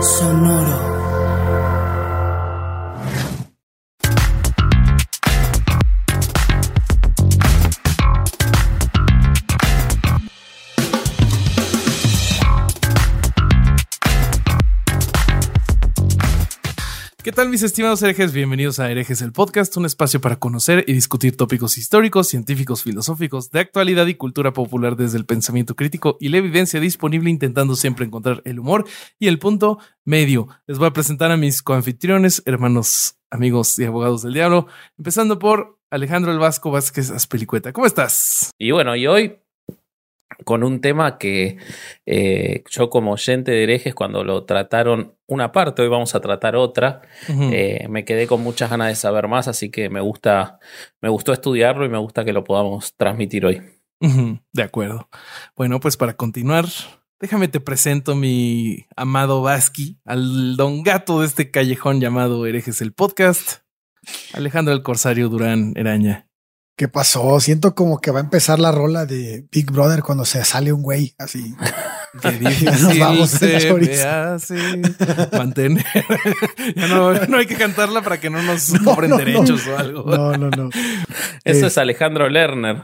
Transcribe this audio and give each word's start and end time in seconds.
Sonoro. 0.00 0.89
¿Qué 17.30 17.36
tal 17.36 17.48
mis 17.48 17.62
estimados 17.62 18.02
herejes? 18.02 18.32
Bienvenidos 18.32 18.80
a 18.80 18.90
Herejes 18.90 19.22
el 19.22 19.30
Podcast, 19.30 19.76
un 19.76 19.86
espacio 19.86 20.20
para 20.20 20.40
conocer 20.40 20.84
y 20.88 20.94
discutir 20.94 21.36
tópicos 21.36 21.78
históricos, 21.78 22.26
científicos, 22.26 22.82
filosóficos, 22.82 23.52
de 23.52 23.60
actualidad 23.60 24.08
y 24.08 24.16
cultura 24.16 24.52
popular 24.52 24.96
desde 24.96 25.16
el 25.16 25.26
pensamiento 25.26 25.76
crítico 25.76 26.16
y 26.18 26.30
la 26.30 26.38
evidencia 26.38 26.80
disponible 26.80 27.30
intentando 27.30 27.76
siempre 27.76 28.04
encontrar 28.04 28.42
el 28.46 28.58
humor 28.58 28.84
y 29.20 29.28
el 29.28 29.38
punto 29.38 29.78
medio. 30.04 30.48
Les 30.66 30.78
voy 30.78 30.88
a 30.88 30.92
presentar 30.92 31.30
a 31.30 31.36
mis 31.36 31.62
coanfitriones, 31.62 32.42
hermanos, 32.46 33.14
amigos 33.30 33.78
y 33.78 33.84
abogados 33.84 34.22
del 34.22 34.34
diablo, 34.34 34.66
empezando 34.98 35.38
por 35.38 35.78
Alejandro 35.88 36.32
El 36.32 36.40
Vasco 36.40 36.72
Vázquez 36.72 37.12
Aspelicueta. 37.12 37.72
¿Cómo 37.72 37.86
estás? 37.86 38.50
Y 38.58 38.72
bueno, 38.72 38.96
y 38.96 39.06
hoy 39.06 39.36
con 40.44 40.62
un 40.62 40.80
tema 40.80 41.18
que 41.18 41.58
eh, 42.06 42.62
yo 42.70 42.90
como 42.90 43.12
oyente 43.12 43.50
de 43.50 43.62
herejes, 43.62 43.94
cuando 43.94 44.24
lo 44.24 44.44
trataron 44.44 45.14
una 45.26 45.52
parte, 45.52 45.82
hoy 45.82 45.88
vamos 45.88 46.14
a 46.14 46.20
tratar 46.20 46.56
otra, 46.56 47.02
eh, 47.28 47.86
me 47.88 48.04
quedé 48.04 48.26
con 48.26 48.42
muchas 48.42 48.70
ganas 48.70 48.88
de 48.88 48.94
saber 48.94 49.28
más, 49.28 49.48
así 49.48 49.70
que 49.70 49.90
me 49.90 50.00
gusta, 50.00 50.58
me 51.00 51.08
gustó 51.08 51.32
estudiarlo 51.32 51.84
y 51.84 51.88
me 51.88 51.98
gusta 51.98 52.24
que 52.24 52.32
lo 52.32 52.44
podamos 52.44 52.96
transmitir 52.96 53.46
hoy. 53.46 53.62
De 54.52 54.62
acuerdo. 54.62 55.10
Bueno, 55.56 55.78
pues 55.78 55.98
para 55.98 56.14
continuar, 56.14 56.64
déjame 57.20 57.48
te 57.48 57.60
presento 57.60 58.16
mi 58.16 58.86
amado 58.96 59.42
Vasqui, 59.42 59.98
al 60.04 60.56
don 60.56 60.82
gato 60.82 61.20
de 61.20 61.26
este 61.26 61.50
callejón 61.50 62.00
llamado 62.00 62.46
Herejes 62.46 62.80
el 62.80 62.92
Podcast, 62.92 63.60
Alejandro 64.32 64.72
el 64.72 64.82
Corsario 64.82 65.28
Durán 65.28 65.74
Eraña. 65.76 66.29
¿Qué 66.80 66.88
pasó? 66.88 67.38
Siento 67.40 67.74
como 67.74 68.00
que 68.00 68.10
va 68.10 68.20
a 68.20 68.22
empezar 68.22 68.58
la 68.58 68.72
rola 68.72 69.04
de 69.04 69.44
Big 69.52 69.70
Brother 69.70 70.00
cuando 70.00 70.24
se 70.24 70.42
sale 70.46 70.72
un 70.72 70.80
güey 70.80 71.14
así. 71.18 71.54
Que 72.22 72.64
nos 72.64 72.98
vamos 72.98 73.30
se 73.30 73.70
mantener. 75.36 75.84
ya 76.74 76.88
no, 76.88 77.12
no, 77.12 77.36
hay 77.36 77.46
que 77.46 77.54
cantarla 77.54 78.02
para 78.02 78.18
que 78.18 78.30
no 78.30 78.42
nos 78.42 78.72
cobren 78.82 79.14
derechos 79.16 79.64
o 79.68 79.78
algo. 79.78 80.04
No, 80.04 80.32
no, 80.38 80.50
no. 80.50 80.70
Eso 81.44 81.66
es 81.66 81.78
Alejandro 81.78 82.28
Lerner. 82.30 82.82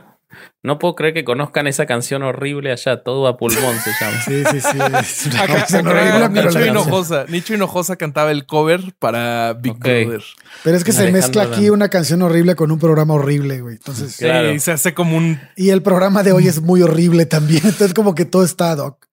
No 0.62 0.78
puedo 0.78 0.94
creer 0.94 1.14
que 1.14 1.24
conozcan 1.24 1.66
esa 1.66 1.86
canción 1.86 2.22
horrible 2.22 2.72
allá, 2.72 3.02
todo 3.02 3.28
a 3.28 3.36
pulmón 3.36 3.76
se 3.78 3.91
llama. 4.00 4.20
Sí, 4.22 4.42
sí, 4.50 4.60
sí. 4.60 5.78
Nicho, 6.30 6.66
Hinojosa, 6.66 7.24
Nicho 7.28 7.54
Hinojosa 7.54 7.97
cantaba 7.97 8.30
el 8.30 8.47
cover 8.47 8.80
para 8.98 9.52
Big 9.52 9.74
Brother. 9.74 10.22
Pero 10.64 10.76
es 10.76 10.84
que 10.84 10.92
se 10.92 11.12
mezcla 11.12 11.44
aquí 11.44 11.70
una 11.70 11.88
canción 11.88 12.22
horrible 12.22 12.56
con 12.56 12.70
un 12.70 12.78
programa 12.78 13.14
horrible, 13.14 13.60
güey. 13.60 13.76
Entonces, 13.76 14.12
sí, 14.16 14.26
se 14.58 14.72
hace 14.72 14.94
como 14.94 15.16
un. 15.16 15.41
Y 15.56 15.70
el 15.70 15.82
programa 15.82 16.22
de 16.22 16.32
hoy 16.32 16.48
es 16.48 16.60
muy 16.60 16.82
horrible 16.82 17.26
también. 17.26 17.62
Entonces, 17.64 17.94
como 17.94 18.14
que 18.14 18.24
todo 18.24 18.44
está, 18.44 18.74
Doc. 18.74 19.06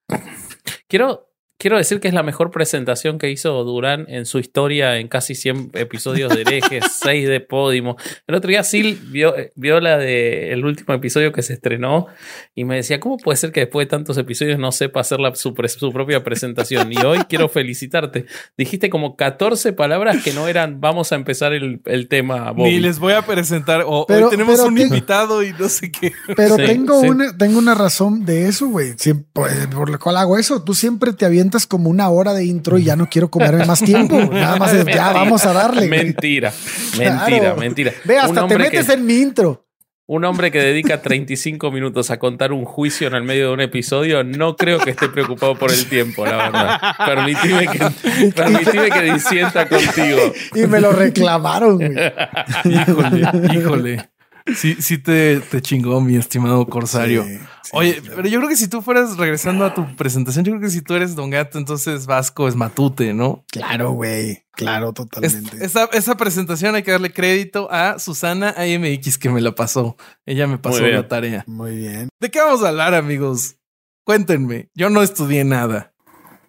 Quiero 0.88 1.33
Quiero 1.64 1.78
decir 1.78 2.02
que 2.02 2.10
es 2.10 2.14
la 2.14 2.24
mejor 2.24 2.52
presentación 2.52 3.18
que 3.18 3.32
hizo 3.32 3.64
Durán 3.64 4.06
en 4.10 4.26
su 4.26 4.38
historia 4.38 4.98
en 4.98 5.08
casi 5.08 5.34
100 5.34 5.72
episodios 5.76 6.36
de 6.36 6.42
herejes, 6.42 6.84
6 7.02 7.30
de 7.30 7.40
Podimo. 7.40 7.96
El 8.28 8.36
otro 8.36 8.50
día 8.50 8.66
Sil 8.68 9.00
vio, 9.12 9.34
vio 9.56 9.80
la 9.80 9.98
del 9.98 10.66
último 10.66 10.94
episodio 10.94 11.32
que 11.32 11.42
se 11.42 11.54
estrenó 11.54 12.08
y 12.54 12.66
me 12.66 12.76
decía, 12.76 13.00
¿cómo 13.00 13.16
puede 13.16 13.38
ser 13.38 13.54
que 13.54 13.62
después 13.62 13.88
de 13.88 13.92
tantos 13.92 14.18
episodios 14.18 14.60
no 14.60 14.74
sepa 14.74 15.00
hacer 15.00 15.22
la, 15.22 15.34
su, 15.36 15.54
propia 15.54 16.22
presentación? 16.22 16.92
Y 16.92 16.98
hoy 16.98 17.20
quiero 17.30 17.48
felicitarte. 17.48 18.26
Dijiste 18.58 18.90
como 18.90 19.16
14 19.16 19.72
palabras 19.72 20.22
que 20.22 20.34
no 20.34 20.50
eran 20.50 20.82
vamos 20.82 21.14
a 21.14 21.16
empezar 21.16 21.54
el, 21.54 21.80
tema. 22.10 22.52
Ni 22.58 22.82
les 22.82 23.00
voy 23.00 23.14
a 23.14 23.22
presentar. 23.22 23.86
O, 23.88 24.06
hoy 24.10 24.30
tenemos 24.30 24.60
un 24.60 24.78
invitado 24.78 25.42
y 25.42 25.54
no 25.54 25.70
sé 25.70 25.90
qué. 25.94 26.12
Pero 26.36 26.58
tengo, 26.58 27.00
Una, 27.00 27.38
tengo 27.38 27.58
una 27.58 27.74
razón 27.74 28.26
de 28.26 28.50
eso, 28.50 28.68
güey. 28.68 28.96
Por 29.32 29.90
la 29.90 29.98
cual 29.98 30.18
hago 30.18 30.38
eso. 30.38 30.62
Tú 30.62 30.74
siempre 30.74 31.14
te 31.14 31.26
avientas 31.26 31.53
como 31.68 31.90
una 31.90 32.10
hora 32.10 32.34
de 32.34 32.46
intro 32.46 32.78
y 32.78 32.84
ya 32.84 32.96
no 32.96 33.10
quiero 33.10 33.30
comerme 33.30 33.66
más 33.66 33.80
tiempo. 33.80 34.18
Nada 34.32 34.58
más 34.58 34.74
es, 34.74 34.86
ya 34.86 35.14
vamos 35.14 35.46
a 35.46 35.54
darle. 35.54 35.88
Mentira, 35.88 36.54
mentira, 36.98 37.56
mentira. 37.56 37.94
Ve, 38.04 38.18
hasta 38.18 38.48
te 38.48 38.58
metes 38.58 38.90
en 38.90 39.06
mi 39.06 39.16
intro. 39.16 39.66
Un 40.06 40.26
hombre 40.26 40.52
que 40.52 40.60
dedica 40.60 41.02
35 41.02 41.72
minutos 41.72 42.12
a 42.12 42.20
contar 42.20 42.52
un 42.52 42.66
juicio 42.66 43.08
en 43.08 43.14
el 43.14 43.24
medio 43.24 43.48
de 43.48 43.54
un 43.54 43.62
episodio, 43.62 44.22
no 44.26 44.58
creo 44.58 44.80
que 44.80 44.90
esté 44.90 45.08
preocupado 45.08 45.56
por 45.58 45.72
el 45.72 45.86
tiempo, 45.86 46.26
la 46.26 46.36
verdad. 46.36 46.80
Permitime 47.06 47.68
que, 47.70 48.32
permitime 48.36 48.90
que 48.90 49.02
disienta 49.14 49.70
contigo. 49.70 50.20
Y 50.56 50.68
me 50.68 50.82
lo 50.82 50.92
reclamaron. 50.92 51.80
híjole, 52.66 53.30
híjole. 53.54 54.10
Sí, 54.56 54.76
sí 54.80 54.98
te, 54.98 55.40
te 55.40 55.62
chingó, 55.62 56.02
mi 56.02 56.16
estimado 56.16 56.66
Corsario. 56.68 57.26
Oye, 57.72 58.02
pero 58.04 58.28
yo 58.28 58.40
creo 58.40 58.50
que 58.50 58.56
si 58.56 58.68
tú 58.68 58.82
fueras 58.82 59.18
regresando 59.18 59.66
a 59.66 59.74
tu 59.74 59.96
presentación, 59.96 60.46
yo 60.46 60.52
creo 60.52 60.62
que 60.62 60.70
si 60.70 60.82
tú 60.82 60.94
eres 60.94 61.16
Don 61.16 61.30
Gato, 61.30 61.58
entonces 61.58 62.06
Vasco 62.06 62.48
es 62.48 62.56
Matute, 62.56 63.14
¿no? 63.14 63.44
Claro, 63.52 63.92
güey. 63.92 64.44
Claro, 64.52 64.94
totalmente. 64.94 65.66
esa, 65.66 65.86
esa, 65.86 66.16
presentación 66.16 66.76
hay 66.76 66.84
que 66.84 66.92
darle 66.92 67.12
crédito 67.12 67.68
a 67.72 67.98
Susana 67.98 68.54
AMX 68.56 69.18
que 69.18 69.30
me 69.30 69.42
la 69.42 69.56
pasó. 69.56 69.98
Ella 70.26 70.46
me 70.46 70.60
pasó 70.60 70.86
la 70.86 71.08
tarea. 71.08 71.44
Muy 71.48 71.76
bien. 71.76 72.10
¿De 72.20 72.30
qué 72.30 72.40
vamos 72.40 72.64
a 72.64 72.70
hablar, 72.70 72.94
amigos? 72.94 73.56
Cuéntenme. 74.04 74.70
Yo 74.76 74.92
no 74.92 75.02
estudié 75.02 75.44
nada. 75.44 75.93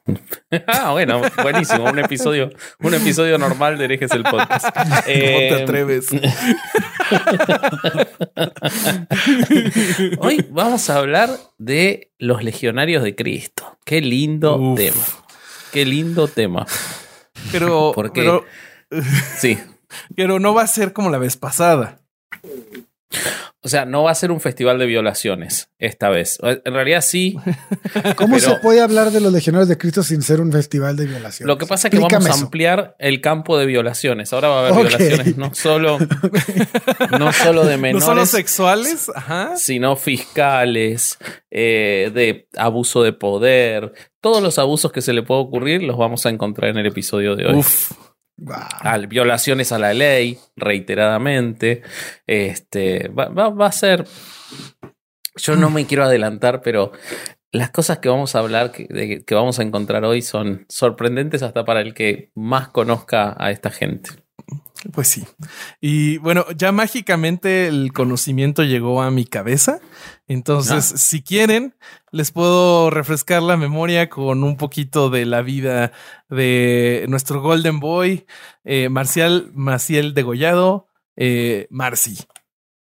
ah, 0.66 0.91
bueno, 0.92 1.22
buenísimo. 1.42 1.84
Un 1.84 1.98
episodio, 1.98 2.50
un 2.81 2.94
episodio 2.94 3.37
normal 3.38 3.78
de 3.78 3.84
Herejes 3.84 4.10
el 4.12 4.22
Podcast. 4.22 4.66
¿Cómo 4.75 5.03
te 5.04 5.48
eh, 5.48 5.62
atreves? 5.62 6.09
Hoy 10.19 10.47
vamos 10.50 10.91
a 10.91 10.98
hablar 10.98 11.31
de 11.59 12.12
los 12.19 12.44
legionarios 12.44 13.03
de 13.03 13.15
Cristo. 13.15 13.78
Qué 13.84 14.03
lindo 14.03 14.74
tema. 14.77 15.04
Qué 15.72 15.86
lindo 15.86 16.28
tema. 16.28 16.66
Pero, 17.51 17.92
Porque, 17.95 18.42
sí. 19.36 19.59
Pero 20.15 20.39
no 20.39 20.54
va 20.54 20.62
a 20.62 20.66
ser 20.66 20.92
como 20.92 21.10
la 21.10 21.18
vez 21.18 21.36
pasada. 21.36 22.01
O 23.60 23.68
sea, 23.68 23.86
no 23.86 24.03
va 24.03 24.10
a 24.10 24.15
ser 24.15 24.30
un 24.30 24.41
festival 24.41 24.78
de 24.78 24.84
violaciones 24.84 25.71
esta 25.78 26.10
vez. 26.10 26.39
En 26.42 26.74
realidad 26.74 27.01
sí. 27.01 27.36
¿Cómo 28.16 28.39
se 28.39 28.56
puede 28.56 28.83
hablar 28.83 29.10
de 29.10 29.21
los 29.21 29.33
legionarios 29.33 29.68
de 29.68 29.78
Cristo 29.78 30.03
sin 30.03 30.21
ser 30.21 30.42
un 30.42 30.53
festival 30.53 30.97
de 30.97 31.06
violaciones? 31.06 31.47
Lo 31.47 31.56
que 31.56 31.65
pasa 31.65 31.89
es 31.89 31.92
que 31.92 31.98
vamos 31.98 32.27
a 32.27 32.34
ampliar 32.34 32.95
el 32.98 33.22
campo 33.22 33.56
de 33.56 33.65
violaciones. 33.65 34.34
Ahora 34.34 34.48
va 34.48 34.56
a 34.56 34.68
haber 34.68 34.74
violaciones 34.74 35.36
no 35.39 35.54
solo, 35.54 35.98
no 37.18 37.33
solo 37.33 37.65
de 37.65 37.78
menores. 37.78 38.06
No 38.06 38.15
solo 38.15 38.27
sexuales, 38.27 39.10
sino 39.56 39.97
fiscales, 39.97 41.18
eh, 41.51 42.10
de 42.15 42.48
abuso 42.59 43.03
de 43.03 43.15
poder. 43.15 43.95
Todos 44.21 44.42
los 44.42 44.59
abusos 44.59 44.92
que 44.92 45.01
se 45.01 45.15
le 45.15 45.22
puede 45.22 45.41
ocurrir 45.41 45.83
los 45.83 45.97
vamos 45.97 46.27
a 46.27 46.28
encontrar 46.28 46.71
en 46.71 46.77
el 46.77 46.86
episodio 46.86 47.34
de 47.34 47.47
hoy. 47.47 47.54
Uf 47.56 47.92
violaciones 49.09 49.72
a 49.72 49.78
la 49.78 49.95
ley 49.95 50.39
reiteradamente. 50.57 51.83
Este 52.27 53.09
va, 53.09 53.66
a 53.66 53.72
ser. 53.72 54.04
Yo 55.36 55.57
no 55.57 55.71
me 55.71 55.86
quiero 55.86 56.04
adelantar, 56.04 56.63
pero 56.63 56.92
las 57.53 57.71
cosas 57.71 57.98
que 57.98 58.09
vamos 58.09 58.34
a 58.34 58.41
hablar, 58.41 58.72
que, 58.72 58.86
de- 58.89 59.25
que 59.25 59.34
vamos 59.34 59.59
a 59.59 59.63
encontrar 59.63 60.04
hoy, 60.04 60.22
son 60.22 60.66
sorprendentes 60.69 61.42
hasta 61.42 61.65
para 61.65 61.81
el 61.81 61.95
que 61.95 62.31
más 62.34 62.69
conozca 62.69 63.34
a 63.39 63.51
esta 63.51 63.71
gente. 63.71 64.10
Pues 64.92 65.08
sí. 65.08 65.24
Y 65.80 66.18
bueno, 66.18 66.44
ya 66.56 66.70
mágicamente 66.70 67.68
el 67.68 67.92
conocimiento 67.94 68.62
llegó 68.64 69.00
a 69.02 69.10
mi 69.10 69.24
cabeza. 69.24 69.80
Entonces, 70.28 70.92
Ah. 70.92 70.96
si 70.98 71.22
quieren, 71.22 71.74
les 72.12 72.30
puedo 72.32 72.91
refrescar 72.91 73.42
la 73.42 73.56
memoria 73.56 74.10
con 74.10 74.44
un 74.44 74.56
poquito 74.58 75.08
de 75.08 75.24
la 75.24 75.41
vida 75.42 75.92
de 76.28 77.06
nuestro 77.08 77.41
Golden 77.41 77.80
Boy, 77.80 78.26
eh, 78.64 78.88
Marcial 78.91 79.50
Maciel 79.54 80.12
Degollado, 80.12 80.88
eh, 81.16 81.66
Marcy. 81.70 82.18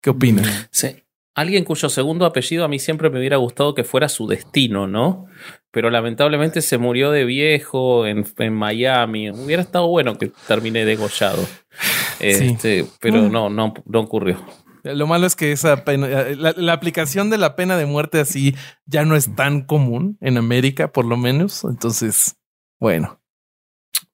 ¿Qué 0.01 0.09
opinan? 0.09 0.45
Sí. 0.71 1.03
Alguien 1.35 1.63
cuyo 1.65 1.87
segundo 1.89 2.25
apellido 2.25 2.65
a 2.65 2.67
mí 2.67 2.79
siempre 2.79 3.09
me 3.11 3.19
hubiera 3.19 3.37
gustado 3.37 3.75
que 3.75 3.83
fuera 3.83 4.09
su 4.09 4.27
destino, 4.27 4.87
¿no? 4.87 5.27
Pero 5.71 5.89
lamentablemente 5.89 6.61
se 6.61 6.77
murió 6.77 7.11
de 7.11 7.25
viejo 7.25 8.05
en, 8.07 8.25
en 8.37 8.53
Miami. 8.53 9.29
Hubiera 9.31 9.61
estado 9.61 9.87
bueno 9.87 10.17
que 10.17 10.31
termine 10.47 10.85
degollado. 10.85 11.45
Este, 12.19 12.85
Pero 12.99 13.21
Mm. 13.23 13.31
no, 13.31 13.49
no, 13.49 13.73
no 13.85 13.99
ocurrió. 13.99 14.43
Lo 14.83 15.05
malo 15.05 15.27
es 15.27 15.35
que 15.35 15.51
esa 15.51 15.83
pena, 15.83 16.07
la, 16.35 16.53
la 16.55 16.73
aplicación 16.73 17.29
de 17.29 17.37
la 17.37 17.55
pena 17.55 17.77
de 17.77 17.85
muerte 17.85 18.19
así 18.19 18.55
ya 18.85 19.03
no 19.05 19.15
es 19.15 19.35
tan 19.35 19.61
común 19.61 20.17
en 20.21 20.37
América, 20.37 20.91
por 20.91 21.05
lo 21.05 21.17
menos. 21.17 21.63
Entonces, 21.65 22.37
bueno. 22.79 23.21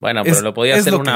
Bueno, 0.00 0.22
pero 0.24 0.34
Es- 0.36 0.42
lo 0.42 0.52
podía 0.52 0.74
hacer 0.76 0.92
lo 0.92 0.98
una. 0.98 1.12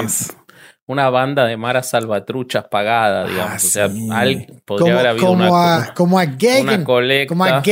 Una 0.89 1.09
banda 1.11 1.45
de 1.45 1.57
maras 1.57 1.91
salvatruchas 1.91 2.65
pagada, 2.71 3.27
digamos. 3.29 3.53
Ah, 3.53 3.57
o 3.57 3.59
sea, 3.61 3.89
sí. 3.91 4.09
al- 4.11 4.63
podría 4.65 4.87
Como, 4.87 4.93
haber 4.99 5.07
habido 5.07 5.27
como 5.27 5.45
una, 5.45 5.77
a, 5.85 5.95
como 5.95 6.19
a 6.19 6.23
una 6.25 6.37
Gagan. 6.37 6.85
colecta. 6.85 7.29
Como 7.29 7.45
a 7.45 7.51
Gagan, 7.61 7.63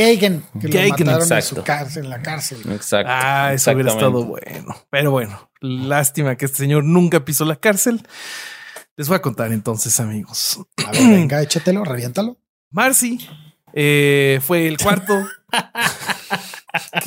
que 0.61 0.67
Gagan, 0.69 0.89
lo 0.99 1.05
mataron 1.05 1.31
en 1.33 1.41
su 1.41 1.63
cárcel, 1.63 2.03
en 2.05 2.09
la 2.11 2.21
cárcel. 2.21 2.59
Exacto. 2.71 3.11
Ah, 3.13 3.51
eso 3.53 3.71
hubiera 3.71 3.91
estado 3.91 4.23
bueno. 4.23 4.75
Pero 4.91 5.11
bueno, 5.11 5.49
lástima 5.59 6.35
que 6.37 6.45
este 6.45 6.59
señor 6.59 6.83
nunca 6.83 7.25
pisó 7.25 7.43
la 7.43 7.55
cárcel. 7.57 8.01
Les 8.95 9.07
voy 9.07 9.15
a 9.17 9.21
contar 9.21 9.51
entonces, 9.51 9.99
amigos. 9.99 10.59
A 10.87 10.91
ver, 10.91 11.01
venga, 11.01 11.41
échatelo, 11.41 11.83
reviéntalo. 11.83 12.37
Marcy 12.69 13.27
eh, 13.73 14.39
fue 14.43 14.67
el 14.67 14.77
cuarto. 14.77 15.27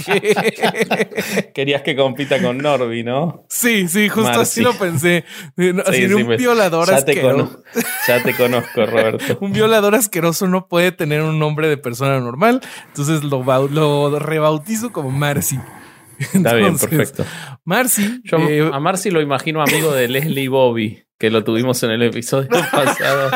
que- 0.06 1.50
Querías 1.54 1.82
que 1.82 1.94
compita 1.96 2.40
con 2.42 2.58
Norby, 2.58 3.02
¿no? 3.04 3.44
Sí, 3.48 3.88
sí, 3.88 4.08
justo 4.08 4.24
Marcy. 4.30 4.40
así 4.42 4.60
lo 4.62 4.74
pensé. 4.74 5.24
No, 5.56 5.82
Sí, 5.84 5.88
así, 5.88 6.08
sí, 6.08 6.14
un 6.14 6.26
me- 6.28 6.36
violador 6.36 6.88
ya 6.88 7.04
te, 7.04 7.12
asqueroso. 7.12 7.62
cono- 7.72 7.84
ya 8.06 8.22
te 8.22 8.34
conozco, 8.34 8.86
Roberto. 8.86 9.38
Un 9.40 9.52
violador 9.52 9.94
asqueroso 9.94 10.46
no 10.48 10.66
puede 10.68 10.92
tener 10.92 11.22
un 11.22 11.38
nombre 11.38 11.68
de 11.68 11.76
persona 11.76 12.18
normal. 12.20 12.60
Entonces 12.88 13.22
lo, 13.24 13.42
bau- 13.44 13.68
lo 13.70 14.18
rebautizo 14.18 14.92
como 14.92 15.10
Marcy. 15.10 15.58
Está 16.18 16.54
bien, 16.54 16.68
Entonces, 16.68 16.88
perfecto. 16.90 17.24
Marcy. 17.64 18.20
Yo 18.24 18.38
eh, 18.38 18.70
a 18.72 18.78
Marcy 18.80 19.10
lo 19.10 19.20
imagino 19.20 19.62
amigo 19.62 19.92
de 19.92 20.08
Leslie 20.08 20.48
Bobby, 20.48 21.02
que 21.20 21.30
lo 21.30 21.44
tuvimos 21.44 21.80
en 21.82 21.90
el 21.90 22.02
episodio 22.02 22.48
pasado. 22.72 23.30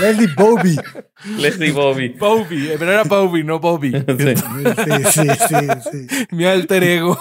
Leslie 0.00 0.28
Bobby. 0.36 0.76
Leslie 1.38 1.70
Bobby. 1.70 2.08
Bobby, 2.08 2.68
eh, 2.68 2.76
pero 2.76 2.90
era 2.92 3.04
Bobby, 3.04 3.44
no 3.44 3.60
Bobby. 3.60 3.92
Sí. 4.20 4.34
Sí, 4.34 5.22
sí, 5.22 5.28
sí, 5.48 6.06
sí. 6.08 6.26
Mi 6.32 6.44
alter 6.44 6.82
ego. 6.82 7.18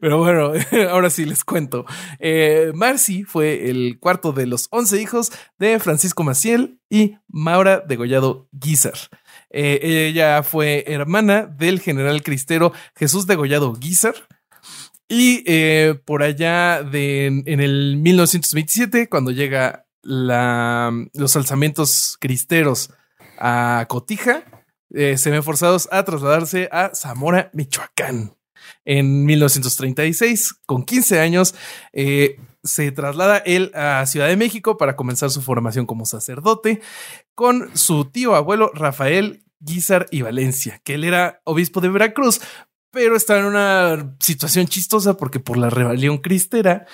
Pero 0.00 0.18
bueno, 0.18 0.52
ahora 0.90 1.08
sí 1.08 1.24
les 1.24 1.44
cuento. 1.44 1.86
Eh, 2.18 2.72
Marcy 2.74 3.22
fue 3.22 3.70
el 3.70 3.98
cuarto 4.00 4.32
de 4.32 4.46
los 4.46 4.66
11 4.72 5.00
hijos 5.00 5.32
de 5.58 5.78
Francisco 5.78 6.24
Maciel 6.24 6.80
y 6.90 7.16
Maura 7.28 7.78
Degollado 7.80 8.48
Guizar. 8.50 8.98
Eh, 9.50 10.08
ella 10.08 10.42
fue 10.42 10.84
hermana 10.88 11.46
del 11.46 11.78
general 11.78 12.24
cristero 12.24 12.72
Jesús 12.96 13.28
Degollado 13.28 13.72
Guizar. 13.74 14.14
Y 15.14 15.44
eh, 15.44 16.00
por 16.06 16.22
allá 16.22 16.82
de, 16.82 17.26
en 17.26 17.60
el 17.60 17.98
1927, 17.98 19.10
cuando 19.10 19.30
llega 19.30 19.84
la, 20.00 20.90
los 21.12 21.36
alzamientos 21.36 22.16
cristeros 22.18 22.88
a 23.38 23.84
Cotija, 23.90 24.44
eh, 24.88 25.18
se 25.18 25.30
ven 25.30 25.42
forzados 25.42 25.86
a 25.92 26.02
trasladarse 26.04 26.70
a 26.72 26.94
Zamora, 26.94 27.50
Michoacán. 27.52 28.38
En 28.86 29.26
1936, 29.26 30.54
con 30.64 30.82
15 30.82 31.20
años, 31.20 31.54
eh, 31.92 32.40
se 32.64 32.90
traslada 32.90 33.36
él 33.36 33.70
a 33.74 34.06
Ciudad 34.06 34.28
de 34.28 34.38
México 34.38 34.78
para 34.78 34.96
comenzar 34.96 35.28
su 35.28 35.42
formación 35.42 35.84
como 35.84 36.06
sacerdote 36.06 36.80
con 37.34 37.76
su 37.76 38.06
tío 38.06 38.34
abuelo 38.34 38.70
Rafael 38.72 39.44
Guizar 39.60 40.06
y 40.10 40.22
Valencia, 40.22 40.80
que 40.82 40.94
él 40.94 41.04
era 41.04 41.42
obispo 41.44 41.82
de 41.82 41.90
Veracruz, 41.90 42.40
pero 42.92 43.16
estaba 43.16 43.40
en 43.40 43.46
una 43.46 44.14
situación 44.20 44.66
chistosa 44.66 45.16
porque 45.16 45.40
por 45.40 45.56
la 45.56 45.70
rebelión 45.70 46.18
cristera, 46.18 46.86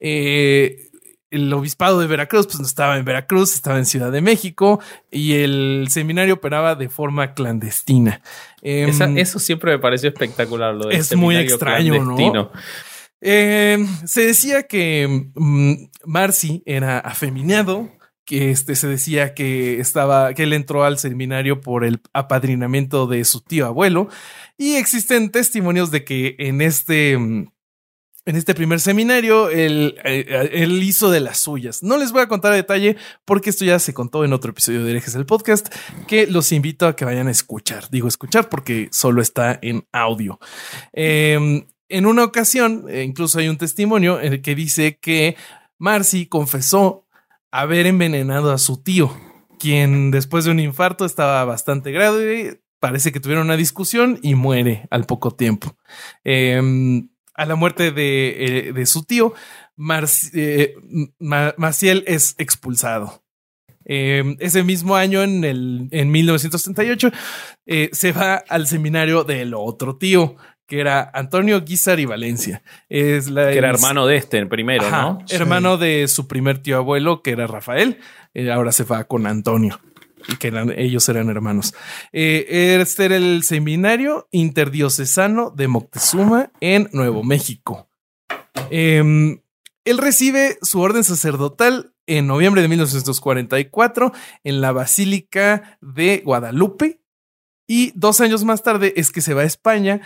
eh, 0.00 0.88
el 1.30 1.50
obispado 1.52 1.98
de 2.00 2.06
Veracruz, 2.06 2.46
pues 2.46 2.60
no 2.60 2.66
estaba 2.66 2.98
en 2.98 3.04
Veracruz, 3.06 3.54
estaba 3.54 3.78
en 3.78 3.86
Ciudad 3.86 4.12
de 4.12 4.20
México 4.20 4.80
y 5.10 5.34
el 5.34 5.86
seminario 5.90 6.34
operaba 6.34 6.74
de 6.74 6.88
forma 6.90 7.32
clandestina. 7.34 8.20
Em, 8.60 8.90
Esa- 8.90 9.06
eso 9.16 9.38
siempre 9.38 9.72
me 9.72 9.78
pareció 9.78 10.08
espectacular. 10.10 10.74
Lo 10.74 10.88
del 10.88 10.98
es 10.98 11.16
muy 11.16 11.36
extraño, 11.36 12.04
¿no? 12.04 12.50
eh, 13.20 13.78
se 14.04 14.26
decía 14.26 14.64
que 14.64 15.30
mm, 15.34 15.74
Marcy 16.04 16.62
era 16.66 16.98
afeminado, 16.98 17.90
que 18.24 18.50
este 18.50 18.76
se 18.76 18.88
decía 18.88 19.34
que 19.34 19.80
estaba, 19.80 20.34
que 20.34 20.44
él 20.44 20.52
entró 20.52 20.84
al 20.84 20.98
seminario 20.98 21.60
por 21.60 21.84
el 21.84 22.00
apadrinamiento 22.12 23.06
de 23.06 23.24
su 23.24 23.40
tío 23.40 23.66
abuelo, 23.66 24.08
y 24.56 24.74
existen 24.74 25.30
testimonios 25.30 25.90
de 25.90 26.04
que 26.04 26.36
en 26.38 26.60
este 26.60 27.18
mm, 27.18 27.46
en 28.24 28.36
este 28.36 28.54
primer 28.54 28.78
seminario, 28.78 29.50
él, 29.50 29.96
eh, 30.04 30.50
él 30.52 30.80
hizo 30.82 31.10
de 31.10 31.18
las 31.18 31.38
suyas. 31.38 31.82
No 31.82 31.98
les 31.98 32.12
voy 32.12 32.22
a 32.22 32.28
contar 32.28 32.52
a 32.52 32.56
detalle 32.56 32.96
porque 33.24 33.50
esto 33.50 33.64
ya 33.64 33.80
se 33.80 33.94
contó 33.94 34.24
en 34.24 34.32
otro 34.32 34.52
episodio 34.52 34.84
de 34.84 34.90
Herejes 34.92 35.14
del 35.14 35.26
Podcast, 35.26 35.74
que 36.06 36.28
los 36.28 36.52
invito 36.52 36.86
a 36.86 36.94
que 36.94 37.04
vayan 37.04 37.26
a 37.26 37.32
escuchar. 37.32 37.90
Digo 37.90 38.06
escuchar 38.06 38.48
porque 38.48 38.88
solo 38.92 39.22
está 39.22 39.58
en 39.60 39.86
audio. 39.90 40.38
Eh, 40.92 41.66
en 41.88 42.06
una 42.06 42.24
ocasión, 42.24 42.86
eh, 42.88 43.02
incluso 43.02 43.38
hay 43.38 43.48
un 43.48 43.58
testimonio 43.58 44.20
en 44.20 44.34
el 44.34 44.42
que 44.42 44.54
dice 44.54 44.98
que 44.98 45.36
Marcy 45.78 46.26
confesó 46.26 47.04
haber 47.52 47.86
envenenado 47.86 48.50
a 48.50 48.58
su 48.58 48.82
tío, 48.82 49.16
quien 49.60 50.10
después 50.10 50.44
de 50.44 50.50
un 50.50 50.58
infarto 50.58 51.04
estaba 51.04 51.44
bastante 51.44 51.92
grave. 51.92 52.62
Parece 52.80 53.12
que 53.12 53.20
tuvieron 53.20 53.46
una 53.46 53.56
discusión 53.56 54.18
y 54.22 54.34
muere 54.34 54.88
al 54.90 55.04
poco 55.04 55.30
tiempo. 55.30 55.76
Eh, 56.24 56.60
a 57.34 57.46
la 57.46 57.54
muerte 57.54 57.92
de, 57.92 58.68
eh, 58.68 58.72
de 58.72 58.86
su 58.86 59.04
tío, 59.04 59.32
Marci- 59.76 60.30
eh, 60.34 60.74
Ma- 61.20 61.54
Maciel 61.56 62.02
es 62.06 62.34
expulsado. 62.38 63.22
Eh, 63.84 64.36
ese 64.38 64.62
mismo 64.62 64.96
año, 64.96 65.22
en, 65.22 65.42
el, 65.44 65.88
en 65.90 66.10
1938, 66.10 67.10
eh, 67.66 67.88
se 67.92 68.12
va 68.12 68.34
al 68.48 68.66
seminario 68.66 69.24
del 69.24 69.54
otro 69.54 69.96
tío, 69.96 70.36
que 70.66 70.80
era 70.80 71.10
Antonio 71.14 71.60
Guizar 71.62 72.00
y 72.00 72.06
Valencia. 72.06 72.62
Es 72.88 73.28
la, 73.28 73.50
Que 73.50 73.58
era 73.58 73.70
es- 73.70 73.76
hermano 73.80 74.06
de 74.06 74.16
este, 74.16 74.38
el 74.38 74.48
primero, 74.48 74.86
Ajá, 74.86 75.02
¿no? 75.02 75.18
hermano 75.30 75.76
de 75.76 76.08
su 76.08 76.26
primer 76.28 76.58
tío 76.62 76.76
abuelo, 76.78 77.22
que 77.22 77.30
era 77.32 77.46
Rafael. 77.46 77.98
Eh, 78.34 78.50
ahora 78.50 78.72
se 78.72 78.84
va 78.84 79.04
con 79.04 79.26
Antonio. 79.26 79.80
Y 80.28 80.36
que 80.36 80.48
eran, 80.48 80.72
ellos 80.78 81.08
eran 81.08 81.28
hermanos. 81.30 81.74
Eh, 82.12 82.78
este 82.80 83.06
era 83.06 83.16
el 83.16 83.42
seminario 83.42 84.28
interdiocesano 84.30 85.50
de 85.50 85.66
Moctezuma 85.66 86.52
en 86.60 86.88
Nuevo 86.92 87.24
México. 87.24 87.88
Em, 88.70 89.40
él 89.84 89.98
recibe 89.98 90.58
su 90.62 90.80
orden 90.80 91.02
sacerdotal 91.02 91.92
en 92.06 92.28
noviembre 92.28 92.62
de 92.62 92.68
1944 92.68 94.12
en 94.44 94.60
la 94.60 94.72
Basílica 94.72 95.78
de 95.80 96.22
Guadalupe. 96.24 97.00
Y 97.66 97.92
dos 97.94 98.20
años 98.20 98.44
más 98.44 98.62
tarde 98.62 98.92
es 98.96 99.10
que 99.12 99.20
se 99.22 99.34
va 99.34 99.42
a 99.42 99.46
España 99.46 100.00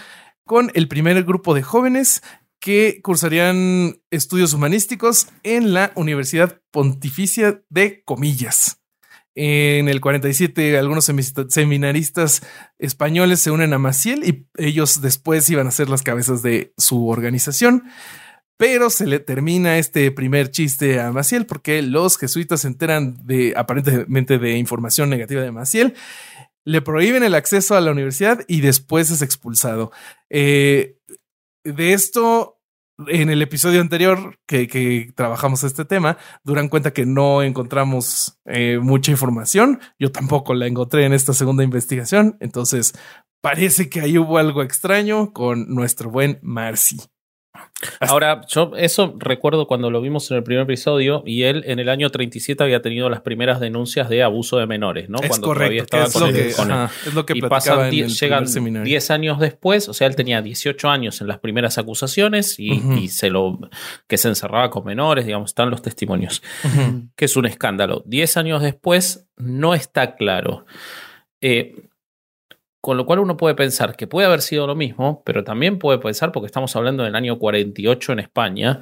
con 0.46 0.70
el 0.74 0.88
primer 0.88 1.22
grupo 1.24 1.54
de 1.54 1.62
jóvenes 1.62 2.22
que 2.60 3.00
cursarían 3.02 4.00
estudios 4.10 4.54
humanísticos 4.54 5.28
en 5.42 5.74
la 5.74 5.92
Universidad 5.94 6.60
Pontificia 6.70 7.62
de 7.68 8.02
Comillas. 8.04 8.80
En 9.34 9.88
el 9.88 10.00
47, 10.00 10.78
algunos 10.78 11.06
semi- 11.10 11.50
seminaristas 11.50 12.40
españoles 12.78 13.40
se 13.40 13.50
unen 13.50 13.74
a 13.74 13.78
Maciel 13.78 14.24
y 14.24 14.46
ellos 14.56 15.02
después 15.02 15.50
iban 15.50 15.66
a 15.66 15.70
ser 15.72 15.90
las 15.90 16.02
cabezas 16.02 16.42
de 16.42 16.72
su 16.78 17.08
organización. 17.08 17.82
Pero 18.56 18.88
se 18.88 19.06
le 19.06 19.18
termina 19.18 19.76
este 19.76 20.10
primer 20.10 20.50
chiste 20.50 20.98
a 20.98 21.12
Maciel 21.12 21.44
porque 21.44 21.82
los 21.82 22.16
jesuitas 22.16 22.62
se 22.62 22.68
enteran 22.68 23.18
de 23.26 23.52
aparentemente 23.54 24.38
de 24.38 24.56
información 24.56 25.10
negativa 25.10 25.42
de 25.42 25.52
Maciel, 25.52 25.92
le 26.66 26.82
prohíben 26.82 27.22
el 27.22 27.34
acceso 27.34 27.76
a 27.76 27.80
la 27.80 27.92
universidad 27.92 28.40
y 28.48 28.60
después 28.60 29.10
es 29.10 29.22
expulsado. 29.22 29.92
Eh, 30.28 30.98
de 31.64 31.92
esto 31.92 32.60
en 33.06 33.30
el 33.30 33.40
episodio 33.40 33.80
anterior 33.80 34.38
que, 34.46 35.12
trabajamos 35.14 35.62
este 35.62 35.84
tema, 35.84 36.18
Duran 36.42 36.68
cuenta 36.68 36.92
que 36.92 37.06
no 37.06 37.42
encontramos 37.42 38.40
eh, 38.46 38.78
mucha 38.82 39.12
información. 39.12 39.80
Yo 39.98 40.10
tampoco 40.10 40.54
la 40.54 40.66
encontré 40.66 41.04
en 41.04 41.12
esta 41.12 41.32
segunda 41.34 41.62
investigación. 41.62 42.36
Entonces, 42.40 42.94
parece 43.40 43.88
que 43.88 44.00
ahí 44.00 44.18
hubo 44.18 44.38
algo 44.38 44.62
extraño 44.62 45.32
con 45.32 45.72
nuestro 45.72 46.10
buen 46.10 46.40
Marcy. 46.42 46.96
Ahora, 48.00 48.40
yo 48.48 48.72
eso 48.76 49.14
recuerdo 49.18 49.66
cuando 49.66 49.90
lo 49.90 50.00
vimos 50.00 50.30
en 50.30 50.38
el 50.38 50.42
primer 50.42 50.64
episodio 50.64 51.22
y 51.26 51.42
él 51.42 51.62
en 51.66 51.78
el 51.78 51.88
año 51.88 52.10
37 52.10 52.62
había 52.64 52.80
tenido 52.82 53.08
las 53.10 53.20
primeras 53.20 53.60
denuncias 53.60 54.08
de 54.08 54.22
abuso 54.22 54.56
de 54.58 54.66
menores, 54.66 55.08
¿no? 55.08 55.18
Es 55.20 55.28
cuando 55.28 55.46
correcto, 55.48 55.64
todavía 55.66 55.82
estaba 55.82 56.04
es 56.06 56.12
con 56.12 56.22
lo 56.22 56.28
el- 56.28 56.34
que- 56.48 56.52
con 56.54 56.72
ajá, 56.72 56.92
es 57.06 57.14
lo 57.14 57.26
que 57.26 57.32
y 57.36 57.40
platicaba 57.40 57.58
pasan 57.58 57.84
en 57.84 57.90
die- 57.90 58.02
el 58.02 58.08
llegan 58.10 58.38
primer 58.40 58.48
seminario. 58.52 58.84
10 58.86 59.10
años 59.10 59.38
después, 59.40 59.88
o 59.88 59.94
sea, 59.94 60.06
él 60.06 60.16
tenía 60.16 60.40
18 60.42 60.88
años 60.88 61.20
en 61.20 61.26
las 61.28 61.38
primeras 61.38 61.78
acusaciones 61.78 62.58
y, 62.58 63.08
se 63.08 63.30
lo 63.30 63.58
que 64.06 64.16
se 64.18 64.28
encerraba 64.28 64.70
con 64.70 64.84
menores, 64.84 65.26
digamos, 65.26 65.50
están 65.50 65.70
los 65.70 65.82
testimonios, 65.82 66.42
que 67.14 67.24
es 67.26 67.36
un 67.36 67.46
escándalo. 67.46 68.02
10 68.06 68.36
años 68.36 68.62
después 68.62 69.26
no 69.36 69.74
está 69.74 70.16
claro. 70.16 70.64
Eh, 71.40 71.76
con 72.86 72.96
lo 72.96 73.04
cual 73.04 73.18
uno 73.18 73.36
puede 73.36 73.56
pensar 73.56 73.96
que 73.96 74.06
puede 74.06 74.28
haber 74.28 74.40
sido 74.42 74.64
lo 74.68 74.76
mismo, 74.76 75.20
pero 75.24 75.42
también 75.42 75.76
puede 75.80 75.98
pensar, 75.98 76.30
porque 76.30 76.46
estamos 76.46 76.76
hablando 76.76 77.02
del 77.02 77.16
año 77.16 77.36
48 77.36 78.12
en 78.12 78.18
España, 78.20 78.80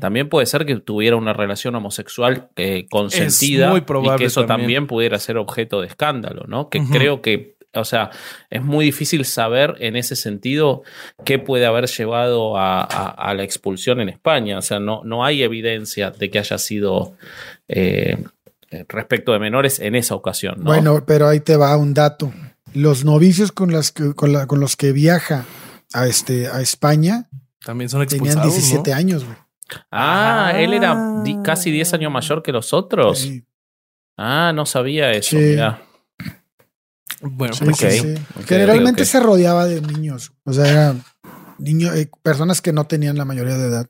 también 0.00 0.28
puede 0.28 0.46
ser 0.46 0.66
que 0.66 0.74
tuviera 0.80 1.14
una 1.14 1.32
relación 1.32 1.76
homosexual 1.76 2.48
eh, 2.56 2.86
consentida 2.90 3.66
Es 3.66 3.70
muy 3.70 3.78
y 3.80 4.16
que 4.16 4.24
eso 4.24 4.40
también. 4.40 4.48
también. 4.64 4.86
pudiera 4.88 5.20
ser 5.20 5.36
objeto 5.36 5.80
de 5.80 5.86
escándalo, 5.86 6.46
¿no? 6.48 6.68
Que 6.68 6.80
creo 6.90 7.22
que, 7.22 7.54
o 7.74 7.84
sea, 7.84 8.10
es 8.50 8.60
muy 8.60 8.84
difícil 8.86 9.24
saber 9.24 9.76
en 9.78 9.94
ese 9.94 10.16
sentido 10.16 10.82
qué 11.24 11.38
puede 11.38 11.64
haber 11.66 11.86
llevado 11.86 12.56
a, 12.58 12.80
a- 12.82 13.10
a 13.10 13.34
la 13.34 13.44
expulsión 13.44 14.00
en 14.00 14.08
España. 14.08 14.58
O 14.58 14.62
sea, 14.62 14.80
no, 14.80 15.02
no 15.04 15.24
hay 15.24 15.44
evidencia 15.44 16.10
de 16.10 16.28
que 16.28 16.40
haya 16.40 16.58
sido 16.58 17.14
eh, 17.68 18.16
respecto 18.88 19.32
de 19.32 19.38
menores 19.38 19.78
en 19.78 19.94
esa 19.94 20.16
ocasión, 20.16 20.56
¿no? 20.58 20.64
Bueno, 20.64 21.04
pero 21.06 21.28
ahí 21.28 21.38
te 21.38 21.56
va 21.56 21.76
un 21.76 21.94
dato. 21.94 22.32
Los 22.74 23.04
novicios 23.04 23.50
con, 23.52 23.72
las 23.72 23.90
que, 23.92 24.12
con, 24.14 24.32
la- 24.32 24.46
con 24.46 24.60
los 24.60 24.76
que 24.76 24.92
viaja 24.92 25.44
a, 25.94 26.06
este, 26.06 26.48
a 26.48 26.60
España 26.60 27.28
También 27.64 27.88
son 27.88 28.06
tenían 28.06 28.26
expulsados. 28.26 28.54
17 28.54 28.90
¿no? 28.90 28.96
años, 28.96 29.24
güey. 29.24 29.36
Ah, 29.90 30.48
Ah. 30.52 30.60
él 30.60 30.74
era 30.74 31.22
di- 31.24 31.38
casi 31.42 31.70
10 31.70 31.94
años 31.94 32.12
mayor 32.12 32.42
que 32.42 32.52
los 32.52 32.72
otros. 32.74 33.20
Sí, 33.20 33.44
Ah, 34.18 34.52
no 34.54 34.66
sabía 34.66 35.10
eso. 35.12 35.30
Sí. 35.30 35.36
mirá. 35.36 35.82
Bueno, 37.20 37.54
sí, 37.54 37.64
Ok, 37.66 37.74
sí, 37.76 37.98
sí. 38.00 38.14
ok, 38.38 38.44
Generalmente 38.46 39.04
se 39.06 39.18
rodeaba 39.20 39.64
de 39.66 39.80
niños. 39.80 40.32
O 40.44 40.52
sea, 40.52 40.68
eran 40.68 41.04
niños, 41.58 41.96
eh, 41.96 42.10
personas 42.22 42.60
que 42.60 42.72
no 42.72 42.84
tenían 42.86 43.16
la 43.16 43.24
mayoría 43.24 43.56
de 43.56 43.66
edad. 43.68 43.88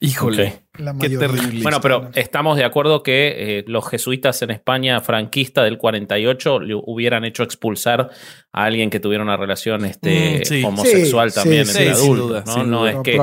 Híjole. 0.00 0.46
Ok. 0.48 0.80
La 0.80 0.94
Qué 0.94 1.08
terrible. 1.08 1.62
Bueno, 1.62 1.80
pero 1.80 2.10
estamos 2.14 2.58
de 2.58 2.64
acuerdo 2.64 3.02
que 3.02 3.58
eh, 3.60 3.64
los 3.66 3.88
jesuitas 3.88 4.42
en 4.42 4.50
España 4.50 5.00
franquista 5.00 5.64
del 5.64 5.78
48 5.78 6.60
le 6.60 6.74
hubieran 6.74 7.24
hecho 7.24 7.42
expulsar 7.42 8.10
a 8.52 8.64
alguien 8.64 8.90
que 8.90 9.00
tuviera 9.00 9.24
una 9.24 9.38
relación 9.38 9.86
este, 9.86 10.40
Mm, 10.40 10.44
sí. 10.44 10.62
homosexual 10.62 11.30
Sí, 11.30 11.34
también 11.40 11.64
sí, 11.64 11.78
entre 11.78 11.90
adultos. 11.92 12.28
duda, 12.28 12.44
¿no? 12.46 12.64
No 12.64 12.78
duda. 12.80 12.90
es 12.90 12.96
No, 12.96 13.02
que, 13.02 13.16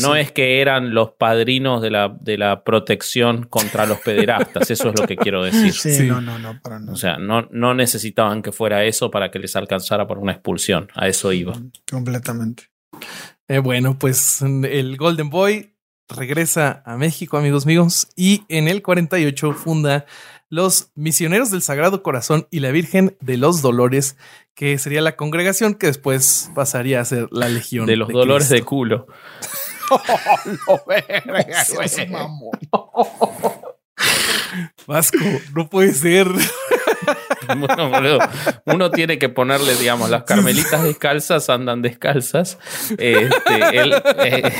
no 0.00 0.16
es 0.16 0.32
que 0.32 0.60
eran 0.62 0.94
los 0.94 1.10
padrinos 1.12 1.82
de 1.82 1.90
la, 1.90 2.16
de 2.20 2.38
la 2.38 2.64
protección 2.64 3.44
contra 3.44 3.84
los 3.84 3.98
pederastas, 4.00 4.70
eso 4.70 4.88
es 4.90 4.98
lo 5.00 5.06
que 5.06 5.16
quiero 5.16 5.44
decir. 5.44 5.72
Sí, 5.74 5.92
Sí. 5.94 6.02
no, 6.06 6.22
no, 6.22 6.38
no, 6.38 6.58
para 6.62 6.78
nada. 6.78 6.92
O 6.92 6.96
sea, 6.96 7.18
no, 7.18 7.46
no 7.50 7.74
necesitaban 7.74 8.40
que 8.40 8.50
fuera 8.50 8.82
eso 8.84 9.10
para 9.10 9.30
que 9.30 9.38
les 9.38 9.54
alcanzara 9.56 10.06
por 10.06 10.16
una 10.18 10.32
expulsión. 10.32 10.88
A 10.94 11.06
eso 11.06 11.32
iba. 11.32 11.52
Completamente. 11.90 12.64
Eh, 13.46 13.58
bueno, 13.58 13.98
pues 13.98 14.40
el 14.40 14.96
Golden 14.96 15.28
Boy 15.28 15.73
regresa 16.08 16.82
a 16.86 16.96
México, 16.96 17.36
amigos 17.36 17.66
míos, 17.66 18.08
y 18.16 18.44
en 18.48 18.68
el 18.68 18.82
48 18.82 19.52
funda 19.52 20.06
los 20.48 20.90
Misioneros 20.94 21.50
del 21.50 21.62
Sagrado 21.62 22.02
Corazón 22.02 22.46
y 22.50 22.60
la 22.60 22.70
Virgen 22.70 23.16
de 23.20 23.36
los 23.36 23.62
Dolores, 23.62 24.16
que 24.54 24.78
sería 24.78 25.00
la 25.00 25.16
congregación 25.16 25.74
que 25.74 25.88
después 25.88 26.50
pasaría 26.54 27.00
a 27.00 27.04
ser 27.04 27.28
la 27.32 27.48
Legión 27.48 27.86
De 27.86 27.96
los 27.96 28.08
dolores 28.08 28.48
de 28.48 28.62
culo. 28.62 29.06
Seas 31.66 32.08
mamón. 32.10 32.58
Vasco, 34.86 35.18
no 35.54 35.68
puede 35.68 35.92
ser. 35.92 36.28
Bueno, 37.46 37.90
boludo, 37.90 38.18
uno 38.64 38.90
tiene 38.90 39.18
que 39.18 39.28
ponerle, 39.28 39.74
digamos, 39.76 40.08
las 40.08 40.24
carmelitas 40.24 40.82
descalzas 40.82 41.50
andan 41.50 41.82
descalzas. 41.82 42.58
Este, 42.96 43.78
él, 43.78 43.94
eh, 44.18 44.50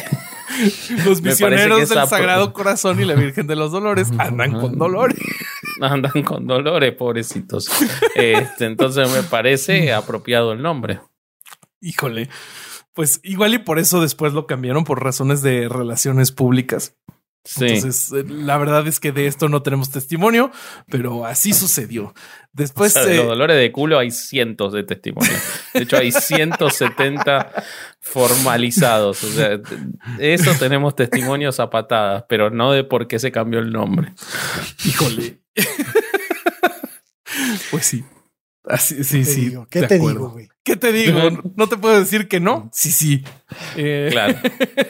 Los 1.04 1.22
misioneros 1.22 1.88
del 1.88 2.06
Sagrado 2.06 2.52
Corazón 2.52 3.00
y 3.00 3.04
la 3.04 3.14
Virgen 3.14 3.46
de 3.46 3.56
los 3.56 3.72
Dolores 3.72 4.10
andan 4.18 4.52
con 4.52 4.78
dolores. 4.78 5.18
andan 5.80 6.22
con 6.22 6.46
dolores, 6.46 6.92
pobrecitos. 6.94 7.68
Este, 8.14 8.66
entonces 8.66 9.10
me 9.10 9.22
parece 9.22 9.92
apropiado 9.92 10.52
el 10.52 10.62
nombre. 10.62 11.00
Híjole. 11.80 12.28
Pues 12.92 13.20
igual 13.24 13.54
y 13.54 13.58
por 13.58 13.78
eso 13.78 14.00
después 14.00 14.32
lo 14.32 14.46
cambiaron 14.46 14.84
por 14.84 15.02
razones 15.02 15.42
de 15.42 15.68
relaciones 15.68 16.30
públicas. 16.30 16.96
Sí. 17.44 17.66
Entonces, 17.66 18.10
eh, 18.12 18.24
la 18.26 18.56
verdad 18.56 18.86
es 18.86 19.00
que 19.00 19.12
de 19.12 19.26
esto 19.26 19.50
no 19.50 19.62
tenemos 19.62 19.90
testimonio, 19.90 20.50
pero 20.88 21.26
así 21.26 21.52
sucedió. 21.52 22.14
Después, 22.54 22.96
O 22.96 23.00
sea, 23.00 23.04
de 23.04 23.14
eh, 23.14 23.18
los 23.18 23.26
dolores 23.26 23.58
de 23.58 23.70
culo 23.70 23.98
hay 23.98 24.10
cientos 24.10 24.72
de 24.72 24.82
testimonios. 24.82 25.42
De 25.74 25.82
hecho, 25.82 25.98
hay 25.98 26.10
170 26.10 27.52
formalizados. 28.00 29.22
O 29.24 29.28
sea, 29.28 29.60
eso 30.18 30.52
tenemos 30.58 30.96
testimonios 30.96 31.60
a 31.60 31.68
patadas, 31.68 32.24
pero 32.28 32.48
no 32.48 32.72
de 32.72 32.84
por 32.84 33.08
qué 33.08 33.18
se 33.18 33.30
cambió 33.30 33.60
el 33.60 33.72
nombre. 33.72 34.14
híjole. 34.86 35.40
pues 37.70 37.84
sí. 37.84 38.04
Así, 38.66 39.04
sí, 39.04 39.18
¿Qué 39.18 39.24
sí. 39.24 39.40
digo? 39.42 39.66
¿Qué 39.68 39.82
de 39.82 39.88
te 39.88 39.94
acuerdo. 39.96 40.18
digo, 40.18 40.30
güey? 40.30 40.48
¿Qué 40.62 40.76
te 40.76 40.90
digo? 40.92 41.20
No 41.56 41.68
te 41.68 41.76
puedo 41.76 41.98
decir 41.98 42.28
que 42.28 42.40
no. 42.40 42.70
Sí, 42.72 42.90
sí. 42.90 43.22
Eh, 43.76 44.08
Claro. 44.10 44.38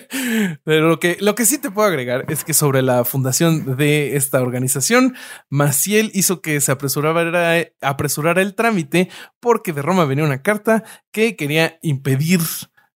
Pero 0.65 0.89
lo 0.89 1.01
que, 1.01 1.17
lo 1.21 1.35
que 1.35 1.45
sí 1.45 1.59
te 1.59 1.71
puedo 1.73 1.89
agregar 1.89 2.25
es 2.29 2.45
que 2.45 2.55
sobre 2.55 2.83
la 2.83 3.05
fundación 3.05 3.77
de 3.77 4.17
esta 4.17 4.41
organización, 4.41 5.17
Maciel 5.51 6.11
hizo 6.15 6.41
que 6.41 6.61
se 6.61 6.71
apresurara, 6.71 7.67
apresurara 7.81 8.43
el 8.43 8.55
trámite 8.55 9.09
porque 9.41 9.73
de 9.73 9.83
Roma 9.83 10.05
venía 10.05 10.25
una 10.25 10.43
carta 10.43 10.85
que 11.11 11.35
quería 11.35 11.79
impedir, 11.83 12.41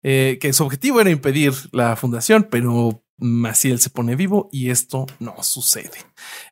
eh, 0.04 0.38
que 0.42 0.52
su 0.52 0.64
objetivo 0.66 1.00
era 1.00 1.10
impedir 1.10 1.54
la 1.72 1.96
fundación, 1.96 2.48
pero 2.52 3.05
Maciel 3.18 3.80
se 3.80 3.90
pone 3.90 4.16
vivo 4.16 4.50
y 4.52 4.70
esto 4.72 5.06
no 5.20 5.36
sucede. 5.42 5.92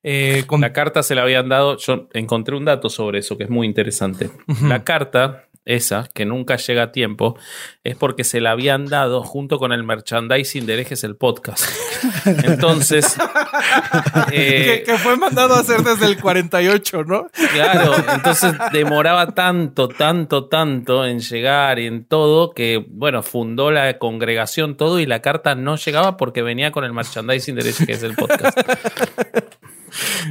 Eh, 0.01 0.43
con- 0.47 0.61
La 0.61 0.71
carta 0.73 1.03
se 1.03 1.15
la 1.15 1.23
habían 1.23 1.49
dado. 1.49 1.77
Yo 1.77 2.07
encontré 2.13 2.55
un 2.55 2.65
dato 2.65 2.89
sobre 2.89 3.19
eso 3.19 3.37
que 3.37 3.43
es 3.45 3.49
muy 3.49 3.67
interesante. 3.67 4.29
La 4.61 4.83
carta, 4.83 5.49
esa, 5.65 6.09
que 6.13 6.25
nunca 6.25 6.55
llega 6.57 6.83
a 6.83 6.91
tiempo, 6.91 7.37
es 7.83 7.95
porque 7.95 8.23
se 8.23 8.39
la 8.41 8.51
habían 8.51 8.85
dado 8.85 9.23
junto 9.23 9.59
con 9.59 9.71
el 9.73 9.83
merchandising 9.83 10.65
de 10.65 10.73
Herejes 10.73 11.03
el 11.03 11.15
podcast. 11.17 11.65
Entonces, 12.43 13.15
que, 14.29 14.73
eh, 14.75 14.83
que 14.83 14.97
fue 14.97 15.15
mandado 15.17 15.55
a 15.55 15.59
hacer 15.59 15.81
desde 15.83 16.05
el 16.05 16.19
48, 16.19 17.03
¿no? 17.05 17.27
claro, 17.53 17.93
entonces 18.13 18.53
demoraba 18.71 19.27
tanto, 19.33 19.87
tanto, 19.87 20.45
tanto 20.47 21.05
en 21.05 21.19
llegar 21.19 21.79
y 21.79 21.87
en 21.87 22.05
todo 22.05 22.51
que, 22.53 22.85
bueno, 22.89 23.23
fundó 23.23 23.71
la 23.71 23.97
congregación 23.99 24.75
todo 24.77 24.99
y 24.99 25.05
la 25.05 25.21
carta 25.21 25.55
no 25.55 25.75
llegaba 25.77 26.17
porque 26.17 26.41
venía 26.41 26.52
con 26.71 26.83
el 26.83 26.93
merchandising 26.93 27.55
de 27.55 27.61
Herejes 27.61 28.03
el 28.03 28.15
podcast. 28.15 28.57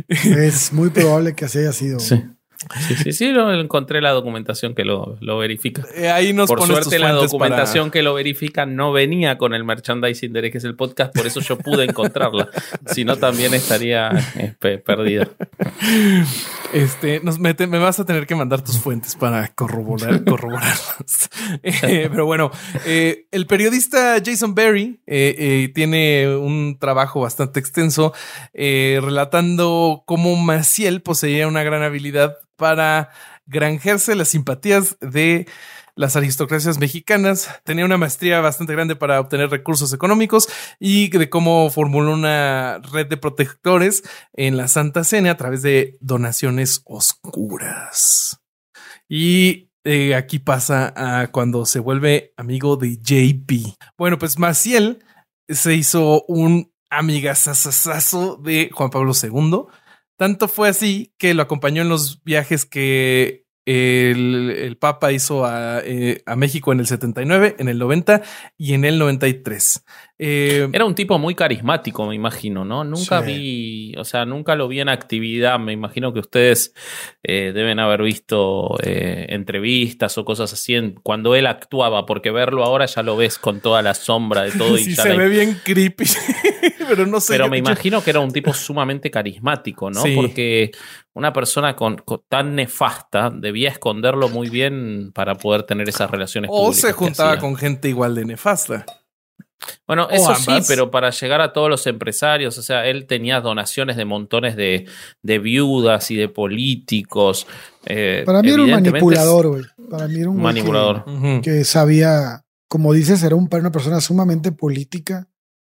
Es 0.08 0.72
muy 0.72 0.90
probable 0.90 1.34
que 1.34 1.44
así 1.44 1.58
haya 1.58 1.72
sido. 1.72 2.00
Sí. 2.00 2.24
Sí, 2.88 2.94
sí, 2.96 3.12
sí, 3.12 3.32
lo 3.32 3.52
encontré 3.52 4.00
la 4.00 4.10
documentación 4.10 4.74
que 4.74 4.84
lo, 4.84 5.16
lo 5.20 5.38
verifica. 5.38 5.84
Eh, 5.94 6.10
ahí 6.10 6.32
nos 6.32 6.48
Por 6.48 6.62
suerte 6.62 6.98
la 6.98 7.12
documentación 7.12 7.90
que 7.90 8.02
lo 8.02 8.14
verifica 8.14 8.66
no 8.66 8.92
venía 8.92 9.38
con 9.38 9.54
el 9.54 9.64
merchandising 9.64 10.32
de 10.32 10.50
que 10.50 10.58
es 10.58 10.64
el 10.64 10.74
podcast, 10.74 11.14
por 11.14 11.26
eso 11.26 11.40
yo 11.40 11.58
pude 11.58 11.84
encontrarla. 11.84 12.48
si 12.86 13.04
no, 13.04 13.16
también 13.16 13.54
estaría 13.54 14.10
eh, 14.36 14.54
pe- 14.58 14.78
perdida. 14.78 15.28
este, 16.72 17.20
nos 17.22 17.38
mete, 17.38 17.66
me 17.66 17.78
vas 17.78 18.00
a 18.00 18.06
tener 18.06 18.26
que 18.26 18.34
mandar 18.34 18.62
tus 18.62 18.78
fuentes 18.78 19.16
para 19.16 19.48
corroborar, 19.48 20.24
corroborarlas. 20.24 21.30
Eh, 21.62 22.08
pero 22.10 22.24
bueno, 22.26 22.50
eh, 22.86 23.26
el 23.30 23.46
periodista 23.46 24.16
Jason 24.24 24.54
Berry 24.54 25.00
tiene 25.74 26.34
un 26.36 26.78
trabajo 26.78 27.20
bastante 27.20 27.60
extenso 27.60 28.12
relatando 28.54 30.02
cómo 30.06 30.36
Maciel 30.36 31.02
poseía 31.02 31.48
una 31.48 31.62
gran 31.62 31.82
habilidad 31.82 32.36
para 32.62 33.10
granjearse 33.44 34.14
las 34.14 34.28
simpatías 34.28 34.96
de 35.00 35.48
las 35.96 36.14
aristocracias 36.14 36.78
mexicanas. 36.78 37.50
Tenía 37.64 37.84
una 37.84 37.98
maestría 37.98 38.40
bastante 38.40 38.72
grande 38.72 38.94
para 38.94 39.18
obtener 39.18 39.50
recursos 39.50 39.92
económicos 39.92 40.48
y 40.78 41.08
de 41.08 41.28
cómo 41.28 41.68
formuló 41.70 42.12
una 42.12 42.78
red 42.92 43.08
de 43.08 43.16
protectores 43.16 44.04
en 44.32 44.56
la 44.56 44.68
Santa 44.68 45.02
Cena 45.02 45.32
a 45.32 45.36
través 45.36 45.62
de 45.62 45.98
donaciones 46.00 46.82
oscuras. 46.84 48.40
Y 49.08 49.72
eh, 49.82 50.14
aquí 50.14 50.38
pasa 50.38 50.94
a 50.94 51.32
cuando 51.32 51.66
se 51.66 51.80
vuelve 51.80 52.32
amigo 52.36 52.76
de 52.76 52.96
JP. 52.96 53.76
Bueno, 53.98 54.20
pues 54.20 54.38
Maciel 54.38 55.04
se 55.48 55.74
hizo 55.74 56.24
un 56.28 56.72
amigazazazo 56.90 58.36
de 58.36 58.70
Juan 58.72 58.90
Pablo 58.90 59.14
II. 59.20 59.66
Tanto 60.16 60.48
fue 60.48 60.68
así 60.68 61.12
que 61.18 61.34
lo 61.34 61.42
acompañó 61.42 61.82
en 61.82 61.88
los 61.88 62.22
viajes 62.22 62.64
que 62.64 63.42
el, 63.64 64.50
el 64.56 64.76
Papa 64.76 65.12
hizo 65.12 65.44
a, 65.44 65.80
eh, 65.84 66.22
a, 66.26 66.36
México 66.36 66.72
en 66.72 66.80
el 66.80 66.86
79, 66.86 67.56
en 67.58 67.68
el 67.68 67.78
90 67.78 68.22
y 68.56 68.74
en 68.74 68.84
el 68.84 68.98
93. 68.98 69.84
Eh, 70.24 70.68
Era 70.72 70.84
un 70.84 70.94
tipo 70.94 71.18
muy 71.18 71.34
carismático, 71.34 72.06
me 72.06 72.14
imagino, 72.14 72.64
¿no? 72.64 72.84
Nunca 72.84 73.24
sí. 73.24 73.26
vi, 73.26 73.94
o 73.96 74.04
sea, 74.04 74.24
nunca 74.24 74.54
lo 74.54 74.68
vi 74.68 74.78
en 74.78 74.88
actividad. 74.88 75.58
Me 75.58 75.72
imagino 75.72 76.12
que 76.12 76.20
ustedes 76.20 76.74
eh, 77.24 77.50
deben 77.52 77.80
haber 77.80 78.02
visto 78.02 78.78
eh, 78.84 79.26
entrevistas 79.30 80.16
o 80.18 80.24
cosas 80.24 80.52
así 80.52 80.76
en, 80.76 80.92
cuando 81.02 81.34
él 81.34 81.48
actuaba, 81.48 82.06
porque 82.06 82.30
verlo 82.30 82.62
ahora 82.62 82.86
ya 82.86 83.02
lo 83.02 83.16
ves 83.16 83.36
con 83.36 83.60
toda 83.60 83.82
la 83.82 83.94
sombra 83.94 84.42
de 84.42 84.52
todo. 84.52 84.76
sí, 84.76 84.92
y 84.92 84.94
ya 84.94 85.02
se 85.02 85.08
la... 85.08 85.16
ve 85.16 85.28
bien 85.28 85.60
creepy, 85.64 86.04
pero 86.88 87.04
no 87.04 87.18
sé. 87.18 87.32
Pero 87.32 87.48
me 87.48 87.58
imagino 87.58 88.00
que 88.04 88.10
era 88.10 88.20
un 88.20 88.30
tipo 88.30 88.54
sumamente 88.54 89.10
carismático, 89.10 89.90
¿no? 89.90 90.02
Sí. 90.02 90.14
Porque 90.14 90.70
una 91.14 91.32
persona 91.32 91.74
con, 91.74 91.96
con, 91.96 92.22
tan 92.28 92.54
nefasta 92.54 93.28
debía 93.28 93.70
esconderlo 93.70 94.28
muy 94.28 94.50
bien 94.50 95.10
para 95.12 95.34
poder 95.34 95.64
tener 95.64 95.88
esas 95.88 96.08
relaciones 96.08 96.48
o 96.52 96.66
públicas. 96.66 96.80
se 96.80 96.92
juntaba 96.92 97.38
con 97.38 97.56
gente 97.56 97.88
igual 97.88 98.14
de 98.14 98.24
nefasta. 98.24 98.86
Bueno, 99.86 100.08
eso 100.10 100.34
sí, 100.34 100.52
pero 100.68 100.90
para 100.90 101.10
llegar 101.10 101.40
a 101.40 101.52
todos 101.52 101.68
los 101.68 101.86
empresarios, 101.86 102.56
o 102.58 102.62
sea, 102.62 102.86
él 102.86 103.06
tenía 103.06 103.40
donaciones 103.40 103.96
de 103.96 104.04
montones 104.04 104.56
de, 104.56 104.86
de 105.22 105.38
viudas 105.38 106.10
y 106.10 106.16
de 106.16 106.28
políticos. 106.28 107.46
Eh, 107.86 108.22
para 108.24 108.42
mí 108.42 108.50
era 108.50 108.62
un 108.62 108.70
manipulador, 108.70 109.48
güey. 109.48 109.62
Para 109.90 110.08
mí 110.08 110.20
era 110.20 110.30
un 110.30 110.40
manipulador. 110.40 111.04
Que, 111.04 111.10
uh 111.10 111.14
-huh. 111.14 111.40
que, 111.42 111.64
sabía, 111.64 112.44
como 112.68 112.92
dices, 112.92 113.22
era 113.22 113.36
un, 113.36 113.48
una 113.50 113.72
persona 113.72 114.00
sumamente 114.00 114.52
política, 114.52 115.28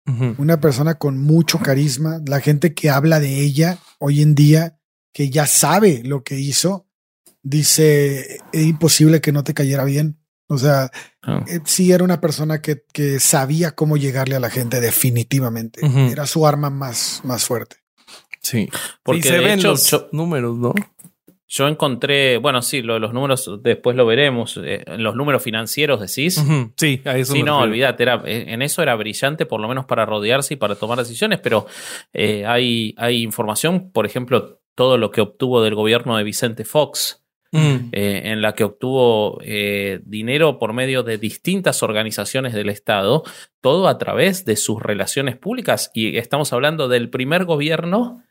uh 0.07 0.12
-huh. 0.12 0.35
una 0.38 0.61
persona 0.61 0.95
con 0.95 1.18
mucho 1.18 1.59
carisma. 1.59 2.21
La 2.26 2.40
gente 2.40 2.75
que 2.75 2.90
habla 2.90 3.21
de 3.21 3.40
ella 3.40 3.78
hoy 3.99 4.23
en 4.23 4.35
día, 4.35 4.78
que 5.12 5.30
ya 5.30 5.47
sabe 5.47 6.02
lo 6.04 6.23
que 6.23 6.38
hizo, 6.38 6.87
dice, 7.42 8.38
es 8.52 8.66
imposible 8.66 9.21
que 9.21 9.33
no 9.33 9.45
te 9.45 9.54
cayera 9.54 9.85
bien. 9.85 10.17
O 10.49 10.57
sea, 10.57 10.90
oh. 11.26 11.45
eh, 11.47 11.61
sí 11.64 11.93
era 11.93 12.02
una 12.02 12.21
persona 12.21 12.61
que, 12.62 12.83
que, 12.93 13.21
sabía 13.21 13.73
cómo 13.73 13.97
llegarle 13.97 14.35
a 14.35 14.40
la 14.40 14.50
gente 14.50 14.81
definitivamente. 14.81 15.85
Uh 15.85 15.88
-huh. 15.88 16.12
Era 16.12 16.26
su 16.26 16.47
arma 16.47 16.71
más, 16.71 17.21
más 17.23 17.45
fuerte. 17.45 17.76
Sí. 18.40 18.69
Porque 19.02 19.23
sí, 19.23 19.28
se 19.28 19.38
ven 19.38 19.59
hecho, 19.59 19.69
los 19.69 19.90
yo, 19.90 20.09
números, 20.12 20.57
¿no? 20.57 20.75
Yo 21.50 21.67
encontré, 21.67 22.38
bueno, 22.38 22.61
sí, 22.61 22.83
lo, 22.83 22.99
los 22.99 23.12
números 23.14 23.50
después 23.62 23.97
lo 23.97 24.07
veremos. 24.07 24.59
Eh, 24.62 24.85
en 24.87 25.02
los 25.02 25.14
números 25.14 25.43
financieros 25.43 26.00
decís. 26.00 26.38
Uh 26.38 26.43
-huh. 26.43 26.73
Sí, 26.76 27.00
a 27.05 27.17
eso 27.17 27.33
Sí, 27.33 27.38
me 27.40 27.47
no, 27.47 27.61
olvídate, 27.61 28.02
era, 28.02 28.23
eh, 28.25 28.47
en 28.49 28.62
eso 28.62 28.83
era 28.83 28.95
brillante, 28.97 29.47
por 29.47 29.61
lo 29.61 29.69
menos 29.69 29.85
para 29.85 30.07
rodearse 30.07 30.55
y 30.55 30.57
para 30.57 30.76
tomar 30.76 30.99
decisiones, 30.99 31.40
pero 31.40 31.67
eh, 32.12 32.45
hay, 32.47 32.95
hay 32.97 33.23
información, 33.23 33.90
por 33.93 34.05
ejemplo, 34.07 34.61
todo 34.75 34.97
lo 34.97 35.11
que 35.11 35.21
obtuvo 35.21 35.62
del 35.62 35.75
gobierno 35.75 36.17
de 36.17 36.25
Vicente 36.25 36.64
Fox. 36.64 37.17
Mm. 37.50 37.88
Eh, 37.93 38.23
en 38.26 38.43
la 38.43 38.55
que 38.55 38.64
obtuvo 38.64 39.38
eh, 39.43 40.00
dinero 40.05 40.59
por 40.59 40.75
medio 40.75 41.02
de 41.02 41.17
distintas 41.17 41.83
organizaciones 41.83 42.52
del 42.52 42.69
Estado, 42.69 43.23
todo 43.62 43.88
a 43.88 43.97
través 43.97 44.45
de 44.45 44.57
sus 44.57 44.83
relaciones 44.83 45.37
públicas. 45.37 45.90
Y 45.95 46.19
estamos 46.19 46.52
hablando 46.52 46.88
del 46.88 47.09
primer 47.09 47.47
gobierno 47.47 48.23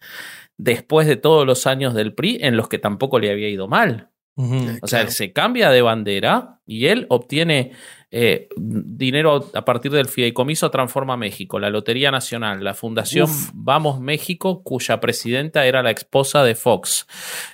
después 0.57 1.07
de 1.07 1.15
todos 1.15 1.45
los 1.47 1.65
años 1.65 1.93
del 1.93 2.13
PRI 2.13 2.39
en 2.41 2.57
los 2.57 2.69
que 2.69 2.79
tampoco 2.79 3.19
le 3.19 3.31
había 3.31 3.49
ido 3.49 3.67
mal. 3.67 4.09
Uh 4.37 4.45
-huh. 4.45 4.79
O 4.81 4.87
sea, 4.87 5.01
él 5.01 5.09
se 5.09 5.33
cambia 5.33 5.69
de 5.69 5.81
bandera 5.81 6.61
y 6.65 6.85
él 6.85 7.05
obtiene 7.09 7.71
eh, 8.09 8.47
dinero 8.55 9.49
a 9.53 9.65
partir 9.65 9.91
del 9.91 10.07
fideicomiso 10.07 10.71
Transforma 10.71 11.17
México, 11.17 11.59
la 11.59 11.69
Lotería 11.69 12.09
Nacional, 12.09 12.63
la 12.63 12.73
Fundación 12.73 13.29
Uf. 13.29 13.49
Vamos 13.53 13.99
México, 13.99 14.63
cuya 14.63 15.01
presidenta 15.01 15.65
era 15.65 15.83
la 15.83 15.91
esposa 15.91 16.43
de 16.43 16.55
Fox. 16.55 17.05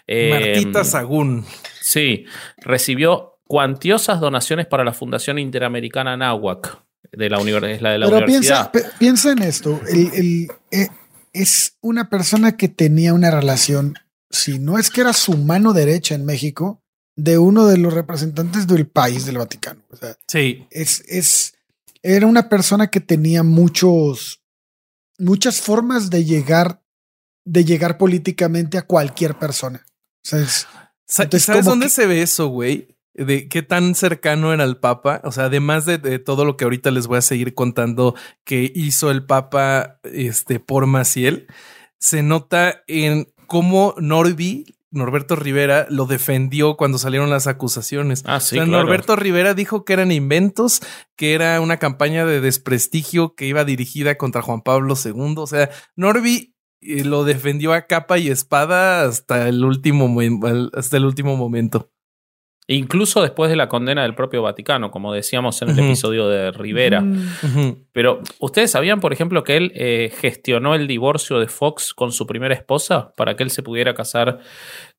Eh, 0.06 0.30
Martita 0.30 0.84
Sagún. 0.84 1.44
Sí, 1.82 2.26
recibió 2.58 3.40
cuantiosas 3.48 4.20
donaciones 4.20 4.68
para 4.68 4.84
la 4.84 4.94
Fundación 4.94 5.40
Interamericana 5.40 6.16
Náhuac, 6.18 6.84
de 7.12 7.30
la, 7.30 7.38
es 7.38 7.82
la 7.82 7.92
de 7.92 7.98
la 7.98 8.06
Pero 8.06 8.18
universidad. 8.26 8.72
Piensa, 8.72 8.98
piensa 9.00 9.32
en 9.32 9.42
esto, 9.42 9.80
el, 9.88 10.12
el, 10.14 10.48
eh, 10.72 10.90
es 11.34 11.78
una 11.82 12.10
persona 12.10 12.58
que 12.58 12.68
tenía 12.68 13.14
una 13.14 13.32
relación, 13.32 13.96
si 14.34 14.58
no 14.60 14.78
es 14.80 14.90
que 14.90 15.02
era 15.02 15.14
su 15.14 15.38
mano 15.38 15.74
derecha 15.74 16.16
en 16.16 16.26
México, 16.26 16.82
de 17.16 17.38
uno 17.38 17.68
de 17.68 17.78
los 17.78 17.94
representantes 17.94 18.66
del 18.66 18.88
país 18.88 19.26
del 19.26 19.38
Vaticano. 19.38 19.84
O 19.92 19.96
sea, 19.96 20.18
sí. 20.28 20.68
Es, 20.72 21.04
es, 21.08 21.54
era 22.02 22.26
una 22.26 22.50
persona 22.50 22.88
que 22.88 23.00
tenía 23.00 23.44
muchos, 23.44 24.42
muchas 25.20 25.62
formas 25.62 26.10
de 26.10 26.26
llegar, 26.26 26.82
de 27.46 27.64
llegar 27.64 28.00
políticamente 28.00 28.80
a 28.80 28.88
cualquier 28.88 29.38
persona. 29.38 29.86
O 30.26 30.28
sea, 30.28 30.40
es, 30.40 30.68
entonces, 31.20 31.44
¿Sabes 31.44 31.66
dónde 31.66 31.86
que... 31.86 31.92
se 31.92 32.08
ve 32.08 32.24
eso, 32.24 32.48
güey? 32.48 32.98
De 33.14 33.48
qué 33.48 33.62
tan 33.62 33.94
cercano 33.94 34.52
era 34.52 34.64
el 34.64 34.78
Papa. 34.78 35.22
O 35.24 35.32
sea, 35.32 35.46
además 35.46 35.86
de, 35.86 36.00
de, 36.00 36.18
todo 36.18 36.44
lo 36.44 36.58
que 36.58 36.64
ahorita 36.64 36.90
les 36.90 37.06
voy 37.06 37.20
a 37.20 37.22
seguir 37.22 37.54
contando 37.54 38.16
que 38.44 38.72
hizo 38.74 39.12
el 39.12 39.24
Papa 39.28 40.00
este, 40.04 40.60
por 40.60 40.88
Maciel, 40.88 41.46
se 42.00 42.24
nota 42.24 42.84
en 42.88 43.33
cómo 43.48 43.96
Norby 43.98 44.66
Norberto 44.94 45.36
Rivera 45.36 45.88
lo 45.90 46.06
defendió 46.06 46.78
cuando 46.78 47.00
salieron 47.00 47.30
las 47.32 47.48
acusaciones. 47.48 48.24
Ah, 48.28 48.40
sí, 48.40 48.56
o 48.56 48.60
sea, 48.60 48.66
claro. 48.66 48.84
Norberto 48.84 49.16
Rivera 49.16 49.56
dijo 49.56 49.86
que 49.86 49.94
eran 49.94 50.12
inventos, 50.12 50.82
que 51.16 51.34
era 51.34 51.60
una 51.62 51.78
campaña 51.78 52.26
de 52.26 52.42
desprestigio 52.42 53.34
que 53.34 53.48
iba 53.48 53.66
dirigida 53.66 54.16
contra 54.18 54.44
Juan 54.44 54.62
Pablo 54.62 54.94
II. 55.04 55.36
O 55.38 55.48
sea, 55.48 55.72
Norby 55.96 56.54
eh, 56.82 57.04
lo 57.04 57.24
defendió 57.24 57.74
a 57.74 57.88
capa 57.88 58.20
y 58.20 58.30
espada 58.30 59.04
hasta 59.06 59.48
el 59.48 59.66
último, 59.66 60.16
hasta 60.74 60.98
el 60.98 61.06
último 61.06 61.38
momento. 61.38 61.90
Incluso 62.68 63.22
después 63.22 63.50
de 63.50 63.58
la 63.58 63.68
condena 63.68 64.04
del 64.04 64.16
propio 64.16 64.42
Vaticano, 64.42 64.90
como 64.90 65.14
decíamos 65.14 65.62
en 65.62 65.70
el 65.70 65.76
uh 65.76 65.78
-huh. 65.80 65.86
episodio 65.86 66.30
de 66.30 66.52
Rivera. 66.52 67.02
Uh 67.02 67.06
-huh. 67.06 67.78
Pero, 67.92 68.22
¿ustedes 68.40 68.72
sabían, 68.72 69.02
por 69.02 69.12
ejemplo, 69.12 69.44
que 69.44 69.58
él 69.58 69.72
eh, 69.76 70.12
gestionó 70.18 70.74
el 70.74 70.88
divorcio 70.88 71.40
de 71.40 71.48
Fox 71.48 71.94
con 71.94 72.14
su 72.14 72.26
primera 72.26 72.56
esposa 72.56 73.14
para 73.18 73.36
que 73.36 73.44
él 73.44 73.50
se 73.50 73.64
pudiera 73.64 73.94
casar 73.94 74.40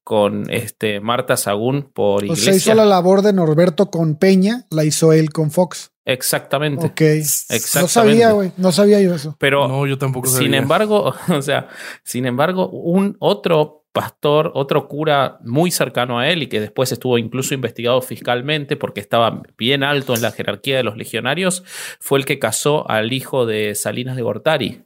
con 0.02 0.44
este, 0.50 1.00
Marta 1.00 1.38
Sagún 1.38 1.90
por 1.90 2.22
o 2.22 2.26
iglesia? 2.26 2.52
sea, 2.52 2.56
hizo 2.56 2.74
la 2.74 2.84
labor 2.84 3.22
de 3.22 3.32
Norberto 3.32 3.90
con 3.90 4.16
Peña, 4.16 4.66
la 4.70 4.84
hizo 4.84 5.14
él 5.14 5.30
con 5.30 5.50
Fox. 5.50 5.90
Exactamente. 6.04 6.86
Ok. 6.86 7.00
Exactamente. 7.00 7.80
No 7.80 7.88
sabía, 7.88 8.32
güey. 8.32 8.52
No 8.58 8.72
sabía 8.72 9.00
yo 9.00 9.14
eso. 9.14 9.36
Pero, 9.38 9.68
no, 9.68 9.86
yo 9.86 9.96
tampoco 9.96 10.28
sabía. 10.28 10.44
Sin 10.44 10.54
embargo, 10.54 11.14
o 11.28 11.42
sea, 11.42 11.68
sin 12.02 12.26
embargo, 12.26 12.68
un 12.68 13.16
otro 13.20 13.83
pastor, 13.94 14.50
otro 14.54 14.88
cura 14.88 15.38
muy 15.44 15.70
cercano 15.70 16.18
a 16.18 16.28
él 16.28 16.42
y 16.42 16.48
que 16.48 16.60
después 16.60 16.90
estuvo 16.90 17.16
incluso 17.16 17.54
investigado 17.54 18.02
fiscalmente 18.02 18.76
porque 18.76 19.00
estaba 19.00 19.42
bien 19.56 19.84
alto 19.84 20.14
en 20.14 20.20
la 20.22 20.32
jerarquía 20.32 20.76
de 20.76 20.82
los 20.82 20.96
legionarios, 20.96 21.62
fue 22.00 22.18
el 22.18 22.24
que 22.24 22.40
casó 22.40 22.90
al 22.90 23.12
hijo 23.12 23.46
de 23.46 23.76
Salinas 23.76 24.16
de 24.16 24.22
Gortari. 24.22 24.82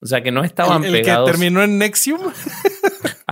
O 0.00 0.06
sea 0.06 0.24
que 0.24 0.32
no 0.32 0.42
estaban 0.42 0.82
¿El, 0.82 0.92
el 0.92 1.02
pegados. 1.02 1.30
que 1.30 1.32
terminó 1.36 1.62
en 1.62 1.78
Nexium? 1.78 2.20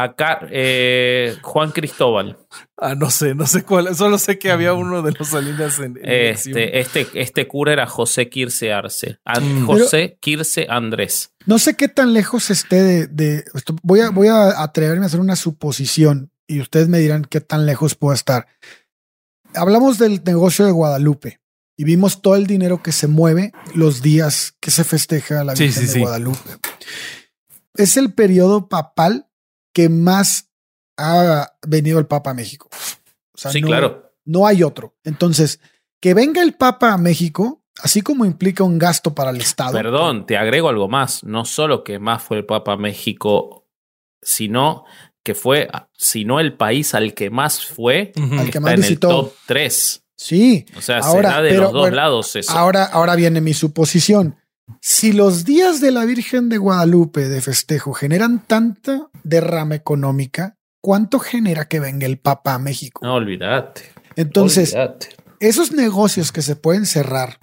Acá, 0.02 0.48
eh, 0.50 1.36
Juan 1.42 1.72
Cristóbal. 1.72 2.38
Ah, 2.78 2.94
no 2.94 3.10
sé, 3.10 3.34
no 3.34 3.46
sé 3.46 3.64
cuál. 3.64 3.94
Solo 3.94 4.16
sé 4.16 4.38
que 4.38 4.50
había 4.50 4.72
uno 4.72 5.02
de 5.02 5.12
los 5.12 5.28
Salinas 5.28 5.78
en, 5.78 5.98
en 6.02 6.32
este, 6.32 6.80
este, 6.80 7.06
este, 7.14 7.46
cura 7.46 7.74
era 7.74 7.86
José 7.86 8.30
Kirce 8.30 8.72
Arce. 8.72 9.18
Mm. 9.26 9.66
José 9.66 10.16
Kirce 10.18 10.66
Andrés. 10.70 11.34
No 11.44 11.58
sé 11.58 11.76
qué 11.76 11.88
tan 11.88 12.14
lejos 12.14 12.50
esté 12.50 12.82
de. 12.82 13.06
de 13.08 13.44
esto, 13.52 13.76
voy, 13.82 14.00
a, 14.00 14.08
voy 14.08 14.28
a 14.28 14.62
atreverme 14.62 15.04
a 15.04 15.08
hacer 15.08 15.20
una 15.20 15.36
suposición 15.36 16.32
y 16.46 16.62
ustedes 16.62 16.88
me 16.88 16.98
dirán 16.98 17.26
qué 17.26 17.42
tan 17.42 17.66
lejos 17.66 17.94
puedo 17.94 18.14
estar. 18.14 18.46
Hablamos 19.54 19.98
del 19.98 20.22
negocio 20.24 20.64
de 20.64 20.72
Guadalupe 20.72 21.40
y 21.76 21.84
vimos 21.84 22.22
todo 22.22 22.36
el 22.36 22.46
dinero 22.46 22.82
que 22.82 22.92
se 22.92 23.06
mueve 23.06 23.52
los 23.74 24.00
días 24.00 24.54
que 24.60 24.70
se 24.70 24.84
festeja 24.84 25.44
la 25.44 25.52
Virgen 25.52 25.72
sí, 25.72 25.80
sí, 25.80 25.86
de 25.86 25.92
sí. 25.92 26.00
Guadalupe. 26.00 26.50
Es 27.74 27.98
el 27.98 28.14
periodo 28.14 28.68
papal 28.68 29.26
que 29.72 29.88
más 29.88 30.50
ha 30.96 31.52
venido 31.66 31.98
el 31.98 32.06
Papa 32.06 32.30
a 32.30 32.34
México. 32.34 32.68
O 33.32 33.38
sea, 33.38 33.50
sí, 33.50 33.60
no, 33.60 33.68
claro. 33.68 34.12
No 34.24 34.46
hay 34.46 34.62
otro. 34.62 34.96
Entonces, 35.04 35.60
que 36.00 36.14
venga 36.14 36.42
el 36.42 36.54
Papa 36.54 36.92
a 36.92 36.98
México, 36.98 37.62
así 37.82 38.02
como 38.02 38.24
implica 38.24 38.64
un 38.64 38.78
gasto 38.78 39.14
para 39.14 39.30
el 39.30 39.40
Estado. 39.40 39.72
Perdón, 39.72 40.26
te 40.26 40.36
agrego 40.36 40.68
algo 40.68 40.88
más. 40.88 41.24
No 41.24 41.44
solo 41.44 41.84
que 41.84 41.98
más 41.98 42.22
fue 42.22 42.38
el 42.38 42.46
Papa 42.46 42.72
a 42.72 42.76
México, 42.76 43.66
sino 44.22 44.84
que 45.22 45.34
fue, 45.34 45.68
si 45.94 46.24
no 46.24 46.40
el 46.40 46.56
país 46.56 46.94
al 46.94 47.14
que 47.14 47.30
más 47.30 47.64
fue, 47.64 48.12
uh 48.16 48.20
-huh. 48.20 48.38
al 48.38 48.44
que 48.44 48.58
está 48.58 48.60
más 48.60 48.74
en 48.74 48.80
visitó. 48.80 49.08
el 49.08 49.16
top 49.16 49.32
3. 49.46 50.04
Sí. 50.16 50.66
O 50.76 50.82
sea, 50.82 50.98
ahora, 50.98 51.30
será 51.30 51.42
de 51.42 51.50
pero, 51.50 51.62
los 51.62 51.72
dos 51.72 51.80
bueno, 51.82 51.96
lados 51.96 52.36
eso. 52.36 52.52
Ahora, 52.52 52.84
ahora 52.84 53.16
viene 53.16 53.40
mi 53.40 53.54
suposición. 53.54 54.36
Si 54.80 55.12
los 55.12 55.44
días 55.44 55.80
de 55.80 55.90
la 55.90 56.04
Virgen 56.04 56.48
de 56.48 56.58
Guadalupe 56.58 57.28
de 57.28 57.40
festejo 57.40 57.92
generan 57.92 58.44
tanta 58.46 59.08
derrama 59.22 59.74
económica, 59.74 60.56
¿cuánto 60.80 61.18
genera 61.18 61.66
que 61.66 61.80
venga 61.80 62.06
el 62.06 62.18
Papa 62.18 62.54
a 62.54 62.58
México? 62.58 63.00
No, 63.04 63.14
olvídate. 63.14 63.82
Entonces, 64.16 64.76
esos 65.40 65.72
negocios 65.72 66.32
que 66.32 66.42
se 66.42 66.56
pueden 66.56 66.86
cerrar, 66.86 67.38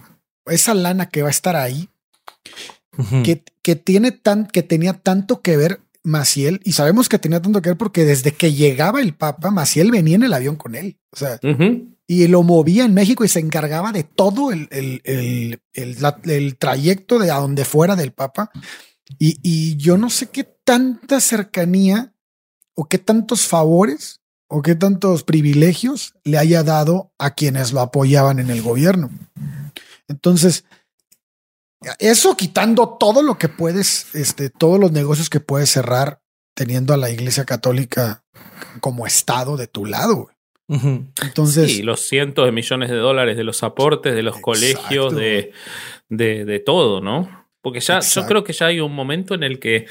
esa 0.46 0.74
lana 0.74 1.10
que 1.10 1.22
va 1.22 1.30
a 1.30 1.32
estar 1.32 1.56
ahí, 1.56 1.90
que, 3.24 3.44
que, 3.62 3.76
tiene 3.76 4.12
tan, 4.12 4.48
que 4.48 4.64
tenía 4.64 4.94
tanto 4.94 5.42
que 5.42 5.58
ver 5.58 5.82
Maciel, 6.04 6.62
y 6.64 6.72
sabemos 6.72 7.10
que 7.10 7.20
tenía 7.20 7.42
tanto 7.42 7.62
que 7.62 7.70
ver 7.70 7.78
porque 7.78 8.06
desde 8.06 8.32
que 8.32 8.54
llegaba 8.54 9.02
el 9.02 9.14
Papa, 9.14 9.52
Maciel 9.52 9.92
venía 9.92 10.16
en 10.16 10.24
el 10.24 10.34
avión 10.34 10.56
con 10.56 10.76
él. 10.76 10.98
O 11.12 11.18
sea, 11.18 11.40
y 12.08 12.26
lo 12.28 12.42
movía 12.42 12.86
en 12.86 12.94
México 12.94 13.26
y 13.26 13.28
se 13.28 13.42
encargaba 13.42 13.92
de 13.92 14.06
todo 14.06 14.52
el, 14.52 14.70
el, 14.72 15.02
el, 15.74 16.00
el 16.24 16.58
trayecto 16.58 17.20
de 17.20 17.30
a 17.32 17.36
donde 17.36 17.66
fuera 17.66 17.98
del 17.98 18.14
Papa. 18.14 18.50
Y, 19.20 19.40
y, 19.44 19.76
yo 19.78 19.98
no 19.98 20.10
sé 20.10 20.28
qué 20.30 20.44
tanta 20.44 21.20
cercanía 21.20 22.14
o 22.76 22.86
qué 22.86 22.98
tantos 22.98 23.46
favores 23.46 24.22
o 24.48 24.62
qué 24.62 24.76
tantos 24.76 25.24
privilegios 25.24 26.14
le 26.24 26.38
haya 26.38 26.64
dado 26.64 27.12
a 27.18 27.32
quienes 27.32 27.74
lo 27.74 27.82
apoyaban 27.82 28.40
en 28.40 28.50
el 28.50 28.62
gobierno. 28.62 29.10
Entonces, 30.08 30.64
eso 32.00 32.36
quitando 32.36 32.98
todo 32.98 33.22
lo 33.22 33.38
que 33.38 33.50
puedes, 33.50 34.16
este, 34.16 34.50
todos 34.50 34.80
los 34.80 34.92
negocios 34.92 35.30
que 35.30 35.40
puedes 35.40 35.70
cerrar 35.70 36.22
teniendo 36.54 36.94
a 36.94 36.98
la 36.98 37.10
Iglesia 37.10 37.46
Católica 37.46 38.24
como 38.80 39.06
Estado 39.06 39.58
de 39.58 39.68
tu 39.68 39.86
lado. 39.86 40.30
Entonces, 40.68 41.72
sí, 41.72 41.84
los 41.84 42.02
cientos 42.02 42.46
de 42.46 42.52
millones 42.52 42.90
de 42.90 42.98
dólares 42.98 43.38
de 43.38 43.44
los 43.44 43.64
aportes 43.64 44.14
de 44.14 44.24
los 44.24 44.40
colegios, 44.40 45.16
de, 45.16 45.54
de, 46.10 46.46
de, 46.46 46.60
todo, 46.60 47.00
¿no? 47.00 47.48
Porque 47.62 47.80
ya 47.80 48.00
yo 48.00 48.26
creo 48.26 48.44
que 48.44 48.54
ya 48.54 48.68
hay 48.68 48.80
un 48.80 48.94
momento 48.94 49.34
en 49.34 49.44
el 49.44 49.60
que 49.60 49.86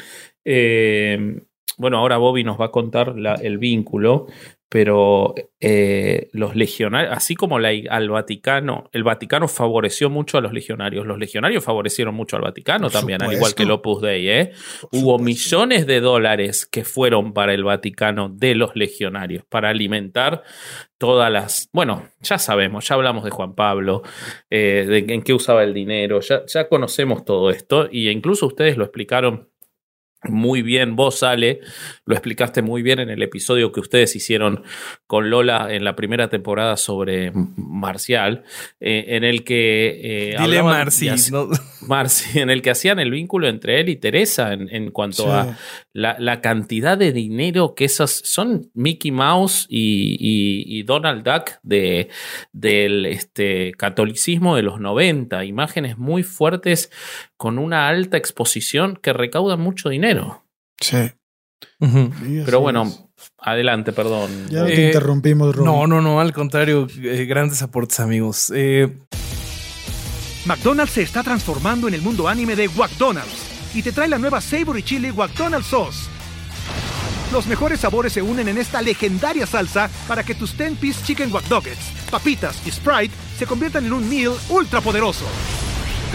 eh, 0.44 1.40
bueno, 1.78 1.98
ahora 1.98 2.16
Bobby 2.16 2.42
nos 2.42 2.58
va 2.58 2.66
a 2.66 2.70
contar 2.70 3.14
el 3.42 3.58
vínculo, 3.58 4.26
pero 4.68 5.34
eh, 5.60 6.28
los 6.32 6.56
legionarios, 6.56 7.16
así 7.16 7.36
como 7.36 7.60
la, 7.60 7.70
al 7.88 8.08
Vaticano, 8.10 8.90
el 8.92 9.04
Vaticano 9.04 9.46
favoreció 9.46 10.10
mucho 10.10 10.38
a 10.38 10.40
los 10.40 10.52
legionarios, 10.52 11.06
los 11.06 11.18
legionarios 11.18 11.62
favorecieron 11.62 12.14
mucho 12.14 12.36
al 12.36 12.42
Vaticano 12.42 12.90
también, 12.90 13.22
al 13.22 13.32
igual 13.32 13.54
que 13.54 13.62
el 13.62 13.70
Opus 13.70 14.02
Dei. 14.02 14.28
¿eh? 14.28 14.52
Hubo 14.90 15.18
millones 15.20 15.86
de 15.86 16.00
dólares 16.00 16.66
que 16.66 16.84
fueron 16.84 17.32
para 17.32 17.54
el 17.54 17.62
Vaticano 17.62 18.28
de 18.28 18.56
los 18.56 18.74
legionarios, 18.74 19.44
para 19.44 19.70
alimentar 19.70 20.42
todas 20.98 21.30
las... 21.30 21.68
Bueno, 21.72 22.08
ya 22.20 22.38
sabemos, 22.38 22.88
ya 22.88 22.96
hablamos 22.96 23.22
de 23.22 23.30
Juan 23.30 23.54
Pablo, 23.54 24.02
eh, 24.50 24.84
de 24.88 25.14
en 25.14 25.22
qué 25.22 25.32
usaba 25.32 25.62
el 25.62 25.74
dinero, 25.74 26.20
ya, 26.20 26.44
ya 26.46 26.68
conocemos 26.68 27.24
todo 27.24 27.50
esto, 27.50 27.88
y 27.90 28.08
incluso 28.08 28.46
ustedes 28.46 28.76
lo 28.76 28.84
explicaron 28.84 29.48
muy 30.22 30.62
bien, 30.62 30.96
vos 30.96 31.22
Ale, 31.22 31.60
lo 32.04 32.14
explicaste 32.14 32.62
muy 32.62 32.82
bien 32.82 32.98
en 32.98 33.10
el 33.10 33.22
episodio 33.22 33.70
que 33.70 33.80
ustedes 33.80 34.16
hicieron 34.16 34.64
con 35.06 35.30
Lola 35.30 35.68
en 35.70 35.84
la 35.84 35.94
primera 35.94 36.28
temporada 36.28 36.76
sobre 36.76 37.32
Marcial, 37.56 38.44
eh, 38.80 39.04
en 39.08 39.24
el 39.24 39.44
que... 39.44 40.32
Eh, 40.32 40.36
Dile 40.38 40.62
Marci, 40.62 41.10
Marci, 41.82 42.40
en 42.40 42.50
el 42.50 42.62
que 42.62 42.70
hacían 42.70 42.98
el 42.98 43.10
vínculo 43.10 43.48
entre 43.48 43.80
él 43.80 43.88
y 43.88 43.96
Teresa 43.96 44.52
en, 44.52 44.90
cuanto 44.90 45.32
a 45.32 45.56
la, 45.92 46.40
cantidad 46.40 46.98
de 46.98 47.12
dinero 47.12 47.74
que 47.74 47.84
esas 47.84 48.10
son 48.10 48.70
Mickey 48.74 49.10
Mouse 49.10 49.66
y, 49.68 50.82
Donald 50.84 51.24
Duck 51.24 51.58
de, 51.62 52.08
del 52.52 53.06
este, 53.06 53.72
catolicismo 53.76 54.56
de 54.56 54.62
los 54.62 54.80
90, 54.80 55.44
imágenes 55.44 55.98
muy 55.98 56.22
fuertes 56.22 56.90
con 57.36 57.58
una 57.58 57.88
alta 57.88 58.16
exposición 58.16 58.98
que 59.00 59.12
recaudan 59.12 59.60
mucho 59.60 59.88
dinero. 59.88 60.44
Sí. 60.80 61.12
Pero 61.78 62.60
bueno, 62.60 63.10
adelante, 63.38 63.92
perdón. 63.92 64.48
Ya 64.48 64.64
te 64.64 64.84
eh, 64.84 64.86
interrumpimos, 64.86 65.56
No, 65.56 65.86
no, 65.86 66.00
no, 66.00 66.20
al 66.20 66.32
contrario, 66.32 66.86
eh, 67.02 67.24
grandes 67.26 67.62
aportes, 67.62 68.00
amigos. 68.00 68.52
Eh, 68.54 68.94
McDonald's 70.46 70.92
se 70.92 71.02
está 71.02 71.22
transformando 71.22 71.88
en 71.88 71.94
el 71.94 72.02
mundo 72.02 72.28
anime 72.28 72.56
de 72.56 72.68
McDonald's 72.68 73.74
y 73.74 73.82
te 73.82 73.92
trae 73.92 74.08
la 74.08 74.18
nueva 74.18 74.40
Savory 74.40 74.82
Chili 74.82 75.12
McDonald's 75.12 75.66
Sauce. 75.66 76.08
Los 77.32 77.46
mejores 77.46 77.80
sabores 77.80 78.12
se 78.12 78.22
unen 78.22 78.48
en 78.48 78.56
esta 78.56 78.80
legendaria 78.80 79.46
salsa 79.46 79.90
para 80.06 80.22
que 80.22 80.34
tus 80.34 80.56
10-piece 80.56 81.04
chicken 81.04 81.32
wack 81.32 81.44
papitas 82.10 82.64
y 82.66 82.70
Sprite 82.70 83.14
se 83.36 83.46
conviertan 83.46 83.84
en 83.84 83.92
un 83.92 84.08
meal 84.08 84.32
ultra 84.48 84.80
poderoso. 84.80 85.24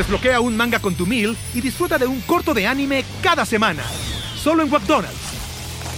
Desbloquea 0.02 0.42
un 0.42 0.58
manga 0.58 0.80
con 0.80 0.96
tu 0.96 1.06
meal 1.06 1.38
y 1.54 1.62
disfruta 1.62 2.00
de 2.00 2.08
un 2.08 2.22
corto 2.22 2.56
de 2.56 2.66
anime 2.66 3.06
cada 3.22 3.46
semana. 3.46 3.84
Solo 4.36 4.64
en 4.64 4.72
McDonald's. 4.72 5.16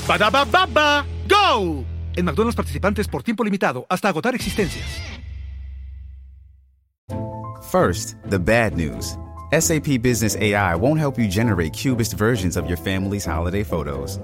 baba 0.05 1.05
¡Go! 1.25 1.85
En 2.13 2.25
McDonald's 2.25 2.57
participantes 2.57 3.07
por 3.07 3.23
tiempo 3.23 3.45
limitado 3.45 3.85
hasta 3.87 4.09
agotar 4.09 4.35
existencias. 4.35 4.83
First, 7.71 8.17
the 8.29 8.37
bad 8.37 8.75
news. 8.75 9.17
SAP 9.57 10.01
Business 10.01 10.35
AI 10.35 10.75
won't 10.75 10.99
help 10.99 11.17
you 11.17 11.29
generate 11.29 11.71
cubist 11.71 12.17
versions 12.17 12.57
of 12.57 12.67
your 12.67 12.77
family's 12.77 13.23
holiday 13.23 13.63
photos. 13.63 14.19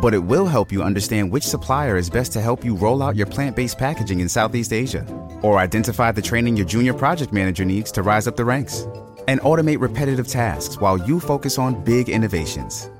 But 0.00 0.14
it 0.14 0.22
will 0.22 0.46
help 0.46 0.70
you 0.70 0.84
understand 0.84 1.32
which 1.32 1.42
supplier 1.42 1.96
is 1.96 2.08
best 2.08 2.32
to 2.34 2.40
help 2.40 2.64
you 2.64 2.76
roll 2.76 3.02
out 3.02 3.16
your 3.16 3.26
plant 3.26 3.56
based 3.56 3.76
packaging 3.76 4.20
in 4.20 4.28
Southeast 4.28 4.72
Asia, 4.72 5.04
or 5.42 5.58
identify 5.58 6.12
the 6.12 6.22
training 6.22 6.56
your 6.56 6.66
junior 6.66 6.94
project 6.94 7.32
manager 7.32 7.64
needs 7.64 7.90
to 7.90 8.04
rise 8.04 8.28
up 8.28 8.36
the 8.36 8.44
ranks 8.44 8.86
and 9.28 9.40
automate 9.40 9.80
repetitive 9.80 10.28
tasks 10.28 10.80
while 10.80 10.98
you 10.98 11.20
focus 11.20 11.58
on 11.58 11.82
big 11.84 12.08
innovations. 12.08 12.90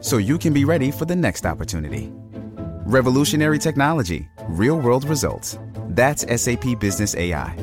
So 0.00 0.18
you 0.18 0.38
can 0.38 0.52
be 0.52 0.64
ready 0.64 0.90
for 0.90 1.04
the 1.04 1.16
next 1.16 1.46
opportunity. 1.46 2.12
Revolutionary 2.86 3.58
technology, 3.58 4.28
real 4.48 4.78
world 4.78 5.04
results. 5.04 5.58
That's 5.90 6.24
SAP 6.42 6.80
Business 6.80 7.14
AI. 7.14 7.56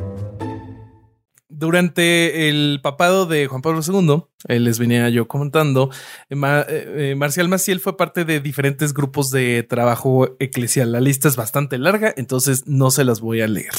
Durante 1.60 2.48
el 2.48 2.80
papado 2.82 3.26
de 3.26 3.48
Juan 3.48 3.62
Pablo 3.62 3.82
II, 3.86 4.24
eh, 4.48 4.62
les 4.62 4.80
venía 4.80 5.10
yo 5.10 5.28
comentando, 5.28 5.92
eh, 6.30 6.38
eh, 6.40 7.16
Marcial 7.18 7.50
Maciel 7.50 7.82
fue 7.82 7.98
parte 7.98 8.24
de 8.24 8.40
diferentes 8.40 8.94
grupos 8.94 9.30
de 9.30 9.64
trabajo 9.64 10.38
eclesial. 10.40 10.94
La 10.94 11.02
lista 11.02 11.28
es 11.28 11.36
bastante 11.36 11.78
larga, 11.78 12.14
entonces 12.16 12.66
no 12.66 12.92
se 12.92 13.04
las 13.04 13.20
voy 13.20 13.42
a 13.42 13.48
leer. 13.48 13.74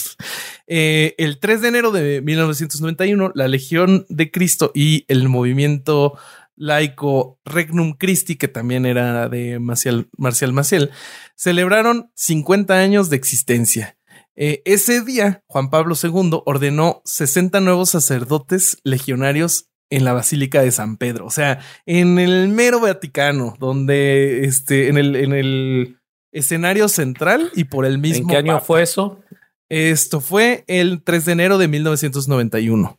el 0.67 1.39
3 1.41 1.63
de 1.63 1.69
enero 1.69 1.91
de 1.91 2.21
1991, 2.21 3.33
la 3.35 3.49
Legión 3.49 4.05
de 4.11 4.31
Cristo 4.31 4.73
y 4.75 5.07
el 5.09 5.29
movimiento 5.31 6.19
laico 6.57 7.41
Regnum 7.47 7.95
Christi, 7.95 8.37
que 8.37 8.47
también 8.47 8.85
era 8.85 9.31
de 9.31 9.59
Marcial 9.59 10.07
Maciel, 10.53 10.91
celebraron 11.35 12.11
50 12.15 12.75
años 12.75 13.09
de 13.09 13.17
existencia. 13.17 13.97
Eh, 14.43 14.63
ese 14.65 15.03
día, 15.03 15.45
Juan 15.49 15.69
Pablo 15.69 15.95
II 16.03 16.41
ordenó 16.47 17.03
60 17.05 17.61
nuevos 17.61 17.91
sacerdotes 17.91 18.79
legionarios 18.85 19.67
en 19.91 20.07
la 20.07 20.15
Basílica 20.15 20.63
de 20.63 20.71
San 20.71 20.97
Pedro, 20.97 21.27
o 21.27 21.31
sea, 21.31 21.61
en 21.85 22.19
el 22.19 22.49
mero 22.49 22.81
Vaticano, 22.81 23.55
donde 23.59 24.45
este, 24.45 24.89
en 24.89 24.97
el, 24.97 25.15
en 25.17 25.35
el 25.35 26.01
escenario 26.33 26.89
central 26.89 27.51
y 27.55 27.65
por 27.65 27.85
el 27.85 27.99
mismo. 27.99 28.23
¿En 28.23 28.29
qué 28.29 28.37
año 28.39 28.61
fue 28.61 28.83
eso? 28.83 29.21
Esto 29.69 30.23
fue 30.23 30.65
el 30.69 31.03
3 31.03 31.27
de 31.27 31.33
enero 31.33 31.59
de 31.59 31.69
1991. 31.69 32.99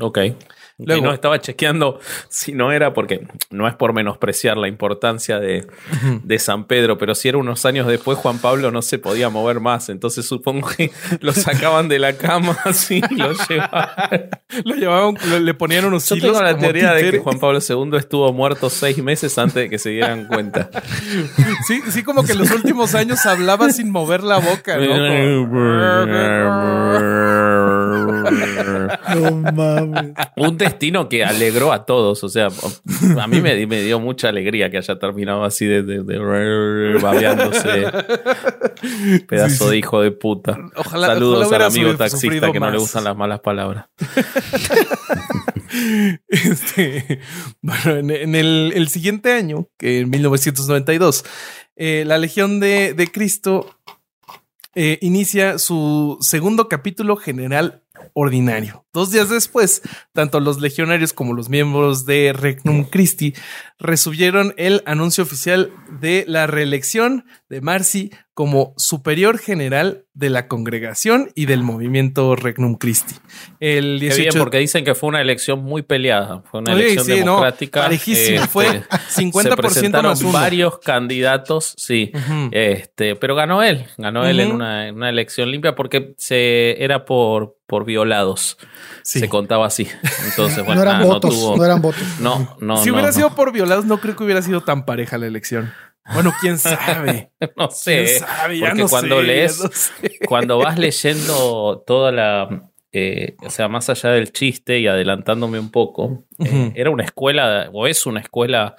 Ok. 0.00 0.18
Luego, 0.86 1.06
no 1.06 1.12
estaba 1.12 1.40
chequeando 1.40 2.00
si 2.28 2.52
no 2.52 2.72
era 2.72 2.94
porque 2.94 3.26
no 3.50 3.68
es 3.68 3.74
por 3.74 3.92
menospreciar 3.92 4.56
la 4.56 4.68
importancia 4.68 5.38
de, 5.38 5.66
de, 6.22 6.38
San 6.38 6.64
Pedro, 6.64 6.98
pero 6.98 7.14
si 7.14 7.28
era 7.28 7.38
unos 7.38 7.64
años 7.66 7.86
después, 7.86 8.18
Juan 8.18 8.38
Pablo 8.38 8.70
no 8.70 8.82
se 8.82 8.98
podía 8.98 9.28
mover 9.28 9.60
más. 9.60 9.88
Entonces 9.88 10.26
supongo 10.26 10.68
que 10.68 10.90
lo 11.20 11.32
sacaban 11.32 11.88
de 11.88 11.98
la 11.98 12.14
cama 12.14 12.56
así 12.64 13.00
lo 13.10 13.32
llevaban. 13.32 14.30
lo 14.64 14.74
llevaban, 14.74 15.44
le 15.44 15.54
ponían 15.54 15.84
unos 15.84 16.08
Yo 16.08 16.16
tengo 16.16 16.42
la 16.42 16.56
teoría 16.56 16.94
de 16.94 17.10
que 17.10 17.18
Juan 17.18 17.38
Pablo 17.38 17.58
II 17.66 17.96
estuvo 17.96 18.32
muerto 18.32 18.70
seis 18.70 19.02
meses 19.02 19.36
antes 19.38 19.54
de 19.54 19.70
que 19.70 19.78
se 19.78 19.90
dieran 19.90 20.26
cuenta. 20.26 20.70
sí, 21.66 21.82
sí, 21.90 22.02
como 22.02 22.24
que 22.24 22.32
en 22.32 22.38
los 22.38 22.50
últimos 22.50 22.94
años 22.94 23.24
hablaba 23.26 23.70
sin 23.70 23.90
mover 23.90 24.22
la 24.22 24.38
boca, 24.38 24.76
¿no? 24.76 24.82
no 27.92 29.52
mames. 29.52 30.14
Un 30.36 30.56
destino 30.56 31.08
que 31.08 31.24
alegró 31.24 31.72
a 31.72 31.84
todos. 31.84 32.22
O 32.24 32.28
sea, 32.28 32.48
a 33.20 33.26
mí 33.26 33.40
me, 33.40 33.66
me 33.66 33.82
dio 33.82 34.00
mucha 34.00 34.28
alegría 34.28 34.70
que 34.70 34.78
haya 34.78 34.98
terminado 34.98 35.44
así 35.44 35.66
de, 35.66 35.82
de, 35.82 36.98
babeándose. 37.00 37.86
Pedazo 39.28 39.70
de 39.70 39.78
hijo 39.78 40.00
de 40.00 40.12
puta. 40.12 40.58
Saludos 40.90 41.52
al 41.52 41.62
amigo 41.62 41.94
taxista 41.96 42.52
que 42.52 42.60
no 42.60 42.70
le 42.70 42.78
gustan 42.78 43.04
las 43.04 43.16
malas 43.16 43.40
palabras. 43.40 43.86
Este, 46.28 47.20
bueno, 47.62 47.96
en, 47.96 48.34
el, 48.34 48.88
siguiente 48.88 49.32
año, 49.32 49.68
que 49.78 50.00
en 50.00 50.10
1992, 50.10 51.24
eh, 51.76 52.04
la 52.06 52.18
Legión 52.18 52.60
de, 52.60 52.92
de 52.92 53.10
Cristo 53.10 53.74
eh, 54.74 54.98
inicia 55.02 55.58
su 55.58 56.16
segundo 56.20 56.68
capítulo 56.68 57.16
general 57.16 57.82
ordinario. 58.14 58.84
Dos 58.92 59.10
días 59.10 59.28
después, 59.28 59.82
tanto 60.12 60.40
los 60.40 60.60
legionarios 60.60 61.12
como 61.12 61.34
los 61.34 61.48
miembros 61.48 62.04
de 62.06 62.32
Regnum 62.32 62.84
Christi 62.84 63.34
recibieron 63.78 64.54
el 64.56 64.82
anuncio 64.86 65.24
oficial 65.24 65.72
de 66.00 66.24
la 66.26 66.46
reelección 66.46 67.24
de 67.48 67.60
Marcy 67.60 68.10
como 68.42 68.74
superior 68.76 69.38
general 69.38 70.04
de 70.14 70.28
la 70.28 70.48
congregación 70.48 71.30
y 71.36 71.46
del 71.46 71.62
movimiento 71.62 72.34
Regnum 72.34 72.74
Christi. 72.74 73.14
El 73.60 74.00
18 74.00 74.16
Qué 74.16 74.22
bien, 74.22 74.42
porque 74.42 74.58
dicen 74.58 74.84
que 74.84 74.96
fue 74.96 75.10
una 75.10 75.20
elección 75.20 75.62
muy 75.62 75.82
peleada. 75.82 76.42
Fue 76.50 76.58
una 76.58 76.72
elección 76.72 77.04
sí, 77.04 77.12
no, 77.20 77.36
democrática. 77.36 77.82
parejísimo. 77.82 78.38
Este, 78.38 78.48
Fue 78.48 78.66
se 79.08 79.22
50% 79.22 79.54
presentaron 79.54 80.10
más 80.10 80.22
uno. 80.22 80.32
varios 80.32 80.80
candidatos, 80.80 81.74
sí. 81.76 82.10
Este, 82.50 83.14
pero 83.14 83.36
ganó 83.36 83.62
él, 83.62 83.86
ganó 83.96 84.26
él 84.26 84.40
en 84.40 84.50
una, 84.50 84.88
en 84.88 84.96
una 84.96 85.08
elección 85.08 85.48
limpia 85.48 85.76
porque 85.76 86.16
se 86.18 86.82
era 86.82 87.04
por, 87.04 87.58
por 87.68 87.84
violados. 87.84 88.58
Sí. 89.04 89.20
Se 89.20 89.28
contaba 89.28 89.66
así. 89.66 89.86
Entonces, 90.24 90.56
bueno, 90.66 90.74
no 90.74 90.82
eran 90.82 90.98
nada, 90.98 91.12
votos, 91.12 91.32
no 91.32 91.40
tuvo. 91.40 91.56
no 91.58 91.64
eran 91.64 91.80
votos. 91.80 92.02
No, 92.18 92.56
no, 92.60 92.78
si 92.78 92.88
no, 92.88 92.94
hubiera 92.94 93.10
no. 93.10 93.14
sido 93.14 93.36
por 93.36 93.52
violados, 93.52 93.84
no 93.84 93.98
creo 94.00 94.16
que 94.16 94.24
hubiera 94.24 94.42
sido 94.42 94.62
tan 94.62 94.84
pareja 94.84 95.16
la 95.16 95.28
elección. 95.28 95.72
Bueno, 96.12 96.32
quién 96.40 96.58
sabe. 96.58 97.30
No 97.56 97.68
¿Quién 97.68 97.70
sé. 97.70 98.06
sabe? 98.18 98.58
Ya 98.58 98.66
porque 98.68 98.82
no 98.82 98.88
cuando 98.88 99.20
sé, 99.20 99.26
lees, 99.26 99.58
ya 99.58 99.64
no 99.64 99.70
sé. 99.72 100.18
cuando 100.28 100.58
vas 100.58 100.78
leyendo 100.78 101.82
toda 101.86 102.10
la. 102.12 102.68
eh, 102.92 103.36
o 103.44 103.50
sea, 103.50 103.68
más 103.68 103.88
allá 103.90 104.10
del 104.10 104.32
chiste 104.32 104.78
y 104.78 104.86
adelantándome 104.86 105.58
un 105.58 105.70
poco, 105.70 106.24
eh, 106.38 106.72
era 106.74 106.90
una 106.90 107.04
escuela, 107.04 107.68
o 107.72 107.86
es 107.86 108.04
una 108.06 108.20
escuela. 108.20 108.76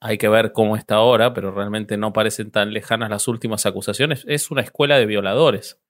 Hay 0.00 0.18
que 0.18 0.28
ver 0.28 0.52
cómo 0.52 0.76
está 0.76 0.96
ahora, 0.96 1.32
pero 1.32 1.50
realmente 1.50 1.96
no 1.96 2.12
parecen 2.12 2.50
tan 2.50 2.72
lejanas 2.74 3.08
las 3.08 3.26
últimas 3.26 3.64
acusaciones. 3.64 4.24
Es 4.28 4.50
una 4.50 4.60
escuela 4.60 4.98
de 4.98 5.06
violadores, 5.06 5.80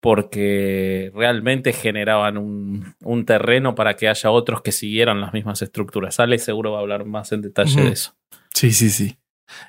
porque 0.00 1.10
realmente 1.14 1.72
generaban 1.72 2.38
un, 2.38 2.94
un 3.02 3.24
terreno 3.24 3.74
para 3.74 3.94
que 3.94 4.08
haya 4.08 4.30
otros 4.30 4.62
que 4.62 4.72
siguieran 4.72 5.20
las 5.20 5.32
mismas 5.32 5.62
estructuras. 5.62 6.20
Ale 6.20 6.38
seguro 6.38 6.72
va 6.72 6.78
a 6.78 6.80
hablar 6.82 7.04
más 7.04 7.32
en 7.32 7.42
detalle 7.42 7.82
de 7.82 7.88
eso. 7.90 8.14
Sí, 8.54 8.72
sí, 8.72 8.90
sí. 8.90 9.16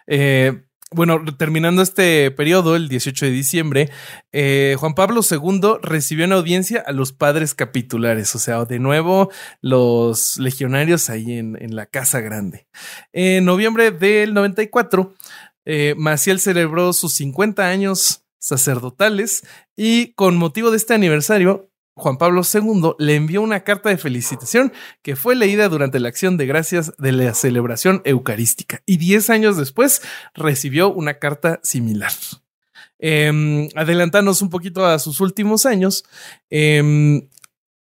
Eh, 0.08 0.64
bueno, 0.96 1.24
terminando 1.38 1.82
este 1.82 2.30
periodo, 2.32 2.76
el 2.76 2.88
18 2.88 3.26
de 3.26 3.32
diciembre, 3.32 3.90
eh, 4.32 4.76
Juan 4.80 4.94
Pablo 4.94 5.22
II 5.30 5.80
recibió 5.82 6.26
en 6.26 6.34
audiencia 6.34 6.84
a 6.86 6.92
los 6.92 7.12
padres 7.12 7.56
capitulares, 7.56 8.36
o 8.36 8.40
sea, 8.40 8.66
de 8.66 8.78
nuevo 8.78 9.32
los 9.62 10.38
legionarios 10.38 11.10
ahí 11.10 11.34
en, 11.34 11.76
la 11.76 11.88
Casa 11.88 12.20
Grande. 12.22 12.68
En 13.12 13.46
noviembre 13.46 13.90
del 13.90 14.36
94, 14.36 15.16
eh, 15.66 15.96
Maciel 15.98 16.40
celebró 16.40 16.94
sus 16.94 17.14
50 17.16 17.68
años 17.68 18.24
sacerdotales 18.38 19.48
y 19.76 20.14
con 20.14 20.36
motivo 20.36 20.70
de 20.70 20.78
este 20.78 20.94
aniversario, 20.94 21.72
Juan 21.96 22.18
Pablo 22.18 22.42
II 22.42 22.94
le 22.98 23.16
envió 23.16 23.42
una 23.42 23.64
carta 23.64 23.90
de 23.90 23.98
felicitación 23.98 24.74
que 25.02 25.16
fue 25.16 25.36
leída 25.36 25.70
durante 25.70 26.00
la 26.00 26.10
acción 26.10 26.38
de 26.38 26.48
gracias 26.48 26.94
de 26.98 27.12
la 27.12 27.34
celebración 27.34 28.02
eucarística 28.06 28.82
y 28.86 28.98
10 28.98 29.30
años 29.30 29.58
después 29.58 30.02
recibió 30.34 30.92
una 30.92 31.20
carta 31.20 31.60
similar. 31.64 32.12
Em, 33.00 33.70
adelantarnos 33.76 34.42
un 34.42 34.50
poquito 34.50 34.86
a 34.86 34.98
sus 34.98 35.20
últimos 35.20 35.66
años, 35.66 36.06
em, 36.50 37.28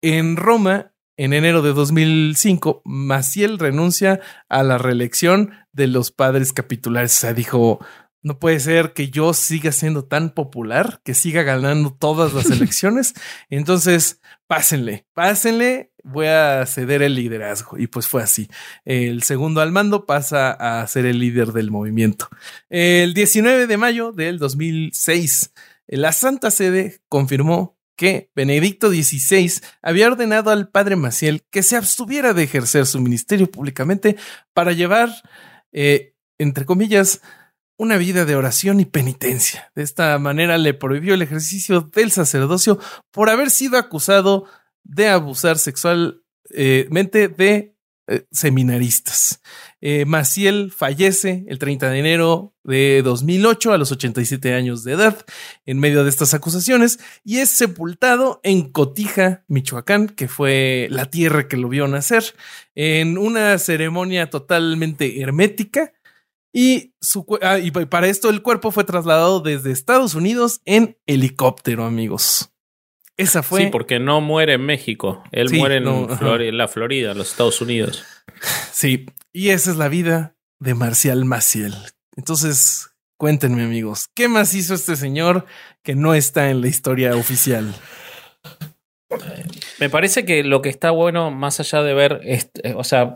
en 0.02 0.38
Roma, 0.38 0.94
en 1.18 1.34
enero 1.34 1.64
de 1.64 1.74
2005, 1.74 2.84
Maciel 2.86 3.58
renuncia 3.58 4.22
a 4.48 4.62
la 4.62 4.78
reelección 4.78 5.52
de 5.74 5.88
los 5.88 6.12
padres 6.12 6.54
capitulares. 6.54 7.18
O 7.18 7.20
sea, 7.22 7.34
dijo, 7.34 7.80
no 8.22 8.40
puede 8.40 8.60
ser 8.60 8.94
que 8.94 9.10
yo 9.10 9.34
siga 9.34 9.72
siendo 9.72 10.06
tan 10.06 10.32
popular, 10.32 11.02
que 11.04 11.14
siga 11.14 11.44
ganando 11.44 11.94
todas 11.94 12.34
las 12.34 12.46
elecciones. 12.52 13.14
Entonces, 13.50 14.22
pásenle, 14.48 15.06
pásenle, 15.14 15.92
voy 16.04 16.28
a 16.28 16.66
ceder 16.66 17.02
el 17.02 17.16
liderazgo. 17.16 17.78
Y 17.78 17.88
pues 17.88 18.08
fue 18.08 18.24
así. 18.24 18.50
El 18.86 19.24
segundo 19.24 19.62
al 19.62 19.72
mando 19.72 20.06
pasa 20.06 20.52
a 20.52 20.86
ser 20.88 21.06
el 21.06 21.20
líder 21.20 21.54
del 21.54 21.72
movimiento. 21.72 22.30
El 22.70 23.14
19 23.14 23.68
de 23.68 23.78
mayo 23.78 24.12
del 24.12 24.40
2006, 24.40 25.54
la 25.88 26.12
Santa 26.12 26.52
Sede 26.52 27.02
confirmó 27.10 27.78
que 27.96 28.30
Benedicto 28.36 28.90
XVI 28.90 29.60
había 29.82 30.08
ordenado 30.08 30.52
al 30.52 30.70
padre 30.70 30.96
Maciel 30.96 31.44
que 31.50 31.64
se 31.64 31.76
abstuviera 31.76 32.34
de 32.34 32.44
ejercer 32.44 32.86
su 32.86 33.02
ministerio 33.02 33.50
públicamente 33.50 34.18
para 34.54 34.72
llevar, 34.72 35.10
eh, 35.72 36.14
entre 36.38 36.66
comillas, 36.66 37.22
una 37.78 37.98
vida 37.98 38.26
de 38.26 38.36
oración 38.36 38.80
y 38.80 38.86
penitencia. 38.86 39.72
De 39.76 39.84
esta 39.84 40.18
manera 40.20 40.58
le 40.58 40.74
prohibió 40.74 41.14
el 41.14 41.22
ejercicio 41.22 41.82
del 41.82 42.12
sacerdocio 42.12 42.80
por 43.12 43.30
haber 43.30 43.52
sido 43.52 43.78
acusado 43.78 44.46
de 44.84 45.10
abusar 45.10 45.58
sexualmente 45.58 47.28
de 47.28 47.78
eh, 48.10 48.26
seminaristas. 48.32 49.42
Eh, 49.82 50.06
Maciel 50.06 50.72
fallece 50.72 51.44
el 51.50 51.60
30 51.60 51.90
de 51.90 52.00
enero 52.00 52.56
de 52.64 53.02
2008 53.04 53.74
a 53.74 53.78
los 53.78 53.92
87 53.92 54.54
años 54.54 54.86
de 54.86 54.94
edad 54.94 55.26
en 55.66 55.78
medio 55.78 56.06
de 56.06 56.10
estas 56.10 56.34
acusaciones 56.34 57.00
y 57.26 57.40
es 57.40 57.50
sepultado 57.50 58.40
en 58.44 58.72
Cotija, 58.72 59.44
Michoacán, 59.50 60.08
que 60.08 60.30
fue 60.30 60.88
la 60.90 61.10
tierra 61.10 61.50
que 61.50 61.58
lo 61.58 61.68
vio 61.68 61.86
nacer, 61.90 62.24
en 62.76 63.18
una 63.18 63.58
ceremonia 63.58 64.30
totalmente 64.30 65.22
hermética. 65.22 65.92
Y, 66.54 66.94
su, 67.02 67.26
ah, 67.42 67.60
y 67.60 67.72
pa- 67.72 67.86
para 67.88 68.08
esto 68.08 68.30
el 68.30 68.42
cuerpo 68.42 68.72
fue 68.72 68.84
trasladado 68.84 69.40
desde 69.42 69.72
Estados 69.72 70.16
Unidos 70.16 70.62
en 70.66 70.98
helicóptero, 71.06 71.86
amigos. 71.86 72.52
Esa 73.18 73.42
fue. 73.44 73.64
Sí, 73.66 73.68
porque 73.72 74.00
no 74.00 74.22
muere 74.22 74.54
en 74.54 74.66
México. 74.66 75.24
Él 75.32 75.50
Sí, 75.50 75.58
muere 75.58 75.78
en, 75.78 75.84
no. 75.86 76.08
Flor- 76.18 76.42
la 76.54 76.68
Florida, 76.68 77.12
en 77.12 77.18
los 77.18 77.32
Estados 77.32 77.62
Unidos. 77.62 78.04
Sí, 78.72 79.08
y 79.34 79.50
esa 79.50 79.72
es 79.72 79.78
la 79.78 79.88
vida 79.90 80.36
de 80.60 80.74
Marcial 80.76 81.26
Maciel. 81.26 81.74
Entonces, 82.16 82.90
cuéntenme, 83.18 83.64
amigos, 83.64 84.08
¿qué 84.16 84.28
más 84.28 84.54
hizo 84.54 84.74
este 84.76 84.96
señor 84.96 85.46
que 85.84 85.96
no 85.96 86.14
está 86.14 86.50
en 86.52 86.62
la 86.62 86.68
historia 86.68 87.16
oficial? 87.16 87.74
Me 89.80 89.90
parece 89.90 90.26
que 90.26 90.44
lo 90.44 90.62
que 90.62 90.70
está 90.70 90.92
bueno, 90.92 91.32
más 91.32 91.60
allá 91.60 91.82
de 91.84 91.94
ver, 91.94 92.20
este, 92.24 92.74
o 92.76 92.84
sea, 92.84 93.16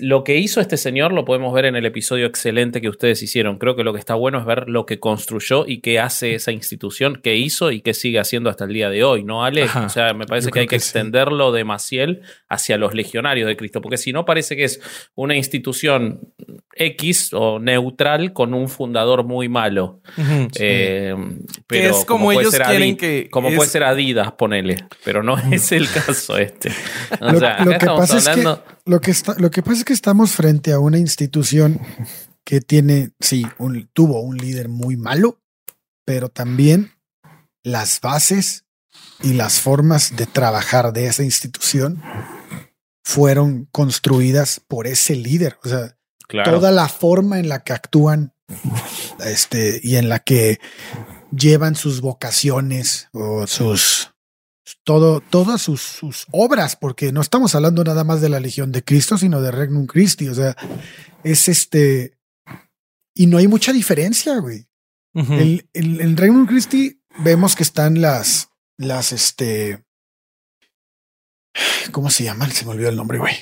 lo 0.00 0.24
que 0.24 0.36
hizo 0.36 0.60
este 0.60 0.76
señor 0.76 1.12
lo 1.12 1.24
podemos 1.24 1.52
ver 1.54 1.64
en 1.64 1.74
el 1.76 1.86
episodio 1.86 2.26
excelente 2.26 2.80
que 2.80 2.88
ustedes 2.88 3.22
hicieron. 3.22 3.58
Creo 3.58 3.76
que 3.76 3.84
lo 3.84 3.92
que 3.92 3.98
está 3.98 4.14
bueno 4.14 4.38
es 4.38 4.44
ver 4.44 4.68
lo 4.68 4.84
que 4.86 5.00
construyó 5.00 5.66
y 5.66 5.80
qué 5.80 5.98
hace 5.98 6.34
esa 6.34 6.52
institución, 6.52 7.20
qué 7.22 7.36
hizo 7.36 7.70
y 7.70 7.80
qué 7.80 7.94
sigue 7.94 8.18
haciendo 8.18 8.50
hasta 8.50 8.64
el 8.64 8.72
día 8.74 8.90
de 8.90 9.04
hoy, 9.04 9.24
¿no, 9.24 9.44
Ale? 9.44 9.62
Ajá, 9.64 9.86
o 9.86 9.88
sea, 9.88 10.12
me 10.14 10.26
parece 10.26 10.50
que 10.50 10.60
hay 10.60 10.66
que, 10.66 10.76
que 10.76 10.80
sí. 10.80 10.86
extenderlo 10.86 11.50
de 11.52 11.64
Maciel 11.64 12.22
hacia 12.48 12.76
los 12.76 12.94
legionarios 12.94 13.46
de 13.48 13.56
Cristo, 13.56 13.80
porque 13.80 13.96
si 13.96 14.12
no 14.12 14.24
parece 14.24 14.54
que 14.56 14.64
es 14.64 14.80
una 15.14 15.34
institución 15.36 16.20
X 16.74 17.30
o 17.32 17.58
neutral 17.58 18.32
con 18.32 18.54
un 18.54 18.68
fundador 18.68 19.24
muy 19.24 19.48
malo. 19.48 20.00
Eh, 20.58 21.14
pero 21.66 21.90
es 21.90 22.04
como 22.04 22.24
puede 22.26 22.40
ellos 22.40 22.54
quieren 22.58 22.96
que 22.96 23.28
Como 23.30 23.48
es- 23.48 23.56
puede 23.56 23.70
ser 23.70 23.82
Adidas, 23.84 24.32
ponele. 24.32 24.76
Pero 25.04 25.22
no 25.22 25.36
es 25.38 25.72
el 25.72 25.88
caso 25.90 26.36
este. 26.38 26.70
O 27.20 27.32
Lo, 27.32 27.38
sea, 27.38 27.56
lo 27.64 27.70
acá 27.70 27.70
que 27.70 27.74
estamos 27.76 28.00
pasa 28.00 28.18
es 28.18 28.24
que, 28.24 28.30
hablando. 28.30 28.64
lo, 28.86 29.00
que 29.00 29.10
está, 29.10 29.34
lo 29.38 29.50
que 29.50 29.62
pasa 29.70 29.82
es 29.82 29.84
que 29.84 29.92
estamos 29.92 30.32
frente 30.32 30.72
a 30.72 30.80
una 30.80 30.98
institución 30.98 31.80
que 32.44 32.60
tiene, 32.60 33.12
sí, 33.20 33.46
un, 33.58 33.88
tuvo 33.92 34.20
un 34.20 34.36
líder 34.36 34.68
muy 34.68 34.96
malo, 34.96 35.40
pero 36.04 36.28
también 36.28 36.90
las 37.62 38.00
bases 38.00 38.64
y 39.22 39.34
las 39.34 39.60
formas 39.60 40.16
de 40.16 40.26
trabajar 40.26 40.92
de 40.92 41.06
esa 41.06 41.22
institución 41.22 42.02
fueron 43.04 43.66
construidas 43.70 44.58
por 44.58 44.88
ese 44.88 45.14
líder. 45.14 45.56
O 45.62 45.68
sea, 45.68 45.96
Claro. 46.26 46.58
toda 46.58 46.72
la 46.72 46.88
forma 46.88 47.38
en 47.38 47.48
la 47.48 47.62
que 47.62 47.72
actúan 47.72 48.34
este, 49.24 49.80
y 49.84 49.96
en 49.96 50.08
la 50.08 50.18
que 50.18 50.58
llevan 51.30 51.76
sus 51.76 52.00
vocaciones 52.00 53.08
o 53.12 53.46
sus 53.46 54.09
todo, 54.84 55.20
todas 55.20 55.62
sus, 55.62 55.80
sus 55.80 56.26
obras, 56.30 56.76
porque 56.76 57.12
no 57.12 57.20
estamos 57.20 57.54
hablando 57.54 57.84
nada 57.84 58.04
más 58.04 58.20
de 58.20 58.28
la 58.28 58.40
Legión 58.40 58.72
de 58.72 58.84
Cristo, 58.84 59.18
sino 59.18 59.40
de 59.40 59.50
Regnum 59.50 59.86
Christi. 59.86 60.28
O 60.28 60.34
sea, 60.34 60.56
es 61.24 61.48
este. 61.48 62.18
Y 63.14 63.26
no 63.26 63.38
hay 63.38 63.48
mucha 63.48 63.72
diferencia, 63.72 64.38
güey. 64.38 64.68
Ujú. 65.14 65.34
El, 65.34 65.68
el, 65.72 66.00
en 66.00 66.16
Regnum 66.16 66.46
Christi 66.46 67.02
vemos 67.18 67.56
que 67.56 67.62
están 67.62 68.00
las, 68.00 68.50
las, 68.76 69.12
este. 69.12 69.84
¿Cómo 71.92 72.10
se 72.10 72.24
llaman? 72.24 72.50
Se 72.52 72.64
me 72.64 72.72
olvidó 72.72 72.88
el 72.88 72.96
nombre, 72.96 73.18
güey. 73.18 73.34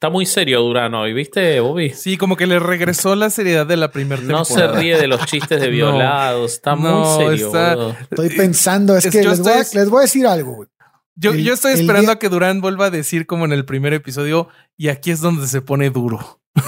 Está 0.00 0.08
muy 0.08 0.24
serio 0.24 0.62
Durán 0.62 0.94
hoy, 0.94 1.12
¿viste, 1.12 1.60
Bobby? 1.60 1.90
Sí, 1.90 2.16
como 2.16 2.34
que 2.34 2.46
le 2.46 2.58
regresó 2.58 3.14
la 3.16 3.28
seriedad 3.28 3.66
de 3.66 3.76
la 3.76 3.90
primera 3.90 4.22
No 4.22 4.44
temporada. 4.44 4.72
se 4.72 4.80
ríe 4.80 4.96
de 4.96 5.06
los 5.06 5.26
chistes 5.26 5.60
de 5.60 5.66
No. 5.66 5.72
violados. 5.72 6.52
Está 6.54 6.74
No, 6.74 7.18
muy 7.18 7.26
serio. 7.36 7.46
está-. 7.48 7.98
Estoy 8.10 8.30
pensando, 8.30 8.96
es, 8.96 9.04
es- 9.04 9.12
que 9.12 9.22
les 9.22 9.40
voy, 9.40 9.52
a, 9.52 9.56
les 9.58 9.90
voy 9.90 9.98
a 9.98 10.02
decir 10.02 10.26
algo, 10.26 10.52
güey. 10.54 10.68
Yo, 11.16 11.32
el- 11.32 11.44
yo 11.44 11.52
estoy 11.52 11.72
esperando 11.74 12.00
día- 12.00 12.12
a 12.12 12.18
que 12.18 12.30
Durán 12.30 12.62
vuelva 12.62 12.86
a 12.86 12.90
decir 12.90 13.26
como 13.26 13.44
en 13.44 13.52
el 13.52 13.66
primer 13.66 13.92
episodio, 13.92 14.48
y 14.74 14.88
aquí 14.88 15.10
es 15.10 15.20
donde 15.20 15.46
se 15.46 15.60
pone 15.60 15.90
duro. 15.90 16.40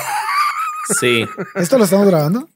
Sí. 1.00 1.24
¿Esto 1.54 1.78
lo 1.78 1.84
estamos 1.84 2.06
grabando? 2.08 2.48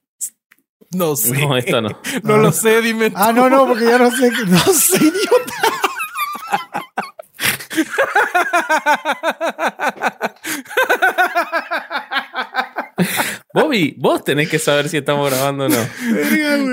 No 0.90 1.16
sé. 1.16 1.32
No, 1.40 1.56
esto 1.56 1.80
no. 1.80 1.88
No 2.22 2.36
lo 2.36 2.52
sé, 2.52 2.82
dime. 2.82 3.10
Ah, 3.14 3.32
no, 3.32 3.48
no, 3.48 3.66
porque 3.66 3.86
ya 3.86 3.96
no 3.98 4.10
sé, 4.10 4.30
no 4.46 4.58
sé, 4.58 4.96
idiota. 4.98 5.54
Bobby, 13.52 13.94
vos 13.98 14.24
tenés 14.24 14.48
que 14.48 14.58
saber 14.58 14.88
si 14.88 14.96
estamos 14.98 15.28
grabando 15.30 15.66
o 15.66 15.68
no. 15.68 15.76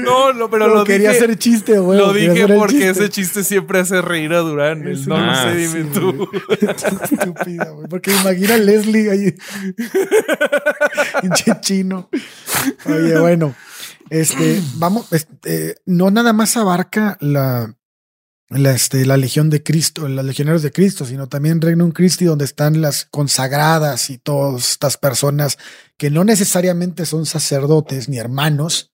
No, 0.02 0.34
no, 0.34 0.50
pero 0.50 0.68
lo 0.68 0.84
quería 0.84 1.12
dije. 1.12 1.24
hacer 1.24 1.38
chiste, 1.38 1.78
güey. 1.80 1.98
Lo 2.00 2.14
dije 2.14 2.48
porque 2.48 2.74
chiste. 2.76 2.90
ese 2.90 3.10
chiste 3.10 3.44
siempre 3.44 3.80
hace 3.80 4.02
reír 4.02 4.34
a 4.34 4.40
Durán. 4.40 4.86
El 4.88 5.08
no 5.08 5.16
Ah, 5.18 5.46
lo 5.46 5.52
sé, 5.54 5.68
sí, 5.68 5.78
dime 5.78 5.90
tú. 5.94 6.30
Estúpida, 6.60 7.70
güey. 7.72 7.88
Porque 7.88 8.12
imagina 8.12 8.56
a 8.56 8.58
Leslie 8.58 9.12
ahí. 9.12 9.36
Pinche 11.22 11.54
chino. 11.62 12.10
Oye, 12.86 13.20
bueno. 13.20 13.56
Este, 14.10 14.62
vamos, 14.76 15.12
este, 15.14 15.76
no 15.86 16.12
nada 16.12 16.34
más 16.34 16.56
abarca 16.58 17.18
la, 17.22 17.74
la, 18.50 18.72
este, 18.72 19.06
la 19.06 19.18
Legión 19.18 19.50
de 19.50 19.64
Cristo, 19.64 20.08
las 20.08 20.26
legionarios 20.26 20.62
de 20.62 20.72
Cristo, 20.72 21.06
sino 21.06 21.28
también 21.28 21.62
Regnum 21.62 21.92
Christi, 21.92 22.26
donde 22.26 22.46
están 22.46 22.82
las 22.82 23.06
consagradas 23.06 24.10
y 24.10 24.18
todas 24.18 24.72
estas 24.72 24.98
personas 24.98 25.58
que 25.98 26.10
no 26.10 26.24
necesariamente 26.24 27.06
son 27.06 27.26
sacerdotes 27.26 28.10
ni 28.10 28.18
hermanos 28.18 28.94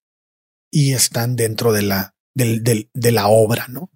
y 0.72 0.94
están 0.94 1.36
dentro 1.36 1.74
de 1.74 1.82
la, 1.82 2.16
de 2.36 3.12
la 3.12 3.28
obra, 3.28 3.68
¿no? 3.68 3.92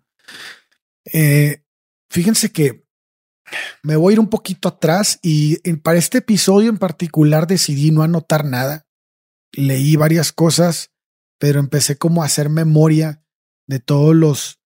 Eh, 1.06 1.64
fíjense 2.10 2.52
que 2.52 2.86
me 3.84 3.96
voy 3.96 4.12
a 4.12 4.14
ir 4.14 4.20
un 4.20 4.30
poquito 4.30 4.70
atrás 4.70 5.20
y 5.22 5.58
para 5.78 5.98
este 5.98 6.20
episodio 6.20 6.70
en 6.70 6.78
particular 6.78 7.48
decidí 7.48 7.92
no 7.92 8.04
anotar 8.04 8.46
nada. 8.46 8.88
Leí 9.52 9.96
varias 9.96 10.32
cosas, 10.32 10.92
pero 11.38 11.60
empecé 11.60 11.98
como 11.98 12.24
a 12.24 12.26
hacer 12.26 12.50
memoria 12.50 13.24
de 13.68 13.80
todos 13.80 14.16
los 14.16 14.60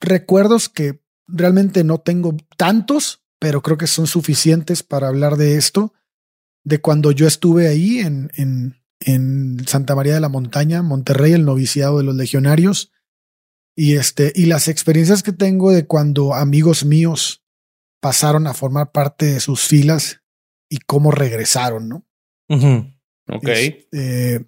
recuerdos 0.00 0.68
que 0.68 1.00
realmente 1.26 1.84
no 1.84 1.98
tengo 1.98 2.36
tantos, 2.56 3.24
pero 3.38 3.62
creo 3.62 3.76
que 3.76 3.86
son 3.86 4.06
suficientes 4.06 4.82
para 4.82 5.08
hablar 5.08 5.36
de 5.36 5.56
esto, 5.56 5.92
de 6.64 6.80
cuando 6.80 7.12
yo 7.12 7.26
estuve 7.26 7.68
ahí 7.68 7.98
en, 7.98 8.30
en, 8.36 8.82
en 9.00 9.66
Santa 9.66 9.94
María 9.94 10.14
de 10.14 10.20
la 10.20 10.28
Montaña, 10.28 10.82
Monterrey, 10.82 11.32
el 11.32 11.44
noviciado 11.44 11.98
de 11.98 12.04
los 12.04 12.14
legionarios, 12.14 12.92
y 13.76 13.96
este, 13.96 14.32
y 14.34 14.46
las 14.46 14.68
experiencias 14.68 15.22
que 15.22 15.32
tengo 15.32 15.72
de 15.72 15.86
cuando 15.86 16.34
amigos 16.34 16.84
míos 16.84 17.44
pasaron 18.00 18.46
a 18.46 18.54
formar 18.54 18.92
parte 18.92 19.26
de 19.26 19.40
sus 19.40 19.62
filas 19.62 20.22
y 20.68 20.78
cómo 20.78 21.10
regresaron, 21.10 21.88
¿no? 21.88 22.06
Ok. 23.28 23.48
Este, 23.48 24.46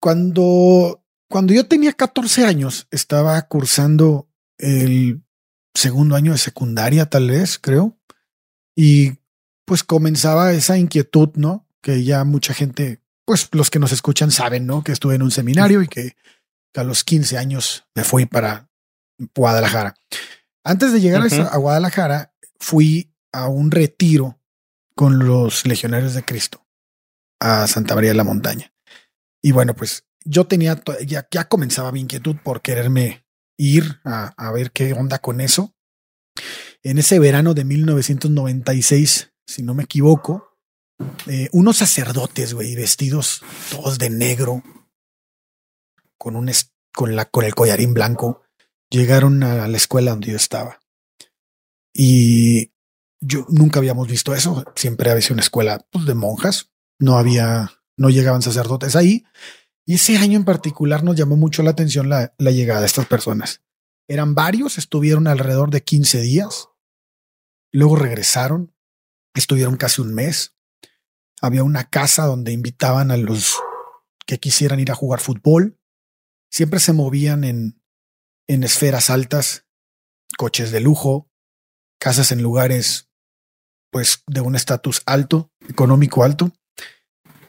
cuando, 0.00 0.97
cuando 1.28 1.52
yo 1.52 1.66
tenía 1.66 1.92
14 1.92 2.44
años, 2.44 2.88
estaba 2.90 3.40
cursando 3.42 4.28
el 4.58 5.22
segundo 5.74 6.16
año 6.16 6.32
de 6.32 6.38
secundaria, 6.38 7.06
tal 7.06 7.30
vez, 7.30 7.58
creo. 7.58 7.98
Y 8.74 9.18
pues 9.64 9.84
comenzaba 9.84 10.52
esa 10.52 10.78
inquietud, 10.78 11.30
¿no? 11.34 11.66
Que 11.82 12.04
ya 12.04 12.24
mucha 12.24 12.54
gente, 12.54 13.02
pues 13.24 13.48
los 13.52 13.70
que 13.70 13.78
nos 13.78 13.92
escuchan 13.92 14.30
saben, 14.30 14.66
¿no? 14.66 14.82
Que 14.82 14.92
estuve 14.92 15.14
en 15.14 15.22
un 15.22 15.30
seminario 15.30 15.82
y 15.82 15.88
que 15.88 16.16
a 16.74 16.84
los 16.84 17.04
15 17.04 17.38
años 17.38 17.84
me 17.94 18.04
fui 18.04 18.26
para 18.26 18.70
Guadalajara. 19.34 19.94
Antes 20.64 20.92
de 20.92 21.00
llegar 21.00 21.22
a 21.22 21.56
Guadalajara, 21.56 22.32
fui 22.58 23.12
a 23.32 23.48
un 23.48 23.70
retiro 23.70 24.40
con 24.94 25.18
los 25.26 25.66
legionarios 25.66 26.14
de 26.14 26.24
Cristo 26.24 26.66
a 27.40 27.66
Santa 27.66 27.94
María 27.94 28.10
de 28.10 28.16
la 28.16 28.24
Montaña. 28.24 28.72
Y 29.42 29.52
bueno, 29.52 29.74
pues 29.74 30.04
yo 30.24 30.46
tenía, 30.46 30.82
ya, 31.06 31.48
comenzaba 31.48 31.92
mi 31.92 32.00
inquietud 32.00 32.36
por 32.42 32.62
quererme 32.62 33.24
ir 33.56 34.00
a, 34.04 34.52
ver 34.52 34.72
qué 34.72 34.92
onda 34.92 35.18
con 35.18 35.40
eso. 35.40 35.74
En 36.82 36.98
ese 36.98 37.18
verano 37.18 37.54
de 37.54 37.64
1996, 37.64 39.32
si 39.46 39.62
no 39.62 39.74
me 39.74 39.84
equivoco, 39.84 40.58
eh, 41.26 41.48
unos 41.52 41.78
sacerdotes, 41.78 42.54
güey, 42.54 42.74
vestidos 42.74 43.42
todos 43.70 43.98
de 43.98 44.10
negro, 44.10 44.62
con 46.16 46.36
un 46.36 46.50
con 46.92 47.14
la 47.14 47.26
con 47.26 47.44
el 47.44 47.54
collarín 47.54 47.94
blanco, 47.94 48.42
llegaron 48.90 49.42
a 49.42 49.68
la 49.68 49.76
escuela 49.76 50.12
donde 50.12 50.32
yo 50.32 50.36
estaba. 50.36 50.80
Y 51.92 52.72
yo 53.20 53.46
nunca 53.48 53.78
habíamos 53.78 54.08
visto 54.08 54.34
eso. 54.34 54.64
Siempre 54.76 55.10
había 55.10 55.22
sido 55.22 55.34
una 55.34 55.42
escuela 55.42 55.86
pues, 55.90 56.06
de 56.06 56.14
monjas. 56.14 56.70
No 56.98 57.18
había, 57.18 57.72
no 57.96 58.10
llegaban 58.10 58.42
sacerdotes 58.42 58.96
ahí. 58.96 59.24
Y 59.88 59.94
ese 59.94 60.18
año 60.18 60.36
en 60.36 60.44
particular 60.44 61.02
nos 61.02 61.16
llamó 61.16 61.38
mucho 61.38 61.62
la 61.62 61.70
atención 61.70 62.10
la, 62.10 62.34
llegada 62.36 62.80
de 62.80 62.86
estas 62.86 63.06
personas. 63.06 63.62
Eran 64.06 64.34
varios, 64.34 64.76
estuvieron 64.76 65.26
alrededor 65.26 65.70
de 65.70 65.82
15 65.82 66.20
días. 66.20 66.68
Luego 67.72 67.96
regresaron, 67.96 68.76
estuvieron 69.32 69.78
casi 69.78 70.02
un 70.02 70.12
mes. 70.12 70.54
Había 71.40 71.62
una 71.62 71.88
casa 71.88 72.26
donde 72.26 72.52
invitaban 72.52 73.10
a 73.10 73.16
los 73.16 73.56
que 74.26 74.38
quisieran 74.38 74.78
ir 74.78 74.90
a 74.90 74.94
jugar 74.94 75.20
fútbol. 75.20 75.80
Siempre 76.50 76.80
se 76.80 76.92
movían 76.92 77.44
en, 77.44 77.82
en 78.46 78.64
esferas 78.64 79.08
altas, 79.08 79.64
coches 80.36 80.70
de 80.70 80.80
lujo, 80.80 81.30
casas 81.98 82.30
en 82.30 82.42
lugares 82.42 83.08
pues 83.90 84.22
de 84.26 84.42
un 84.42 84.54
estatus 84.54 85.00
alto, 85.06 85.50
económico 85.66 86.24
alto. 86.24 86.52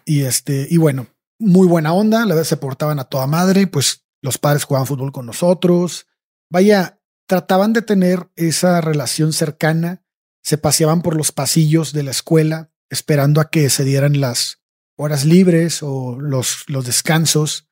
Y 0.05 0.21
este, 0.21 0.69
y 0.69 0.77
bueno, 0.77 1.07
muy 1.39 1.67
buena 1.67 1.93
onda, 1.93 2.19
la 2.25 2.35
verdad 2.35 2.47
se 2.47 2.57
portaban 2.57 2.99
a 2.99 3.05
toda 3.05 3.25
madre, 3.27 3.65
pues 3.67 4.05
los 4.21 4.37
padres 4.37 4.65
jugaban 4.65 4.85
fútbol 4.87 5.11
con 5.11 5.25
nosotros. 5.25 6.05
Vaya, 6.51 6.99
trataban 7.27 7.73
de 7.73 7.81
tener 7.81 8.29
esa 8.35 8.81
relación 8.81 9.33
cercana, 9.33 10.03
se 10.43 10.57
paseaban 10.57 11.01
por 11.01 11.15
los 11.15 11.31
pasillos 11.31 11.93
de 11.93 12.03
la 12.03 12.11
escuela 12.11 12.71
esperando 12.89 13.39
a 13.39 13.49
que 13.49 13.69
se 13.69 13.83
dieran 13.83 14.19
las 14.19 14.61
horas 14.97 15.23
libres 15.25 15.81
o 15.83 16.19
los, 16.19 16.63
los 16.67 16.85
descansos 16.85 17.67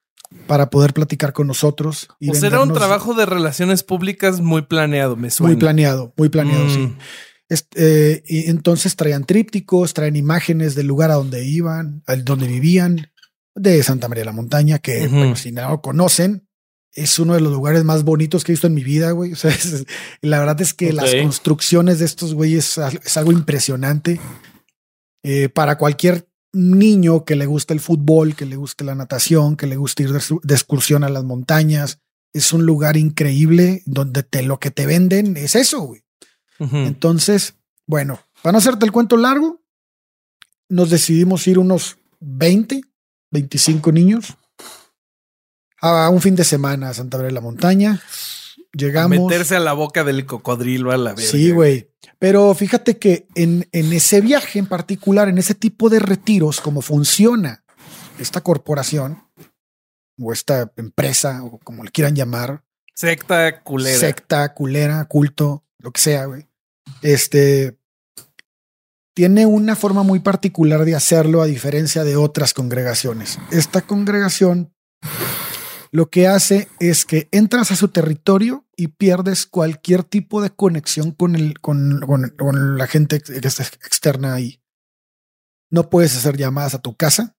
para 0.45 0.69
poder 0.69 0.93
platicar 0.93 1.33
con 1.33 1.47
nosotros. 1.47 2.07
y 2.19 2.29
O 2.29 2.33
sea, 2.35 2.49
era 2.49 2.61
un 2.61 2.73
trabajo 2.73 3.13
de 3.13 3.25
relaciones 3.25 3.83
públicas 3.83 4.41
muy 4.41 4.61
planeado, 4.61 5.15
me 5.15 5.29
suena. 5.31 5.51
muy 5.53 5.59
planeado, 5.59 6.13
muy 6.17 6.29
planeado, 6.29 6.65
Mm. 6.65 6.69
sí. 6.73 6.95
Este, 7.49 8.11
eh, 8.11 8.23
y 8.27 8.49
entonces 8.49 8.95
traían 8.97 9.23
trípticos, 9.25 9.93
traían 9.93 10.17
imágenes 10.17 10.75
del 10.75 10.87
lugar 10.87 11.11
a 11.11 11.15
donde 11.15 11.45
iban, 11.45 12.03
al 12.05 12.25
donde 12.25 12.45
vivían, 12.47 13.09
de 13.57 13.83
Santa 13.83 14.07
María 14.07 14.21
de 14.21 14.27
la 14.27 14.31
Montaña, 14.31 14.79
que 14.79 15.07
bueno, 15.07 15.35
si 15.35 15.51
no 15.51 15.69
lo 15.69 15.81
conocen, 15.81 16.47
es 16.93 17.19
uno 17.19 17.33
de 17.33 17.41
los 17.41 17.51
lugares 17.51 17.83
más 17.83 18.03
bonitos 18.03 18.43
que 18.43 18.51
he 18.51 18.53
visto 18.53 18.67
en 18.67 18.73
mi 18.73 18.83
vida, 18.83 19.11
güey. 19.11 19.31
O 19.33 19.35
sea, 19.35 19.51
es- 19.51 19.85
la 20.21 20.39
verdad 20.39 20.61
es 20.61 20.73
que 20.73 20.93
las 20.93 21.13
construcciones 21.15 21.99
de 21.99 22.05
estos 22.05 22.33
güeyes 22.33 22.79
es, 23.03 23.17
algo 23.17 23.31
impresionante. 23.31 24.19
Eh, 25.23 25.49
para 25.49 25.77
cualquier 25.77 26.27
niño 26.53 27.25
que 27.25 27.35
le 27.35 27.45
guste 27.45 27.73
el 27.73 27.79
fútbol, 27.79 28.35
que 28.35 28.45
le 28.45 28.55
guste 28.55 28.83
la 28.83 28.95
natación, 28.95 29.57
que 29.57 29.67
le 29.67 29.75
guste 29.75 30.03
ir 30.03 30.11
de, 30.11 30.53
excursión 30.53 31.03
a 31.03 31.09
las 31.09 31.23
montañas, 31.23 31.99
es 32.33 32.53
un 32.53 32.65
lugar 32.65 32.97
increíble 32.97 33.83
donde 33.85 34.23
te, 34.23 34.41
lo 34.43 34.59
que 34.59 34.71
te 34.71 34.85
venden 34.85 35.37
es 35.37 35.55
eso, 35.55 35.81
güey. 35.81 36.03
Entonces, 36.59 37.55
bueno, 37.85 38.19
para 38.41 38.53
no 38.53 38.57
hacerte 38.57 38.85
el 38.85 38.91
cuento 38.91 39.15
largo, 39.17 39.61
nos 40.69 40.89
decidimos 40.89 41.45
ir 41.47 41.59
unos 41.59 41.97
20, 42.19 42.81
25 43.31 43.91
niños 43.91 44.37
a 45.81 46.09
un 46.09 46.21
fin 46.21 46.35
de 46.35 46.43
semana 46.43 46.89
a 46.89 46.93
Santa 46.93 47.17
María 47.17 47.27
de 47.29 47.33
la 47.33 47.41
Montaña. 47.41 48.01
Llegamos. 48.73 49.17
Meterse 49.19 49.55
a 49.55 49.59
la 49.59 49.73
boca 49.73 50.03
del 50.03 50.25
cocodrilo 50.25 50.91
a 50.91 50.97
la 50.97 51.13
vez. 51.13 51.29
Sí, 51.29 51.51
güey. 51.51 51.91
Pero 52.19 52.53
fíjate 52.53 52.97
que 52.97 53.27
en, 53.35 53.67
en 53.71 53.93
ese 53.93 54.21
viaje 54.21 54.59
en 54.59 54.65
particular, 54.65 55.29
en 55.29 55.37
ese 55.37 55.55
tipo 55.55 55.89
de 55.89 55.99
retiros, 55.99 56.61
como 56.61 56.81
funciona 56.81 57.63
esta 58.19 58.41
corporación 58.41 59.23
o 60.19 60.33
esta 60.33 60.71
empresa 60.77 61.43
o 61.43 61.59
como 61.59 61.83
le 61.83 61.91
quieran 61.91 62.15
llamar, 62.15 62.63
Secta 62.95 63.61
culera. 63.61 63.97
secta, 63.99 64.53
culera, 64.55 65.05
culto, 65.05 65.63
lo 65.77 65.91
que 65.91 66.01
sea, 66.01 66.25
güey. 66.25 66.47
Este 67.03 67.76
tiene 69.17 69.47
una 69.47 69.75
forma 69.75 70.03
muy 70.03 70.19
particular 70.19 70.85
de 70.85 70.93
hacerlo 70.93 71.41
a 71.41 71.47
diferencia 71.47 72.03
de 72.03 72.15
otras 72.15 72.53
congregaciones. 72.53 73.39
Esta 73.49 73.81
congregación 73.81 74.75
lo 75.91 76.11
que 76.11 76.27
hace 76.27 76.67
es 76.79 77.03
que 77.03 77.27
entras 77.31 77.71
a 77.71 77.75
su 77.75 77.87
territorio 77.87 78.67
y 78.75 78.89
pierdes 78.89 79.47
cualquier 79.47 80.03
tipo 80.03 80.39
de 80.39 80.51
conexión 80.51 81.13
con 81.13 81.33
la 82.77 82.85
gente 82.85 83.19
que 83.19 83.39
está 83.39 83.63
externa 83.63 84.35
ahí. 84.35 84.61
No 85.71 85.89
puedes 85.89 86.15
hacer 86.15 86.37
llamadas 86.37 86.75
a 86.75 86.81
tu 86.83 86.95
casa. 86.95 87.35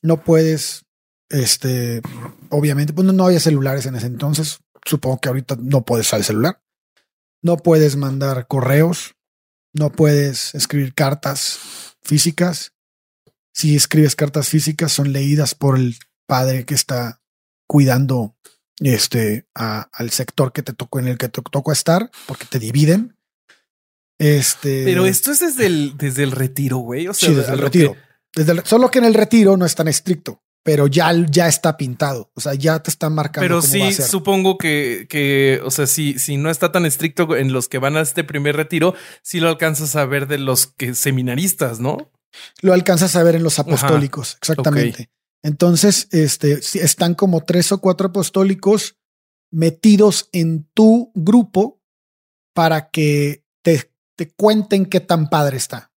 No 0.00 0.22
puedes, 0.22 0.84
este, 1.28 2.02
obviamente, 2.50 2.92
pues 2.92 3.04
no, 3.04 3.12
no 3.12 3.26
había 3.26 3.40
celulares 3.40 3.84
en 3.86 3.96
ese 3.96 4.06
entonces. 4.06 4.60
Supongo 4.84 5.18
que 5.18 5.28
ahorita 5.28 5.56
no 5.60 5.84
puedes 5.84 6.06
usar 6.06 6.20
el 6.20 6.24
celular. 6.24 6.62
No 7.42 7.56
puedes 7.56 7.96
mandar 7.96 8.46
correos. 8.46 9.16
No 9.78 9.90
puedes 9.92 10.54
escribir 10.54 10.94
cartas 10.94 11.58
físicas. 12.02 12.72
Si 13.52 13.76
escribes 13.76 14.16
cartas 14.16 14.48
físicas, 14.48 14.92
son 14.92 15.12
leídas 15.12 15.54
por 15.54 15.76
el 15.76 15.96
padre 16.26 16.64
que 16.64 16.74
está 16.74 17.20
cuidando 17.66 18.36
este 18.80 19.46
a- 19.54 19.88
al 19.92 20.10
sector 20.10 20.52
que 20.52 20.62
te 20.62 20.72
tocó 20.72 20.98
en 21.00 21.08
el 21.08 21.18
que 21.18 21.28
te 21.28 21.42
tocó 21.42 21.72
estar, 21.72 22.10
porque 22.26 22.46
te 22.46 22.58
dividen. 22.58 23.16
Este, 24.18 24.84
Pero 24.84 25.06
esto 25.06 25.30
es 25.30 25.40
desde 25.40 25.66
el, 25.66 25.96
desde 25.96 26.24
el 26.24 26.32
retiro, 26.32 26.78
güey. 26.78 27.06
O 27.08 27.14
sea, 27.14 27.28
sí, 27.28 27.34
desde 27.34 27.52
el 27.52 27.58
retiro. 27.60 27.94
que- 27.94 28.08
Desde 28.44 28.64
solo 28.66 28.90
que 28.90 28.98
en 28.98 29.04
el 29.06 29.14
retiro 29.14 29.56
no 29.56 29.64
es 29.64 29.74
tan 29.74 29.88
estricto, 29.88 30.42
pero 30.68 30.86
ya, 30.86 31.10
ya 31.30 31.48
está 31.48 31.78
pintado. 31.78 32.30
O 32.34 32.42
sea, 32.42 32.52
ya 32.52 32.78
te 32.82 32.90
están 32.90 33.14
marcando. 33.14 33.40
Pero 33.42 33.62
sí, 33.62 33.90
supongo 33.90 34.58
que, 34.58 35.06
que, 35.08 35.62
o 35.64 35.70
sea, 35.70 35.86
si, 35.86 36.18
si 36.18 36.36
no 36.36 36.50
está 36.50 36.72
tan 36.72 36.84
estricto 36.84 37.36
en 37.36 37.54
los 37.54 37.68
que 37.68 37.78
van 37.78 37.96
a 37.96 38.02
este 38.02 38.22
primer 38.22 38.54
retiro, 38.54 38.94
sí 39.22 39.40
lo 39.40 39.48
alcanzas 39.48 39.96
a 39.96 40.04
ver 40.04 40.28
de 40.28 40.36
los 40.36 40.66
que 40.66 40.94
seminaristas, 40.94 41.80
¿no? 41.80 42.12
Lo 42.60 42.74
alcanzas 42.74 43.16
a 43.16 43.22
ver 43.22 43.36
en 43.36 43.44
los 43.44 43.58
apostólicos, 43.58 44.36
exactamente. 44.42 45.08
Entonces, 45.42 46.06
este, 46.10 46.60
están 46.74 47.14
como 47.14 47.44
tres 47.44 47.72
o 47.72 47.80
cuatro 47.80 48.08
apostólicos 48.08 48.98
metidos 49.50 50.28
en 50.32 50.68
tu 50.74 51.12
grupo 51.14 51.80
para 52.52 52.90
que 52.90 53.42
te, 53.62 53.90
te 54.16 54.28
cuenten 54.34 54.84
qué 54.84 55.00
tan 55.00 55.30
padre 55.30 55.56
está. 55.56 55.94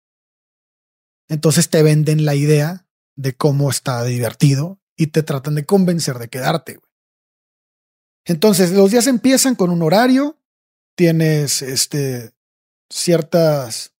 Entonces 1.28 1.72
te 1.72 1.82
venden 1.82 2.24
la 2.24 2.36
idea 2.36 2.86
de 3.20 3.36
cómo 3.36 3.70
está 3.70 4.06
divertido 4.06 4.80
y 4.96 5.08
te 5.08 5.24
tratan 5.24 5.56
de 5.56 5.66
convencer 5.66 6.20
de 6.20 6.30
quedarte. 6.30 6.80
Entonces 8.24 8.72
los 8.72 8.92
días 8.92 9.08
empiezan 9.08 9.56
con 9.56 9.72
un 9.72 9.82
horario, 9.82 10.40
tienes 10.96 11.62
este, 11.62 12.32
ciertas 12.90 13.94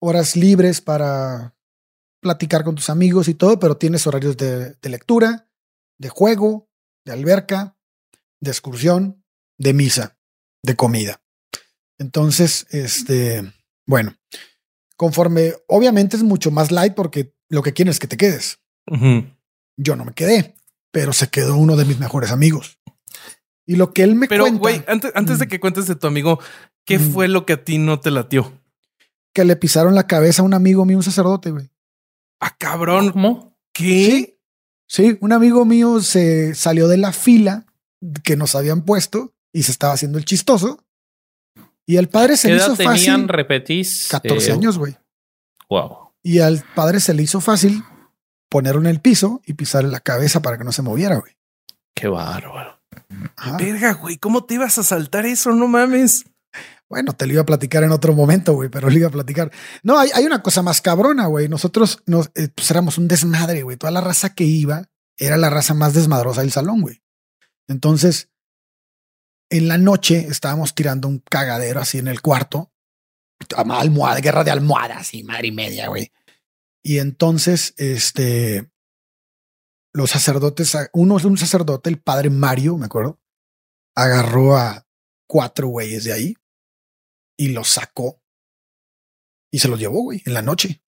horas 0.00 0.34
libres 0.34 0.80
para 0.80 1.56
platicar 2.20 2.64
con 2.64 2.74
tus 2.74 2.90
amigos 2.90 3.28
y 3.28 3.34
todo, 3.34 3.60
pero 3.60 3.76
tienes 3.76 4.04
horarios 4.04 4.36
de, 4.36 4.74
de 4.74 4.88
lectura, 4.88 5.48
de 5.98 6.08
juego, 6.08 6.68
de 7.04 7.12
alberca, 7.12 7.76
de 8.40 8.50
excursión, 8.50 9.24
de 9.58 9.74
misa, 9.74 10.18
de 10.64 10.74
comida. 10.74 11.22
Entonces, 11.98 12.66
este, 12.70 13.52
bueno, 13.86 14.16
conforme, 14.96 15.54
obviamente 15.68 16.16
es 16.16 16.24
mucho 16.24 16.50
más 16.50 16.72
light 16.72 16.94
porque 16.94 17.33
lo 17.48 17.62
que 17.62 17.72
quieren 17.72 17.90
es 17.90 17.98
que 17.98 18.06
te 18.06 18.16
quedes. 18.16 18.60
Yo 19.76 19.96
no 19.96 20.04
me 20.04 20.12
quedé, 20.12 20.54
pero 20.90 21.12
se 21.12 21.28
quedó 21.28 21.56
uno 21.56 21.76
de 21.76 21.84
mis 21.84 21.98
mejores 21.98 22.30
amigos. 22.30 22.78
Y 23.66 23.76
lo 23.76 23.92
que 23.92 24.02
él 24.02 24.14
me 24.14 24.28
pero, 24.28 24.50
güey, 24.52 24.84
antes, 24.86 25.10
antes 25.14 25.38
de 25.38 25.48
que 25.48 25.58
cuentes 25.58 25.86
de 25.86 25.94
tu 25.94 26.06
amigo, 26.06 26.38
¿qué 26.84 26.98
fue 26.98 27.28
lo 27.28 27.46
que 27.46 27.54
a 27.54 27.64
ti 27.64 27.78
no 27.78 27.98
te 28.00 28.10
latió? 28.10 28.52
Que 29.32 29.44
le 29.44 29.56
pisaron 29.56 29.94
la 29.94 30.06
cabeza 30.06 30.42
a 30.42 30.44
un 30.44 30.54
amigo 30.54 30.84
mío, 30.84 30.98
un 30.98 31.02
sacerdote, 31.02 31.50
güey. 31.50 31.70
Ah, 32.40 32.54
cabrón. 32.56 33.12
¿Cómo? 33.12 33.56
¿Qué? 33.72 34.38
sí, 34.86 35.16
un 35.20 35.32
amigo 35.32 35.64
mío 35.64 36.00
se 36.00 36.54
salió 36.54 36.88
de 36.88 36.98
la 36.98 37.12
fila 37.12 37.66
que 38.22 38.36
nos 38.36 38.54
habían 38.54 38.82
puesto 38.82 39.34
y 39.52 39.62
se 39.62 39.72
estaba 39.72 39.94
haciendo 39.94 40.18
el 40.18 40.24
chistoso 40.24 40.84
y 41.86 41.96
al 41.96 42.08
padre 42.08 42.36
se 42.36 42.48
le 42.48 42.56
hizo 42.56 42.76
fácil. 42.76 43.28
repetís? 43.28 44.08
14 44.10 44.50
eh, 44.50 44.52
años, 44.54 44.78
güey. 44.78 44.96
Wow. 45.68 46.03
Y 46.24 46.40
al 46.40 46.64
padre 46.74 47.00
se 47.00 47.14
le 47.14 47.22
hizo 47.22 47.40
fácil 47.40 47.84
ponerlo 48.48 48.80
en 48.80 48.86
el 48.86 49.00
piso 49.00 49.42
y 49.44 49.52
pisarle 49.52 49.90
la 49.90 50.00
cabeza 50.00 50.40
para 50.40 50.56
que 50.56 50.64
no 50.64 50.72
se 50.72 50.82
moviera, 50.82 51.16
güey. 51.16 51.36
Qué 51.94 52.08
bárbaro. 52.08 52.80
Verga, 53.58 53.92
güey, 53.92 54.16
¿cómo 54.16 54.44
te 54.44 54.54
ibas 54.54 54.78
a 54.78 54.82
saltar 54.82 55.26
eso? 55.26 55.52
No 55.52 55.68
mames. 55.68 56.24
Bueno, 56.88 57.12
te 57.12 57.26
lo 57.26 57.34
iba 57.34 57.42
a 57.42 57.46
platicar 57.46 57.82
en 57.82 57.92
otro 57.92 58.14
momento, 58.14 58.54
güey, 58.54 58.68
pero 58.68 58.88
lo 58.88 58.96
iba 58.96 59.08
a 59.08 59.12
platicar. 59.12 59.50
No, 59.82 59.98
hay, 59.98 60.10
hay 60.14 60.24
una 60.24 60.42
cosa 60.42 60.62
más 60.62 60.80
cabrona, 60.80 61.26
güey. 61.26 61.48
Nosotros 61.48 62.02
nos, 62.06 62.30
eh, 62.34 62.48
pues 62.54 62.70
éramos 62.70 62.98
un 62.98 63.08
desmadre, 63.08 63.62
güey. 63.62 63.76
Toda 63.76 63.90
la 63.90 64.00
raza 64.00 64.34
que 64.34 64.44
iba 64.44 64.88
era 65.18 65.36
la 65.36 65.50
raza 65.50 65.74
más 65.74 65.92
desmadrosa 65.92 66.40
del 66.40 66.52
salón, 66.52 66.80
güey. 66.80 67.02
Entonces, 67.68 68.30
en 69.50 69.68
la 69.68 69.78
noche 69.78 70.26
estábamos 70.28 70.74
tirando 70.74 71.08
un 71.08 71.18
cagadero 71.18 71.80
así 71.80 71.98
en 71.98 72.08
el 72.08 72.22
cuarto. 72.22 72.72
Almohada, 73.56 74.20
guerra 74.20 74.44
de 74.44 74.50
almohadas 74.50 75.14
y 75.14 75.22
madre 75.22 75.48
y 75.48 75.52
media, 75.52 75.88
güey. 75.88 76.12
Y 76.82 76.98
entonces, 76.98 77.74
este, 77.78 78.70
los 79.92 80.10
sacerdotes, 80.10 80.76
uno 80.92 81.16
es 81.16 81.24
un 81.24 81.38
sacerdote, 81.38 81.88
el 81.88 82.00
padre 82.00 82.30
Mario, 82.30 82.76
me 82.76 82.86
acuerdo, 82.86 83.20
agarró 83.94 84.56
a 84.56 84.86
cuatro 85.26 85.68
güeyes 85.68 86.04
de 86.04 86.12
ahí 86.12 86.36
y 87.38 87.48
los 87.48 87.68
sacó 87.68 88.22
y 89.50 89.60
se 89.60 89.68
los 89.68 89.78
llevó, 89.78 90.02
güey, 90.02 90.22
en 90.26 90.34
la 90.34 90.42
noche. 90.42 90.82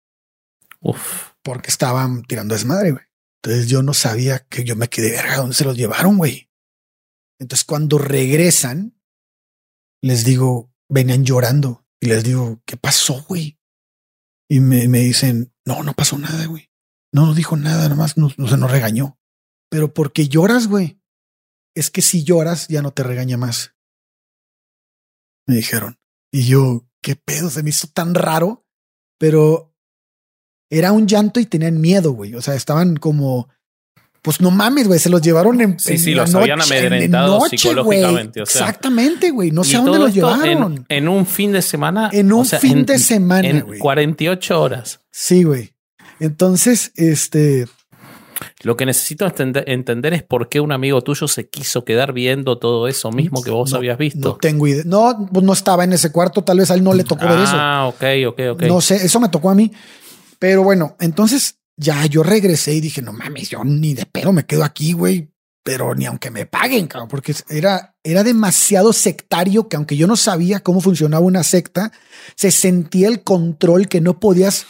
Uf. 0.80 1.32
Porque 1.42 1.70
estaban 1.70 2.22
tirando 2.22 2.54
desmadre, 2.54 2.92
güey. 2.92 3.04
Entonces 3.42 3.68
yo 3.68 3.82
no 3.82 3.92
sabía 3.92 4.38
que 4.46 4.62
yo 4.62 4.76
me 4.76 4.88
quedé, 4.88 5.10
verga, 5.10 5.38
¿dónde 5.38 5.56
se 5.56 5.64
los 5.64 5.76
llevaron, 5.76 6.16
güey? 6.16 6.48
Entonces 7.40 7.64
cuando 7.64 7.98
regresan, 7.98 8.96
les 10.00 10.24
digo, 10.24 10.72
venían 10.88 11.24
llorando 11.24 11.81
y 12.02 12.06
les 12.06 12.24
digo, 12.24 12.60
¿qué 12.66 12.76
pasó, 12.76 13.22
güey? 13.28 13.60
Y 14.50 14.58
me, 14.58 14.88
me 14.88 14.98
dicen, 14.98 15.54
no, 15.64 15.84
no 15.84 15.94
pasó 15.94 16.18
nada, 16.18 16.46
güey. 16.46 16.68
No 17.14 17.26
nos 17.26 17.36
dijo 17.36 17.56
nada, 17.56 17.84
nada 17.84 17.94
más 17.94 18.18
nos, 18.18 18.34
se 18.34 18.56
nos 18.56 18.70
regañó. 18.72 19.20
Pero 19.70 19.94
porque 19.94 20.26
lloras, 20.26 20.66
güey. 20.66 21.00
Es 21.76 21.92
que 21.92 22.02
si 22.02 22.24
lloras 22.24 22.66
ya 22.66 22.82
no 22.82 22.90
te 22.90 23.04
regaña 23.04 23.36
más. 23.36 23.76
Me 25.46 25.54
dijeron. 25.54 26.00
Y 26.32 26.44
yo, 26.48 26.88
qué 27.02 27.14
pedo, 27.14 27.50
se 27.50 27.62
me 27.62 27.70
hizo 27.70 27.86
tan 27.86 28.16
raro, 28.16 28.66
pero 29.16 29.72
era 30.70 30.90
un 30.90 31.06
llanto 31.06 31.38
y 31.38 31.46
tenían 31.46 31.80
miedo, 31.80 32.10
güey. 32.10 32.34
O 32.34 32.42
sea, 32.42 32.56
estaban 32.56 32.96
como 32.96 33.48
pues 34.22 34.40
no 34.40 34.52
mames, 34.52 34.86
güey, 34.86 35.00
se 35.00 35.10
los 35.10 35.20
llevaron 35.20 35.60
en. 35.60 35.80
Sí, 35.80 35.98
sí, 35.98 36.14
los 36.14 36.32
habían 36.34 36.62
amedrentado 36.62 37.40
psicológicamente. 37.40 38.40
Exactamente, 38.40 39.30
güey. 39.30 39.50
No 39.50 39.64
sé 39.64 39.76
a 39.76 39.80
dónde 39.80 39.98
los 39.98 40.14
llevaron. 40.14 40.86
En, 40.88 41.08
un 41.08 41.26
fin 41.26 41.50
de 41.50 41.60
semana. 41.60 42.08
En 42.12 42.32
un 42.32 42.46
fin 42.46 42.86
de 42.86 43.00
semana. 43.00 43.48
En 43.48 43.78
48 43.78 44.60
horas. 44.60 45.00
Sí, 45.10 45.42
güey. 45.42 45.74
Entonces, 46.20 46.92
este. 46.94 47.66
Lo 48.62 48.76
que 48.76 48.86
necesito 48.86 49.26
entender, 49.66 50.14
es 50.14 50.22
por 50.22 50.48
qué 50.48 50.60
un 50.60 50.72
amigo 50.72 51.00
tuyo 51.02 51.26
se 51.26 51.48
quiso 51.48 51.84
quedar 51.84 52.12
viendo 52.12 52.58
todo 52.58 52.88
eso 52.88 53.10
mismo 53.10 53.42
que 53.42 53.50
vos 53.50 53.72
habías 53.74 53.98
visto. 53.98 54.30
No 54.30 54.36
tengo 54.36 54.66
idea. 54.68 54.82
No, 54.86 55.28
pues 55.32 55.44
no 55.44 55.52
estaba 55.52 55.82
en 55.84 55.92
ese 55.92 56.12
cuarto. 56.12 56.42
Tal 56.42 56.58
vez 56.58 56.70
a 56.70 56.74
él 56.74 56.84
no 56.84 56.94
le 56.94 57.02
tocó 57.02 57.26
ver 57.26 57.40
eso. 57.40 57.54
Ah, 57.54 57.86
ok, 57.88 58.04
ok, 58.28 58.40
ok. 58.52 58.62
No 58.62 58.80
sé, 58.80 58.96
eso 58.96 59.18
me 59.18 59.28
tocó 59.28 59.50
a 59.50 59.54
mí. 59.54 59.72
Pero 60.38 60.62
bueno, 60.62 60.96
entonces 61.00 61.56
ya 61.82 62.06
yo 62.06 62.22
regresé 62.22 62.74
y 62.74 62.80
dije, 62.80 63.02
no 63.02 63.12
mames, 63.12 63.50
yo 63.50 63.64
ni 63.64 63.94
de 63.94 64.06
pedo 64.06 64.32
me 64.32 64.46
quedo 64.46 64.64
aquí, 64.64 64.92
güey. 64.92 65.30
Pero 65.64 65.94
ni 65.94 66.06
aunque 66.06 66.30
me 66.30 66.44
paguen, 66.44 66.88
porque 67.08 67.36
era, 67.48 67.94
era 68.02 68.24
demasiado 68.24 68.92
sectario 68.92 69.68
que 69.68 69.76
aunque 69.76 69.96
yo 69.96 70.08
no 70.08 70.16
sabía 70.16 70.60
cómo 70.60 70.80
funcionaba 70.80 71.24
una 71.24 71.44
secta, 71.44 71.92
se 72.34 72.50
sentía 72.50 73.06
el 73.06 73.22
control 73.22 73.86
que 73.86 74.00
no 74.00 74.18
podías, 74.18 74.66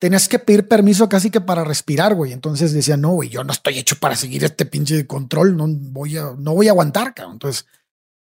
tenías 0.00 0.28
que 0.28 0.40
pedir 0.40 0.66
permiso 0.66 1.08
casi 1.08 1.30
que 1.30 1.40
para 1.40 1.62
respirar, 1.62 2.16
güey. 2.16 2.32
Entonces 2.32 2.72
decía, 2.72 2.96
no, 2.96 3.10
güey, 3.10 3.28
yo 3.28 3.44
no 3.44 3.52
estoy 3.52 3.78
hecho 3.78 3.96
para 4.00 4.16
seguir 4.16 4.42
este 4.42 4.66
pinche 4.66 5.06
control, 5.06 5.56
no 5.56 5.68
voy 5.68 6.16
a, 6.16 6.34
no 6.36 6.54
voy 6.54 6.66
a 6.66 6.72
aguantar, 6.72 7.14
cabrón. 7.14 7.34
Entonces, 7.34 7.66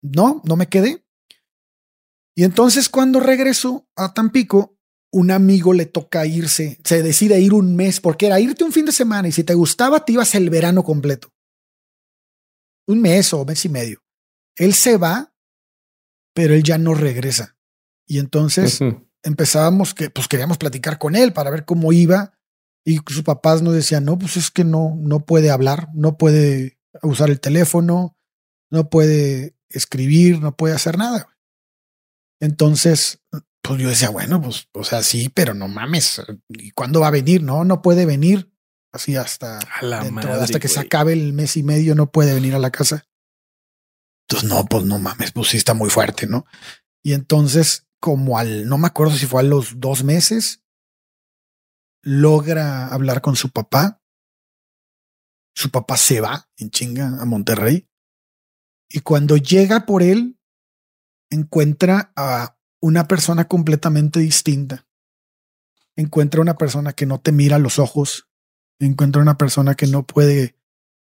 no, 0.04 0.42
no 0.46 0.56
me 0.56 0.68
quedé. 0.68 1.04
Y 2.36 2.44
entonces 2.44 2.90
cuando 2.90 3.20
regreso 3.20 3.88
a 3.96 4.14
Tampico, 4.14 4.77
un 5.18 5.32
amigo 5.32 5.74
le 5.74 5.88
toca 5.88 6.28
irse, 6.28 6.78
se 6.84 7.02
decide 7.02 7.40
ir 7.40 7.52
un 7.52 7.76
mes, 7.76 8.00
porque 8.00 8.28
era 8.28 8.40
irte 8.40 8.64
un 8.64 8.72
fin 8.72 8.86
de 8.86 8.92
semana 8.92 9.28
y 9.28 9.32
si 9.32 9.44
te 9.44 9.56
gustaba, 9.56 10.06
te 10.06 10.12
ibas 10.14 10.36
el 10.36 10.52
verano 10.52 10.84
completo. 10.84 11.34
Un 12.86 13.02
mes 13.02 13.34
o 13.34 13.44
mes 13.44 13.66
y 13.66 13.70
medio. 13.70 14.04
Él 14.56 14.76
se 14.76 14.96
va, 14.98 15.34
pero 16.36 16.54
él 16.54 16.62
ya 16.62 16.78
no 16.78 16.94
regresa. 16.94 17.58
Y 18.06 18.20
entonces 18.20 18.80
empezábamos 19.24 19.96
que, 19.96 20.12
pues 20.12 20.28
queríamos 20.28 20.60
platicar 20.60 21.00
con 21.00 21.16
él 21.16 21.34
para 21.34 21.50
ver 21.50 21.66
cómo 21.66 21.92
iba. 21.92 22.38
Y 22.86 23.00
sus 23.08 23.24
papás 23.24 23.64
nos 23.64 23.74
decían, 23.74 24.06
no, 24.06 24.20
pues 24.20 24.38
es 24.38 24.52
que 24.52 24.64
no, 24.64 24.96
no 25.00 25.26
puede 25.26 25.50
hablar, 25.50 25.90
no 25.96 26.16
puede 26.20 26.78
usar 27.02 27.32
el 27.32 27.40
teléfono, 27.40 28.16
no 28.70 28.92
puede 28.92 29.56
escribir, 29.70 30.40
no 30.42 30.56
puede 30.56 30.76
hacer 30.76 31.00
nada. 31.00 31.28
Entonces 32.40 33.20
pues 33.68 33.82
yo 33.82 33.90
decía, 33.90 34.10
bueno, 34.10 34.42
pues, 34.42 34.70
o 34.74 34.84
sea, 34.84 35.04
sí, 35.04 35.30
pero 35.30 35.54
no 35.54 35.68
mames. 35.68 36.22
¿Y 36.48 36.72
cuándo 36.72 37.02
va 37.02 37.08
a 37.08 37.12
venir? 37.12 37.44
No, 37.44 37.66
no 37.66 37.82
puede 37.82 38.06
venir. 38.06 38.54
Así 38.94 39.16
hasta, 39.18 39.60
hasta 39.60 40.60
que 40.60 40.70
se 40.70 40.80
acabe 40.80 41.14
el 41.14 41.34
mes 41.34 41.58
y 41.58 41.64
medio 41.64 41.94
no 41.94 42.10
puede 42.10 42.34
venir 42.34 42.56
a 42.56 42.60
la 42.60 42.72
casa. 42.72 43.06
Entonces, 44.28 44.50
no, 44.50 44.66
pues 44.66 44.86
no 44.86 44.98
mames, 45.00 45.32
pues 45.32 45.50
sí 45.50 45.58
está 45.58 45.74
muy 45.74 45.90
fuerte, 45.90 46.28
¿no? 46.28 46.46
Y 47.04 47.14
entonces, 47.14 47.88
como 48.00 48.38
al, 48.40 48.68
no 48.68 48.78
me 48.78 48.88
acuerdo 48.88 49.16
si 49.16 49.26
fue 49.26 49.42
a 49.42 49.44
los 49.44 49.80
dos 49.80 50.04
meses, 50.04 50.64
logra 52.02 52.88
hablar 52.88 53.22
con 53.22 53.36
su 53.36 53.52
papá. 53.52 54.02
Su 55.54 55.72
papá 55.72 55.98
se 55.98 56.22
va 56.22 56.50
en 56.58 56.70
chinga 56.70 57.22
a 57.22 57.26
Monterrey. 57.26 57.90
Y 58.90 59.02
cuando 59.02 59.36
llega 59.36 59.86
por 59.86 60.02
él, 60.02 60.40
encuentra 61.30 62.14
a 62.16 62.57
una 62.82 63.08
persona 63.08 63.48
completamente 63.48 64.20
distinta. 64.20 64.86
Encuentra 65.96 66.42
una 66.42 66.58
persona 66.58 66.94
que 66.94 67.06
no 67.06 67.20
te 67.20 67.32
mira 67.32 67.56
a 67.56 67.60
los 67.60 67.80
ojos. 67.80 68.28
Encuentra 68.80 69.22
una 69.22 69.38
persona 69.38 69.76
que 69.76 69.88
no 69.88 70.06
puede 70.06 70.56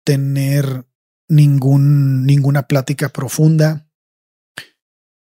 tener 0.05 0.87
ningún, 1.29 2.25
ninguna 2.25 2.63
plática 2.63 3.09
profunda. 3.09 3.89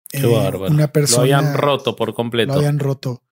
Qué 0.10 0.20
eh, 0.20 0.52
Una 0.70 0.92
persona, 0.92 1.18
lo 1.18 1.22
habían 1.24 1.54
roto 1.58 1.96
por 1.96 2.14
completo. 2.14 2.54
Lo 2.54 2.60
habían 2.60 2.80
roto. 2.80 3.24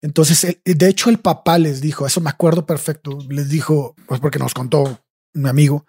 Entonces, 0.00 0.58
de 0.64 0.88
hecho, 0.88 1.10
el 1.10 1.18
papá 1.18 1.58
les 1.58 1.80
dijo, 1.80 2.06
eso 2.06 2.20
me 2.20 2.30
acuerdo 2.30 2.64
perfecto, 2.66 3.18
les 3.28 3.48
dijo, 3.48 3.96
pues 4.06 4.20
porque 4.20 4.38
nos 4.38 4.54
contó 4.54 5.00
mi 5.34 5.48
amigo, 5.48 5.86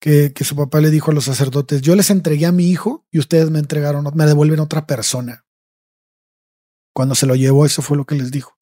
que, 0.00 0.32
que, 0.32 0.44
su 0.44 0.54
papá 0.54 0.80
le 0.80 0.90
dijo 0.90 1.10
a 1.10 1.14
los 1.14 1.24
sacerdotes, 1.24 1.82
yo 1.82 1.96
les 1.96 2.10
entregué 2.10 2.46
a 2.46 2.52
mi 2.52 2.70
hijo 2.70 3.04
y 3.10 3.18
ustedes 3.18 3.50
me 3.50 3.58
entregaron, 3.58 4.08
me 4.14 4.26
devuelven 4.26 4.60
otra 4.60 4.86
persona. 4.86 5.43
Cuando 6.94 7.14
se 7.14 7.26
lo 7.26 7.34
llevó, 7.34 7.66
eso 7.66 7.82
fue 7.82 7.96
lo 7.98 8.06
que 8.06 8.14
les 8.14 8.30
dijo. 8.30 8.56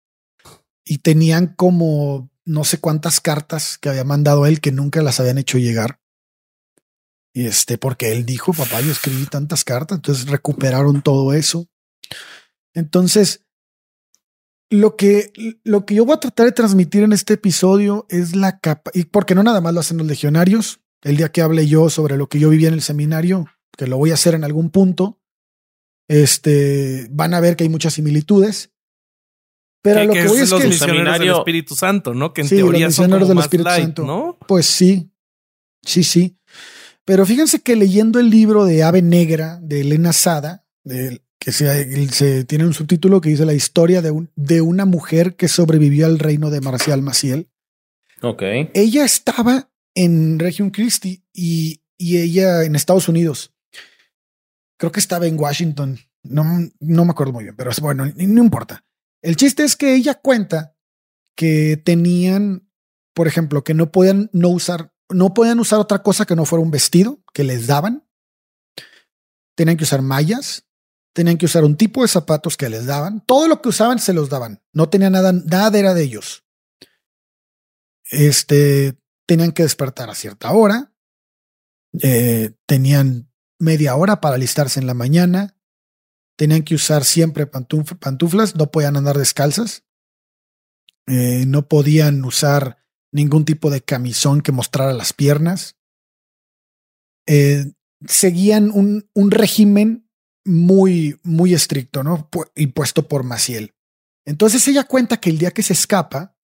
Y 0.85 0.99
tenían 0.99 1.55
como 1.55 2.30
no 2.45 2.64
sé 2.64 2.78
cuántas 2.78 3.20
cartas 3.20 3.78
que 3.78 3.89
había 3.89 4.05
mandado 4.05 4.47
él 4.47 4.61
que 4.61 4.72
nunca 4.72 5.03
las 5.03 5.20
habían 5.20 5.39
hecho 5.39 5.59
llegar. 5.59 6.01
Y 7.35 7.47
este, 7.47 7.78
porque 7.78 8.12
él 8.12 8.26
dijo, 8.26 8.53
papá, 8.53 8.80
yo 8.80 8.91
escribí 8.91 9.26
tantas 9.26 9.64
cartas, 9.64 9.97
entonces 9.97 10.28
recuperaron 10.28 11.03
todo 11.03 11.33
eso. 11.33 11.68
Entonces, 12.74 13.47
lo 14.70 14.97
que, 14.97 15.33
lo 15.64 15.87
que 15.87 15.95
yo 15.95 16.05
voy 16.05 16.14
a 16.14 16.20
tratar 16.20 16.47
de 16.47 16.53
transmitir 16.53 17.03
en 17.03 17.12
este 17.12 17.35
episodio 17.35 18.07
es 18.09 18.35
la 18.35 18.59
capa, 18.59 18.91
y 18.95 19.05
porque 19.05 19.35
no 19.35 19.43
nada 19.43 19.61
más 19.61 19.72
lo 19.72 19.80
hacen 19.80 19.99
los 19.99 20.07
legionarios, 20.07 20.80
el 21.03 21.16
día 21.16 21.30
que 21.30 21.43
hable 21.43 21.66
yo 21.66 21.91
sobre 21.91 22.16
lo 22.16 22.28
que 22.28 22.39
yo 22.39 22.51
viví 22.51 22.66
en 22.66 22.74
el 22.74 22.83
seminario, 22.83 23.47
que 23.76 23.87
lo 23.87 23.99
voy 23.99 24.11
a 24.11 24.14
hacer 24.14 24.35
en 24.35 24.45
algún 24.45 24.70
punto, 24.70 25.22
este, 26.12 27.06
van 27.10 27.32
a 27.32 27.40
ver 27.40 27.56
que 27.56 27.64
hay 27.64 27.70
muchas 27.70 27.94
similitudes. 27.94 28.70
Pero 29.80 30.04
lo 30.04 30.12
que, 30.12 30.26
voy 30.26 30.40
es, 30.40 30.50
los 30.50 30.60
que 30.60 30.68
misioneros 30.68 31.18
del 31.18 31.30
Espíritu 31.30 31.74
Santo, 31.74 32.14
¿no? 32.14 32.32
Que 32.32 32.42
en 32.42 32.48
teoría 32.48 32.90
son 32.90 33.10
como 33.10 33.26
del 33.26 33.38
Espíritu 33.38 33.70
Santo. 33.70 34.04
¿no? 34.04 34.38
Pues 34.46 34.66
sí, 34.66 35.10
sí, 35.82 36.04
sí. 36.04 36.36
Pero 37.04 37.26
fíjense 37.26 37.62
que 37.62 37.74
leyendo 37.74 38.20
el 38.20 38.30
libro 38.30 38.64
de 38.64 38.84
Ave 38.84 39.02
Negra 39.02 39.58
de 39.60 39.80
Elena 39.80 40.12
Sada, 40.12 40.64
de, 40.84 41.22
que 41.38 41.50
se, 41.50 42.08
se, 42.10 42.44
tiene 42.44 42.66
un 42.66 42.74
subtítulo 42.74 43.20
que 43.20 43.30
dice 43.30 43.46
la 43.46 43.54
historia 43.54 44.02
de, 44.02 44.12
un, 44.12 44.30
de 44.36 44.60
una 44.60 44.84
mujer 44.84 45.34
que 45.34 45.48
sobrevivió 45.48 46.06
al 46.06 46.20
reino 46.20 46.50
de 46.50 46.60
Marcial 46.60 47.02
Maciel. 47.02 47.48
Ok. 48.20 48.42
Ella 48.74 49.04
estaba 49.04 49.70
en 49.94 50.38
Región 50.38 50.70
Christi 50.70 51.24
y, 51.32 51.80
y 51.96 52.18
ella 52.18 52.62
en 52.62 52.76
Estados 52.76 53.08
Unidos. 53.08 53.52
Creo 54.83 54.91
que 54.91 54.99
estaba 54.99 55.28
en 55.28 55.39
Washington. 55.39 55.97
No, 56.24 56.43
no 56.80 57.05
me 57.05 57.12
acuerdo 57.12 57.33
muy 57.33 57.45
bien, 57.45 57.55
pero 57.55 57.70
bueno, 57.80 58.05
no 58.05 58.43
importa. 58.43 58.85
El 59.22 59.37
chiste 59.37 59.62
es 59.62 59.76
que 59.76 59.95
ella 59.95 60.16
cuenta 60.16 60.74
que 61.37 61.76
tenían, 61.76 62.68
por 63.14 63.28
ejemplo, 63.28 63.62
que 63.62 63.74
no 63.74 63.93
podían 63.93 64.28
no 64.33 64.49
usar, 64.49 64.93
no 65.09 65.35
podían 65.35 65.61
usar 65.61 65.78
otra 65.78 66.03
cosa 66.03 66.26
que 66.26 66.35
no 66.35 66.47
fuera 66.47 66.64
un 66.64 66.72
vestido 66.72 67.22
que 67.33 67.45
les 67.45 67.68
daban. 67.68 68.09
Tenían 69.55 69.76
que 69.76 69.85
usar 69.85 70.03
mallas, 70.03 70.66
tenían 71.14 71.39
que 71.39 71.47
usar 71.47 71.62
un 71.62 71.76
tipo 71.76 72.03
de 72.03 72.09
zapatos 72.09 72.57
que 72.57 72.68
les 72.68 72.85
daban. 72.85 73.24
Todo 73.24 73.47
lo 73.47 73.62
que 73.62 73.68
usaban 73.68 74.01
se 74.01 74.12
los 74.12 74.30
daban. 74.30 74.64
No 74.72 74.89
tenía 74.89 75.11
nada, 75.11 75.30
nada 75.30 75.78
era 75.78 75.95
de 75.95 76.03
ellos. 76.03 76.45
Este, 78.11 78.99
tenían 79.28 79.53
que 79.53 79.62
despertar 79.62 80.11
a 80.11 80.16
cierta 80.16 80.51
hora. 80.51 80.93
Eh, 82.03 82.57
tenían 82.66 83.32
media 83.62 83.94
hora 83.94 84.20
para 84.20 84.34
alistarse 84.34 84.80
en 84.80 84.86
la 84.86 84.94
mañana. 84.94 85.56
Tenían 86.36 86.62
que 86.62 86.74
usar 86.74 87.04
siempre 87.04 87.46
pantuflas, 87.46 88.56
no 88.56 88.70
podían 88.70 88.96
andar 88.96 89.16
descalzas. 89.16 89.84
Eh, 91.06 91.44
no 91.46 91.68
podían 91.68 92.24
usar 92.24 92.78
ningún 93.12 93.44
tipo 93.44 93.70
de 93.70 93.80
camisón 93.80 94.40
que 94.40 94.52
mostrara 94.52 94.92
las 94.92 95.12
piernas. 95.12 95.76
Eh, 97.26 97.72
seguían 98.06 98.70
un, 98.72 99.08
un, 99.14 99.30
régimen 99.30 100.08
muy, 100.44 101.20
muy 101.22 101.54
estricto, 101.54 102.02
¿no? 102.02 102.28
impuesto 102.56 103.06
por 103.06 103.22
Maciel. 103.22 103.74
Entonces 104.24 104.66
ella 104.66 104.84
cuenta 104.84 105.18
que 105.18 105.30
el 105.30 105.38
día 105.38 105.52
que 105.52 105.62
se 105.62 105.72
escapa, 105.72 106.36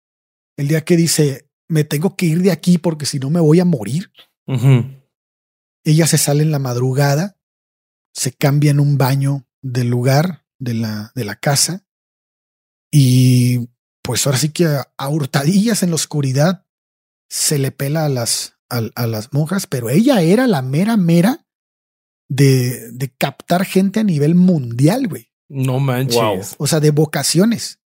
el 0.55 0.67
día 0.67 0.85
que 0.85 0.97
dice, 0.97 1.49
me 1.67 1.83
tengo 1.83 2.15
que 2.15 2.27
ir 2.27 2.41
de 2.41 2.51
aquí 2.51 2.77
porque 2.77 3.07
si 3.07 3.17
no 3.17 3.29
me 3.31 3.39
voy 3.39 3.59
a 3.59 3.65
morir, 3.65 4.11
ella 5.91 6.07
se 6.07 6.17
sale 6.17 6.43
en 6.43 6.51
la 6.51 6.59
madrugada, 6.59 7.37
se 8.13 8.31
cambia 8.33 8.71
en 8.71 8.79
un 8.79 8.97
baño 8.97 9.47
del 9.61 9.87
lugar, 9.87 10.45
de 10.59 10.73
la, 10.73 11.11
de 11.15 11.25
la 11.25 11.35
casa. 11.35 11.85
Y 12.91 13.69
pues 14.01 14.25
ahora 14.25 14.37
sí 14.37 14.49
que 14.49 14.65
a, 14.65 15.09
hurtadillas 15.09 15.83
en 15.83 15.89
la 15.89 15.95
oscuridad 15.95 16.65
se 17.29 17.59
le 17.59 17.71
pela 17.71 18.05
a 18.05 18.09
las, 18.09 18.57
a, 18.69 19.07
las 19.07 19.33
monjas, 19.33 19.67
pero 19.67 19.89
ella 19.89 20.21
era 20.21 20.47
la 20.47 20.61
mera 20.61 20.97
mera 20.97 21.45
de, 22.29 22.91
de 22.91 23.09
captar 23.09 23.65
gente 23.65 23.99
a 23.99 24.03
nivel 24.03 24.35
mundial, 24.35 25.07
güey. 25.07 25.31
No 25.49 25.79
manches. 25.79 26.55
O 26.57 26.67
sea, 26.67 26.79
de 26.79 26.91
vocaciones. 26.91 27.79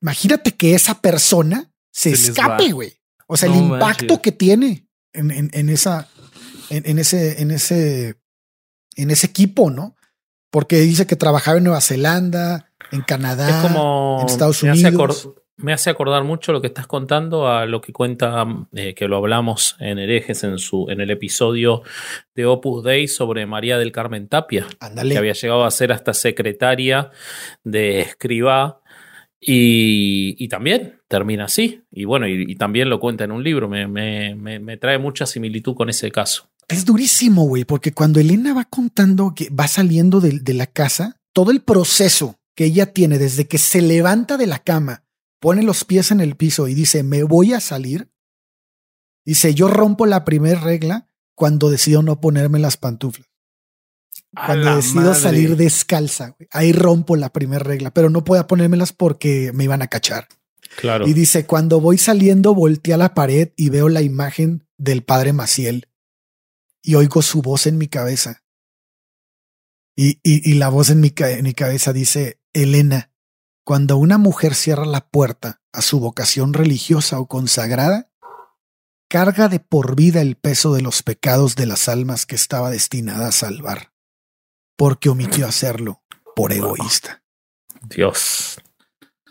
imagínate 0.00 0.54
que 0.54 0.74
esa 0.74 1.00
persona 1.00 1.72
se, 1.90 2.10
escape, 2.10 2.72
güey. 2.72 2.92
O 3.26 3.36
sea, 3.36 3.48
el 3.48 3.56
impacto 3.56 4.22
que 4.22 4.32
tiene 4.32 4.88
en, 5.12 5.30
en, 5.30 5.50
en 5.52 5.68
esa, 5.68 6.08
en, 6.70 6.82
en, 6.86 6.98
ese, 6.98 7.42
en 7.42 7.50
ese, 7.50 8.16
en 8.96 9.10
ese 9.10 9.26
equipo, 9.26 9.70
¿no? 9.70 9.96
porque 10.50 10.76
dice 10.80 11.06
que 11.06 11.16
trabajaba 11.16 11.58
en 11.58 11.64
Nueva 11.64 11.80
Zelanda, 11.80 12.70
en 12.90 13.02
Canadá, 13.02 14.20
en 14.20 14.26
Estados 14.26 14.62
Unidos. 14.62 15.30
me 15.56 15.72
hace 15.72 15.90
acordar 15.90 16.24
mucho 16.24 16.52
lo 16.52 16.60
que 16.60 16.68
estás 16.68 16.86
contando 16.86 17.48
a 17.48 17.66
lo 17.66 17.80
que 17.80 17.92
cuenta, 17.92 18.46
eh, 18.72 18.94
que 18.94 19.08
lo 19.08 19.16
hablamos 19.16 19.76
en 19.80 19.98
Herejes 19.98 20.44
en, 20.44 20.58
su, 20.58 20.86
en 20.88 21.00
el 21.00 21.10
episodio 21.10 21.82
de 22.34 22.46
Opus 22.46 22.84
Dei 22.84 23.08
sobre 23.08 23.44
María 23.46 23.78
del 23.78 23.92
Carmen 23.92 24.28
Tapia, 24.28 24.66
que 24.80 25.18
había 25.18 25.32
llegado 25.32 25.64
a 25.64 25.70
ser 25.70 25.92
hasta 25.92 26.14
secretaria 26.14 27.10
de 27.64 28.00
escriba. 28.00 28.80
Y, 29.40 30.48
también 30.48 31.00
termina 31.06 31.44
así. 31.44 31.84
Y 31.92 32.06
bueno, 32.06 32.26
y, 32.26 32.56
también 32.56 32.88
lo 32.88 32.98
cuenta 32.98 33.22
en 33.22 33.30
un 33.30 33.44
libro. 33.44 33.68
me, 33.68 33.86
me 34.34 34.76
trae 34.78 34.98
mucha 34.98 35.26
similitud 35.26 35.76
con 35.76 35.88
ese 35.88 36.10
caso. 36.10 36.48
Es 36.68 36.84
durísimo, 36.84 37.44
güey, 37.44 37.64
porque 37.64 37.92
cuando 37.92 38.20
Elena 38.20 38.52
va 38.52 38.64
contando 38.64 39.34
que 39.34 39.48
va 39.48 39.66
saliendo 39.66 40.20
de, 40.20 40.38
de, 40.38 40.54
la 40.54 40.66
casa, 40.66 41.18
todo 41.32 41.50
el 41.50 41.62
proceso 41.62 42.38
que 42.54 42.66
ella 42.66 42.92
tiene 42.92 43.18
desde 43.18 43.48
que 43.48 43.56
se 43.56 43.80
levanta 43.80 44.36
de 44.36 44.46
la 44.46 44.58
cama, 44.58 45.04
pone 45.40 45.62
los 45.62 45.84
pies 45.84 46.10
en 46.10 46.20
el 46.20 46.36
piso 46.36 46.68
y 46.68 46.74
dice, 46.74 47.02
me 47.02 47.22
voy 47.22 47.54
a 47.54 47.60
salir. 47.60 48.10
Dice, 49.24 49.54
yo 49.54 49.68
rompo 49.68 50.04
la 50.04 50.24
primera 50.24 50.60
regla 50.60 51.08
cuando 51.34 51.70
decido 51.70 52.02
no 52.02 52.20
ponerme 52.20 52.58
las 52.58 52.76
pantuflas. 52.76 53.28
Cuando 54.34 54.76
decido 54.76 55.14
salir 55.14 55.56
descalza, 55.56 56.34
güey, 56.38 56.48
ahí 56.52 56.72
rompo 56.72 57.16
la 57.16 57.32
primera 57.32 57.64
regla, 57.64 57.92
pero 57.92 58.10
no 58.10 58.24
puedo 58.24 58.46
ponérmelas 58.46 58.92
porque 58.92 59.52
me 59.54 59.64
iban 59.64 59.80
a 59.80 59.86
cachar. 59.86 60.28
Claro. 60.76 61.08
Y 61.08 61.14
dice, 61.14 61.46
cuando 61.46 61.80
voy 61.80 61.96
saliendo, 61.96 62.54
volteé 62.54 62.92
a 62.92 62.98
la 62.98 63.14
pared 63.14 63.52
y 63.56 63.70
veo 63.70 63.88
la 63.88 64.02
imagen 64.02 64.66
del 64.76 65.02
padre 65.02 65.32
Maciel 65.32 65.88
y 66.88 66.94
oigo 66.94 67.20
su 67.20 67.42
voz 67.42 67.66
en 67.66 67.76
mi 67.76 67.86
cabeza. 67.86 68.44
Y, 69.94 70.20
y, 70.22 70.54
la 70.54 70.70
voz 70.70 70.88
en 70.88 71.00
mi, 71.00 71.12
en 71.18 71.44
mi 71.44 71.52
cabeza 71.52 71.92
dice, 71.92 72.40
Elena, 72.54 73.12
cuando 73.62 73.98
una 73.98 74.16
mujer 74.16 74.54
cierra 74.54 74.86
la 74.86 75.06
puerta 75.06 75.60
a 75.70 75.82
su 75.82 76.00
vocación 76.00 76.54
religiosa 76.54 77.20
o 77.20 77.28
consagrada, 77.28 78.10
carga 79.06 79.50
de 79.50 79.60
por 79.60 79.96
vida 79.96 80.22
el 80.22 80.36
peso 80.36 80.72
de 80.72 80.80
los 80.80 81.02
pecados 81.02 81.56
de 81.56 81.66
las 81.66 81.90
almas 81.90 82.24
que 82.24 82.36
estaba 82.36 82.70
destinada 82.70 83.28
a 83.28 83.32
salvar, 83.32 83.92
porque 84.74 85.10
omitió 85.10 85.46
hacerlo 85.46 86.02
por 86.34 86.54
egoísta. 86.54 87.22
Dios. 87.82 88.62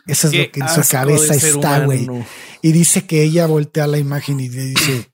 Eso 0.05 0.27
es 0.27 0.33
lo 0.35 0.51
que 0.51 0.59
en 0.59 0.69
su 0.69 0.87
cabeza 0.87 1.33
está, 1.33 1.85
güey. 1.85 2.07
Y 2.61 2.71
dice 2.71 3.07
que 3.07 3.23
ella 3.23 3.47
voltea 3.47 3.87
la 3.87 3.97
imagen 3.97 4.39
y 4.41 4.47
dice, 4.47 5.11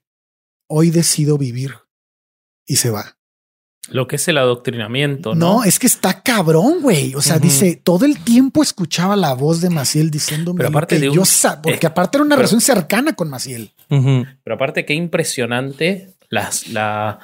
hoy 0.68 0.90
decido 0.90 1.38
vivir 1.38 1.83
y 2.66 2.78
se 2.78 2.90
va. 2.90 3.18
Lo 3.90 4.08
que 4.08 4.16
es 4.16 4.28
el 4.30 4.38
adoctrinamiento, 4.38 5.36
¿no? 5.36 5.58
No, 5.58 5.64
es 5.66 5.78
que 5.78 5.88
está 5.88 6.22
cabrón, 6.22 6.82
güey. 6.82 7.16
O 7.16 7.22
sea, 7.22 7.38
dice, 7.38 7.76
todo 7.76 8.06
el 8.06 8.18
tiempo 8.24 8.64
escuchaba 8.64 9.18
la 9.18 9.34
voz 9.34 9.60
de 9.60 9.70
Maciel 9.70 10.10
diciéndome 10.10 10.58
pero 10.58 10.70
aparte 10.70 11.00
de 11.00 11.12
yo 11.12 11.24
porque 11.62 11.88
aparte 11.88 12.18
era 12.18 12.24
una 12.24 12.38
relación 12.38 12.62
cercana 12.62 13.14
con 13.14 13.30
Maciel. 13.30 13.72
Pero 13.90 14.56
aparte, 14.56 14.86
qué 14.86 14.94
impresionante 14.94 16.16
las, 16.30 16.70
la, 16.70 17.20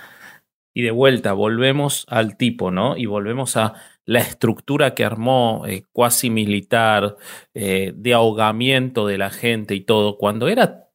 y 0.73 0.81
de 0.81 0.91
vuelta, 0.91 1.31
volvemos 1.31 2.05
al 2.09 2.35
tipo, 2.35 2.71
¿no? 2.71 2.97
Y 2.97 3.05
volvemos 3.05 3.55
a 3.55 3.75
la 4.05 4.19
estructura 4.19 4.95
que 4.95 5.05
armó 5.05 5.63
eh, 5.65 5.83
cuasi 5.93 6.29
militar, 6.29 7.15
eh, 7.53 7.93
de 7.95 8.13
ahogamiento 8.13 9.07
de 9.07 9.17
la 9.17 9.29
gente 9.29 9.75
y 9.75 9.81
todo, 9.81 10.17
cuando 10.17 10.47
era, 10.47 10.89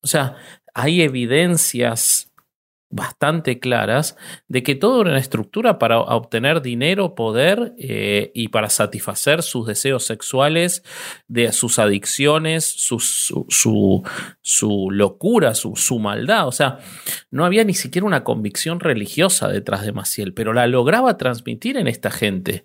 o 0.00 0.06
sea, 0.06 0.36
hay 0.72 1.02
evidencias 1.02 2.29
bastante 2.90 3.60
claras 3.60 4.16
de 4.48 4.64
que 4.64 4.74
todo 4.74 5.00
era 5.00 5.10
una 5.10 5.20
estructura 5.20 5.78
para 5.78 6.00
obtener 6.00 6.60
dinero, 6.60 7.14
poder 7.14 7.72
eh, 7.78 8.32
y 8.34 8.48
para 8.48 8.68
satisfacer 8.68 9.42
sus 9.42 9.66
deseos 9.66 10.04
sexuales, 10.04 10.82
de 11.28 11.52
sus 11.52 11.78
adicciones, 11.78 12.64
su, 12.64 12.98
su, 12.98 13.46
su, 14.42 14.88
locura, 14.90 15.54
su, 15.54 15.76
su, 15.76 16.00
maldad. 16.00 16.48
O 16.48 16.52
sea, 16.52 16.78
no 17.30 17.44
había 17.44 17.62
ni 17.62 17.74
siquiera 17.74 18.06
una 18.06 18.24
convicción 18.24 18.80
religiosa 18.80 19.48
detrás 19.48 19.82
de 19.82 19.92
Maciel, 19.92 20.34
pero 20.34 20.52
la 20.52 20.66
lograba 20.66 21.16
transmitir 21.16 21.76
en 21.76 21.86
esta 21.86 22.10
gente. 22.10 22.64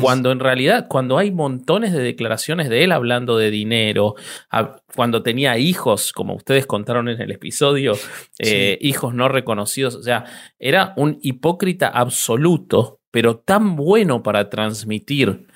cuando 0.00 0.32
en 0.32 0.40
realidad, 0.40 0.86
cuando 0.88 1.18
hay 1.18 1.30
montones 1.30 1.92
de 1.92 2.02
declaraciones 2.02 2.70
de 2.70 2.84
él 2.84 2.92
hablando 2.92 3.36
de 3.36 3.50
dinero, 3.50 4.14
cuando 4.94 5.22
tenía 5.22 5.58
hijos, 5.58 6.12
como 6.14 6.34
ustedes 6.34 6.64
contaron 6.64 7.08
en 7.08 7.20
el 7.20 7.30
episodio, 7.30 7.92
eh, 8.38 8.78
hijos 8.80 9.12
no 9.14 9.28
reconocidos, 9.28 9.65
o 9.66 10.02
sea, 10.02 10.24
era 10.58 10.94
un 10.96 11.18
hipócrita 11.22 11.88
absoluto, 11.88 13.00
pero 13.10 13.38
tan 13.38 13.76
bueno 13.76 14.22
para 14.22 14.50
transmitir 14.50 15.46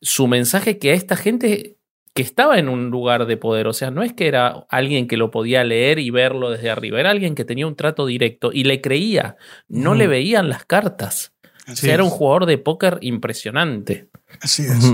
su 0.00 0.26
mensaje 0.26 0.78
que 0.78 0.90
a 0.90 0.94
esta 0.94 1.16
gente 1.16 1.76
que 2.14 2.22
estaba 2.22 2.58
en 2.58 2.68
un 2.68 2.90
lugar 2.90 3.26
de 3.26 3.36
poder, 3.36 3.68
o 3.68 3.72
sea, 3.72 3.90
no 3.90 4.02
es 4.02 4.12
que 4.12 4.26
era 4.26 4.66
alguien 4.68 5.06
que 5.06 5.16
lo 5.16 5.30
podía 5.30 5.62
leer 5.62 5.98
y 5.98 6.10
verlo 6.10 6.50
desde 6.50 6.70
arriba, 6.70 6.98
era 6.98 7.10
alguien 7.10 7.34
que 7.34 7.44
tenía 7.44 7.66
un 7.66 7.76
trato 7.76 8.06
directo 8.06 8.50
y 8.52 8.64
le 8.64 8.80
creía, 8.80 9.36
no 9.68 9.94
le 9.94 10.08
veían 10.08 10.48
las 10.48 10.64
cartas. 10.64 11.32
o 11.68 11.76
sea, 11.76 11.94
era 11.94 12.02
un 12.02 12.10
jugador 12.10 12.46
de 12.46 12.58
póker 12.58 12.98
impresionante. 13.00 14.08
Así 14.40 14.62
es. 14.62 14.92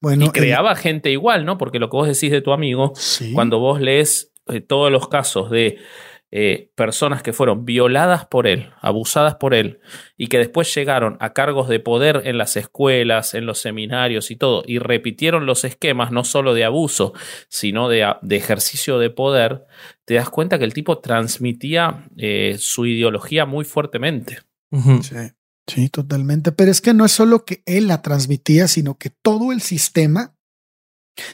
Bueno, 0.00 0.26
y 0.26 0.30
creaba 0.30 0.74
gente 0.74 1.10
igual, 1.10 1.44
¿no? 1.44 1.58
Porque 1.58 1.78
lo 1.78 1.88
que 1.88 1.96
vos 1.96 2.08
decís 2.08 2.30
de 2.30 2.40
tu 2.40 2.52
amigo, 2.52 2.92
cuando 3.32 3.58
vos 3.60 3.80
lees 3.80 4.32
eh, 4.48 4.60
todos 4.60 4.90
los 4.90 5.08
casos 5.08 5.50
de 5.50 5.78
eh, 6.30 6.70
personas 6.74 7.22
que 7.22 7.32
fueron 7.32 7.64
violadas 7.64 8.26
por 8.26 8.46
él, 8.46 8.70
abusadas 8.80 9.36
por 9.36 9.54
él, 9.54 9.80
y 10.16 10.26
que 10.26 10.38
después 10.38 10.74
llegaron 10.74 11.16
a 11.20 11.32
cargos 11.32 11.68
de 11.68 11.80
poder 11.80 12.22
en 12.24 12.36
las 12.36 12.56
escuelas, 12.56 13.34
en 13.34 13.46
los 13.46 13.58
seminarios 13.60 14.30
y 14.30 14.36
todo, 14.36 14.62
y 14.66 14.78
repitieron 14.78 15.46
los 15.46 15.64
esquemas 15.64 16.12
no 16.12 16.24
solo 16.24 16.54
de 16.54 16.64
abuso, 16.64 17.14
sino 17.48 17.88
de, 17.88 18.16
ejercicio 18.30 18.98
de 18.98 19.10
poder, 19.10 19.64
te 20.04 20.14
das 20.14 20.28
cuenta 20.30 20.58
que 20.58 20.64
el 20.64 20.74
tipo 20.74 20.98
transmitía 20.98 22.08
eh, 22.16 22.56
su 22.58 22.86
ideología 22.86 23.46
muy 23.46 23.64
fuertemente. 23.64 24.40
Sí. 25.02 25.16
Sí, 25.68 25.90
totalmente. 25.90 26.50
Pero 26.50 26.70
es 26.70 26.80
que 26.80 26.94
no 26.94 27.04
es 27.04 27.12
solo 27.12 27.44
que 27.44 27.62
él 27.66 27.88
la 27.88 28.00
transmitía, 28.00 28.68
sino 28.68 28.96
que 28.96 29.10
todo 29.10 29.52
el 29.52 29.60
sistema 29.60 30.34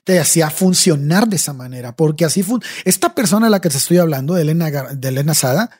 te 0.05 0.19
hacía 0.19 0.51
funcionar 0.51 1.29
de 1.29 1.37
esa 1.37 1.53
manera, 1.53 1.95
porque 1.97 2.25
así 2.25 2.43
fue. 2.43 2.61
Esta 2.85 3.15
persona 3.15 3.47
a 3.47 3.51
la 3.51 3.61
que 3.61 3.71
te 3.71 3.79
estoy 3.79 3.99
hablando, 3.99 4.35
de 4.35 4.43
Elena, 4.43 4.71
de 4.71 5.09
Elena 5.09 5.35
Sada, 5.35 5.71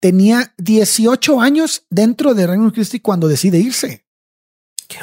tenía 0.00 0.54
18 0.58 1.40
años 1.40 1.84
dentro 1.90 2.34
de 2.34 2.46
Reino 2.46 2.72
Christi 2.72 3.00
cuando 3.00 3.28
decide 3.28 3.58
irse. 3.58 4.06
Qué 4.88 4.98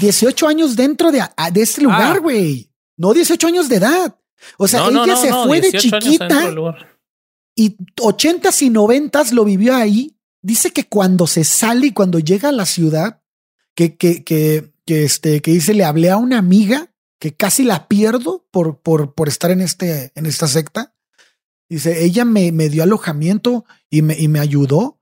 18 0.00 0.48
años 0.48 0.74
dentro 0.74 1.12
de, 1.12 1.22
de 1.52 1.62
este 1.62 1.82
lugar, 1.82 2.16
ah. 2.16 2.20
güey. 2.20 2.70
No 2.96 3.12
18 3.12 3.46
años 3.46 3.68
de 3.68 3.76
edad. 3.76 4.16
O 4.58 4.66
sea, 4.66 4.88
ella 4.88 5.16
se 5.16 5.32
fue 5.32 5.60
de 5.60 5.72
chiquita 5.72 6.52
y 7.54 7.76
80s 7.96 8.62
y 8.62 8.70
90s 8.70 9.32
lo 9.32 9.44
vivió 9.44 9.74
ahí. 9.74 10.16
Dice 10.42 10.72
que 10.72 10.86
cuando 10.86 11.26
se 11.26 11.42
sale 11.42 11.88
y 11.88 11.92
cuando 11.92 12.18
llega 12.18 12.50
a 12.50 12.52
la 12.52 12.66
ciudad, 12.66 13.22
que, 13.74 13.96
que, 13.96 14.22
que, 14.22 14.72
que, 14.84 15.04
este, 15.04 15.40
que 15.40 15.52
dice, 15.52 15.74
le 15.74 15.84
hablé 15.84 16.10
a 16.10 16.18
una 16.18 16.38
amiga 16.38 16.92
que 17.18 17.34
casi 17.34 17.64
la 17.64 17.88
pierdo 17.88 18.46
por, 18.50 18.80
por, 18.80 19.14
por 19.14 19.28
estar 19.28 19.50
en, 19.50 19.60
este, 19.60 20.12
en 20.14 20.26
esta 20.26 20.46
secta. 20.46 20.94
Dice, 21.68 22.04
ella 22.04 22.24
me, 22.24 22.52
me 22.52 22.68
dio 22.68 22.82
alojamiento 22.82 23.64
y 23.90 24.02
me, 24.02 24.18
y 24.18 24.28
me 24.28 24.38
ayudó, 24.38 25.00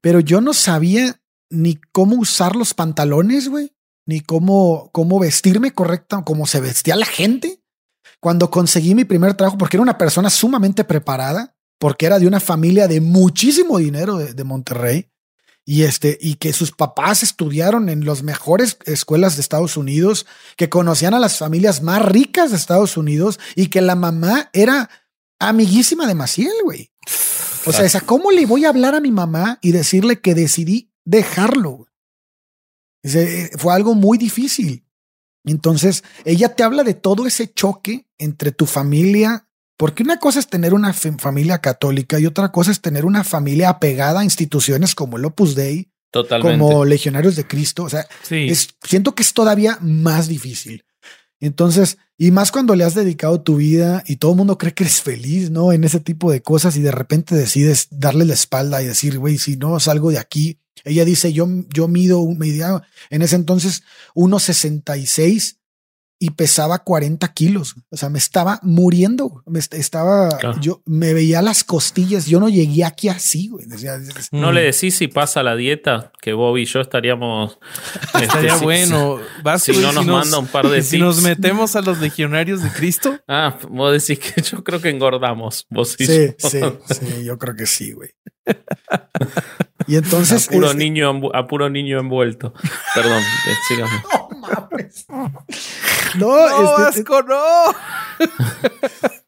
pero 0.00 0.20
yo 0.20 0.40
no 0.40 0.54
sabía 0.54 1.20
ni 1.50 1.76
cómo 1.92 2.16
usar 2.16 2.56
los 2.56 2.72
pantalones, 2.72 3.48
güey, 3.48 3.74
ni 4.06 4.20
cómo, 4.20 4.90
cómo 4.92 5.18
vestirme 5.18 5.72
correcta, 5.72 6.22
cómo 6.24 6.46
se 6.46 6.60
vestía 6.60 6.96
la 6.96 7.06
gente. 7.06 7.62
Cuando 8.20 8.50
conseguí 8.50 8.94
mi 8.94 9.04
primer 9.04 9.34
trabajo, 9.34 9.58
porque 9.58 9.76
era 9.76 9.82
una 9.82 9.98
persona 9.98 10.30
sumamente 10.30 10.84
preparada, 10.84 11.56
porque 11.78 12.06
era 12.06 12.18
de 12.18 12.26
una 12.26 12.40
familia 12.40 12.86
de 12.88 13.00
muchísimo 13.00 13.78
dinero 13.78 14.16
de, 14.16 14.32
de 14.32 14.44
Monterrey, 14.44 15.09
y 15.70 15.84
este, 15.84 16.18
y 16.20 16.34
que 16.34 16.52
sus 16.52 16.72
papás 16.72 17.22
estudiaron 17.22 17.90
en 17.90 18.04
las 18.04 18.24
mejores 18.24 18.76
escuelas 18.86 19.36
de 19.36 19.42
Estados 19.42 19.76
Unidos, 19.76 20.26
que 20.56 20.68
conocían 20.68 21.14
a 21.14 21.20
las 21.20 21.38
familias 21.38 21.80
más 21.80 22.04
ricas 22.04 22.50
de 22.50 22.56
Estados 22.56 22.96
Unidos 22.96 23.38
y 23.54 23.68
que 23.68 23.80
la 23.80 23.94
mamá 23.94 24.50
era 24.52 24.90
amiguísima 25.38 26.08
de 26.08 26.16
Maciel, 26.16 26.52
güey. 26.64 26.90
O 27.66 27.72
sea, 27.72 28.00
¿cómo 28.00 28.32
le 28.32 28.46
voy 28.46 28.64
a 28.64 28.70
hablar 28.70 28.96
a 28.96 29.00
mi 29.00 29.12
mamá 29.12 29.60
y 29.62 29.70
decirle 29.70 30.20
que 30.20 30.34
decidí 30.34 30.90
dejarlo? 31.04 31.86
fue 33.56 33.72
algo 33.72 33.94
muy 33.94 34.18
difícil. 34.18 34.84
Entonces, 35.44 36.02
ella 36.24 36.56
te 36.56 36.64
habla 36.64 36.82
de 36.82 36.94
todo 36.94 37.28
ese 37.28 37.54
choque 37.54 38.08
entre 38.18 38.50
tu 38.50 38.66
familia 38.66 39.48
porque 39.80 40.02
una 40.02 40.18
cosa 40.18 40.40
es 40.40 40.46
tener 40.46 40.74
una 40.74 40.92
familia 40.92 41.58
católica 41.62 42.20
y 42.20 42.26
otra 42.26 42.52
cosa 42.52 42.70
es 42.70 42.82
tener 42.82 43.06
una 43.06 43.24
familia 43.24 43.70
apegada 43.70 44.20
a 44.20 44.24
instituciones 44.24 44.94
como 44.94 45.16
el 45.16 45.24
Opus 45.24 45.54
Dei, 45.54 45.90
como 46.42 46.84
Legionarios 46.84 47.34
de 47.34 47.46
Cristo. 47.46 47.84
O 47.84 47.88
sea, 47.88 48.06
siento 48.84 49.14
que 49.14 49.22
es 49.22 49.32
todavía 49.32 49.78
más 49.80 50.28
difícil. 50.28 50.84
Entonces, 51.40 51.96
y 52.18 52.30
más 52.30 52.52
cuando 52.52 52.76
le 52.76 52.84
has 52.84 52.94
dedicado 52.94 53.40
tu 53.40 53.56
vida 53.56 54.04
y 54.06 54.16
todo 54.16 54.32
el 54.32 54.36
mundo 54.36 54.58
cree 54.58 54.74
que 54.74 54.84
eres 54.84 55.00
feliz, 55.00 55.50
¿no? 55.50 55.72
En 55.72 55.82
ese 55.84 55.98
tipo 55.98 56.30
de 56.30 56.42
cosas 56.42 56.76
y 56.76 56.82
de 56.82 56.92
repente 56.92 57.34
decides 57.34 57.88
darle 57.90 58.26
la 58.26 58.34
espalda 58.34 58.82
y 58.82 58.86
decir, 58.86 59.18
güey, 59.18 59.38
si 59.38 59.56
no 59.56 59.80
salgo 59.80 60.10
de 60.10 60.18
aquí. 60.18 60.60
Ella 60.84 61.06
dice, 61.06 61.32
yo, 61.32 61.48
yo 61.72 61.88
mido, 61.88 62.22
media, 62.26 62.82
en 63.08 63.22
ese 63.22 63.36
entonces 63.36 63.82
1,66 64.14 65.56
y 66.22 66.30
pesaba 66.32 66.80
40 66.80 67.32
kilos. 67.32 67.76
O 67.88 67.96
sea, 67.96 68.10
me 68.10 68.18
estaba 68.18 68.60
muriendo. 68.62 69.42
Me 69.46 69.58
estaba, 69.58 70.28
yo 70.60 70.82
me 70.84 71.14
veía 71.14 71.40
las 71.40 71.64
costillas. 71.64 72.26
Yo 72.26 72.38
no 72.38 72.50
llegué 72.50 72.84
aquí 72.84 73.08
así, 73.08 73.48
güey. 73.48 73.64
no 74.30 74.52
le 74.52 74.60
decís 74.60 74.98
si 74.98 75.08
pasa 75.08 75.42
la 75.42 75.56
dieta, 75.56 76.12
que 76.20 76.34
Bobby 76.34 76.62
y 76.62 76.66
yo 76.66 76.80
estaríamos. 76.80 77.58
Estaría 78.20 78.52
este, 78.52 78.64
bueno. 78.64 79.18
Si, 79.58 79.72
no 79.72 79.92
nos, 79.92 80.06
manda 80.06 80.38
un 80.38 80.46
par 80.46 80.68
de 80.68 80.82
Si 80.82 80.98
nos 80.98 81.22
metemos 81.22 81.74
a 81.74 81.80
los 81.80 81.98
legionarios 82.00 82.62
de 82.62 82.70
Cristo. 82.70 83.18
Ah, 83.32 83.56
vos 83.68 83.92
decís 83.92 84.18
que 84.18 84.42
yo 84.42 84.64
creo 84.64 84.80
que 84.80 84.88
engordamos. 84.88 85.66
Vos 85.70 85.94
sí, 85.96 86.04
sí, 86.04 86.34
sí, 86.36 87.24
yo 87.24 87.38
creo 87.38 87.54
que 87.54 87.64
sí, 87.64 87.92
güey. 87.92 88.10
Y 89.86 89.96
entonces. 89.96 90.48
A 90.48 90.52
puro, 90.52 90.74
niño, 90.74 91.10
a 91.32 91.46
puro 91.46 91.70
niño 91.70 91.98
envuelto. 91.98 92.52
Perdón, 92.94 93.22
eh, 93.22 93.54
No. 96.18 96.26
No, 96.26 96.88
este, 96.88 97.04
no. 97.04 97.44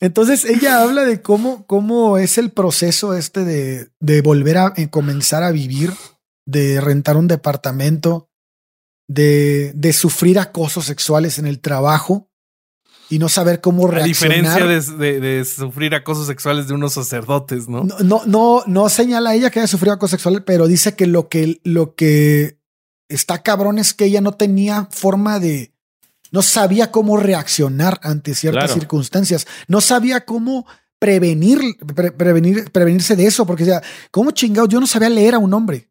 Entonces 0.00 0.44
ella 0.44 0.82
habla 0.82 1.04
de 1.04 1.22
cómo, 1.22 1.66
cómo 1.66 2.18
es 2.18 2.38
el 2.38 2.50
proceso 2.50 3.14
este 3.14 3.44
de, 3.44 3.88
de 4.00 4.22
volver 4.22 4.58
a 4.58 4.72
eh, 4.76 4.90
comenzar 4.90 5.42
a 5.42 5.50
vivir, 5.50 5.92
de 6.46 6.80
rentar 6.80 7.16
un 7.16 7.26
departamento, 7.26 8.28
de, 9.08 9.72
de 9.74 9.92
sufrir 9.92 10.38
acosos 10.38 10.84
sexuales 10.84 11.38
en 11.38 11.46
el 11.46 11.60
trabajo 11.60 12.30
y 13.08 13.18
no 13.18 13.28
saber 13.28 13.60
cómo 13.60 13.86
reaccionar. 13.86 14.38
A 14.38 14.68
diferencia 14.68 14.96
de, 14.96 15.44
sufrir 15.44 15.94
acosos 15.94 16.26
sexuales 16.26 16.68
de 16.68 16.74
unos 16.74 16.94
sacerdotes, 16.94 17.68
¿no? 17.68 17.84
¿no? 17.84 17.96
No, 18.00 18.22
no, 18.26 18.62
no, 18.66 18.88
señala 18.88 19.34
ella 19.34 19.50
que 19.50 19.60
haya 19.60 19.66
sufrido 19.66 19.94
acoso 19.94 20.12
sexual, 20.12 20.44
pero 20.44 20.66
dice 20.66 20.94
que 20.94 21.06
lo 21.06 21.28
que, 21.28 21.60
lo 21.64 21.94
que 21.94 22.58
está 23.08 23.42
cabrón 23.42 23.78
es 23.78 23.94
que 23.94 24.06
ella 24.06 24.20
no 24.20 24.32
tenía 24.32 24.88
forma 24.90 25.38
de, 25.38 25.72
no 26.30 26.42
sabía 26.42 26.90
cómo 26.90 27.16
reaccionar 27.16 28.00
ante 28.02 28.34
ciertas 28.34 28.72
circunstancias, 28.72 29.46
no 29.68 29.80
sabía 29.80 30.24
cómo 30.24 30.66
prevenir, 30.98 31.60
prevenir, 32.16 32.70
prevenirse 32.70 33.16
de 33.16 33.26
eso, 33.26 33.46
porque 33.46 33.64
ya, 33.64 33.82
¿cómo 34.10 34.30
chingado? 34.30 34.68
Yo 34.68 34.80
no 34.80 34.86
sabía 34.86 35.10
leer 35.10 35.34
a 35.34 35.38
un 35.38 35.52
hombre 35.54 35.90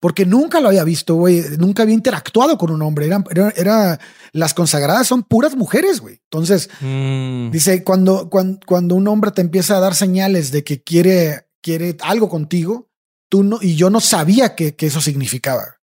porque 0.00 0.24
nunca 0.24 0.60
lo 0.60 0.68
había 0.68 0.82
visto, 0.82 1.14
güey. 1.14 1.44
Nunca 1.58 1.82
había 1.82 1.94
interactuado 1.94 2.56
con 2.56 2.70
un 2.70 2.80
hombre. 2.80 3.06
Era, 3.06 3.52
era, 3.54 4.00
las 4.32 4.54
consagradas 4.54 5.06
son 5.06 5.22
puras 5.22 5.54
mujeres, 5.54 6.00
güey. 6.00 6.20
Entonces, 6.24 6.70
mm. 6.80 7.50
dice, 7.50 7.84
cuando, 7.84 8.30
cuando, 8.30 8.58
cuando, 8.66 8.94
un 8.94 9.06
hombre 9.08 9.30
te 9.30 9.42
empieza 9.42 9.76
a 9.76 9.80
dar 9.80 9.94
señales 9.94 10.50
de 10.52 10.64
que 10.64 10.82
quiere, 10.82 11.46
quiere 11.60 11.98
algo 12.00 12.30
contigo, 12.30 12.88
tú 13.28 13.44
no, 13.44 13.58
y 13.60 13.76
yo 13.76 13.90
no 13.90 14.00
sabía 14.00 14.54
que, 14.54 14.74
que 14.74 14.86
eso 14.86 15.02
significaba. 15.02 15.79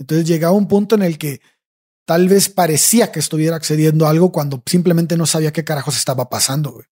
Entonces 0.00 0.26
llegaba 0.26 0.54
un 0.54 0.66
punto 0.66 0.96
en 0.96 1.02
el 1.02 1.18
que 1.18 1.40
tal 2.06 2.28
vez 2.28 2.48
parecía 2.48 3.12
que 3.12 3.20
estuviera 3.20 3.54
accediendo 3.54 4.06
a 4.06 4.10
algo 4.10 4.32
cuando 4.32 4.62
simplemente 4.66 5.16
no 5.16 5.26
sabía 5.26 5.52
qué 5.52 5.62
carajos 5.62 5.96
estaba 5.96 6.28
pasando, 6.28 6.72
güey. 6.72 6.86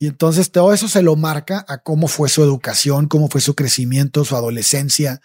Y 0.00 0.06
entonces 0.06 0.52
todo 0.52 0.72
eso 0.72 0.86
se 0.86 1.02
lo 1.02 1.16
marca 1.16 1.64
a 1.66 1.78
cómo 1.78 2.06
fue 2.06 2.28
su 2.28 2.42
educación, 2.42 3.08
cómo 3.08 3.28
fue 3.28 3.40
su 3.40 3.56
crecimiento, 3.56 4.24
su 4.24 4.36
adolescencia, 4.36 5.20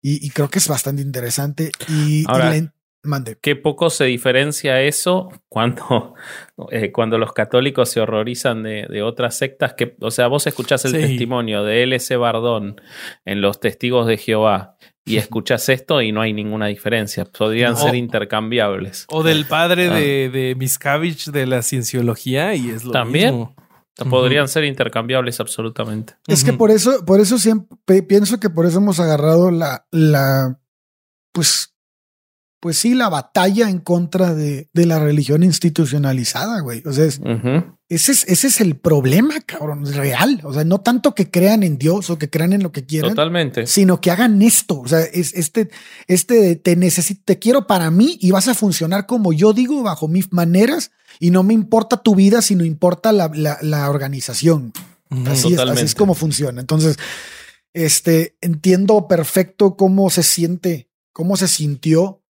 y, 0.00 0.30
creo 0.30 0.48
que 0.48 0.60
es 0.60 0.68
bastante 0.68 1.02
interesante. 1.02 1.72
Y, 1.88 2.24
Mande. 3.04 3.38
Qué 3.40 3.54
poco 3.54 3.90
se 3.90 4.04
diferencia 4.04 4.82
eso 4.82 5.28
cuando, 5.48 6.14
eh, 6.70 6.90
cuando 6.90 7.18
los 7.18 7.32
católicos 7.32 7.90
se 7.90 8.00
horrorizan 8.00 8.62
de, 8.62 8.86
de, 8.88 9.02
otras 9.02 9.36
sectas. 9.36 9.74
Que, 9.74 9.96
o 10.00 10.10
sea, 10.10 10.26
vos 10.26 10.46
escuchás 10.46 10.84
el 10.84 10.92
sí. 10.92 10.98
testimonio 10.98 11.62
de 11.62 11.84
L.C. 11.84 12.16
Bardón 12.16 12.80
en 13.24 13.40
Los 13.40 13.60
Testigos 13.60 14.06
de 14.06 14.18
Jehová 14.18 14.76
y 15.08 15.16
escuchas 15.16 15.68
esto 15.68 16.02
y 16.02 16.12
no 16.12 16.20
hay 16.20 16.32
ninguna 16.32 16.66
diferencia. 16.66 17.24
Podrían 17.24 17.76
ser 17.76 17.94
intercambiables. 17.94 19.06
O 19.08 19.22
del 19.22 19.46
padre 19.46 19.88
ah. 19.88 19.94
de, 19.94 20.30
de 20.30 20.54
Miscavige 20.54 21.30
de 21.30 21.46
la 21.46 21.62
cienciología 21.62 22.54
y 22.54 22.70
es 22.70 22.84
lo 22.84 22.92
También. 22.92 23.34
mismo. 23.34 23.54
Podrían 24.10 24.44
uh 24.44 24.46
-huh. 24.46 24.50
ser 24.50 24.64
intercambiables 24.64 25.40
absolutamente. 25.40 26.14
Es 26.28 26.42
uh 26.42 26.42
-huh. 26.42 26.50
que 26.50 26.52
por 26.52 26.70
eso, 26.70 27.04
por 27.04 27.20
eso 27.20 27.38
siempre 27.38 28.02
pienso 28.02 28.38
que 28.38 28.48
por 28.48 28.64
eso 28.64 28.78
hemos 28.78 29.00
agarrado 29.00 29.50
la, 29.50 29.86
la 29.90 30.60
pues, 31.32 31.74
pues 32.60 32.78
sí, 32.78 32.94
la 32.94 33.08
batalla 33.08 33.70
en 33.70 33.78
contra 33.78 34.34
de, 34.34 34.68
de 34.72 34.86
la 34.86 34.98
religión 34.98 35.42
institucionalizada, 35.42 36.60
güey. 36.60 36.82
O 36.86 36.92
sea, 36.92 37.04
es, 37.04 37.20
uh 37.20 37.24
-huh. 37.24 37.78
ese, 37.88 38.12
es, 38.12 38.24
ese 38.26 38.48
es 38.48 38.60
el 38.60 38.76
problema, 38.76 39.40
cabrón, 39.46 39.86
real. 39.86 40.40
O 40.42 40.52
sea, 40.52 40.64
no 40.64 40.80
tanto 40.80 41.14
que 41.14 41.30
crean 41.30 41.62
en 41.62 41.78
Dios 41.78 42.10
o 42.10 42.18
que 42.18 42.28
crean 42.28 42.52
en 42.52 42.62
lo 42.62 42.72
que 42.72 42.84
quieran. 42.84 43.10
Totalmente. 43.10 43.66
Sino 43.66 44.00
que 44.00 44.10
hagan 44.10 44.42
esto. 44.42 44.80
O 44.80 44.88
sea, 44.88 45.00
es 45.00 45.34
este, 45.34 45.70
este 46.08 46.56
te 46.56 46.74
necesito, 46.74 47.22
te 47.24 47.38
quiero 47.38 47.66
para 47.66 47.90
mí 47.90 48.18
y 48.20 48.32
vas 48.32 48.48
a 48.48 48.54
funcionar 48.54 49.06
como 49.06 49.32
yo 49.32 49.52
digo, 49.52 49.82
bajo 49.82 50.08
mis 50.08 50.32
maneras 50.32 50.90
y 51.20 51.30
no 51.30 51.42
me 51.44 51.54
importa 51.54 52.02
tu 52.02 52.14
vida, 52.16 52.42
sino 52.42 52.64
importa 52.64 53.12
la, 53.12 53.30
la, 53.32 53.58
la 53.62 53.88
organización. 53.88 54.72
Así 55.26 55.54
es, 55.54 55.60
así 55.60 55.84
es, 55.84 55.94
como 55.94 56.14
funciona. 56.14 56.60
Entonces, 56.60 56.96
este 57.72 58.36
entiendo 58.40 59.06
perfecto 59.08 59.76
cómo 59.76 60.10
se 60.10 60.22
siente, 60.22 60.90
cómo 61.12 61.36
se 61.36 61.48
sintió, 61.48 62.22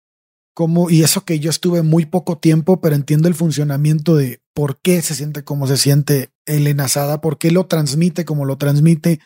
cómo, 0.58 0.90
y 0.90 1.04
eso 1.04 1.24
que 1.24 1.38
yo 1.38 1.52
estuve 1.52 1.84
muy 1.84 2.08
poco 2.08 2.40
tiempo, 2.40 2.82
pero 2.82 2.96
entiendo 2.96 3.28
el 3.28 3.36
funcionamiento 3.36 4.16
de 4.16 4.42
por 4.56 4.80
qué 4.82 5.04
se 5.04 5.14
siente 5.14 5.44
como 5.44 5.68
se 5.68 5.78
siente 5.78 6.32
Elena 6.48 6.88
Sada, 6.88 7.22
por 7.22 7.38
qué 7.38 7.52
lo 7.52 7.68
transmite 7.68 8.26
como 8.26 8.44
lo 8.44 8.58
transmite. 8.58 9.20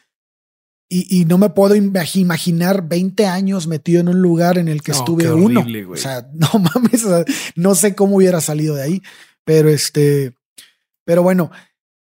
Y, 0.89 1.07
y, 1.09 1.23
no 1.23 1.37
me 1.37 1.49
puedo 1.49 1.73
imaginar 1.73 2.85
20 2.85 3.27
años 3.27 3.65
metido 3.65 4.01
en 4.01 4.09
un 4.09 4.21
lugar 4.21 4.57
en 4.57 4.67
el 4.67 4.81
que 4.81 4.91
no, 4.91 4.97
estuve 4.97 5.29
horrible, 5.29 5.85
uno. 5.85 5.93
O 5.93 5.95
sea, 5.95 6.29
no 6.33 6.49
mames, 6.59 7.05
o 7.05 7.07
sea, 7.07 7.25
no 7.55 7.75
sé 7.75 7.95
cómo 7.95 8.17
hubiera 8.17 8.41
salido 8.41 8.75
de 8.75 8.83
ahí. 8.83 9.01
Pero 9.45 9.69
este, 9.69 10.35
pero 11.05 11.23
bueno, 11.23 11.49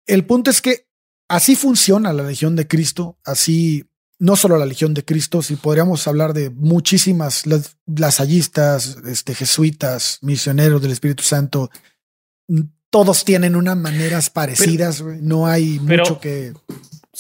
el 0.07 0.25
punto 0.25 0.51
es 0.51 0.63
que 0.63 0.87
así 1.29 1.57
funciona 1.57 2.15
la 2.15 2.23
Legión 2.23 2.57
de 2.57 2.67
Cristo, 2.67 3.19
así 3.23 3.85
no 4.21 4.37
solo 4.37 4.59
la 4.59 4.67
Legión 4.67 4.93
de 4.93 5.05
Cristo, 5.05 5.43
si 5.43 5.57
podríamos 5.57 6.07
hablar 6.07 6.35
de 6.35 6.51
muchísimas 6.51 7.47
las, 7.47 7.77
lasallistas, 7.87 8.99
este, 9.07 9.35
jesuitas, 9.35 10.19
misioneros 10.21 10.83
del 10.83 10.93
Espíritu 10.93 11.23
Santo, 11.23 11.71
todos 12.91 13.25
tienen 13.25 13.57
unas 13.57 13.79
maneras 13.79 14.29
parecidas, 14.29 15.01
pero, 15.03 15.17
no 15.23 15.47
hay 15.47 15.81
pero, 15.87 16.05
mucho 16.05 16.21
que. 16.21 16.53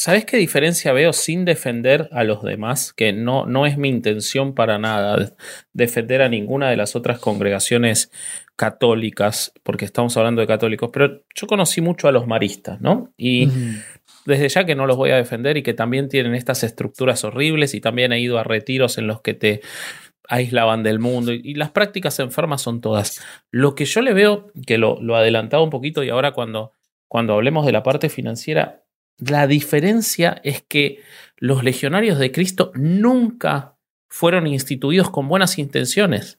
¿Sabes 0.03 0.25
qué 0.25 0.39
diferencia 0.39 0.95
veo 0.95 1.13
sin 1.13 1.45
defender 1.45 2.09
a 2.11 2.25
los 2.25 2.43
demás? 2.43 2.95
Que 2.95 3.13
no, 3.13 3.45
no 3.45 3.67
es 3.67 3.77
mi 3.77 3.91
intención 3.91 4.55
para 4.55 4.79
nada 4.79 5.35
defender 5.75 6.23
a 6.23 6.31
ninguna 6.31 6.71
de 6.71 6.79
las 6.79 6.97
otras 6.97 7.19
congregaciones 7.19 8.11
católicas, 8.57 9.53
porque 9.63 9.85
estamos 9.85 10.17
hablando 10.17 10.41
de 10.41 10.47
católicos, 10.47 10.89
pero 10.91 11.23
yo 11.35 11.47
conocí 11.47 11.83
mucho 11.83 12.09
a 12.09 12.13
los 12.13 12.27
maristas, 12.27 12.81
¿no? 12.81 13.13
Y 13.19 13.49
uh 13.49 13.51
-huh. 13.51 13.85
desde 14.25 14.49
ya 14.49 14.65
que 14.65 14.75
no 14.75 14.87
los 14.87 14.97
voy 14.97 15.11
a 15.11 15.17
defender 15.17 15.59
y 15.59 15.63
que 15.63 15.75
también 15.75 16.09
tienen 16.09 16.35
estas 16.35 16.65
estructuras 16.65 17.23
horribles 17.23 17.75
y 17.75 17.83
también 17.83 18.15
he 18.15 18.21
ido 18.21 18.39
a 18.39 18.43
retiros 18.43 18.97
en 18.97 19.07
los 19.07 19.21
que 19.21 19.35
te 19.35 19.61
aislaban 20.31 20.83
del 20.83 20.99
mundo 20.99 21.35
y, 21.35 21.43
y 21.45 21.55
las 21.57 21.73
prácticas 21.73 22.19
enfermas 22.21 22.63
son 22.63 22.81
todas. 22.81 23.21
Lo 23.51 23.75
que 23.75 23.85
yo 23.85 24.01
le 24.01 24.15
veo, 24.15 24.51
que 24.67 24.79
lo, 24.79 24.99
lo 25.03 25.15
adelantaba 25.15 25.63
un 25.63 25.69
poquito 25.69 26.03
y 26.03 26.09
ahora 26.09 26.33
cuando, 26.33 26.73
cuando 27.07 27.35
hablemos 27.35 27.67
de 27.67 27.73
la 27.73 27.83
parte 27.83 28.09
financiera, 28.09 28.81
la 29.21 29.47
diferencia 29.47 30.41
es 30.45 30.63
que 30.63 31.03
los 31.37 31.65
legionarios 31.65 32.19
de 32.19 32.33
Cristo 32.33 32.73
nunca 32.75 33.77
fueron 34.09 34.47
instituidos 34.47 35.11
con 35.11 35.29
buenas 35.29 35.59
intenciones. 35.59 36.39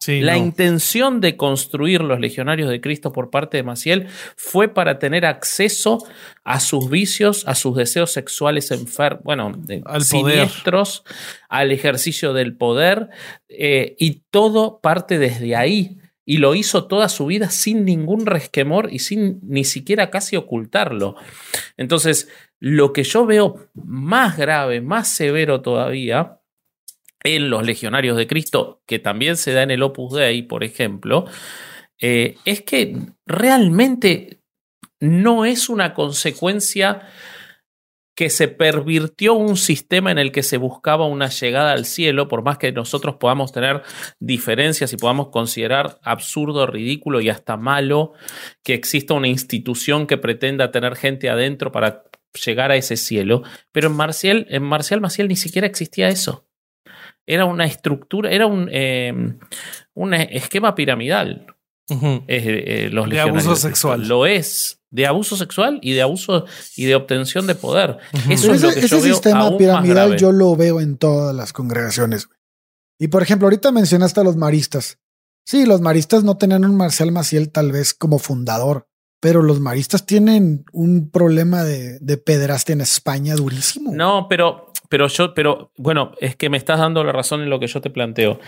Sí, 0.00 0.20
la 0.20 0.32
no. 0.32 0.38
intención 0.38 1.20
de 1.20 1.36
construir 1.36 2.00
los 2.00 2.18
legionarios 2.18 2.68
de 2.68 2.80
Cristo 2.80 3.12
por 3.12 3.30
parte 3.30 3.58
de 3.58 3.62
Maciel 3.62 4.08
fue 4.34 4.66
para 4.66 4.98
tener 4.98 5.24
acceso 5.24 6.04
a 6.42 6.58
sus 6.58 6.90
vicios, 6.90 7.46
a 7.46 7.54
sus 7.54 7.76
deseos 7.76 8.12
sexuales 8.12 8.72
enfermos, 8.72 9.22
bueno, 9.22 9.52
al 9.84 10.02
siniestros, 10.02 11.00
poder. 11.00 11.16
al 11.48 11.70
ejercicio 11.70 12.32
del 12.32 12.56
poder, 12.56 13.10
eh, 13.48 13.94
y 13.96 14.22
todo 14.32 14.80
parte 14.80 15.20
desde 15.20 15.54
ahí. 15.54 15.98
Y 16.24 16.38
lo 16.38 16.54
hizo 16.54 16.86
toda 16.86 17.08
su 17.08 17.26
vida 17.26 17.50
sin 17.50 17.84
ningún 17.84 18.26
resquemor 18.26 18.92
y 18.92 19.00
sin 19.00 19.40
ni 19.42 19.64
siquiera 19.64 20.10
casi 20.10 20.36
ocultarlo. 20.36 21.16
Entonces, 21.76 22.28
lo 22.60 22.92
que 22.92 23.02
yo 23.02 23.26
veo 23.26 23.68
más 23.74 24.36
grave, 24.36 24.80
más 24.80 25.08
severo 25.08 25.62
todavía, 25.62 26.38
en 27.24 27.50
los 27.50 27.64
legionarios 27.64 28.16
de 28.16 28.26
Cristo, 28.26 28.82
que 28.86 28.98
también 28.98 29.36
se 29.36 29.52
da 29.52 29.62
en 29.62 29.70
el 29.70 29.82
Opus 29.82 30.14
Dei, 30.14 30.42
por 30.42 30.64
ejemplo, 30.64 31.26
eh, 32.00 32.36
es 32.44 32.62
que 32.62 32.96
realmente 33.26 34.40
no 35.00 35.44
es 35.44 35.68
una 35.68 35.94
consecuencia 35.94 37.08
que 38.14 38.30
se 38.30 38.48
pervirtió 38.48 39.34
un 39.34 39.56
sistema 39.56 40.10
en 40.10 40.18
el 40.18 40.32
que 40.32 40.42
se 40.42 40.58
buscaba 40.58 41.06
una 41.06 41.28
llegada 41.28 41.72
al 41.72 41.84
cielo, 41.84 42.28
por 42.28 42.42
más 42.42 42.58
que 42.58 42.72
nosotros 42.72 43.16
podamos 43.16 43.52
tener 43.52 43.82
diferencias 44.20 44.92
y 44.92 44.96
podamos 44.96 45.28
considerar 45.28 45.98
absurdo, 46.02 46.66
ridículo 46.66 47.20
y 47.20 47.28
hasta 47.28 47.56
malo 47.56 48.12
que 48.62 48.74
exista 48.74 49.14
una 49.14 49.28
institución 49.28 50.06
que 50.06 50.18
pretenda 50.18 50.70
tener 50.70 50.96
gente 50.96 51.30
adentro 51.30 51.72
para 51.72 52.04
llegar 52.44 52.70
a 52.70 52.76
ese 52.76 52.96
cielo, 52.96 53.42
pero 53.72 53.88
en 53.88 53.94
Marcial, 53.94 54.46
en 54.48 54.62
Marcial 54.62 55.00
Maciel 55.00 55.28
ni 55.28 55.36
siquiera 55.36 55.66
existía 55.66 56.08
eso 56.08 56.46
era 57.26 57.44
una 57.44 57.64
estructura, 57.64 58.30
era 58.30 58.46
un, 58.46 58.68
eh, 58.72 59.12
un 59.94 60.14
esquema 60.14 60.74
piramidal. 60.74 61.46
Uh 61.88 61.94
-huh. 61.94 62.24
eh, 62.28 62.88
los 62.92 63.08
de 63.08 63.20
abuso 63.20 63.56
sexual. 63.56 64.06
Lo 64.06 64.26
es. 64.26 64.78
De 64.90 65.06
abuso 65.06 65.36
sexual 65.36 65.78
y 65.82 65.92
de 65.92 66.02
abuso 66.02 66.44
y 66.76 66.84
de 66.84 66.94
obtención 66.94 67.46
de 67.46 67.54
poder. 67.54 67.98
Uh 68.12 68.16
-huh. 68.16 68.32
Eso 68.32 68.42
Pero 68.42 68.54
es 68.54 68.62
lo 68.62 68.68
ese, 68.70 68.80
que 68.80 68.86
ese 68.86 68.96
yo 68.96 69.02
veo 69.02 69.14
sistema 69.14 69.56
piramidal 69.56 70.16
yo 70.16 70.32
lo 70.32 70.54
veo 70.54 70.80
en 70.80 70.96
todas 70.96 71.34
las 71.34 71.52
congregaciones. 71.52 72.28
Y 72.98 73.08
por 73.08 73.22
ejemplo, 73.22 73.46
ahorita 73.46 73.72
mencionaste 73.72 74.20
a 74.20 74.24
los 74.24 74.36
maristas. 74.36 74.98
Sí, 75.44 75.66
los 75.66 75.80
maristas 75.80 76.22
no 76.22 76.36
tenían 76.36 76.64
un 76.64 76.76
Marcial 76.76 77.10
Maciel 77.10 77.50
tal 77.50 77.72
vez 77.72 77.94
como 77.94 78.18
fundador, 78.18 78.86
pero 79.20 79.42
los 79.42 79.58
maristas 79.58 80.06
tienen 80.06 80.64
un 80.72 81.10
problema 81.10 81.64
de, 81.64 81.98
de 81.98 82.16
pedraste 82.16 82.72
en 82.72 82.80
España 82.80 83.34
durísimo. 83.34 83.92
No, 83.92 84.26
pero 84.28 84.72
pero 84.92 85.08
yo, 85.08 85.32
pero 85.32 85.72
bueno, 85.78 86.12
es 86.20 86.36
que 86.36 86.50
me 86.50 86.58
estás 86.58 86.78
dando 86.78 87.02
la 87.02 87.12
razón 87.12 87.40
en 87.40 87.48
lo 87.48 87.58
que 87.58 87.66
yo 87.66 87.80
te 87.80 87.88
planteo. 87.88 88.38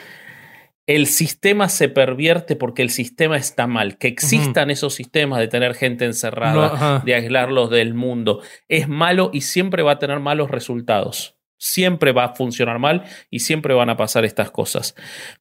El 0.86 1.06
sistema 1.06 1.68
se 1.68 1.88
pervierte 1.88 2.56
porque 2.56 2.82
el 2.82 2.90
sistema 2.90 3.36
está 3.36 3.66
mal. 3.66 3.96
Que 3.96 4.08
existan 4.08 4.68
uh 4.68 4.70
-huh. 4.70 4.72
esos 4.72 4.94
sistemas 4.94 5.40
de 5.40 5.48
tener 5.48 5.74
gente 5.74 6.04
encerrada, 6.04 6.98
no, 6.98 7.04
de 7.04 7.14
aislarlos 7.14 7.70
del 7.70 7.94
mundo, 7.94 8.42
es 8.68 8.88
malo 8.88 9.30
y 9.32 9.42
siempre 9.42 9.82
va 9.82 9.92
a 9.92 9.98
tener 9.98 10.20
malos 10.20 10.50
resultados. 10.50 11.36
Siempre 11.58 12.12
va 12.12 12.24
a 12.24 12.34
funcionar 12.34 12.78
mal 12.78 13.04
y 13.30 13.40
siempre 13.40 13.72
van 13.74 13.88
a 13.88 13.96
pasar 13.96 14.24
estas 14.24 14.50
cosas. 14.50 14.94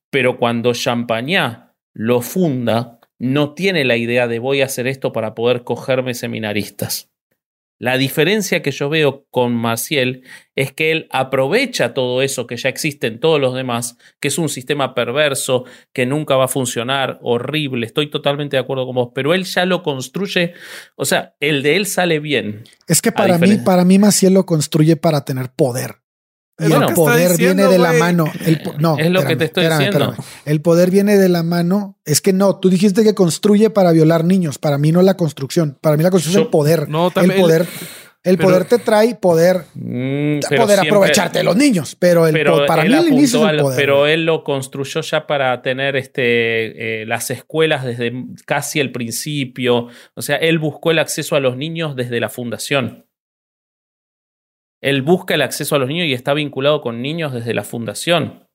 Pero 0.10 0.38
cuando 0.38 0.74
Champagnat 0.74 1.74
lo 1.94 2.22
funda, 2.22 3.00
no 3.20 3.54
tiene 3.54 3.86
la 3.86 3.98
idea 3.98 4.28
de 4.28 4.39
voy 4.39 4.62
a 4.62 4.66
hacer 4.66 4.88
esto 4.88 5.12
para 5.12 5.36
poder 5.36 5.64
cogerme 5.64 6.14
seminaristas. 6.14 7.12
La 7.84 7.97
diferencia 7.97 8.61
que 8.61 8.71
yo 8.71 8.88
veo 8.88 9.25
con 9.29 9.53
Maciel 9.53 10.23
es 10.55 10.71
que 10.71 10.93
él 10.93 11.05
aprovecha 11.11 11.93
todo 11.93 12.21
eso 12.21 12.47
que 12.47 12.55
ya 12.55 12.69
existe 12.69 13.07
en 13.07 13.19
todos 13.19 13.41
los 13.41 13.53
demás, 13.53 13.97
que 14.21 14.29
es 14.29 14.38
un 14.38 14.47
sistema 14.47 14.95
perverso, 14.95 15.65
que 15.91 16.05
nunca 16.05 16.38
va 16.38 16.45
a 16.45 16.47
funcionar, 16.47 17.19
horrible, 17.21 17.86
estoy 17.86 18.09
totalmente 18.09 18.55
de 18.55 18.61
acuerdo 18.61 18.86
con 18.86 18.95
vos, 18.95 19.09
pero 19.13 19.34
él 19.34 19.43
ya 19.43 19.65
lo 19.65 19.84
construye, 19.84 20.53
o 20.95 21.03
sea, 21.03 21.36
el 21.41 21.61
de 21.61 21.75
él 21.75 21.86
sale 21.86 22.19
bien. 22.19 22.63
Es 22.88 23.01
que 23.01 23.11
para 23.11 23.38
mí, 23.38 23.57
para 23.57 23.84
mí 23.84 23.99
Maciel 23.99 24.36
lo 24.36 24.45
construye 24.45 24.95
para 24.95 25.25
tener 25.25 25.51
poder. 25.51 26.03
Bueno, 26.58 26.88
el 26.88 26.93
poder 26.93 27.32
diciendo, 27.32 27.64
viene 27.64 27.72
de 27.72 27.80
la 27.80 27.93
mano. 27.93 28.32
El, 28.45 28.62
no, 28.78 28.97
es 28.97 29.10
lo 29.10 29.20
espérame, 29.20 29.28
que 29.28 29.36
te 29.36 29.45
estoy 29.45 29.64
espérame, 29.64 29.80
diciendo. 29.80 30.12
Espérame. 30.12 30.28
El 30.45 30.62
poder 30.62 30.91
viene 30.91 31.18
de 31.18 31.30
la 31.30 31.43
mano. 31.43 31.97
Es 32.06 32.22
que 32.22 32.32
no, 32.32 32.60
tú 32.60 32.70
dijiste 32.70 33.04
que 33.04 33.16
construye 33.16 33.70
para 33.70 33.91
violar 33.91 34.24
niños. 34.24 34.60
Para 34.60 34.78
mí 34.78 34.91
no 34.91 34.99
es 34.99 35.06
la 35.06 35.18
construcción. 35.18 35.78
Para 35.82 35.97
mí 35.97 36.04
la 36.04 36.12
construcción 36.12 36.43
es 36.43 36.45
el 36.45 36.51
poder. 36.51 36.89
No, 36.89 37.10
también, 37.10 37.38
el 37.38 37.41
poder. 37.41 37.68
El 38.24 38.38
pero, 38.38 38.49
poder 38.49 38.66
te 38.66 38.80
trae 38.80 39.16
poder, 39.16 39.66
mm, 39.74 40.39
poder 40.39 40.68
siempre, 40.70 40.88
aprovecharte 40.88 41.39
de 41.39 41.43
los 41.43 41.58
niños, 41.58 41.97
pero, 41.99 42.26
el, 42.26 42.32
pero 42.32 42.66
para 42.66 42.86
mí 42.86 42.93
el 42.93 43.10
inicio 43.10 43.45
es 43.45 43.54
el 43.54 43.60
poder. 43.60 43.78
Pero 43.78 44.08
él 44.08 44.26
lo 44.26 44.45
construyó 44.45 45.01
ya 45.01 45.28
para 45.28 45.62
tener 45.62 45.97
este, 45.97 47.01
eh, 47.01 47.06
las 47.06 47.30
escuelas 47.32 47.84
desde 47.84 48.14
casi 48.45 48.80
el 48.80 48.93
principio. 48.93 49.88
O 50.14 50.22
sea, 50.22 50.38
él 50.38 50.58
buscó 50.58 50.91
el 50.91 50.99
acceso 50.99 51.36
a 51.36 51.41
los 51.41 51.58
niños 51.58 51.97
desde 51.97 52.22
la 52.22 52.30
fundación. 52.30 53.06
Él 54.84 55.01
busca 55.01 55.34
el 55.34 55.41
acceso 55.41 55.75
a 55.75 55.79
los 55.79 55.88
niños 55.88 56.07
y 56.07 56.13
está 56.13 56.34
vinculado 56.34 56.81
con 56.81 57.01
niños 57.01 57.34
desde 57.34 57.53
la 57.53 57.63
fundación. 57.63 58.47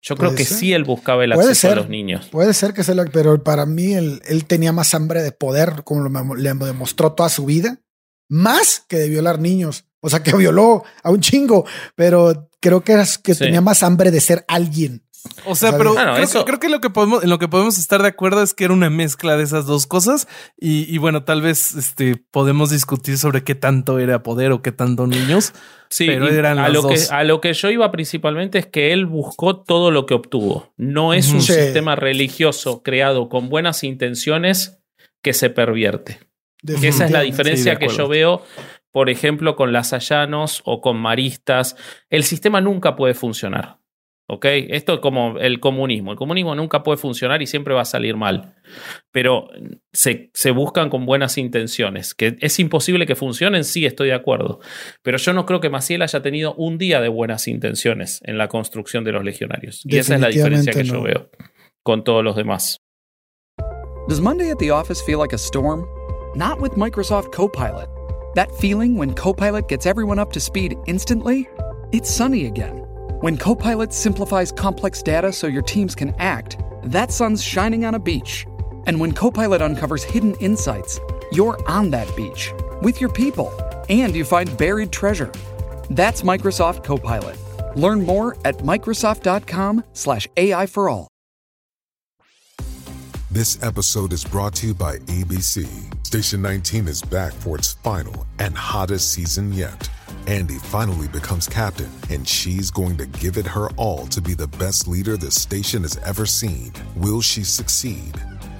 Yo 0.00 0.16
creo 0.16 0.34
que 0.34 0.44
ser. 0.44 0.56
sí 0.56 0.72
él 0.72 0.84
buscaba 0.84 1.22
el 1.24 1.32
acceso 1.32 1.70
a 1.70 1.74
los 1.74 1.88
niños. 1.88 2.28
Puede 2.30 2.54
ser 2.54 2.72
que 2.72 2.82
sea 2.82 2.94
lo 2.94 3.04
pero 3.06 3.42
para 3.42 3.66
mí 3.66 3.94
él, 3.94 4.22
él 4.26 4.46
tenía 4.46 4.72
más 4.72 4.94
hambre 4.94 5.22
de 5.22 5.32
poder, 5.32 5.82
como 5.84 6.08
lo 6.08 6.34
le 6.34 6.54
demostró 6.54 7.12
toda 7.12 7.28
su 7.28 7.44
vida, 7.44 7.80
más 8.28 8.84
que 8.88 8.96
de 8.96 9.08
violar 9.08 9.38
niños. 9.38 9.84
O 10.00 10.08
sea, 10.08 10.22
que 10.22 10.34
violó 10.36 10.84
a 11.02 11.10
un 11.10 11.20
chingo, 11.20 11.66
pero 11.94 12.48
creo 12.60 12.82
que, 12.82 12.92
era, 12.92 13.04
que 13.22 13.34
Sí. 13.34 13.44
tenía 13.44 13.60
más 13.60 13.82
hambre 13.82 14.10
de 14.10 14.20
ser 14.20 14.44
alguien. 14.48 15.02
O 15.44 15.54
sea, 15.56 15.70
O 15.70 15.72
sea, 15.72 15.78
pero 15.78 15.92
Bueno, 15.94 16.12
creo, 16.14 16.24
eso- 16.24 16.38
que, 16.40 16.44
creo 16.44 16.60
que 16.60 16.68
lo 16.68 16.80
que 16.80 16.90
podemos, 16.90 17.22
en 17.24 17.30
lo 17.30 17.38
que 17.38 17.48
podemos 17.48 17.78
estar 17.78 18.00
de 18.02 18.08
acuerdo 18.08 18.42
es 18.42 18.54
que 18.54 18.64
era 18.64 18.72
una 18.72 18.88
mezcla 18.90 19.36
de 19.36 19.42
esas 19.44 19.66
dos 19.66 19.86
cosas. 19.86 20.28
Y, 20.56 20.92
y 20.94 20.98
bueno, 20.98 21.24
tal 21.24 21.42
vez 21.42 21.74
este 21.74 22.16
podemos 22.30 22.70
discutir 22.70 23.18
sobre 23.18 23.42
qué 23.44 23.54
tanto 23.54 23.98
era 23.98 24.22
poder 24.22 24.52
o 24.52 24.62
qué 24.62 24.72
tanto 24.72 25.06
niños. 25.06 25.52
Sí, 25.90 26.06
Pero 26.06 26.28
eran 26.28 26.58
a, 26.58 26.64
las 26.64 26.72
lo 26.72 26.88
que, 26.88 26.94
dos. 26.96 27.10
a 27.10 27.24
lo 27.24 27.40
que 27.40 27.52
yo 27.54 27.70
iba 27.70 27.90
principalmente 27.90 28.58
es 28.58 28.66
que 28.66 28.92
él 28.92 29.06
buscó 29.06 29.60
todo 29.62 29.90
lo 29.90 30.06
que 30.06 30.14
obtuvo. 30.14 30.72
No 30.76 31.14
es 31.14 31.30
un 31.32 31.40
Sí. 31.40 31.52
sistema 31.54 31.96
religioso 31.96 32.82
creado 32.82 33.28
con 33.28 33.48
buenas 33.48 33.82
intenciones 33.84 34.78
que 35.22 35.32
se 35.32 35.50
pervierte. 35.50 36.20
Que 36.64 36.88
esa 36.88 37.04
es 37.06 37.10
la 37.10 37.20
diferencia 37.22 37.72
Sí, 37.74 37.78
que 37.78 37.88
yo 37.88 38.06
veo, 38.08 38.42
por 38.92 39.10
ejemplo, 39.10 39.56
con 39.56 39.72
lasallanos 39.72 40.62
o 40.64 40.80
con 40.80 40.96
maristas. 40.98 41.76
El 42.10 42.22
sistema 42.24 42.60
nunca 42.60 42.94
puede 42.96 43.14
funcionar. 43.14 43.78
¿Ok? 44.30 44.44
Esto 44.44 44.94
es 44.94 45.00
como 45.00 45.38
el 45.38 45.58
comunismo. 45.58 46.12
El 46.12 46.18
comunismo 46.18 46.54
nunca 46.54 46.82
puede 46.82 46.98
funcionar 46.98 47.40
y 47.40 47.46
siempre 47.46 47.72
va 47.72 47.80
a 47.80 47.86
salir 47.86 48.14
mal. 48.14 48.54
Pero 49.10 49.48
se, 49.92 50.30
se 50.34 50.50
buscan 50.50 50.90
con 50.90 51.06
buenas 51.06 51.38
intenciones. 51.38 52.14
Que 52.14 52.36
es 52.40 52.58
imposible 52.58 53.06
que 53.06 53.16
funcionen, 53.16 53.64
sí, 53.64 53.86
estoy 53.86 54.08
de 54.08 54.14
acuerdo. 54.14 54.60
Pero 55.02 55.16
yo 55.16 55.32
no 55.32 55.46
creo 55.46 55.60
que 55.60 55.70
Maciel 55.70 56.02
haya 56.02 56.20
tenido 56.20 56.54
un 56.54 56.76
día 56.76 57.00
de 57.00 57.08
buenas 57.08 57.48
intenciones 57.48 58.20
en 58.22 58.36
la 58.36 58.48
construcción 58.48 59.02
de 59.02 59.12
los 59.12 59.24
legionarios. 59.24 59.80
Y 59.84 59.96
esa 59.96 60.16
es 60.16 60.20
la 60.20 60.28
diferencia 60.28 60.74
que 60.74 60.84
yo 60.84 61.02
veo 61.02 61.30
con 61.82 62.04
todos 62.04 62.22
los 62.22 62.36
demás. 62.36 62.82
Does 64.08 64.20
Monday 64.20 64.50
at 64.50 64.58
the 64.58 64.70
office 64.70 65.00
feel 65.02 65.18
like 65.18 65.34
a 65.34 65.38
storm? 65.38 65.86
Not 66.34 66.60
with 66.60 66.72
Microsoft 66.72 67.32
Copilot. 67.32 67.88
That 68.34 68.50
feeling 68.56 68.96
when 68.96 69.14
Copilot 69.14 69.68
gets 69.68 69.86
everyone 69.86 70.18
up 70.18 70.32
to 70.32 70.40
speed 70.40 70.76
instantly? 70.86 71.48
It's 71.92 72.10
sunny 72.10 72.46
again. 72.46 72.87
When 73.20 73.36
Copilot 73.36 73.92
simplifies 73.92 74.52
complex 74.52 75.02
data 75.02 75.32
so 75.32 75.48
your 75.48 75.62
teams 75.62 75.96
can 75.96 76.14
act, 76.20 76.56
that 76.84 77.10
sun's 77.10 77.42
shining 77.42 77.84
on 77.84 77.96
a 77.96 77.98
beach. 77.98 78.46
And 78.86 79.00
when 79.00 79.10
Copilot 79.10 79.60
uncovers 79.60 80.04
hidden 80.04 80.36
insights, 80.36 81.00
you're 81.32 81.58
on 81.68 81.90
that 81.90 82.06
beach 82.14 82.52
with 82.80 83.00
your 83.00 83.10
people 83.10 83.52
and 83.88 84.14
you 84.14 84.24
find 84.24 84.56
buried 84.56 84.92
treasure. 84.92 85.32
That's 85.90 86.22
Microsoft 86.22 86.84
Copilot. 86.84 87.36
Learn 87.74 88.06
more 88.06 88.36
at 88.44 88.58
Microsoft.com/slash 88.58 90.28
AI 90.36 90.66
for 90.66 90.88
all. 90.88 91.08
This 93.32 93.60
episode 93.64 94.12
is 94.12 94.22
brought 94.22 94.54
to 94.56 94.68
you 94.68 94.74
by 94.74 94.98
ABC. 94.98 95.66
Station 96.06 96.40
19 96.40 96.86
is 96.86 97.02
back 97.02 97.32
for 97.32 97.58
its 97.58 97.72
final 97.72 98.28
and 98.38 98.56
hottest 98.56 99.10
season 99.12 99.52
yet. 99.52 99.90
Andy 100.26 100.58
finally 100.58 101.08
becomes 101.08 101.48
captain, 101.48 101.90
and 102.10 102.26
she's 102.26 102.70
going 102.70 102.96
to 102.98 103.06
give 103.06 103.36
it 103.36 103.46
her 103.46 103.70
all 103.76 104.06
to 104.08 104.20
be 104.20 104.34
the 104.34 104.48
best 104.58 104.88
leader 104.88 105.16
the 105.16 105.30
station 105.30 105.82
has 105.82 105.96
ever 105.98 106.26
seen. 106.26 106.72
Will 106.96 107.20
she 107.20 107.44
succeed? 107.44 108.14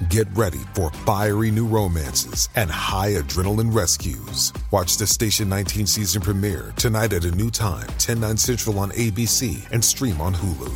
Get 0.09 0.27
ready 0.33 0.61
for 0.73 0.91
fiery 1.05 1.51
new 1.51 1.65
romances 1.65 2.49
and 2.55 2.69
high 2.69 3.15
adrenaline 3.15 3.75
rescues. 3.75 4.53
Watch 4.71 4.97
the 4.97 5.05
Station 5.05 5.49
19 5.49 5.85
season 5.87 6.21
premiere 6.21 6.73
tonight 6.77 7.13
at 7.13 7.25
a 7.25 7.31
new 7.31 7.51
time, 7.51 7.87
10, 7.97 8.19
9 8.19 8.37
central 8.37 8.79
on 8.79 8.91
ABC 8.91 9.69
and 9.71 9.83
stream 9.83 10.21
on 10.21 10.33
Hulu. 10.33 10.71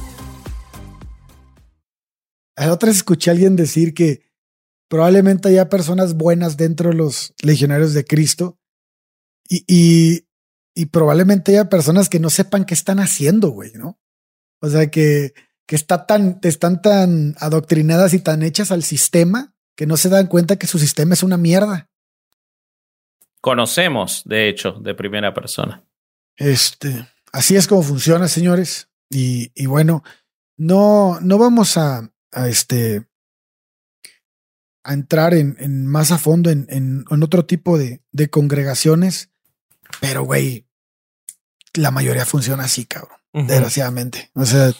A 2.55 2.67
la 2.67 2.73
otra 2.73 2.91
escuché 2.91 3.31
a 3.31 3.33
alguien 3.33 3.55
decir 3.55 3.93
que 3.93 4.21
probablemente 4.89 5.49
haya 5.49 5.69
personas 5.69 6.13
buenas 6.13 6.55
dentro 6.55 6.89
de 6.89 6.95
los 6.95 7.33
legionarios 7.41 7.93
de 7.95 8.05
Cristo 8.05 8.59
y, 9.49 9.63
y, 9.67 10.27
y 10.75 10.87
probablemente 10.87 11.51
haya 11.51 11.69
personas 11.69 12.09
que 12.09 12.19
no 12.19 12.29
sepan 12.29 12.65
qué 12.65 12.73
están 12.73 12.99
haciendo, 12.99 13.49
güey, 13.49 13.73
¿no? 13.73 13.99
O 14.61 14.69
sea, 14.69 14.89
que, 14.89 15.33
que 15.67 15.75
está 15.75 16.05
tan, 16.05 16.39
están 16.43 16.81
tan 16.81 17.35
adoctrinadas 17.39 18.13
y 18.13 18.19
tan 18.19 18.43
hechas 18.43 18.71
al 18.71 18.83
sistema 18.83 19.53
que 19.75 19.85
no 19.85 19.97
se 19.97 20.09
dan 20.09 20.27
cuenta 20.27 20.57
que 20.57 20.67
su 20.67 20.79
sistema 20.79 21.13
es 21.13 21.23
una 21.23 21.37
mierda. 21.37 21.89
Conocemos, 23.41 24.23
de 24.25 24.47
hecho, 24.47 24.71
de 24.73 24.95
primera 24.95 25.33
persona. 25.33 25.83
Este, 26.37 27.07
así 27.31 27.55
es 27.55 27.67
como 27.67 27.83
funciona, 27.83 28.27
señores. 28.27 28.89
Y, 29.09 29.51
y 29.53 29.65
bueno, 29.65 30.03
no, 30.57 31.19
no 31.21 31.37
vamos 31.37 31.77
a, 31.77 32.09
a 32.31 32.47
este 32.47 33.05
a 34.85 34.93
entrar 34.93 35.33
en, 35.33 35.55
en 35.59 35.85
más 35.85 36.11
a 36.11 36.17
fondo 36.17 36.49
en, 36.49 36.67
en, 36.69 37.05
en 37.09 37.23
otro 37.23 37.45
tipo 37.45 37.77
de, 37.77 38.01
de 38.11 38.29
congregaciones, 38.29 39.32
pero 39.99 40.23
güey, 40.23 40.67
la 41.73 41.91
mayoría 41.91 42.25
funciona 42.25 42.65
así, 42.65 42.85
cabrón. 42.85 43.17
Ujú. 43.33 43.47
Desgraciadamente. 43.47 44.29
O 44.35 44.45
sea, 44.45 44.71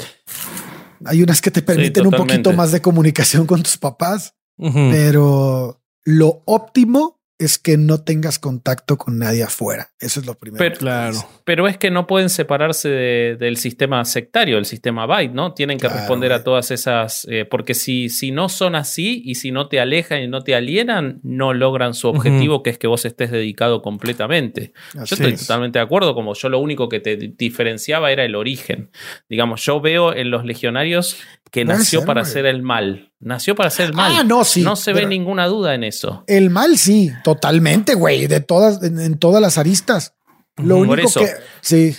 hay 1.06 1.24
unas 1.24 1.42
que 1.42 1.52
te 1.52 1.62
permiten 1.62 2.06
un 2.06 2.12
totalmente. 2.12 2.44
poquito 2.44 2.54
más 2.58 2.72
de 2.72 2.82
comunicación 2.82 3.46
con 3.48 3.64
tus 3.64 3.78
papás, 3.78 4.36
Ujú. 4.58 4.90
pero 4.92 5.82
lo 6.04 6.44
óptimo 6.46 7.22
es 7.44 7.60
que 7.60 7.78
no 7.78 8.02
tengas 8.04 8.40
contacto 8.40 8.98
con 8.98 9.20
nadie 9.20 9.44
afuera. 9.44 9.90
Eso 10.00 10.20
es 10.20 10.26
lo 10.26 10.36
primero. 10.36 10.60
Pero- 10.60 10.74
que 10.74 10.80
Claro. 10.80 11.18
Pero 11.46 11.68
es 11.68 11.78
que 11.78 11.92
no 11.92 12.08
pueden 12.08 12.30
separarse 12.30 12.90
de- 12.90 13.36
del 13.38 13.58
sistema 13.58 14.04
sectario, 14.06 14.58
el 14.58 14.66
sistema 14.66 15.06
Byte, 15.06 15.34
¿no? 15.34 15.54
Tienen 15.54 15.78
que 15.78 15.88
Claro, 15.88 15.98
responder 15.98 16.30
güey. 16.30 16.40
a 16.40 16.44
todas 16.44 16.72
esas. 16.72 17.28
eh, 17.30 17.46
porque 17.46 17.74
si, 17.74 18.10
si 18.10 18.32
no 18.32 18.50
son 18.50 18.76
así 18.76 19.22
y 19.26 19.36
si 19.36 19.52
no 19.52 19.68
te 19.68 19.80
alejan 19.80 20.22
y 20.22 20.28
no 20.28 20.42
te 20.42 20.56
alienan, 20.56 21.20
no 21.24 21.54
logran 21.54 21.94
su 21.94 22.08
objetivo, 22.08 22.64
que 22.64 22.70
es 22.72 22.78
que 22.78 22.88
vos 22.88 23.06
estés 23.06 23.32
dedicado 23.32 23.82
completamente. 23.82 24.74
Así 24.98 25.16
Yo 25.16 25.16
estoy 25.16 25.34
es. 25.34 25.42
totalmente 25.42 25.80
de 25.80 25.84
acuerdo, 25.86 26.14
como 26.16 26.34
yo 26.34 26.50
lo 26.50 26.60
único 26.60 26.90
que 26.90 27.00
te 27.00 27.16
diferenciaba 27.18 28.12
era 28.12 28.24
el 28.26 28.36
origen. 28.36 28.90
Digamos, 29.30 29.64
yo 29.66 29.80
veo 29.82 30.14
en 30.14 30.32
los 30.32 30.46
legionarios 30.46 31.18
que 31.54 31.64
nació 31.66 32.00
ser, 32.00 32.08
para 32.08 32.22
hacer 32.24 32.46
el 32.46 32.62
mal. 32.64 33.14
Nació 33.20 33.56
para 33.56 33.68
hacer 33.68 33.86
el 33.86 33.94
mal. 33.94 34.12
Ah, 34.18 34.24
no, 34.24 34.44
sí, 34.44 34.64
No 34.64 34.76
se 34.76 34.92
ve 34.92 35.06
ninguna 35.06 35.46
duda 35.46 35.76
en 35.76 35.84
eso. 35.84 36.24
El 36.28 36.50
mal 36.50 36.78
sí, 36.78 37.12
totalmente, 37.24 37.94
güey, 37.94 38.28
de 38.28 38.40
todas, 38.42 38.82
en, 38.84 39.00
en 39.00 39.18
todas 39.20 39.42
las 39.42 39.58
aristas. 39.58 40.16
Lo 40.58 40.78
Por 40.80 40.90
único 40.90 41.08
eso. 41.08 41.20
que, 41.22 41.28
sí, 41.62 41.96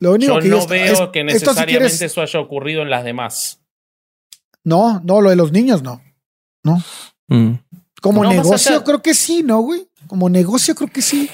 lo 0.00 0.12
único 0.14 0.34
Yo 0.34 0.40
que 0.40 0.48
no 0.48 0.58
es- 0.58 0.66
veo 0.68 0.92
es- 1.04 1.10
que 1.10 1.20
si 1.20 1.24
necesariamente 1.24 1.78
quieres- 1.78 2.02
eso 2.02 2.22
haya 2.22 2.40
ocurrido 2.40 2.82
en 2.82 2.90
las 2.90 3.04
demás. 3.04 3.60
no, 4.64 5.00
no, 5.04 5.20
lo 5.20 5.30
de 5.30 5.36
los 5.36 5.52
niños 5.52 5.82
no. 5.82 6.00
Mm. 7.28 7.52
Como 8.00 8.22
No, 8.24 8.30
negocio 8.30 8.72
allá- 8.76 8.84
creo 8.84 9.02
que 9.02 9.14
sí, 9.14 9.42
¿no, 9.42 9.60
güey? 9.60 9.86
Como 10.06 10.28
negocio 10.28 10.74
creo 10.74 10.90
que 10.90 11.02
sí. 11.02 11.30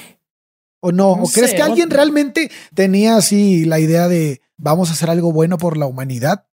¿O 0.81 0.91
no? 0.91 1.15
No 1.15 1.23
¿O 1.23 1.27
crees 1.29 1.51
sé, 1.51 1.55
que 1.57 1.61
alguien 1.61 1.89
realmente 1.89 2.49
tenía 2.73 3.15
así 3.15 3.65
la 3.65 3.79
idea 3.79 4.07
de 4.07 4.41
vamos 4.57 4.89
a 4.89 4.93
hacer 4.93 5.09
algo 5.09 5.31
bueno 5.31 5.57
por 5.57 5.77
la 5.77 5.85
humanidad? 5.85 6.45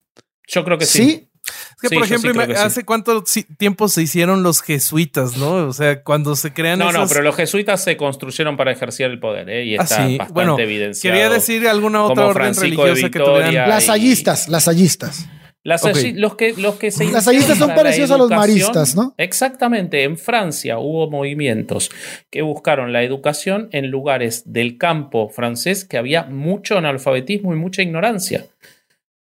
Yo 0.48 0.64
creo 0.64 0.76
que 0.78 0.86
sí. 0.86 0.98
Sí, 1.02 1.24
Es 1.46 1.80
que, 1.80 1.88
Sí, 1.88 1.94
por 1.94 2.06
sí 2.08 2.14
ejemplo, 2.14 2.44
sí. 2.44 2.52
¿hace 2.52 2.84
cuánto 2.84 3.24
tiempo 3.56 3.88
se 3.88 4.02
hicieron 4.02 4.42
los 4.42 4.60
jesuitas, 4.60 5.36
no? 5.38 5.68
O 5.68 5.72
sea, 5.72 6.02
cuando 6.02 6.36
se 6.36 6.52
crean 6.52 6.78
No, 6.78 6.92
no, 6.92 7.06
pero 7.08 7.22
los 7.22 7.36
jesuitas 7.36 7.82
se 7.82 7.96
construyeron 7.96 8.56
para 8.56 8.72
ejercer 8.72 9.10
el 9.10 9.18
poder, 9.20 9.48
¿eh? 9.48 9.64
Y 9.64 9.76
Ah, 9.78 9.82
está 9.84 10.06
sí. 10.06 10.18
bastante 10.18 10.32
Bueno, 10.34 10.58
evidenciado. 10.58 11.14
Quería 11.16 11.30
decir 11.30 11.66
alguna 11.68 12.02
otra 12.02 12.16
Como 12.16 12.26
orden 12.28 12.54
Francisco 12.54 12.84
religiosa 12.84 13.10
que 13.10 13.18
tuvieran. 13.20 13.68
las 13.68 13.84
y- 13.84 13.86
sayistas, 13.86 14.48
las 14.48 14.64
sayistas. 14.64 15.26
Las 15.64 15.84
Ok. 15.84 15.90
alli- 15.96 16.14
los, 16.16 16.34
que, 16.36 16.54
los 16.56 16.74
que 16.76 16.90
se 16.90 17.04
Las 17.10 17.24
sayistas 17.24 17.56
son 17.58 17.74
parecidos 17.74 18.10
a 18.10 18.18
los 18.18 18.30
maristas, 18.30 18.94
¿no? 18.94 19.14
Exactamente. 19.16 20.02
En 20.02 20.18
Francia 20.18 20.78
hubo 20.78 21.10
movimientos 21.10 21.90
que 22.30 22.42
buscaron 22.42 22.92
la 22.92 23.02
educación 23.02 23.68
en 23.72 23.90
lugares 23.90 24.42
del 24.52 24.76
campo 24.78 25.28
francés 25.30 25.84
que 25.84 25.96
había 25.98 26.24
mucho 26.24 26.76
analfabetismo 26.78 27.52
y 27.52 27.56
mucha 27.56 27.82
ignorancia, 27.82 28.46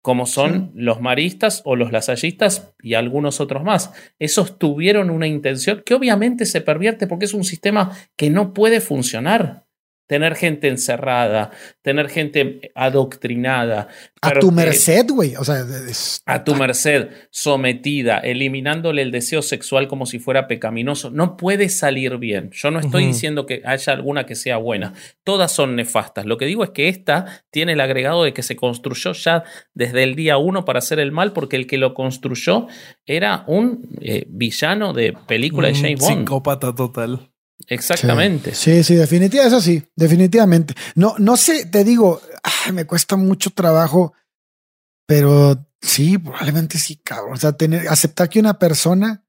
como 0.03 0.27
son 0.27 0.73
los 0.75 1.01
maristas 1.01 1.63
o 1.65 1.77
los 1.77 1.93
lasallistas 1.93 2.75
y 2.83 2.95
algunos 2.95 3.41
otros 3.41 3.63
más. 3.63 3.93
Esos 4.19 4.59
tuvieron 4.59 5.11
una 5.11 5.29
intención 5.29 5.83
que 5.87 5.95
obviamente 5.95 6.45
se 6.45 6.61
pervierte 6.61 7.07
porque 7.07 7.25
es 7.25 7.35
un 7.35 7.45
sistema 7.45 7.97
que 8.17 8.29
no 8.29 8.53
puede 8.53 8.81
funcionar. 8.81 9.65
Tener 10.07 10.35
gente 10.35 10.69
encerrada, 10.69 11.51
tener 11.81 12.09
gente 12.11 12.73
adoctrinada. 12.75 13.89
A 14.21 14.31
tu 14.41 14.51
merced, 14.53 15.07
güey. 15.11 15.35
O 15.37 15.45
sea, 15.45 15.61
es- 15.89 16.23
a 16.27 16.45
tu 16.45 16.55
merced, 16.55 17.09
sometida, 17.31 18.19
eliminándole 18.19 19.03
el 19.03 19.11
deseo 19.11 19.43
sexual 19.43 19.89
como 19.89 20.07
si 20.07 20.19
fuera 20.19 20.47
pecaminoso, 20.49 21.11
no 21.11 21.37
puede 21.37 21.69
salir 21.69 22.19
bien. 22.19 22.51
Yo 22.53 22.71
no 22.71 22.79
estoy 22.81 23.05
diciendo 23.07 23.47
que 23.47 23.63
haya 23.65 23.93
alguna 23.93 24.27
que 24.27 24.35
sea 24.35 24.59
buena. 24.59 24.93
Todas 25.25 25.51
son 25.53 25.77
nefastas. 25.77 26.27
Lo 26.27 26.37
que 26.39 26.47
digo 26.47 26.63
es 26.63 26.71
que 26.71 26.89
esta 26.89 27.45
tiene 27.51 27.73
el 27.73 27.81
agregado 27.81 28.23
de 28.25 28.33
que 28.33 28.43
se 28.43 28.55
construyó 28.57 29.13
ya 29.13 29.45
desde 29.75 30.03
el 30.05 30.15
día 30.15 30.37
uno 30.37 30.65
para 30.65 30.79
hacer 30.81 30.99
el 31.01 31.11
mal, 31.13 31.33
porque 31.33 31.57
el 31.57 31.67
que 31.67 31.79
lo 31.79 31.95
construyó 31.95 32.67
era 33.07 33.45
un 33.47 33.89
eh, 34.01 34.25
villano 34.29 34.93
de 34.93 35.15
película 35.27 35.69
de 35.69 35.75
James 35.75 36.01
Bond. 36.01 36.19
Psicópata 36.21 36.75
total. 36.75 37.29
Exactamente. 37.69 38.55
Sí, 38.55 38.83
sí, 38.85 38.95
definitivamente, 38.95 39.57
eso 39.57 39.61
sí, 39.61 39.83
definitivamente. 39.97 40.75
No, 40.95 41.15
no 41.19 41.37
sé, 41.37 41.67
te 41.67 41.85
digo, 41.85 42.21
ay, 42.43 42.73
me 42.73 42.87
cuesta 42.87 43.17
mucho 43.17 43.51
trabajo, 43.51 44.13
pero 45.07 45.67
Sí, 45.83 46.17
probablemente 46.17 46.79
sí, 46.79 46.97
cabrón. 46.97 47.35
O 47.35 47.37
sea, 47.37 47.53
tener, 47.53 47.89
aceptar 47.89 48.29
que 48.29 48.39
una 48.39 48.59
persona 48.59 49.25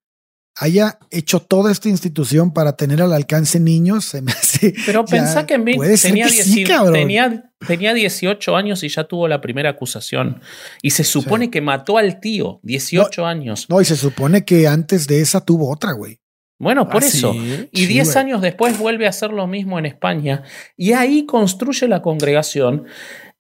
haya 0.56 1.00
hecho 1.10 1.40
toda 1.40 1.72
esta 1.72 1.90
institución 1.90 2.54
para 2.54 2.78
tener 2.78 3.02
al 3.02 3.12
alcance 3.12 3.60
niños, 3.60 4.06
se 4.06 4.22
me 4.22 4.32
hace. 4.32 4.76
Pero 4.86 5.04
pensá 5.04 5.48
que 5.48 5.56
en 5.56 5.64
mí 5.64 5.76
tenía, 6.00 6.28
que 6.28 6.44
sí, 6.44 6.64
10 6.64 6.70
cabrón. 6.70 6.94
tenía, 6.94 7.52
tenía 7.68 7.94
18 7.96 8.56
años 8.56 8.84
y 8.84 8.90
ya 8.90 9.06
tuvo 9.06 9.28
la 9.28 9.42
primera 9.42 9.72
acusación. 9.72 10.42
Y 10.84 10.92
se 10.92 11.04
supone 11.04 11.50
que 11.50 11.60
mató 11.60 11.98
al 11.98 12.20
tío, 12.20 12.60
18 12.62 13.26
años. 13.26 13.66
No, 13.68 13.82
y 13.82 13.86
se 13.86 13.96
supone 13.96 14.46
que 14.46 14.68
antes 14.68 15.08
de 15.08 15.22
esa 15.22 15.44
tuvo 15.44 15.72
otra, 15.72 15.94
güey. 15.94 16.20
Bueno, 16.64 16.88
por 16.90 17.04
Ah, 17.04 17.08
eso. 17.08 17.34
sí. 17.34 17.68
Y 17.72 17.82
Sí, 17.82 17.86
10 17.88 18.08
güey. 18.14 18.18
años 18.26 18.42
después 18.42 18.78
vuelve 18.80 19.06
a 19.06 19.10
hacer 19.10 19.32
lo 19.32 19.46
mismo 19.48 19.78
en 19.78 19.86
España. 19.86 20.44
Y 20.78 20.94
ahí 20.94 21.26
construye 21.26 21.88
la 21.88 22.02
congregación. 22.02 22.86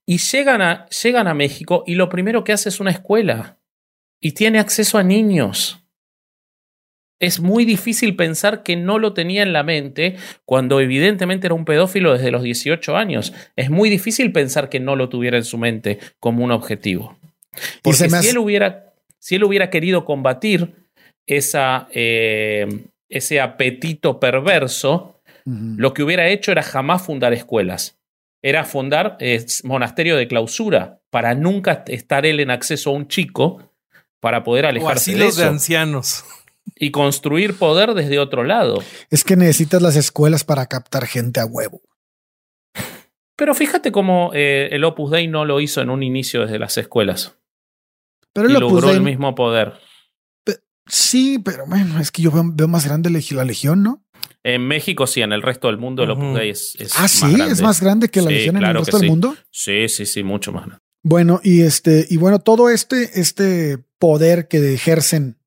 Y 0.05 0.17
llegan 0.17 0.61
a, 0.61 0.85
llegan 0.89 1.27
a 1.27 1.33
México 1.33 1.83
y 1.87 1.95
lo 1.95 2.09
primero 2.09 2.43
que 2.43 2.51
hace 2.53 2.69
es 2.69 2.79
una 2.79 2.91
escuela. 2.91 3.57
Y 4.21 4.33
tiene 4.33 4.59
acceso 4.59 4.97
a 4.97 5.03
niños. 5.03 5.79
Es 7.19 7.39
muy 7.39 7.63
difícil 7.63 8.15
pensar 8.17 8.63
que 8.63 8.75
no 8.75 8.99
lo 8.99 9.13
tenía 9.13 9.43
en 9.43 9.53
la 9.53 9.63
mente 9.63 10.17
cuando 10.45 10.81
evidentemente 10.81 11.47
era 11.47 11.53
un 11.53 11.63
pedófilo 11.63 12.11
desde 12.13 12.31
los 12.31 12.43
18 12.43 12.97
años. 12.97 13.33
Es 13.55 13.69
muy 13.69 13.89
difícil 13.89 14.33
pensar 14.33 14.67
que 14.69 14.81
no 14.81 14.97
lo 14.97 15.07
tuviera 15.07 15.37
en 15.37 15.45
su 15.45 15.57
mente 15.57 15.99
como 16.19 16.43
un 16.43 16.51
objetivo. 16.51 17.17
Porque 17.81 18.09
si, 18.09 18.15
hace- 18.15 18.29
él 18.31 18.39
hubiera, 18.39 18.93
si 19.19 19.35
él 19.35 19.43
hubiera 19.45 19.69
querido 19.69 20.03
combatir 20.03 20.73
esa, 21.25 21.87
eh, 21.93 22.67
ese 23.17 23.39
apetito 23.41 24.19
perverso, 24.19 25.21
lo 25.45 25.93
que 25.93 26.03
hubiera 26.03 26.27
hecho 26.29 26.51
era 26.51 26.63
jamás 26.63 27.01
fundar 27.05 27.33
escuelas. 27.33 27.97
Era 28.41 28.65
fundar 28.65 29.17
eh, 29.19 29.45
monasterio 29.63 30.15
de 30.17 30.27
clausura 30.27 30.99
para 31.09 31.33
nunca 31.35 31.83
estar 31.87 32.25
él 32.25 32.39
en 32.39 32.51
acceso 32.51 32.89
a 32.89 32.93
un 32.93 33.07
chico 33.07 33.71
para 34.19 34.43
poder 34.43 34.65
O 34.65 34.69
alejarse 34.69 35.11
de 35.11 35.17
asilos 35.17 35.35
de 35.37 35.43
eso 35.43 35.51
ancianos. 35.51 36.25
y 36.75 36.91
construir 36.91 37.57
poder 37.57 37.93
desde 37.93 38.19
otro 38.19 38.43
lado. 38.43 38.81
Es 39.09 39.23
que 39.23 39.35
necesitas 39.35 39.81
las 39.81 39.95
escuelas 39.95 40.43
para 40.43 40.65
captar 40.65 41.05
gente 41.07 41.39
a 41.39 41.45
huevo. 41.45 41.81
Pero 43.35 43.53
fíjate 43.55 43.91
cómo 43.91 44.31
eh, 44.33 44.69
el 44.71 44.83
Opus 44.83 45.11
Dei 45.11 45.27
no 45.27 45.45
lo 45.45 45.59
hizo 45.59 45.81
en 45.81 45.89
un 45.89 46.03
inicio 46.03 46.41
desde 46.41 46.59
las 46.59 46.77
escuelas 46.77 47.35
Pero 48.31 48.49
y 48.49 48.53
logró 48.53 48.87
Dei- 48.89 48.95
el 48.95 49.01
mismo 49.01 49.35
poder. 49.35 49.73
Sí, 50.87 51.39
pero 51.39 51.65
bueno, 51.67 51.99
es 51.99 52.11
que 52.11 52.21
yo 52.21 52.31
veo, 52.31 52.43
veo 52.45 52.67
más 52.67 52.85
grande 52.85 53.09
la 53.09 53.43
Legión, 53.45 53.83
¿no? 53.83 54.03
En 54.43 54.67
México 54.67 55.07
sí, 55.07 55.21
en 55.21 55.31
el 55.31 55.41
resto 55.41 55.67
del 55.67 55.77
mundo 55.77 56.03
el 56.03 56.11
Opus. 56.11 56.35
Dei 56.37 56.49
es, 56.49 56.75
es 56.79 56.91
Ah, 56.97 57.07
sí, 57.07 57.31
grande. 57.33 57.53
es 57.53 57.61
más 57.61 57.79
grande 57.81 58.09
que 58.09 58.21
la 58.21 58.27
Sí, 58.27 58.33
Legión 58.35 58.57
en 58.57 58.63
el 58.65 58.75
resto 58.75 58.97
del 58.99 59.09
mundo. 59.09 59.35
Sí, 59.51 59.87
sí, 59.87 60.05
sí, 60.05 60.23
mucho 60.23 60.51
más 60.51 60.65
grande. 60.65 60.83
Bueno, 61.03 61.39
y 61.43 61.61
este, 61.61 62.05
y 62.09 62.17
bueno, 62.17 62.39
todo 62.39 62.69
este, 62.69 63.19
este 63.19 63.77
poder 63.99 64.47
que 64.47 64.73
ejercen 64.73 65.37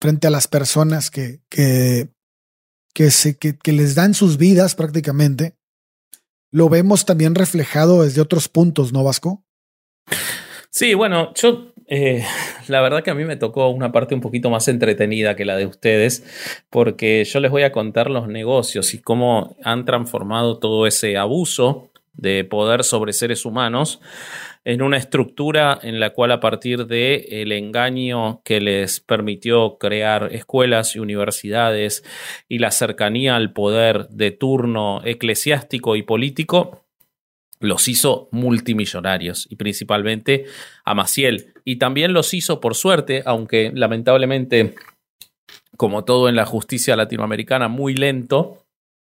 frente 0.00 0.26
a 0.26 0.30
las 0.30 0.48
personas 0.48 1.10
que, 1.10 1.40
que, 1.50 2.08
que, 2.94 3.10
se, 3.10 3.36
que, 3.36 3.56
que 3.58 3.72
les 3.72 3.94
dan 3.94 4.14
sus 4.14 4.36
vidas 4.38 4.74
prácticamente, 4.74 5.54
lo 6.50 6.68
vemos 6.68 7.04
también 7.04 7.34
reflejado 7.34 8.02
desde 8.02 8.20
otros 8.20 8.48
puntos, 8.48 8.92
¿no, 8.92 9.04
Vasco? 9.04 9.44
Sí, 10.70 10.94
bueno, 10.94 11.32
yo 11.34 11.72
eh, 11.90 12.24
la 12.68 12.80
verdad 12.80 13.02
que 13.02 13.10
a 13.10 13.14
mí 13.14 13.24
me 13.24 13.36
tocó 13.36 13.68
una 13.68 13.92
parte 13.92 14.14
un 14.14 14.22
poquito 14.22 14.48
más 14.48 14.68
entretenida 14.68 15.36
que 15.36 15.44
la 15.44 15.56
de 15.56 15.66
ustedes, 15.66 16.24
porque 16.70 17.24
yo 17.24 17.40
les 17.40 17.50
voy 17.50 17.64
a 17.64 17.72
contar 17.72 18.10
los 18.10 18.28
negocios 18.28 18.94
y 18.94 19.02
cómo 19.02 19.56
han 19.62 19.84
transformado 19.84 20.58
todo 20.58 20.86
ese 20.86 21.18
abuso 21.18 21.90
de 22.14 22.44
poder 22.44 22.84
sobre 22.84 23.12
seres 23.12 23.44
humanos 23.44 24.00
en 24.64 24.82
una 24.82 24.98
estructura 24.98 25.78
en 25.82 26.00
la 26.00 26.10
cual 26.10 26.32
a 26.32 26.40
partir 26.40 26.86
de 26.86 27.26
el 27.30 27.52
engaño 27.52 28.42
que 28.44 28.60
les 28.60 29.00
permitió 29.00 29.78
crear 29.78 30.28
escuelas 30.32 30.96
y 30.96 30.98
universidades 30.98 32.04
y 32.48 32.58
la 32.58 32.70
cercanía 32.70 33.36
al 33.36 33.52
poder 33.52 34.08
de 34.08 34.32
turno 34.32 35.00
eclesiástico 35.04 35.96
y 35.96 36.02
político 36.02 36.79
los 37.60 37.88
hizo 37.88 38.28
multimillonarios 38.32 39.46
y 39.50 39.56
principalmente 39.56 40.46
a 40.84 40.94
Maciel. 40.94 41.52
Y 41.64 41.76
también 41.76 42.12
los 42.12 42.32
hizo 42.34 42.60
por 42.60 42.74
suerte, 42.74 43.22
aunque 43.26 43.70
lamentablemente, 43.74 44.74
como 45.76 46.04
todo 46.04 46.28
en 46.28 46.36
la 46.36 46.46
justicia 46.46 46.96
latinoamericana, 46.96 47.68
muy 47.68 47.94
lento, 47.94 48.64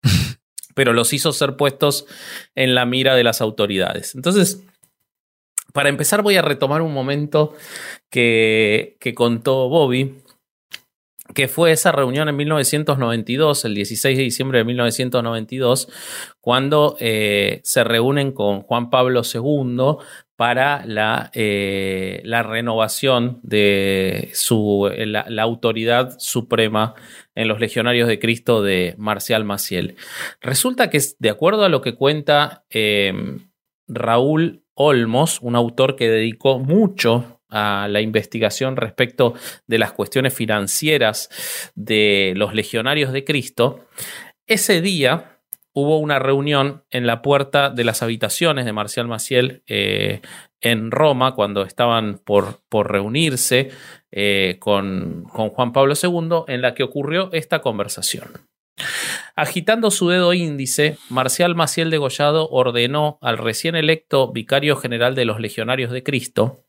pero 0.75 0.93
los 0.93 1.13
hizo 1.13 1.33
ser 1.33 1.57
puestos 1.57 2.07
en 2.55 2.75
la 2.75 2.87
mira 2.87 3.17
de 3.17 3.25
las 3.25 3.41
autoridades. 3.41 4.15
Entonces, 4.15 4.63
para 5.73 5.89
empezar 5.89 6.23
voy 6.23 6.37
a 6.37 6.43
retomar 6.43 6.83
un 6.83 6.95
momento 6.95 7.55
que, 8.11 8.97
que 9.01 9.13
contó 9.13 9.69
Bobby, 9.69 10.15
que 11.37 11.49
fue 11.49 11.71
esa 11.71 11.93
reunión 11.93 12.31
en 12.31 12.37
1992, 12.37 13.67
el 13.67 13.75
16 13.75 14.17
de 14.17 14.25
diciembre 14.25 14.59
de 14.59 14.65
1992, 14.65 15.87
cuando 16.41 16.97
eh, 16.99 17.61
se 17.63 17.85
reúnen 17.85 18.33
con 18.33 18.63
Juan 18.63 18.89
Pablo 18.89 19.21
II 19.23 19.99
para 20.35 20.87
la, 20.87 21.31
eh, 21.35 22.23
la 22.25 22.43
renovación 22.43 23.39
de 23.43 24.31
su, 24.33 24.91
la, 24.97 25.27
la, 25.29 25.43
autoridad 25.43 26.17
suprema 26.19 26.95
en 27.35 27.49
los 27.49 27.61
legionarios 27.61 28.09
de 28.09 28.19
Cristo 28.19 28.63
de 28.63 28.95
Marcial 28.97 29.45
Maciel. 29.45 29.97
Resulta 30.41 30.89
que, 30.89 31.03
de 31.19 31.31
acuerdo 31.31 31.65
a 31.65 31.69
lo 31.69 31.83
que 31.83 31.97
cuenta 31.97 32.65
eh, 32.71 33.13
Raúl 33.89 34.63
Olmos, 34.73 35.41
un 35.43 35.55
autor 35.55 35.97
que 35.97 36.09
dedicó 36.09 36.59
mucho 36.59 37.36
a 37.49 37.89
la 37.89 38.01
investigación 38.01 38.77
respecto 38.77 39.35
de 39.67 39.79
las 39.79 39.93
cuestiones 39.93 40.35
financieras 40.35 41.29
de 41.75 42.33
los 42.37 42.55
legionarios 42.55 43.13
de 43.13 43.25
Cristo, 43.25 43.87
ese 44.47 44.81
día 44.81 45.41
hubo 45.73 45.99
una 45.99 46.19
reunión 46.19 46.85
en 46.91 47.07
la 47.07 47.21
puerta 47.21 47.69
de 47.69 47.85
las 47.85 48.03
habitaciones 48.03 48.65
de 48.65 48.73
Marcial 48.73 49.09
Maciel 49.09 49.63
eh, 49.67 50.23
en 50.63 50.91
Roma, 50.91 51.35
cuando 51.35 51.63
estaban 51.63 52.19
por, 52.25 52.61
por 52.71 52.91
reunirse 52.91 53.71
eh, 54.11 54.57
con, 54.59 55.25
con 55.31 55.51
Juan 55.51 55.73
Pablo 55.73 55.93
II, 56.01 56.45
en 56.49 56.63
la 56.63 56.75
que 56.75 56.83
ocurrió 56.83 57.29
esta 57.33 57.61
conversación. 57.61 58.49
Agitando 59.37 59.91
su 59.91 60.09
dedo 60.09 60.33
índice, 60.33 60.97
Marcial 61.11 61.55
Maciel 61.55 61.91
Degollado 61.91 62.49
ordenó 62.49 63.19
al 63.21 63.37
recién 63.37 63.75
electo 63.75 64.33
vicario 64.33 64.77
general 64.77 65.15
de 65.15 65.27
los 65.27 65.41
Legionarios 65.41 65.91
de 65.91 66.03
Cristo, 66.03 66.66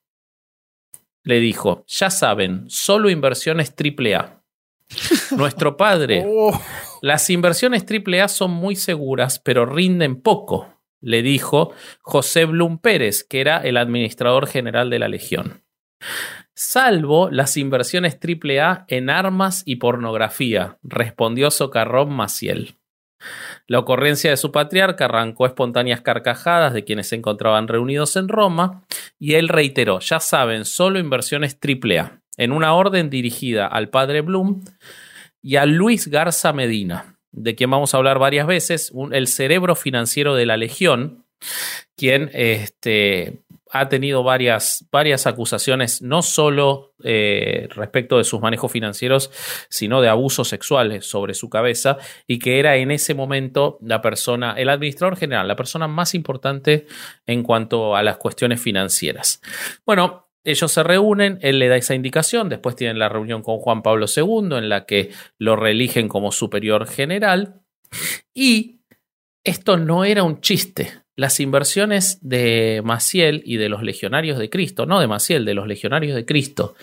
le 1.28 1.42
dijo, 1.42 1.84
ya 1.88 2.10
saben, 2.10 2.64
solo 2.70 3.10
inversiones 3.10 3.74
AAA. 3.78 4.42
Nuestro 5.38 5.76
padre, 5.76 6.24
Oh. 6.26 6.58
las 7.02 7.30
inversiones 7.30 7.84
AAA 7.84 8.30
son 8.30 8.52
muy 8.52 8.78
seguras, 8.78 9.38
pero 9.38 9.66
rinden 9.66 10.22
poco, 10.22 10.74
le 11.02 11.22
dijo 11.22 11.74
José 12.00 12.46
Blum 12.46 12.78
Pérez, 12.78 13.26
que 13.26 13.42
era 13.42 13.58
el 13.58 13.76
administrador 13.76 14.48
general 14.48 14.90
de 14.90 15.00
la 15.00 15.10
Legión. 15.10 15.64
Salvo 16.54 17.30
las 17.30 17.58
inversiones 17.58 18.18
AAA 18.22 18.86
en 18.88 19.10
armas 19.10 19.64
y 19.66 19.76
pornografía, 19.76 20.78
respondió 20.82 21.52
Socarrón 21.52 22.14
Maciel. 22.14 22.77
La 23.68 23.80
ocurrencia 23.80 24.30
de 24.30 24.38
su 24.38 24.52
patriarca 24.52 25.06
arrancó 25.06 25.46
espontáneas 25.46 26.02
carcajadas 26.02 26.74
de 26.74 26.84
quienes 26.84 27.08
se 27.08 27.16
encontraban 27.16 27.68
reunidos 27.68 28.16
en 28.16 28.28
Roma 28.28 28.84
y 29.20 29.34
él 29.34 29.50
reiteró, 29.50 30.00
ya 30.00 30.20
saben, 30.20 30.66
solo 30.66 31.00
inversiones 31.00 31.58
AAA, 31.62 32.22
en 32.38 32.52
una 32.52 32.74
orden 32.74 33.10
dirigida 33.10 33.68
al 33.68 33.90
padre 33.90 34.22
Blum 34.22 34.64
y 35.42 35.56
a 35.56 35.66
Luis 35.66 36.08
Garza 36.08 36.54
Medina, 36.54 37.18
de 37.32 37.56
quien 37.56 37.70
vamos 37.70 37.94
a 37.94 37.98
hablar 37.98 38.20
varias 38.20 38.48
veces, 38.48 38.92
el 39.12 39.28
cerebro 39.28 39.76
financiero 39.76 40.36
de 40.36 40.46
la 40.46 40.58
Legión, 40.58 41.26
quien 41.96 42.30
este, 42.34 43.42
ha 43.72 43.90
tenido 43.90 44.24
varias, 44.24 44.88
varias 44.92 45.28
acusaciones, 45.28 46.02
no 46.02 46.22
solo 46.22 46.96
eh, 47.04 47.68
respecto 47.76 48.18
de 48.18 48.24
sus 48.24 48.42
manejos 48.42 48.72
financieros, 48.72 49.32
sino 49.70 50.02
de 50.02 50.10
abusos 50.10 50.48
sexuales 50.48 51.06
sobre 51.06 51.34
su 51.34 51.50
cabeza, 51.50 51.98
y 52.28 52.40
que 52.40 52.60
era 52.60 52.76
en 52.78 52.92
ese 52.92 53.14
momento 53.14 53.78
la 53.82 54.02
persona, 54.02 54.54
el 54.54 54.70
administrador 54.70 55.18
general, 55.18 55.48
la 55.48 55.56
persona 55.56 55.88
más 55.88 56.16
importante 56.16 56.88
en 57.26 57.44
cuanto 57.44 57.96
a 57.96 58.04
las 58.04 58.18
cuestiones 58.18 58.62
financieras. 58.62 59.42
Bueno, 59.86 60.28
ellos 60.44 60.72
se 60.72 60.82
reúnen, 60.82 61.40
él 61.42 61.60
le 61.60 61.68
da 61.68 61.76
esa 61.76 61.94
indicación, 61.94 62.48
después 62.48 62.76
tienen 62.76 63.00
la 63.00 63.10
reunión 63.10 63.42
con 63.42 63.58
Juan 63.58 63.82
Pablo 63.82 64.06
II 64.08 64.58
en 64.58 64.70
la 64.70 64.86
que 64.86 65.12
lo 65.38 65.58
reeligen 65.58 66.08
como 66.08 66.32
superior 66.32 66.88
general 66.88 67.62
y 68.34 68.82
esto 69.44 69.78
no 69.78 70.06
era 70.06 70.24
un 70.24 70.42
chiste. 70.42 71.07
Las 71.18 71.40
inversiones 71.40 72.20
de 72.22 72.82
Maciel 72.86 73.42
y 73.44 73.58
de 73.58 73.70
los 73.70 73.82
legionarios 73.82 74.38
de 74.38 74.52
Cristo, 74.52 74.86
no 74.86 75.00
de 75.00 75.08
Maciel, 75.08 75.46
de 75.46 75.56
los 75.56 75.68
legionarios 75.68 76.16
de 76.16 76.26
Cristo, 76.26 76.76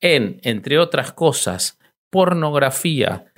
en, 0.00 0.40
entre 0.44 0.78
otras 0.78 1.12
cosas, 1.12 1.80
pornografía 2.08 3.31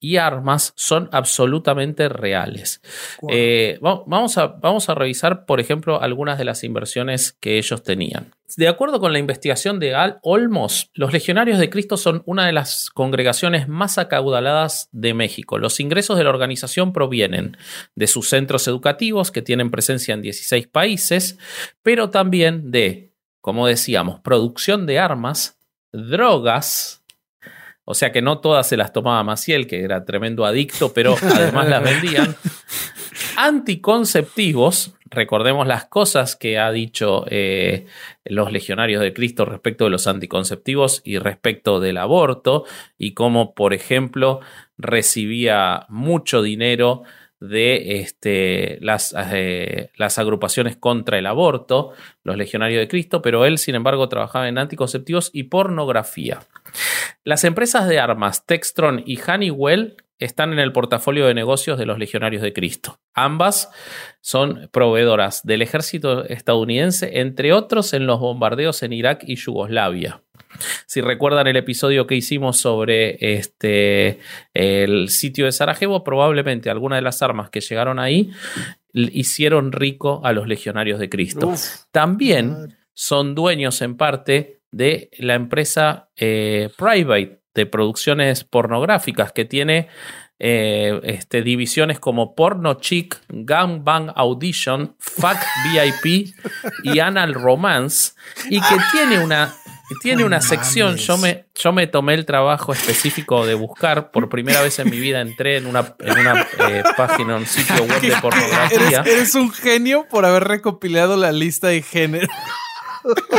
y 0.00 0.16
armas 0.16 0.72
son 0.76 1.08
absolutamente 1.12 2.08
reales. 2.08 2.80
Eh, 3.28 3.78
vamos, 3.80 4.38
a, 4.38 4.46
vamos 4.46 4.88
a 4.88 4.94
revisar, 4.94 5.44
por 5.44 5.60
ejemplo, 5.60 6.00
algunas 6.00 6.38
de 6.38 6.44
las 6.44 6.62
inversiones 6.62 7.32
que 7.40 7.58
ellos 7.58 7.82
tenían. 7.82 8.32
De 8.56 8.68
acuerdo 8.68 9.00
con 9.00 9.12
la 9.12 9.18
investigación 9.18 9.78
de 9.78 9.94
Al 9.94 10.20
Olmos, 10.22 10.90
los 10.94 11.12
legionarios 11.12 11.58
de 11.58 11.68
Cristo 11.68 11.96
son 11.96 12.22
una 12.24 12.46
de 12.46 12.52
las 12.52 12.90
congregaciones 12.90 13.68
más 13.68 13.98
acaudaladas 13.98 14.88
de 14.92 15.14
México. 15.14 15.58
Los 15.58 15.80
ingresos 15.80 16.16
de 16.16 16.24
la 16.24 16.30
organización 16.30 16.92
provienen 16.92 17.56
de 17.94 18.06
sus 18.06 18.28
centros 18.28 18.66
educativos, 18.68 19.30
que 19.30 19.42
tienen 19.42 19.70
presencia 19.70 20.14
en 20.14 20.22
16 20.22 20.66
países, 20.68 21.38
pero 21.82 22.10
también 22.10 22.70
de, 22.70 23.12
como 23.40 23.66
decíamos, 23.66 24.20
producción 24.20 24.86
de 24.86 24.98
armas, 24.98 25.58
drogas, 25.92 26.97
o 27.90 27.94
sea 27.94 28.12
que 28.12 28.20
no 28.20 28.40
todas 28.40 28.68
se 28.68 28.76
las 28.76 28.92
tomaba 28.92 29.24
Maciel, 29.24 29.66
que 29.66 29.82
era 29.82 30.04
tremendo 30.04 30.44
adicto, 30.44 30.92
pero 30.92 31.16
además 31.22 31.70
las 31.70 31.82
vendían. 31.82 32.36
Anticonceptivos, 33.38 34.92
recordemos 35.06 35.66
las 35.66 35.86
cosas 35.86 36.36
que 36.36 36.58
ha 36.58 36.70
dicho 36.70 37.24
eh, 37.30 37.86
los 38.26 38.52
legionarios 38.52 39.00
de 39.00 39.14
Cristo 39.14 39.46
respecto 39.46 39.84
de 39.84 39.90
los 39.90 40.06
anticonceptivos 40.06 41.00
y 41.02 41.16
respecto 41.16 41.80
del 41.80 41.96
aborto, 41.96 42.66
y 42.98 43.14
cómo, 43.14 43.54
por 43.54 43.72
ejemplo, 43.72 44.40
recibía 44.76 45.86
mucho 45.88 46.42
dinero 46.42 47.04
de 47.40 48.00
este, 48.00 48.78
las, 48.80 49.14
eh, 49.32 49.90
las, 49.96 50.18
agrupaciones 50.18 50.76
contra 50.76 51.18
el 51.18 51.26
aborto, 51.26 51.92
los 52.24 52.36
legionarios 52.36 52.80
de 52.80 52.88
Cristo, 52.88 53.22
pero 53.22 53.44
él, 53.44 53.58
sin 53.58 53.74
embargo, 53.74 54.08
trabajaba 54.08 54.48
en 54.48 54.58
anticonceptivos 54.58 55.30
y 55.32 55.44
pornografía. 55.44 56.40
Las 57.24 57.44
empresas 57.44 57.88
de 57.88 58.00
armas 58.00 58.44
Textron 58.46 59.02
y 59.06 59.20
Honeywell 59.20 59.96
están 60.18 60.52
en 60.52 60.58
el 60.58 60.72
portafolio 60.72 61.26
de 61.26 61.34
negocios 61.34 61.78
de 61.78 61.86
los 61.86 61.98
legionarios 61.98 62.42
de 62.42 62.52
Cristo. 62.52 62.98
Ambas 63.14 63.70
son 64.20 64.68
proveedoras 64.72 65.44
del 65.44 65.62
ejército 65.62 66.24
estadounidense, 66.24 67.20
entre 67.20 67.52
otros 67.52 67.92
en 67.92 68.06
los 68.06 68.18
bombardeos 68.18 68.82
en 68.82 68.92
Irak 68.92 69.22
y 69.24 69.36
Yugoslavia. 69.36 70.22
Si 70.86 71.00
recuerdan 71.00 71.46
el 71.46 71.56
episodio 71.56 72.06
que 72.06 72.14
hicimos 72.14 72.58
sobre 72.58 73.16
este, 73.20 74.20
el 74.54 75.08
sitio 75.08 75.46
de 75.46 75.52
Sarajevo, 75.52 76.04
probablemente 76.04 76.70
algunas 76.70 76.98
de 76.98 77.02
las 77.02 77.22
armas 77.22 77.50
que 77.50 77.60
llegaron 77.60 77.98
ahí 77.98 78.30
hicieron 78.92 79.72
rico 79.72 80.20
a 80.24 80.32
los 80.32 80.48
legionarios 80.48 80.98
de 80.98 81.08
Cristo. 81.08 81.52
También 81.92 82.76
son 82.94 83.34
dueños 83.34 83.80
en 83.82 83.96
parte 83.96 84.60
de 84.70 85.10
la 85.18 85.34
empresa 85.34 86.10
eh, 86.16 86.68
Private 86.76 87.40
de 87.54 87.66
producciones 87.66 88.44
pornográficas 88.44 89.32
que 89.32 89.44
tiene 89.44 89.88
eh, 90.40 91.00
este, 91.02 91.42
divisiones 91.42 91.98
como 91.98 92.36
Porno 92.36 92.74
Chic, 92.74 93.20
Gang 93.28 93.82
Bang 93.82 94.12
Audition, 94.14 94.94
Fuck 94.98 95.38
VIP 95.64 96.32
y 96.84 96.98
Anal 97.00 97.34
Romance 97.34 98.12
y 98.48 98.60
que 98.60 98.76
tiene 98.92 99.18
una 99.18 99.52
tiene 100.00 100.24
una 100.24 100.40
sección, 100.40 100.96
yo 100.96 101.16
me, 101.18 101.46
yo 101.54 101.72
me 101.72 101.86
tomé 101.86 102.14
el 102.14 102.26
trabajo 102.26 102.72
específico 102.72 103.46
de 103.46 103.54
buscar, 103.54 104.10
por 104.10 104.28
primera 104.28 104.62
vez 104.62 104.78
en 104.78 104.90
mi 104.90 104.98
vida 104.98 105.20
entré 105.20 105.56
en 105.56 105.66
una, 105.66 105.94
en 106.00 106.18
una 106.18 106.46
eh, 106.68 106.82
página, 106.96 107.36
un 107.36 107.46
sitio 107.46 107.84
web 107.84 108.00
de 108.00 108.16
pornografía. 108.22 109.00
Eres, 109.00 109.12
eres, 109.12 109.34
un 109.34 109.50
genio 109.50 110.06
por 110.10 110.26
haber 110.26 110.44
recopilado 110.44 111.16
la 111.16 111.32
lista 111.32 111.68
de 111.68 111.82
género. 111.82 112.28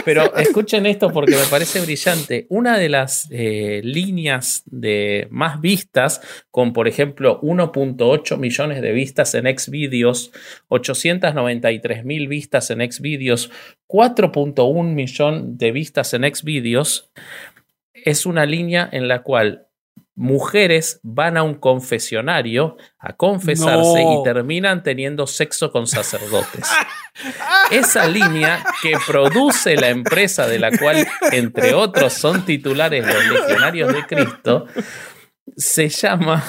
Pero 0.06 0.36
escuchen 0.36 0.86
esto 0.86 1.12
porque 1.12 1.36
me 1.36 1.46
parece 1.50 1.82
brillante. 1.82 2.48
Una 2.50 2.78
de 2.78 2.90
las 2.90 3.28
eh, 3.32 3.82
líneas 3.84 4.64
de 4.66 5.28
más 5.30 5.62
vistas, 5.62 6.22
con 6.52 6.74
por 6.74 6.88
ejemplo 6.88 7.40
1.8 7.42 8.38
millones 8.38 8.82
de 8.82 8.92
vistas 8.92 9.36
en 9.36 9.46
Xvideos, 9.58 10.32
893 10.70 12.06
mil 12.06 12.28
vistas 12.28 12.70
en 12.72 12.92
Xvideos, 12.92 13.52
4.1 13.88 14.84
millón 14.84 15.58
de 15.58 15.72
vistas 15.72 16.14
en 16.14 16.24
Xvideos, 16.24 17.12
es 17.94 18.26
una 18.26 18.46
línea 18.46 18.88
en 18.92 19.08
la 19.08 19.24
cual 19.24 19.69
mujeres 20.20 21.00
van 21.02 21.38
a 21.38 21.44
un 21.44 21.54
confesionario 21.54 22.76
a 23.00 23.14
confesarse 23.14 24.02
y 24.04 24.22
terminan 24.26 24.84
teniendo 24.84 25.26
sexo 25.26 25.72
con 25.72 25.88
sacerdotes. 25.88 26.70
Esa 27.72 28.06
línea 28.06 28.62
que 28.82 28.98
produce 29.08 29.78
la 29.78 29.88
empresa 29.88 30.46
de 30.46 30.60
la 30.60 30.78
cual, 30.78 31.08
entre 31.32 31.74
otros, 31.74 32.12
son 32.12 32.44
titulares 32.44 33.06
los 33.08 33.26
legionarios 33.28 33.94
de 33.94 34.06
Cristo, 34.06 34.66
se 35.58 35.90
llama. 35.90 36.44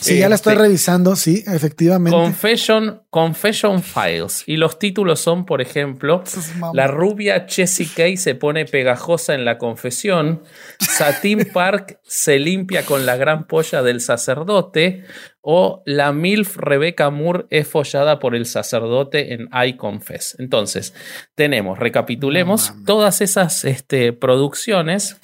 Sí, 0.00 0.18
ya 0.18 0.28
la 0.28 0.34
estoy 0.34 0.54
este, 0.54 0.64
revisando, 0.64 1.14
sí, 1.14 1.44
efectivamente. 1.46 2.16
Confession, 2.16 3.02
Confession 3.10 3.82
Files. 3.82 4.44
Y 4.46 4.56
los 4.56 4.78
títulos 4.78 5.20
son, 5.20 5.44
por 5.44 5.60
ejemplo, 5.60 6.24
La 6.72 6.86
rubia 6.86 7.46
Jessie 7.48 7.88
Kay 7.94 8.16
se 8.16 8.34
pone 8.34 8.64
pegajosa 8.64 9.34
en 9.34 9.44
la 9.44 9.58
confesión. 9.58 10.42
Satin 10.78 11.50
Park 11.52 12.00
se 12.02 12.38
limpia 12.38 12.84
con 12.86 13.04
la 13.04 13.16
gran 13.16 13.46
polla 13.46 13.82
del 13.82 14.00
sacerdote. 14.00 15.04
O 15.42 15.82
la 15.86 16.12
MILF 16.12 16.56
Rebecca 16.56 17.08
Moore 17.10 17.46
es 17.50 17.66
follada 17.66 18.18
por 18.18 18.34
el 18.34 18.44
sacerdote 18.46 19.34
en 19.34 19.48
I 19.52 19.76
Confess. 19.76 20.36
Entonces, 20.38 20.94
tenemos, 21.34 21.78
recapitulemos, 21.78 22.74
todas 22.84 23.20
esas 23.22 23.64
este, 23.64 24.12
producciones 24.12 25.18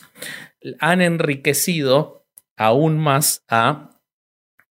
han 0.80 1.02
enriquecido 1.02 2.25
aún 2.56 2.98
más 2.98 3.44
a 3.48 3.90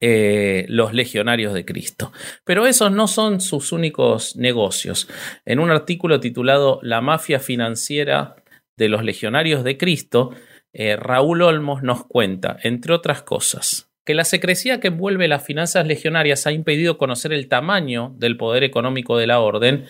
eh, 0.02 0.66
los 0.68 0.94
legionarios 0.94 1.54
de 1.54 1.66
Cristo. 1.66 2.12
Pero 2.44 2.68
esos 2.68 2.92
no 2.92 3.08
son 3.08 3.42
sus 3.42 3.72
únicos 3.72 4.36
negocios. 4.36 5.08
En 5.46 5.60
un 5.60 5.72
artículo 5.72 6.20
titulado 6.20 6.80
La 6.84 7.02
mafia 7.02 7.40
financiera 7.40 8.36
de 8.78 8.90
los 8.90 9.04
legionarios 9.04 9.64
de 9.64 9.78
Cristo, 9.78 10.32
eh, 10.74 10.98
Raúl 10.98 11.42
Olmos 11.42 11.82
nos 11.82 12.06
cuenta, 12.06 12.58
entre 12.64 12.94
otras 12.94 13.24
cosas, 13.24 13.90
que 14.04 14.14
la 14.14 14.26
secrecía 14.26 14.80
que 14.82 14.90
envuelve 14.90 15.30
las 15.30 15.46
finanzas 15.46 15.88
legionarias 15.88 16.46
ha 16.46 16.52
impedido 16.52 16.98
conocer 16.98 17.32
el 17.32 17.48
tamaño 17.48 18.14
del 18.18 18.36
poder 18.36 18.64
económico 18.64 19.18
de 19.18 19.28
la 19.28 19.40
orden, 19.40 19.86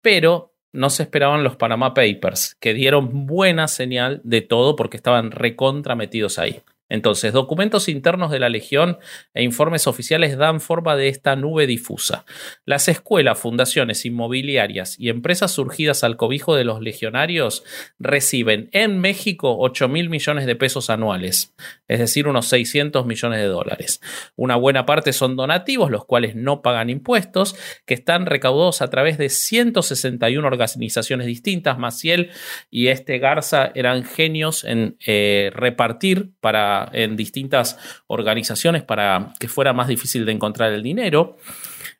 pero 0.00 0.54
no 0.72 0.88
se 0.90 1.04
esperaban 1.04 1.44
los 1.44 1.56
Panama 1.56 1.94
Papers, 1.94 2.56
que 2.58 2.74
dieron 2.74 3.26
buena 3.26 3.68
señal 3.68 4.20
de 4.24 4.40
todo 4.40 4.76
porque 4.76 4.96
estaban 4.96 5.30
recontra 5.30 5.94
metidos 5.94 6.38
ahí. 6.38 6.62
Entonces, 6.88 7.32
documentos 7.32 7.88
internos 7.88 8.30
de 8.30 8.38
la 8.38 8.48
Legión 8.48 8.98
e 9.34 9.42
informes 9.42 9.86
oficiales 9.86 10.36
dan 10.36 10.60
forma 10.60 10.96
de 10.96 11.08
esta 11.08 11.34
nube 11.34 11.66
difusa. 11.66 12.24
Las 12.64 12.88
escuelas, 12.88 13.38
fundaciones 13.38 14.04
inmobiliarias 14.04 14.98
y 14.98 15.08
empresas 15.08 15.50
surgidas 15.50 16.04
al 16.04 16.16
cobijo 16.16 16.54
de 16.54 16.64
los 16.64 16.80
legionarios 16.80 17.64
reciben 17.98 18.68
en 18.72 19.00
México 19.00 19.56
8 19.58 19.88
mil 19.88 20.08
millones 20.08 20.46
de 20.46 20.56
pesos 20.56 20.90
anuales, 20.90 21.54
es 21.88 21.98
decir, 21.98 22.28
unos 22.28 22.46
600 22.46 23.04
millones 23.04 23.40
de 23.40 23.46
dólares. 23.46 24.00
Una 24.36 24.56
buena 24.56 24.86
parte 24.86 25.12
son 25.12 25.36
donativos, 25.36 25.90
los 25.90 26.04
cuales 26.04 26.36
no 26.36 26.62
pagan 26.62 26.90
impuestos, 26.90 27.56
que 27.84 27.94
están 27.94 28.26
recaudados 28.26 28.82
a 28.82 28.90
través 28.90 29.18
de 29.18 29.28
161 29.28 30.46
organizaciones 30.46 31.26
distintas. 31.26 31.78
Maciel 31.78 32.30
y 32.70 32.88
este 32.88 33.18
Garza 33.18 33.72
eran 33.74 34.04
genios 34.04 34.64
en 34.64 34.96
eh, 35.06 35.50
repartir 35.54 36.30
para 36.40 36.75
en 36.92 37.16
distintas 37.16 37.78
organizaciones 38.06 38.82
para 38.82 39.32
que 39.38 39.48
fuera 39.48 39.72
más 39.72 39.88
difícil 39.88 40.24
de 40.26 40.32
encontrar 40.32 40.72
el 40.72 40.82
dinero. 40.82 41.36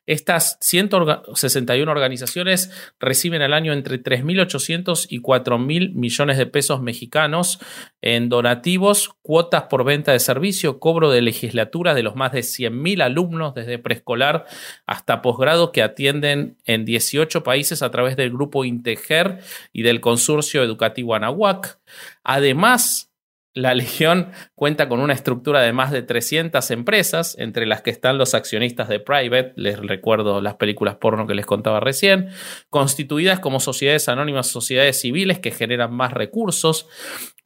Estas 0.07 0.57
161 0.61 1.91
organizaciones 1.91 2.71
reciben 2.97 3.41
al 3.41 3.53
año 3.53 3.73
entre 3.73 4.01
3.800 4.01 5.07
y 5.09 5.19
4.000 5.19 5.93
millones 5.93 6.37
de 6.37 6.45
pesos 6.45 6.81
mexicanos 6.81 7.59
en 8.01 8.29
donativos, 8.29 9.15
cuotas 9.21 9.63
por 9.63 9.83
venta 9.83 10.13
de 10.13 10.19
servicio, 10.19 10.79
cobro 10.79 11.11
de 11.11 11.21
legislatura 11.21 11.93
de 11.93 12.03
los 12.03 12.15
más 12.15 12.31
de 12.31 12.39
100.000 12.39 13.03
alumnos 13.03 13.53
desde 13.53 13.79
preescolar 13.79 14.45
hasta 14.85 15.21
posgrado 15.21 15.73
que 15.73 15.83
atienden 15.83 16.55
en 16.63 16.85
18 16.85 17.43
países 17.43 17.81
a 17.81 17.91
través 17.91 18.15
del 18.15 18.31
grupo 18.31 18.63
Integer 18.63 19.39
y 19.73 19.81
del 19.81 19.99
Consorcio 19.99 20.63
Educativo 20.63 21.15
Anahuac. 21.15 21.79
Además, 22.23 23.06
la 23.57 23.73
Legión 23.73 24.31
cuenta 24.53 24.87
con 24.87 24.99
una 24.99 25.13
estructura 25.13 25.61
de 25.61 25.73
más 25.73 25.91
de 25.91 26.03
300 26.03 26.69
empresas, 26.71 27.35
entre 27.39 27.65
las 27.65 27.81
que 27.81 27.89
están 27.89 28.17
los 28.17 28.35
accionistas 28.35 28.87
de 28.87 28.99
Private, 28.99 29.53
les 29.55 29.79
recuerdo 29.79 30.41
las 30.41 30.55
películas 30.55 30.95
porno 30.95 31.25
que 31.25 31.33
les 31.33 31.45
contaba 31.45 31.79
recién, 31.79 32.29
constituidas 32.69 33.39
como 33.39 33.59
sociedades 33.59 34.09
anónimas, 34.09 34.47
sociedades 34.47 35.01
civiles 35.01 35.39
que 35.39 35.51
generan 35.51 35.91
más 35.93 36.13
recursos, 36.13 36.87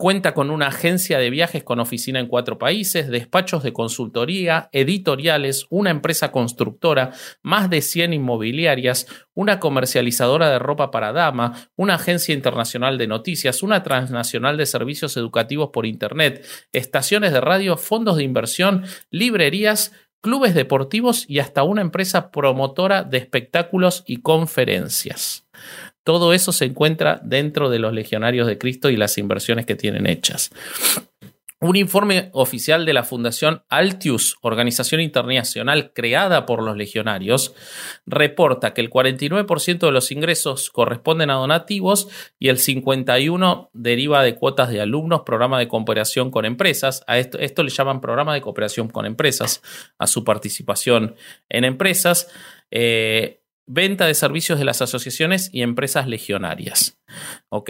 Cuenta 0.02 0.34
con 0.34 0.50
una 0.50 0.66
agencia 0.66 1.20
de 1.20 1.30
viajes 1.30 1.64
con 1.64 1.80
oficina 1.80 2.20
en 2.20 2.26
cuatro 2.26 2.58
países, 2.58 3.08
despachos 3.10 3.62
de 3.62 3.72
consultoría, 3.72 4.68
editoriales, 4.72 5.68
una 5.70 5.92
empresa 5.92 6.32
constructora, 6.32 7.12
más 7.44 7.70
de 7.70 7.84
100 7.84 8.14
inmobiliarias, 8.14 9.06
una 9.36 9.60
comercializadora 9.60 10.50
de 10.50 10.58
ropa 10.58 10.90
para 10.90 11.14
dama, 11.14 11.70
una 11.76 11.94
agencia 11.94 12.34
internacional 12.34 12.98
de 12.98 13.06
noticias, 13.06 13.62
una 13.62 13.84
transnacional 13.84 14.58
de 14.58 14.66
servicios 14.66 15.18
educativos 15.18 15.70
por 15.72 15.86
Internet, 15.86 16.01
estaciones 16.72 17.32
de 17.32 17.42
radio, 17.42 17.78
fondos 17.78 18.18
de 18.18 18.24
inversión, 18.24 18.84
librerías, 19.10 19.92
clubes 20.22 20.54
deportivos 20.54 21.26
y 21.28 21.40
hasta 21.40 21.64
una 21.64 21.82
empresa 21.82 22.32
promotora 22.32 23.04
de 23.04 23.18
espectáculos 23.18 24.04
y 24.06 24.18
conferencias. 24.18 25.46
Todo 26.04 26.34
eso 26.34 26.52
se 26.52 26.66
encuentra 26.66 27.20
dentro 27.24 27.70
de 27.70 27.80
los 27.80 27.94
legionarios 27.94 28.48
de 28.48 28.58
Cristo 28.58 28.90
y 28.90 28.98
las 28.98 29.18
inversiones 29.18 29.66
que 29.66 29.76
tienen 29.76 30.08
hechas. 30.08 30.52
Un 31.64 31.76
informe 31.76 32.32
oficial 32.34 32.88
de 32.88 32.94
la 32.94 33.04
Fundación 33.04 33.64
Altius, 33.70 34.36
organización 34.42 35.00
internacional 35.00 35.94
creada 35.94 36.48
por 36.48 36.64
los 36.64 36.76
legionarios, 36.76 37.54
reporta 38.08 38.74
que 38.74 38.82
el 38.82 38.90
49% 38.90 39.78
de 39.78 39.92
los 39.92 40.12
ingresos 40.12 40.72
corresponden 40.72 41.30
a 41.30 41.36
donativos 41.36 42.08
y 42.40 42.50
el 42.50 42.58
51% 42.58 43.70
deriva 43.74 44.24
de 44.24 44.34
cuotas 44.34 44.70
de 44.70 44.82
alumnos, 44.82 45.22
programa 45.24 45.60
de 45.60 45.68
cooperación 45.68 46.32
con 46.32 46.46
empresas. 46.46 47.04
A 47.06 47.20
esto, 47.20 47.38
esto 47.38 47.62
le 47.62 47.70
llaman 47.70 48.02
programa 48.02 48.34
de 48.34 48.42
cooperación 48.42 48.88
con 48.88 49.06
empresas, 49.06 49.62
a 50.00 50.08
su 50.08 50.24
participación 50.24 51.16
en 51.48 51.64
empresas. 51.64 52.28
Eh, 52.72 53.44
venta 53.68 54.08
de 54.08 54.16
servicios 54.16 54.58
de 54.58 54.66
las 54.66 54.82
asociaciones 54.82 55.52
y 55.54 55.62
empresas 55.62 56.08
legionarias. 56.08 57.00
¿Ok? 57.50 57.70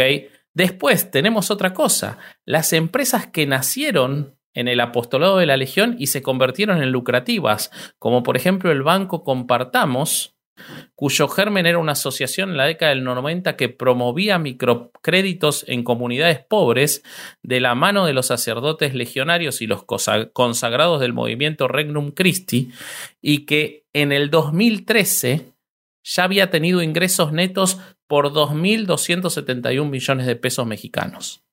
Después 0.53 1.11
tenemos 1.11 1.51
otra 1.51 1.73
cosa, 1.73 2.17
las 2.45 2.73
empresas 2.73 3.27
que 3.27 3.45
nacieron 3.45 4.35
en 4.53 4.67
el 4.67 4.81
apostolado 4.81 5.37
de 5.37 5.45
la 5.45 5.57
Legión 5.57 5.95
y 5.97 6.07
se 6.07 6.21
convirtieron 6.21 6.81
en 6.81 6.91
lucrativas, 6.91 7.71
como 7.99 8.23
por 8.23 8.35
ejemplo 8.35 8.71
el 8.71 8.83
banco 8.83 9.23
Compartamos, 9.23 10.35
cuyo 10.95 11.27
germen 11.27 11.65
era 11.65 11.77
una 11.77 11.93
asociación 11.93 12.51
en 12.51 12.57
la 12.57 12.65
década 12.65 12.89
del 12.89 13.03
90 13.03 13.55
que 13.55 13.69
promovía 13.69 14.37
microcréditos 14.37 15.65
en 15.67 15.83
comunidades 15.83 16.39
pobres 16.39 17.03
de 17.41 17.59
la 17.59 17.73
mano 17.73 18.05
de 18.05 18.13
los 18.13 18.27
sacerdotes 18.27 18.93
legionarios 18.93 19.61
y 19.61 19.67
los 19.67 19.85
consagrados 20.33 20.99
del 20.99 21.13
movimiento 21.13 21.67
Regnum 21.67 22.11
Christi, 22.11 22.71
y 23.21 23.45
que 23.45 23.85
en 23.93 24.11
el 24.11 24.29
2013 24.29 25.53
ya 26.03 26.23
había 26.23 26.49
tenido 26.49 26.81
ingresos 26.81 27.31
netos 27.31 27.79
por 28.11 28.33
2.271 28.33 29.89
millones 29.89 30.25
de 30.25 30.35
pesos 30.35 30.67
mexicanos. 30.67 31.45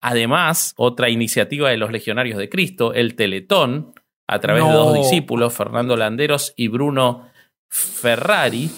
Además, 0.00 0.74
otra 0.76 1.08
iniciativa 1.08 1.70
de 1.70 1.76
los 1.76 1.92
Legionarios 1.92 2.36
de 2.36 2.48
Cristo, 2.48 2.94
el 2.94 3.14
Teletón, 3.14 3.94
a 4.26 4.40
través 4.40 4.64
de 4.64 4.72
dos 4.72 4.92
discípulos, 4.92 5.54
Fernando 5.54 5.96
Landeros 5.96 6.52
y 6.56 6.66
Bruno 6.66 7.30
Ferrari, 7.68 8.72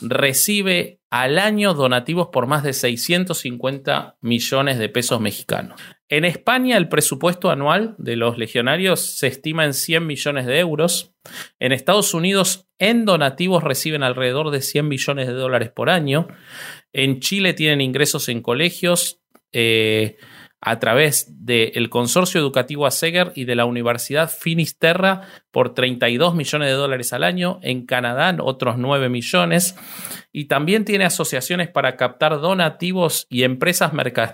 recibe 0.00 0.98
al 1.10 1.38
año 1.38 1.74
donativos 1.74 2.28
por 2.28 2.46
más 2.46 2.62
de 2.62 2.72
650 2.72 4.16
millones 4.22 4.78
de 4.78 4.88
pesos 4.88 5.20
mexicanos. 5.20 5.78
En 6.08 6.24
España 6.24 6.76
el 6.76 6.88
presupuesto 6.88 7.50
anual 7.50 7.94
de 7.98 8.16
los 8.16 8.36
legionarios 8.36 9.00
se 9.00 9.26
estima 9.26 9.64
en 9.64 9.74
100 9.74 10.06
millones 10.06 10.46
de 10.46 10.58
euros. 10.58 11.14
En 11.58 11.72
Estados 11.72 12.12
Unidos 12.12 12.68
en 12.78 13.04
donativos 13.04 13.64
reciben 13.64 14.02
alrededor 14.02 14.50
de 14.50 14.60
100 14.60 14.86
millones 14.86 15.26
de 15.26 15.32
dólares 15.32 15.70
por 15.70 15.88
año. 15.88 16.28
En 16.92 17.20
Chile 17.20 17.54
tienen 17.54 17.80
ingresos 17.80 18.28
en 18.28 18.42
colegios. 18.42 19.22
Eh, 19.52 20.18
a 20.66 20.78
través 20.78 21.44
del 21.44 21.90
consorcio 21.90 22.40
educativo 22.40 22.86
ASEGER 22.86 23.32
y 23.34 23.44
de 23.44 23.54
la 23.54 23.66
Universidad 23.66 24.30
Finisterra 24.30 25.20
por 25.50 25.74
32 25.74 26.34
millones 26.34 26.68
de 26.68 26.74
dólares 26.74 27.12
al 27.12 27.22
año, 27.22 27.60
en 27.62 27.84
Canadá 27.84 28.34
otros 28.40 28.78
9 28.78 29.10
millones, 29.10 29.76
y 30.32 30.46
también 30.46 30.86
tiene 30.86 31.04
asociaciones 31.04 31.68
para 31.68 31.96
captar 31.96 32.40
donativos 32.40 33.26
y 33.28 33.42
empresas 33.42 33.92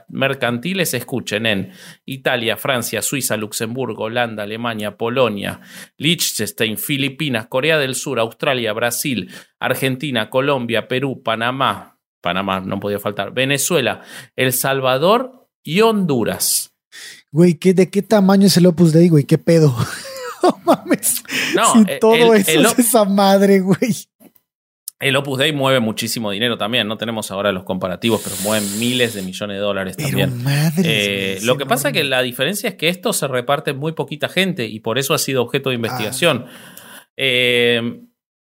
mercantiles, 0.08 0.94
escuchen, 0.94 1.46
en 1.46 1.72
Italia, 2.04 2.56
Francia, 2.56 3.02
Suiza, 3.02 3.36
Luxemburgo, 3.36 4.04
Holanda, 4.04 4.44
Alemania, 4.44 4.96
Polonia, 4.96 5.60
Liechtenstein, 5.96 6.78
Filipinas, 6.78 7.48
Corea 7.48 7.76
del 7.76 7.96
Sur, 7.96 8.20
Australia, 8.20 8.72
Brasil, 8.72 9.32
Argentina, 9.58 10.30
Colombia, 10.30 10.86
Perú, 10.86 11.24
Panamá, 11.24 11.98
Panamá 12.20 12.60
no 12.60 12.78
podía 12.78 13.00
faltar, 13.00 13.32
Venezuela, 13.32 14.02
El 14.36 14.52
Salvador 14.52 15.39
y 15.62 15.80
Honduras. 15.80 16.72
Güey, 17.32 17.54
¿qué, 17.54 17.74
¿de 17.74 17.90
qué 17.90 18.02
tamaño 18.02 18.46
es 18.46 18.56
el 18.56 18.66
Opus 18.66 18.92
Dei, 18.92 19.08
güey? 19.08 19.24
¿Qué 19.24 19.38
pedo? 19.38 19.74
no 20.42 20.60
mames. 20.64 21.22
No, 21.54 21.72
si 21.72 21.84
todo 22.00 22.34
eso 22.34 22.60
es 22.60 22.78
esa 22.78 23.04
madre, 23.04 23.60
güey. 23.60 23.94
El 24.98 25.16
Opus 25.16 25.38
Dei 25.38 25.52
mueve 25.52 25.80
muchísimo 25.80 26.30
dinero 26.30 26.58
también. 26.58 26.86
No 26.86 26.98
tenemos 26.98 27.30
ahora 27.30 27.52
los 27.52 27.64
comparativos, 27.64 28.20
pero 28.22 28.36
mueven 28.42 28.78
miles 28.78 29.14
de 29.14 29.22
millones 29.22 29.56
de 29.56 29.60
dólares 29.60 29.96
también. 29.96 30.42
Madre, 30.42 31.36
eh, 31.36 31.38
lo 31.42 31.56
que 31.56 31.64
pasa 31.64 31.88
es 31.88 31.94
que 31.94 32.04
la 32.04 32.20
diferencia 32.20 32.68
es 32.68 32.74
que 32.74 32.88
esto 32.88 33.14
se 33.14 33.26
reparte 33.26 33.70
en 33.70 33.78
muy 33.78 33.92
poquita 33.92 34.28
gente 34.28 34.66
y 34.66 34.80
por 34.80 34.98
eso 34.98 35.14
ha 35.14 35.18
sido 35.18 35.42
objeto 35.42 35.70
de 35.70 35.76
investigación. 35.76 36.44
Ah. 36.46 37.06
Eh, 37.16 38.02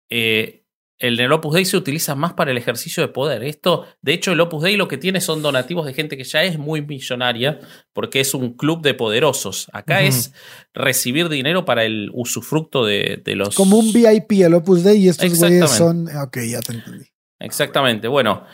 eh, 0.09 0.66
el 0.99 1.33
Opus 1.33 1.55
Dei 1.55 1.65
se 1.65 1.77
utiliza 1.77 2.15
más 2.15 2.33
para 2.33 2.51
el 2.51 2.57
ejercicio 2.57 3.03
de 3.03 3.09
poder. 3.09 3.43
Esto, 3.45 3.87
de 4.01 4.15
hecho, 4.15 4.33
el 4.33 4.41
Opus 4.41 4.63
Dei 4.63 4.77
lo 4.77 4.89
que 4.89 4.97
tiene 4.97 5.21
son 5.21 5.43
donativos 5.43 5.85
de 5.87 5.95
gente 5.95 6.17
que 6.17 6.25
ya 6.25 6.43
es 6.43 6.59
muy 6.59 6.81
millonaria, 6.81 7.61
porque 7.93 8.21
es 8.21 8.33
un 8.35 8.57
club 8.57 8.83
de 8.83 8.95
poderosos. 8.95 9.69
Acá 9.73 10.03
es 10.03 10.33
recibir 10.73 11.29
dinero 11.29 11.65
para 11.65 11.85
el 11.85 12.11
usufructo 12.15 12.85
de, 12.85 13.23
los. 13.27 13.55
Como 13.55 13.77
un 13.77 13.93
VIP 13.93 14.33
el 14.43 14.55
Opus 14.55 14.85
Dei 14.85 15.05
y 15.05 15.09
estos 15.09 15.39
güeyes 15.39 15.71
son. 15.71 16.09
Ok, 16.17 16.39
ya 16.49 16.61
te 16.61 16.73
entendí. 16.73 17.07
Exactamente. 17.39 18.09
Bueno, 18.09 18.45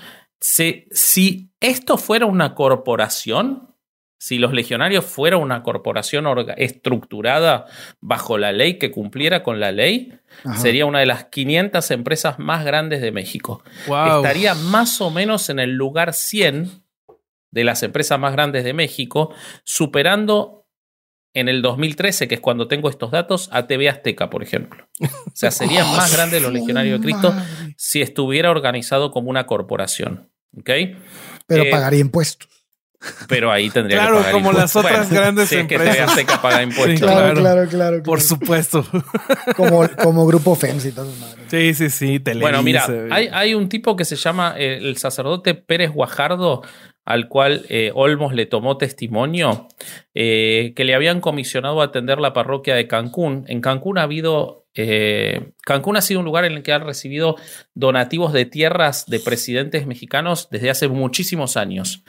si, 0.41 0.87
si 0.91 1.53
esto 1.61 1.97
fuera 1.97 2.27
una 2.27 2.55
corporación, 2.55 3.72
si 4.23 4.39
los 4.39 4.53
legionarios 4.53 5.05
fuera 5.05 5.37
una 5.37 5.65
corporación 5.65 6.27
estructurada 6.57 7.67
bajo 8.01 8.39
la 8.39 8.53
ley 8.53 8.79
que 8.79 8.93
cumpliera 8.93 9.43
con 9.43 9.59
la 9.59 9.73
ley, 9.73 10.13
sería 10.59 10.87
una 10.87 11.01
de 11.01 11.07
las 11.07 11.25
500 11.25 11.91
empresas 11.91 12.39
más 12.39 12.65
grandes 12.65 13.03
de 13.03 13.11
México. 13.11 13.65
Estaría 13.85 14.55
más 14.55 15.01
o 15.01 15.11
menos 15.11 15.51
en 15.51 15.59
el 15.59 15.73
lugar 15.73 16.15
100 16.15 16.85
de 17.51 17.65
las 17.65 17.83
empresas 17.83 18.17
más 18.21 18.31
grandes 18.31 18.63
de 18.63 18.73
México, 18.75 19.35
superando 19.65 20.69
en 21.35 21.49
el 21.49 21.61
2013, 21.61 22.29
que 22.29 22.37
es 22.37 22.41
cuando 22.41 22.69
tengo 22.69 22.89
estos 22.89 23.11
datos, 23.11 23.49
a 23.51 23.67
TV 23.67 23.89
Azteca, 23.89 24.31
por 24.31 24.45
ejemplo. 24.45 24.87
O 25.01 25.35
sea, 25.35 25.51
serían 25.51 25.89
más 25.97 26.15
grandes 26.15 26.41
los 26.41 26.53
legionarios 26.53 27.01
de 27.01 27.07
Cristo 27.07 27.35
si 27.77 28.01
estuviera 28.01 28.53
organizado 28.53 29.11
como 29.11 29.31
una 29.31 29.47
corporación. 29.47 30.31
Pero 31.49 31.65
eh, 31.65 31.71
pagaría 31.73 31.99
impuestos. 31.99 32.62
Pero 33.29 33.51
ahí 33.51 33.71
tendría 33.71 34.07
que 34.07 34.13
pagar 34.13 34.33
como 34.33 34.53
las 34.53 34.75
otras 34.77 35.11
grandes 35.11 35.53
empresas. 35.53 36.17
que 36.17 36.25
paga 36.41 36.63
impuestos. 36.63 37.01
claro, 37.01 37.41
claro, 37.41 37.69
claro, 37.69 38.03
Por 38.03 38.21
supuesto. 38.21 38.85
Como, 39.57 39.89
como 40.03 40.27
grupo 40.27 40.55
FEMS 40.55 40.87
y 40.87 40.93
todo 40.93 41.11
Sí, 41.49 41.75
sí, 41.75 41.91
sí. 41.91 42.23
bueno, 42.41 42.63
mira, 42.63 42.87
hay, 43.11 43.29
hay, 43.31 43.55
un 43.55 43.69
tipo 43.69 43.95
que 43.97 44.05
se 44.05 44.17
llama 44.17 44.55
eh, 44.57 44.79
el 44.81 44.97
sacerdote 44.97 45.55
Pérez 45.55 45.91
Guajardo, 45.93 46.63
al 47.05 47.29
cual 47.29 47.67
eh, 47.69 47.91
Olmos 47.95 48.33
le 48.33 48.47
tomó 48.47 48.79
testimonio, 48.79 49.69
eh, 50.15 50.73
que 50.77 50.85
le 50.85 50.95
habían 50.95 51.21
comisionado 51.21 51.83
a 51.83 51.87
atender 51.87 52.21
la 52.21 52.33
parroquia 52.33 52.75
de 52.75 52.87
Cancún. 52.87 53.45
En 53.49 53.61
Cancún 53.61 53.99
ha 53.99 54.03
habido 54.03 54.62
eh, 54.75 55.53
Cancún 55.65 55.97
ha 55.97 56.01
sido 56.01 56.21
un 56.21 56.27
lugar 56.27 56.45
en 56.45 56.53
el 56.53 56.63
que 56.63 56.73
han 56.73 56.85
recibido 56.85 57.37
donativos 57.75 58.33
de 58.33 58.47
tierras 58.47 59.07
de 59.07 59.21
presidentes 59.21 59.87
mexicanos 59.87 60.49
desde 60.51 60.71
hace 60.71 60.89
muchísimos 60.89 61.57
años. 61.57 62.05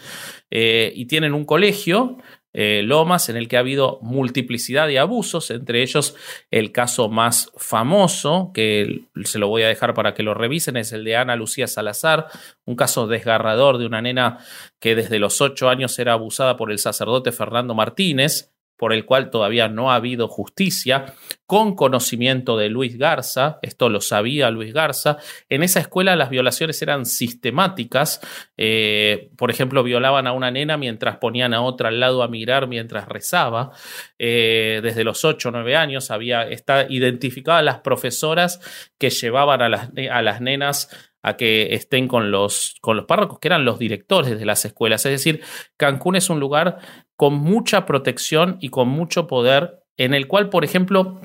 Eh, 0.49 0.93
y 0.95 1.05
tienen 1.05 1.33
un 1.33 1.45
colegio, 1.45 2.17
eh, 2.53 2.81
Lomas, 2.83 3.29
en 3.29 3.35
el 3.35 3.47
que 3.47 3.57
ha 3.57 3.61
habido 3.61 3.99
multiplicidad 4.01 4.87
de 4.87 4.99
abusos, 4.99 5.49
entre 5.49 5.81
ellos 5.81 6.15
el 6.51 6.71
caso 6.71 7.09
más 7.09 7.51
famoso, 7.57 8.51
que 8.53 9.05
se 9.23 9.39
lo 9.39 9.47
voy 9.47 9.63
a 9.63 9.67
dejar 9.67 9.93
para 9.93 10.13
que 10.13 10.23
lo 10.23 10.35
revisen, 10.35 10.77
es 10.77 10.93
el 10.93 11.03
de 11.03 11.17
Ana 11.17 11.35
Lucía 11.35 11.67
Salazar, 11.67 12.27
un 12.65 12.75
caso 12.75 13.07
desgarrador 13.07 13.79
de 13.79 13.87
una 13.87 14.01
nena 14.01 14.37
que 14.79 14.95
desde 14.95 15.19
los 15.19 15.41
ocho 15.41 15.67
años 15.67 15.97
era 15.97 16.13
abusada 16.13 16.55
por 16.55 16.71
el 16.71 16.77
sacerdote 16.77 17.31
Fernando 17.31 17.73
Martínez 17.73 18.52
por 18.83 18.91
el 18.91 19.05
cual 19.05 19.29
todavía 19.29 19.69
no 19.69 19.93
ha 19.93 19.95
habido 19.95 20.27
justicia, 20.27 21.05
con 21.45 21.73
conocimiento 21.73 22.57
de 22.57 22.67
Luis 22.67 22.97
Garza, 22.97 23.59
esto 23.61 23.87
lo 23.87 24.01
sabía 24.01 24.51
Luis 24.51 24.73
Garza, 24.73 25.19
en 25.47 25.63
esa 25.63 25.79
escuela 25.79 26.17
las 26.17 26.29
violaciones 26.29 26.81
eran 26.81 27.05
sistemáticas, 27.05 28.19
eh, 28.57 29.29
por 29.37 29.51
ejemplo, 29.51 29.83
violaban 29.83 30.27
a 30.27 30.33
una 30.33 30.51
nena 30.51 30.75
mientras 30.75 31.15
ponían 31.15 31.53
a 31.53 31.61
otra 31.61 31.87
al 31.87 32.01
lado 32.01 32.23
a 32.23 32.27
mirar 32.27 32.67
mientras 32.67 33.07
rezaba, 33.07 33.71
eh, 34.19 34.81
desde 34.83 35.05
los 35.05 35.23
8 35.23 35.47
o 35.47 35.51
9 35.53 35.77
años 35.77 36.11
había 36.11 36.43
está 36.43 36.85
identificadas 36.89 37.63
las 37.63 37.79
profesoras 37.79 38.59
que 38.97 39.11
llevaban 39.11 39.61
a 39.61 39.69
las, 39.69 39.91
a 40.11 40.21
las 40.21 40.41
nenas 40.41 41.12
a 41.23 41.37
que 41.37 41.73
estén 41.73 42.07
con 42.07 42.29
los, 42.29 42.75
con 42.81 42.97
los 42.97 43.05
párrocos, 43.05 43.39
que 43.39 43.47
eran 43.47 43.65
los 43.65 43.79
directores 43.79 44.37
de 44.37 44.45
las 44.45 44.63
escuelas. 44.65 45.05
Es 45.05 45.13
decir, 45.13 45.41
Cancún 45.77 46.15
es 46.15 46.29
un 46.29 46.39
lugar 46.39 46.77
con 47.15 47.33
mucha 47.33 47.85
protección 47.85 48.57
y 48.59 48.69
con 48.69 48.89
mucho 48.89 49.25
poder, 49.25 49.83
en 49.97 50.13
el 50.13 50.27
cual, 50.27 50.49
por 50.49 50.65
ejemplo, 50.65 51.21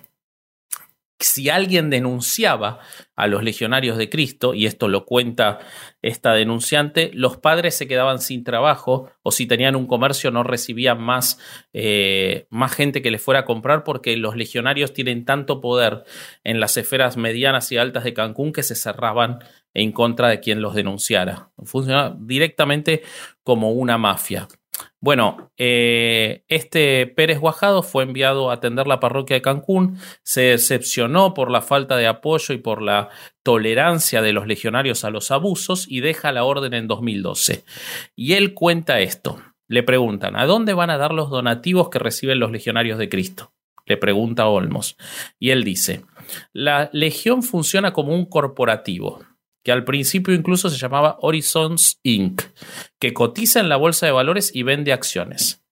si 1.20 1.50
alguien 1.50 1.90
denunciaba 1.90 2.78
a 3.16 3.26
los 3.26 3.42
legionarios 3.42 3.96
de 3.96 4.08
Cristo, 4.08 4.54
y 4.54 4.66
esto 4.66 4.86
lo 4.86 5.04
cuenta 5.04 5.58
esta 6.00 6.32
denunciante, 6.32 7.10
los 7.12 7.36
padres 7.36 7.74
se 7.74 7.88
quedaban 7.88 8.20
sin 8.20 8.44
trabajo 8.44 9.10
o 9.22 9.32
si 9.32 9.46
tenían 9.46 9.74
un 9.74 9.88
comercio 9.88 10.30
no 10.30 10.44
recibían 10.44 11.02
más, 11.02 11.40
eh, 11.72 12.46
más 12.50 12.72
gente 12.72 13.02
que 13.02 13.10
les 13.10 13.20
fuera 13.20 13.40
a 13.40 13.44
comprar 13.44 13.82
porque 13.82 14.16
los 14.16 14.36
legionarios 14.36 14.92
tienen 14.92 15.24
tanto 15.24 15.60
poder 15.60 16.04
en 16.44 16.60
las 16.60 16.76
esferas 16.76 17.16
medianas 17.16 17.72
y 17.72 17.78
altas 17.78 18.04
de 18.04 18.14
Cancún 18.14 18.52
que 18.52 18.62
se 18.62 18.76
cerraban 18.76 19.40
en 19.78 19.92
contra 19.92 20.28
de 20.28 20.40
quien 20.40 20.60
los 20.60 20.74
denunciara. 20.74 21.50
Funcionaba 21.64 22.16
directamente 22.18 23.02
como 23.44 23.70
una 23.70 23.96
mafia. 23.96 24.48
Bueno, 25.00 25.52
eh, 25.56 26.44
este 26.48 27.06
Pérez 27.06 27.38
Guajado 27.38 27.82
fue 27.82 28.02
enviado 28.02 28.50
a 28.50 28.54
atender 28.54 28.88
la 28.88 28.98
parroquia 28.98 29.36
de 29.36 29.42
Cancún, 29.42 29.98
se 30.22 30.42
decepcionó 30.42 31.34
por 31.34 31.50
la 31.50 31.62
falta 31.62 31.96
de 31.96 32.08
apoyo 32.08 32.54
y 32.54 32.58
por 32.58 32.82
la 32.82 33.08
tolerancia 33.44 34.22
de 34.22 34.32
los 34.32 34.46
legionarios 34.46 35.04
a 35.04 35.10
los 35.10 35.30
abusos 35.30 35.86
y 35.88 36.00
deja 36.00 36.32
la 36.32 36.44
orden 36.44 36.74
en 36.74 36.88
2012. 36.88 37.64
Y 38.16 38.32
él 38.34 38.54
cuenta 38.54 39.00
esto. 39.00 39.40
Le 39.68 39.82
preguntan, 39.82 40.34
¿a 40.34 40.46
dónde 40.46 40.74
van 40.74 40.90
a 40.90 40.98
dar 40.98 41.12
los 41.12 41.30
donativos 41.30 41.90
que 41.90 41.98
reciben 41.98 42.40
los 42.40 42.50
legionarios 42.50 42.98
de 42.98 43.08
Cristo? 43.08 43.52
Le 43.86 43.96
pregunta 43.96 44.48
Olmos. 44.48 44.96
Y 45.38 45.50
él 45.50 45.62
dice, 45.62 46.04
la 46.52 46.90
legión 46.92 47.42
funciona 47.42 47.92
como 47.92 48.14
un 48.14 48.26
corporativo 48.26 49.27
que 49.68 49.72
al 49.72 49.84
principio 49.84 50.32
incluso 50.32 50.70
se 50.70 50.78
llamaba 50.78 51.18
Horizons 51.20 52.00
Inc., 52.02 52.40
que 52.98 53.12
cotiza 53.12 53.60
en 53.60 53.68
la 53.68 53.76
bolsa 53.76 54.06
de 54.06 54.12
valores 54.12 54.50
y 54.54 54.62
vende 54.62 54.94
acciones. 54.94 55.62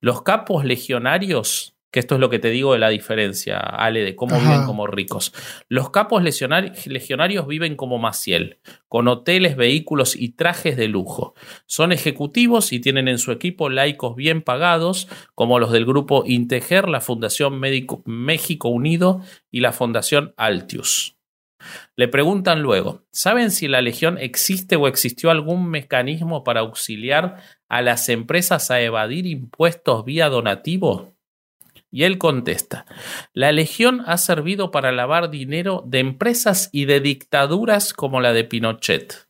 Los 0.00 0.22
capos 0.22 0.64
legionarios, 0.64 1.76
que 1.92 2.00
esto 2.00 2.16
es 2.16 2.20
lo 2.20 2.30
que 2.30 2.40
te 2.40 2.50
digo 2.50 2.72
de 2.72 2.80
la 2.80 2.88
diferencia, 2.88 3.60
Ale, 3.60 4.02
de 4.02 4.16
cómo 4.16 4.40
viven 4.40 4.64
como 4.64 4.88
ricos. 4.88 5.32
Los 5.68 5.90
capos 5.90 6.24
legionarios 6.24 7.46
viven 7.46 7.76
como 7.76 7.98
Maciel, 7.98 8.58
con 8.88 9.06
hoteles, 9.06 9.54
vehículos 9.54 10.16
y 10.16 10.30
trajes 10.30 10.76
de 10.76 10.88
lujo. 10.88 11.34
Son 11.64 11.92
ejecutivos 11.92 12.72
y 12.72 12.80
tienen 12.80 13.06
en 13.06 13.18
su 13.18 13.30
equipo 13.30 13.70
laicos 13.70 14.16
bien 14.16 14.42
pagados, 14.42 15.06
como 15.36 15.60
los 15.60 15.70
del 15.70 15.86
grupo 15.86 16.24
Integer, 16.26 16.88
la 16.88 17.00
Fundación 17.00 17.60
México 17.60 18.68
Unido 18.68 19.20
y 19.52 19.60
la 19.60 19.70
Fundación 19.70 20.34
Altius. 20.36 21.13
Le 21.96 22.08
preguntan 22.08 22.62
luego, 22.62 23.02
¿saben 23.10 23.50
si 23.50 23.68
la 23.68 23.80
Legión 23.80 24.18
existe 24.18 24.76
o 24.76 24.88
existió 24.88 25.30
algún 25.30 25.68
mecanismo 25.70 26.44
para 26.44 26.60
auxiliar 26.60 27.42
a 27.68 27.82
las 27.82 28.08
empresas 28.08 28.70
a 28.70 28.80
evadir 28.80 29.26
impuestos 29.26 30.04
vía 30.04 30.28
donativo? 30.28 31.14
Y 31.90 32.02
él 32.02 32.18
contesta, 32.18 32.86
la 33.32 33.52
Legión 33.52 34.02
ha 34.06 34.18
servido 34.18 34.72
para 34.72 34.90
lavar 34.90 35.30
dinero 35.30 35.84
de 35.86 36.00
empresas 36.00 36.68
y 36.72 36.86
de 36.86 37.00
dictaduras 37.00 37.92
como 37.92 38.20
la 38.20 38.32
de 38.32 38.42
Pinochet. 38.42 39.28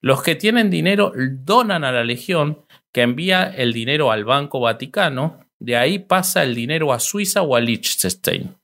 Los 0.00 0.22
que 0.22 0.36
tienen 0.36 0.70
dinero 0.70 1.12
donan 1.16 1.82
a 1.82 1.90
la 1.90 2.04
Legión, 2.04 2.64
que 2.92 3.02
envía 3.02 3.42
el 3.42 3.72
dinero 3.72 4.12
al 4.12 4.24
Banco 4.24 4.60
Vaticano, 4.60 5.46
de 5.58 5.76
ahí 5.76 5.98
pasa 5.98 6.42
el 6.42 6.54
dinero 6.54 6.92
a 6.92 7.00
Suiza 7.00 7.42
o 7.42 7.56
a 7.56 7.60
Liechtenstein. 7.60 8.59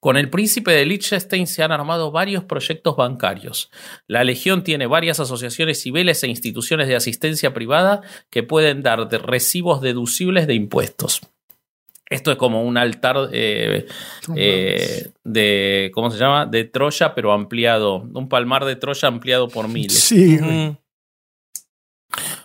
Con 0.00 0.16
el 0.16 0.30
príncipe 0.30 0.72
de 0.72 0.84
Liechtenstein 0.84 1.46
se 1.46 1.62
han 1.62 1.72
armado 1.72 2.10
varios 2.10 2.44
proyectos 2.44 2.96
bancarios. 2.96 3.70
La 4.06 4.24
Legión 4.24 4.64
tiene 4.64 4.86
varias 4.86 5.20
asociaciones 5.20 5.80
civiles 5.80 6.22
e 6.22 6.28
instituciones 6.28 6.88
de 6.88 6.96
asistencia 6.96 7.54
privada 7.54 8.02
que 8.30 8.42
pueden 8.42 8.82
dar 8.82 9.00
recibos 9.08 9.80
deducibles 9.80 10.46
de 10.46 10.54
impuestos. 10.54 11.20
Esto 12.10 12.30
es 12.30 12.36
como 12.36 12.62
un 12.62 12.76
altar 12.76 13.30
eh, 13.32 13.86
eh, 14.36 15.08
de, 15.24 15.90
¿cómo 15.94 16.10
se 16.10 16.18
llama? 16.18 16.46
De 16.46 16.64
Troya, 16.64 17.14
pero 17.14 17.32
ampliado. 17.32 18.06
Un 18.14 18.28
palmar 18.28 18.64
de 18.64 18.76
Troya 18.76 19.08
ampliado 19.08 19.48
por 19.48 19.68
miles. 19.68 19.98
Sí. 19.98 20.38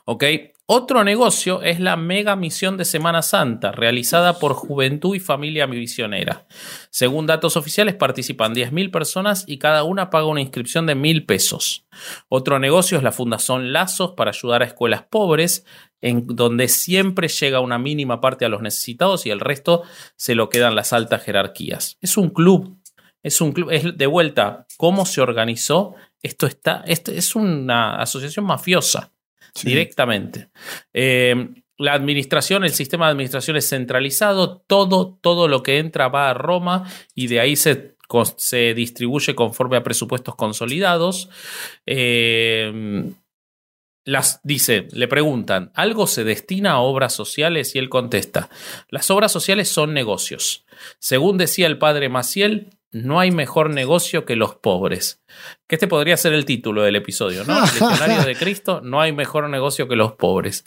Ok, 0.06 0.24
otro 0.72 1.04
negocio 1.04 1.64
es 1.64 1.80
la 1.80 1.98
mega 1.98 2.36
misión 2.36 2.78
de 2.78 2.86
Semana 2.86 3.24
Santa, 3.24 3.72
realizada 3.72 4.38
por 4.38 4.54
Juventud 4.54 5.16
y 5.16 5.20
Familia 5.20 5.66
Misionera. 5.66 6.46
Según 6.92 7.26
datos 7.26 7.58
oficiales, 7.58 7.96
participan 7.96 8.54
10.000 8.54 8.92
personas 8.92 9.46
y 9.48 9.58
cada 9.58 9.84
una 9.84 10.12
paga 10.12 10.28
una 10.28 10.42
inscripción 10.42 10.86
de 10.86 10.96
1.000 10.96 11.26
pesos. 11.26 11.88
Otro 12.28 12.60
negocio 12.60 12.98
es 12.98 13.04
la 13.04 13.12
Fundación 13.12 13.74
Lazos 13.74 14.12
para 14.12 14.30
ayudar 14.30 14.62
a 14.62 14.66
escuelas 14.66 15.02
pobres, 15.02 15.66
en 16.02 16.28
donde 16.28 16.68
siempre 16.68 17.30
llega 17.30 17.62
una 17.62 17.80
mínima 17.80 18.22
parte 18.22 18.46
a 18.46 18.50
los 18.50 18.62
necesitados 18.62 19.26
y 19.26 19.32
el 19.32 19.40
resto 19.40 19.82
se 20.18 20.36
lo 20.36 20.50
quedan 20.50 20.76
las 20.76 20.94
altas 20.94 21.24
jerarquías. 21.24 21.98
Es 22.00 22.16
un 22.16 22.30
club, 22.30 22.78
es 23.24 23.42
un 23.42 23.54
club, 23.54 23.72
es 23.72 23.98
de 23.98 24.06
vuelta, 24.06 24.68
¿cómo 24.78 25.08
se 25.08 25.22
organizó? 25.22 25.96
Esto 26.22 26.46
está, 26.46 26.84
esto 26.86 27.12
es 27.12 27.36
una 27.36 27.96
asociación 27.96 28.46
mafiosa 28.46 29.14
directamente. 29.64 30.50
Eh, 30.94 31.50
la 31.78 31.94
administración, 31.94 32.66
el 32.66 32.74
sistema 32.74 33.06
de 33.06 33.12
administración 33.12 33.56
es 33.56 33.70
centralizado, 33.70 34.58
todo, 34.68 35.18
todo 35.22 35.48
lo 35.48 35.64
que 35.64 35.78
entra 35.78 36.10
va 36.10 36.30
a 36.30 36.34
Roma 36.34 36.84
y 37.16 37.28
de 37.28 37.40
ahí 37.40 37.56
se, 37.56 37.96
se 38.38 38.74
distribuye 38.74 39.34
conforme 39.34 39.78
a 39.78 39.84
presupuestos 39.84 40.36
consolidados. 40.36 41.30
Eh, 41.86 43.14
las 44.10 44.40
dice, 44.44 44.88
le 44.92 45.08
preguntan, 45.08 45.72
¿algo 45.76 46.08
se 46.08 46.24
destina 46.24 46.72
a 46.72 46.80
obras 46.80 47.14
sociales? 47.14 47.76
Y 47.76 47.80
él 47.80 47.90
contesta, 47.90 48.50
las 48.90 49.12
obras 49.12 49.32
sociales 49.32 49.70
son 49.70 49.94
negocios. 49.94 50.66
Según 51.00 51.38
decía 51.38 51.68
el 51.68 51.78
padre 51.78 52.10
Maciel, 52.10 52.72
no 52.92 53.20
hay 53.20 53.32
mejor 53.32 53.70
negocio 53.70 54.26
que 54.26 54.36
los 54.36 54.56
pobres. 54.56 55.22
Que 55.68 55.76
este 55.76 55.88
podría 55.88 56.18
ser 56.18 56.34
el 56.34 56.46
título 56.46 56.84
del 56.84 56.96
episodio, 56.96 57.44
¿no? 57.44 57.60
Legionarios 57.62 58.26
de 58.26 58.36
Cristo, 58.36 58.82
no 58.84 59.02
hay 59.02 59.12
mejor 59.12 59.50
negocio 59.50 59.88
que 59.88 59.96
los 59.96 60.14
pobres. 60.14 60.64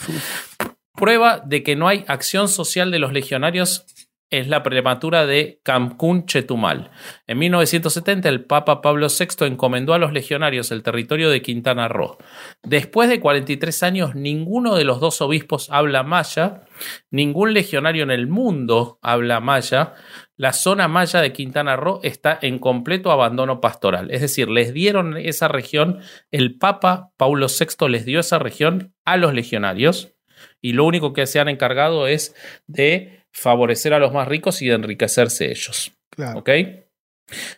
Prueba 0.95 1.43
de 1.45 1.63
que 1.63 1.75
no 1.75 1.89
hay 1.89 2.05
acción 2.07 2.49
social 2.49 2.91
de 2.91 2.99
los 2.99 3.13
legionarios 3.13 3.87
es 4.33 4.49
la 4.49 4.63
prematura 4.63 5.27
de 5.27 5.61
Cancún 5.63 6.25
Chetumal. 6.27 6.91
En 7.27 7.39
1970 7.39 8.29
el 8.29 8.45
Papa 8.45 8.81
Pablo 8.81 9.09
VI 9.09 9.47
encomendó 9.47 9.93
a 9.95 9.99
los 9.99 10.13
legionarios 10.13 10.73
el 10.73 10.83
territorio 10.83 11.31
de 11.31 11.43
Quintana 11.43 11.87
Roo. 11.87 12.17
Después 12.63 13.11
de 13.11 13.21
43 13.21 13.83
años 13.83 14.15
ninguno 14.15 14.75
de 14.75 14.85
los 14.85 15.01
dos 15.01 15.21
obispos 15.21 15.69
habla 15.71 16.03
maya, 16.03 16.63
ningún 17.11 17.53
legionario 17.53 18.03
en 18.03 18.11
el 18.11 18.27
mundo 18.27 18.99
habla 19.03 19.41
maya, 19.41 19.95
la 20.37 20.55
zona 20.55 20.89
maya 20.89 21.21
de 21.21 21.33
Quintana 21.33 21.77
Roo 21.77 22.01
está 22.03 22.39
en 22.41 22.59
completo 22.59 23.13
abandono 23.13 23.61
pastoral. 23.61 24.11
Es 24.11 24.23
decir, 24.23 24.49
les 24.49 24.73
dieron 24.73 25.19
esa 25.19 25.49
región, 25.49 26.01
el 26.31 26.57
Papa 26.57 27.11
Paulo 27.19 27.49
VI 27.49 27.89
les 27.89 28.07
dio 28.07 28.21
esa 28.21 28.39
región 28.39 28.95
a 29.05 29.19
los 29.19 29.35
legionarios 29.35 30.15
y 30.61 30.73
lo 30.73 30.85
único 30.85 31.13
que 31.13 31.27
se 31.27 31.41
han 31.41 31.49
encargado 31.49 32.07
es 32.07 32.35
de 32.67 33.22
favorecer 33.33 33.95
a 33.95 33.99
los 33.99 34.13
más 34.13 34.29
ricos 34.29 34.63
y 34.63 34.71
enriquecerse 34.71 35.51
ellos. 35.51 35.93
¿Ok? 36.35 36.51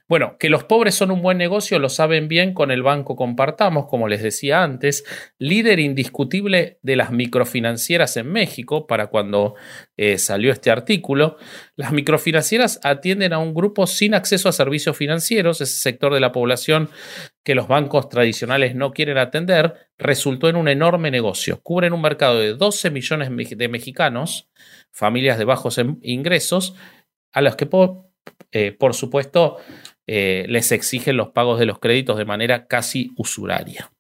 Bueno, 0.09 0.37
que 0.39 0.51
los 0.51 0.65
pobres 0.65 0.95
son 0.95 1.11
un 1.11 1.23
buen 1.23 1.39
negocio 1.39 1.79
lo 1.79 1.89
saben 1.89 2.29
bien 2.29 2.55
con 2.55 2.71
el 2.71 2.83
Banco 2.83 3.17
Compartamos, 3.17 3.87
como 3.87 4.09
les 4.09 4.23
decía 4.23 4.63
antes, 4.63 5.05
líder 5.39 5.81
indiscutible 5.81 6.79
de 6.83 6.97
las 6.97 7.11
microfinancieras 7.11 8.17
en 8.17 8.31
México 8.31 8.87
para 8.87 9.09
cuando 9.09 9.55
eh, 9.97 10.19
salió 10.19 10.53
este 10.53 10.71
artículo. 10.71 11.39
Las 11.77 11.93
microfinancieras 11.93 12.81
atienden 12.83 13.33
a 13.33 13.39
un 13.39 13.55
grupo 13.55 13.87
sin 13.87 14.15
acceso 14.15 14.49
a 14.49 14.53
servicios 14.53 14.97
financieros, 14.97 15.61
ese 15.61 15.77
sector 15.77 16.13
de 16.15 16.21
la 16.21 16.33
población 16.33 16.91
que 17.43 17.55
los 17.55 17.69
bancos 17.69 18.09
tradicionales 18.09 18.75
no 18.75 18.93
quieren 18.93 19.19
atender, 19.19 19.89
resultó 19.99 20.49
en 20.49 20.57
un 20.57 20.69
enorme 20.69 21.11
negocio. 21.11 21.61
Cubren 21.63 21.93
un 21.93 22.03
mercado 22.03 22.39
de 22.39 22.55
12 22.55 22.91
millones 22.91 23.31
de 23.57 23.69
mexicanos, 23.69 24.49
familias 24.91 25.39
de 25.39 25.45
bajos 25.45 25.81
ingresos, 26.03 26.75
a 27.33 27.43
los 27.43 27.57
que 27.57 27.67
eh, 28.53 28.73
por 28.73 28.95
supuesto, 28.95 29.59
eh, 30.07 30.45
les 30.49 30.71
exigen 30.73 31.17
los 31.17 31.29
pagos 31.29 31.59
de 31.59 31.67
los 31.67 31.79
créditos 31.79 32.19
de 32.19 32.25
manera 32.25 32.67
casi 32.67 33.11
usuraria. 33.17 33.91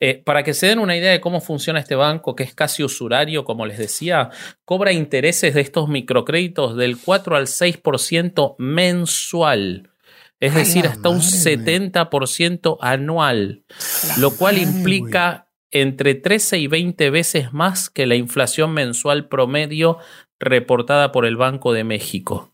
Eh, 0.00 0.22
para 0.24 0.42
que 0.42 0.54
se 0.54 0.66
den 0.66 0.78
una 0.78 0.96
idea 0.96 1.12
de 1.12 1.20
cómo 1.20 1.40
funciona 1.40 1.80
este 1.80 1.94
banco, 1.94 2.34
que 2.34 2.42
es 2.42 2.54
casi 2.54 2.82
usurario, 2.82 3.44
como 3.44 3.66
les 3.66 3.78
decía, 3.78 4.30
cobra 4.64 4.92
intereses 4.92 5.54
de 5.54 5.60
estos 5.60 5.88
microcréditos 5.88 6.76
del 6.76 6.98
4 6.98 7.36
al 7.36 7.46
6% 7.46 8.56
mensual. 8.58 9.90
Es 10.40 10.54
decir, 10.56 10.88
hasta 10.88 11.08
un 11.08 11.20
70% 11.20 12.78
anual, 12.80 13.62
lo 14.18 14.32
cual 14.32 14.58
implica 14.58 15.46
entre 15.70 16.16
13 16.16 16.58
y 16.58 16.66
20 16.66 17.10
veces 17.10 17.52
más 17.52 17.88
que 17.88 18.06
la 18.06 18.16
inflación 18.16 18.72
mensual 18.72 19.28
promedio 19.28 19.98
reportada 20.40 21.12
por 21.12 21.26
el 21.26 21.36
Banco 21.36 21.72
de 21.72 21.84
México. 21.84 22.51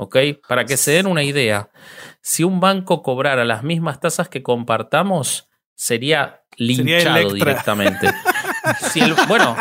¿Ok? 0.00 0.16
Para 0.48 0.64
que 0.64 0.76
se 0.76 0.92
den 0.92 1.08
una 1.08 1.24
idea, 1.24 1.70
si 2.20 2.44
un 2.44 2.60
banco 2.60 3.02
cobrara 3.02 3.44
las 3.44 3.64
mismas 3.64 3.98
tasas 3.98 4.28
que 4.28 4.44
compartamos, 4.44 5.48
sería 5.74 6.42
linchado 6.56 7.32
directamente. 7.32 8.08
bueno, 9.26 9.56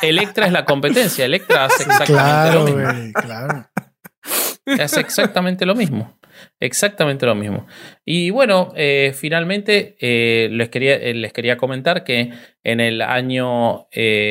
Electra 0.00 0.46
es 0.46 0.52
la 0.52 0.64
competencia. 0.64 1.26
Electra 1.26 1.66
hace 1.66 1.82
exactamente 1.82 2.54
lo 2.54 2.64
mismo. 2.64 3.12
claro. 3.12 3.68
Hace 4.80 5.00
exactamente 5.00 5.64
lo 5.64 5.74
mismo. 5.74 6.18
Exactamente 6.60 7.26
lo 7.26 7.34
mismo. 7.34 7.66
Y 8.04 8.30
bueno, 8.30 8.72
eh, 8.76 9.12
finalmente 9.14 9.96
eh, 10.00 10.48
les, 10.50 10.68
quería, 10.68 10.94
eh, 10.94 11.14
les, 11.14 11.32
quería, 11.32 11.56
comentar 11.56 12.04
que 12.04 12.32
en 12.62 12.80
el 12.80 13.02
año 13.02 13.86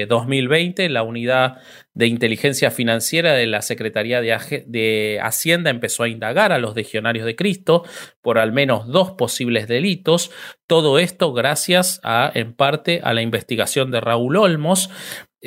2020 0.07 0.89
la 0.89 1.03
unidad 1.03 1.57
de 1.93 2.07
inteligencia 2.07 2.69
financiera 2.69 3.33
de 3.33 3.47
la 3.47 3.61
Secretaría 3.61 4.21
de, 4.21 4.63
de, 4.67 5.19
Hacienda 5.23 5.71
empezó 5.71 6.03
a 6.03 6.09
indagar 6.09 6.51
a 6.51 6.59
los 6.59 6.75
legionarios 6.75 7.25
de 7.25 7.35
Cristo 7.35 7.83
por 8.21 8.37
al 8.37 8.51
menos 8.51 8.87
dos 8.87 9.11
posibles 9.11 9.67
delitos. 9.67 10.31
Todo 10.67 10.99
esto 10.99 11.33
gracias 11.33 11.99
a, 12.03 12.31
en 12.35 12.53
parte, 12.53 13.01
a 13.03 13.13
la 13.13 13.23
investigación 13.23 13.89
de 13.89 14.01
Raúl 14.01 14.37
Olmos, 14.37 14.91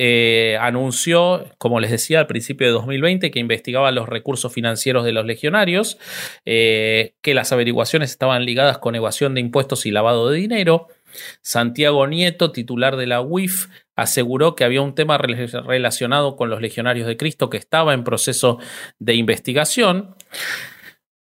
eh, 0.02 0.56
anunció, 0.58 1.44
como 1.58 1.78
les 1.78 1.90
decía 1.90 2.20
al 2.20 2.26
principio 2.26 2.66
de 2.66 2.72
2020, 2.72 3.30
que 3.30 3.38
investigaba 3.38 3.90
los 3.90 4.08
recursos 4.08 4.50
financieros 4.50 5.04
de 5.04 5.12
los 5.12 5.26
legionarios, 5.26 5.98
eh, 6.46 7.16
que 7.20 7.34
las 7.34 7.52
averiguaciones 7.52 8.10
estaban 8.10 8.46
ligadas 8.46 8.78
con 8.78 8.94
evasión 8.94 9.34
de 9.34 9.42
impuestos 9.42 9.84
y 9.84 9.90
lavado 9.90 10.30
de 10.30 10.38
dinero. 10.38 10.88
Santiago 11.42 12.06
Nieto, 12.06 12.50
titular 12.50 12.96
de 12.96 13.08
la 13.08 13.20
UIF, 13.20 13.66
aseguró 13.94 14.56
que 14.56 14.64
había 14.64 14.80
un 14.80 14.94
tema 14.94 15.18
relacionado 15.18 16.34
con 16.34 16.48
los 16.48 16.62
legionarios 16.62 17.06
de 17.06 17.18
Cristo 17.18 17.50
que 17.50 17.58
estaba 17.58 17.92
en 17.92 18.02
proceso 18.02 18.58
de 19.00 19.16
investigación. 19.16 20.14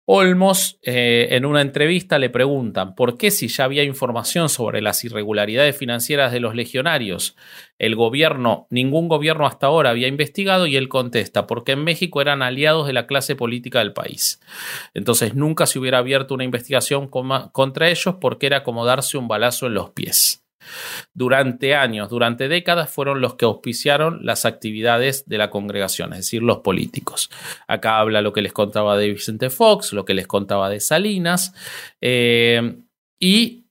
Olmos, 0.05 0.81
eh, 0.83 1.29
en 1.31 1.47
una 1.47 1.61
entrevista, 1.61 2.19
le 2.19 2.29
preguntan 2.29 2.97
por 2.97 3.17
qué 3.17 3.31
si 3.31 3.47
ya 3.47 3.65
había 3.65 3.85
información 3.85 4.49
sobre 4.49 4.83
las 4.83 5.05
irregularidades 5.05 5.77
financieras 5.77 6.33
de 6.33 6.41
los 6.41 6.57
legionarios, 6.57 7.37
el 7.79 7.95
gobierno, 7.95 8.67
ningún 8.69 9.07
gobierno 9.07 9.47
hasta 9.47 9.69
ahora 9.69 9.91
había 9.91 10.09
investigado 10.09 10.67
y 10.67 10.77
él 10.77 10.89
contesta, 10.89 11.47
porque 11.47 11.73
en 11.73 11.85
México 11.85 12.21
eran 12.21 12.43
aliados 12.43 12.89
de 12.89 12.95
la 12.95 13.07
clase 13.07 13.37
política 13.37 13.79
del 13.79 13.93
país. 13.93 14.41
Entonces 14.93 15.37
nunca 15.37 15.67
se 15.67 15.79
hubiera 15.79 15.99
abierto 15.99 16.35
una 16.35 16.45
investigación 16.45 17.09
contra 17.09 17.89
ellos 17.89 18.17
porque 18.21 18.47
era 18.47 18.65
como 18.65 18.85
darse 18.85 19.19
un 19.19 19.29
balazo 19.29 19.69
en 19.69 19.75
los 19.75 19.91
pies 19.91 20.42
durante 21.15 21.75
años, 21.75 22.09
durante 22.09 22.49
décadas, 22.49 22.91
fueron 22.91 23.21
los 23.21 23.35
que 23.35 23.45
auspiciaron 23.45 24.25
las 24.25 24.45
actividades 24.45 25.29
de 25.29 25.39
la 25.39 25.51
congregación, 25.51 26.13
es 26.13 26.21
decir, 26.21 26.43
los 26.43 26.59
políticos. 26.59 27.31
Acá 27.67 27.99
habla 27.99 28.23
lo 28.23 28.33
que 28.33 28.43
les 28.43 28.53
contaba 28.53 28.97
de 28.97 29.11
Vicente 29.11 29.51
Fox, 29.51 29.93
lo 29.93 30.05
que 30.05 30.15
les 30.15 30.27
contaba 30.27 30.69
de 30.71 30.81
Salinas, 30.81 31.55
eh, 32.01 32.77
y 33.19 33.62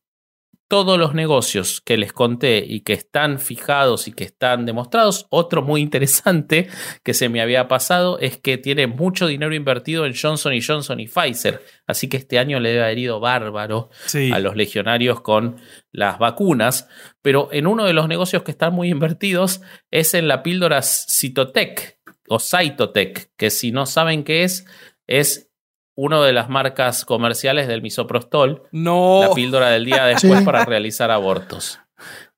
todos 0.72 0.98
los 0.98 1.14
negocios 1.14 1.82
que 1.82 1.98
les 1.98 2.14
conté 2.14 2.64
y 2.66 2.80
que 2.80 2.94
están 2.94 3.40
fijados 3.40 4.08
y 4.08 4.14
que 4.14 4.24
están 4.24 4.66
demostrados. 4.66 5.28
Otro 5.30 5.62
muy 5.62 5.82
interesante 5.82 6.70
que 7.04 7.14
se 7.14 7.28
me 7.28 7.42
había 7.42 7.68
pasado 7.68 8.18
es 8.20 8.38
que 8.38 8.58
tiene 8.58 8.88
mucho 8.88 9.28
dinero 9.28 9.54
invertido 9.54 10.06
en 10.06 10.14
Johnson 10.16 10.54
y 10.54 10.62
Johnson 10.62 11.02
y 11.02 11.10
Pfizer. 11.10 11.62
Así 11.88 12.08
que 12.08 12.16
este 12.16 12.40
año 12.40 12.62
le 12.62 12.70
debe 12.70 12.86
haber 12.86 13.00
ido 13.00 13.20
bárbaro 13.20 13.90
a 14.32 14.40
los 14.40 14.56
legionarios 14.56 15.20
con 15.20 15.58
las 15.92 16.18
vacunas. 16.20 16.88
Pero 17.22 17.50
en 17.52 17.68
uno 17.68 17.84
de 17.84 17.92
los 17.92 18.08
negocios 18.08 18.44
que 18.44 18.52
están 18.52 18.74
muy 18.74 18.88
invertidos 18.92 19.60
es 19.92 20.14
en 20.14 20.30
la 20.30 20.42
píldora 20.42 20.80
Cytotec 20.84 22.00
o 22.30 22.40
Cytotec, 22.40 23.30
que 23.36 23.50
si 23.50 23.74
no 23.74 23.86
saben 23.86 24.24
qué 24.24 24.46
es, 24.46 24.66
es 25.06 25.51
una 25.96 26.24
de 26.24 26.34
las 26.34 26.50
marcas 26.50 27.06
comerciales 27.06 27.68
del 27.68 27.82
misoprostol, 27.82 28.64
no. 28.72 29.22
la 29.22 29.34
píldora 29.34 29.70
del 29.70 29.86
día 29.86 30.06
después 30.08 30.44
para 30.44 30.66
realizar 30.66 31.12
abortos. 31.12 31.80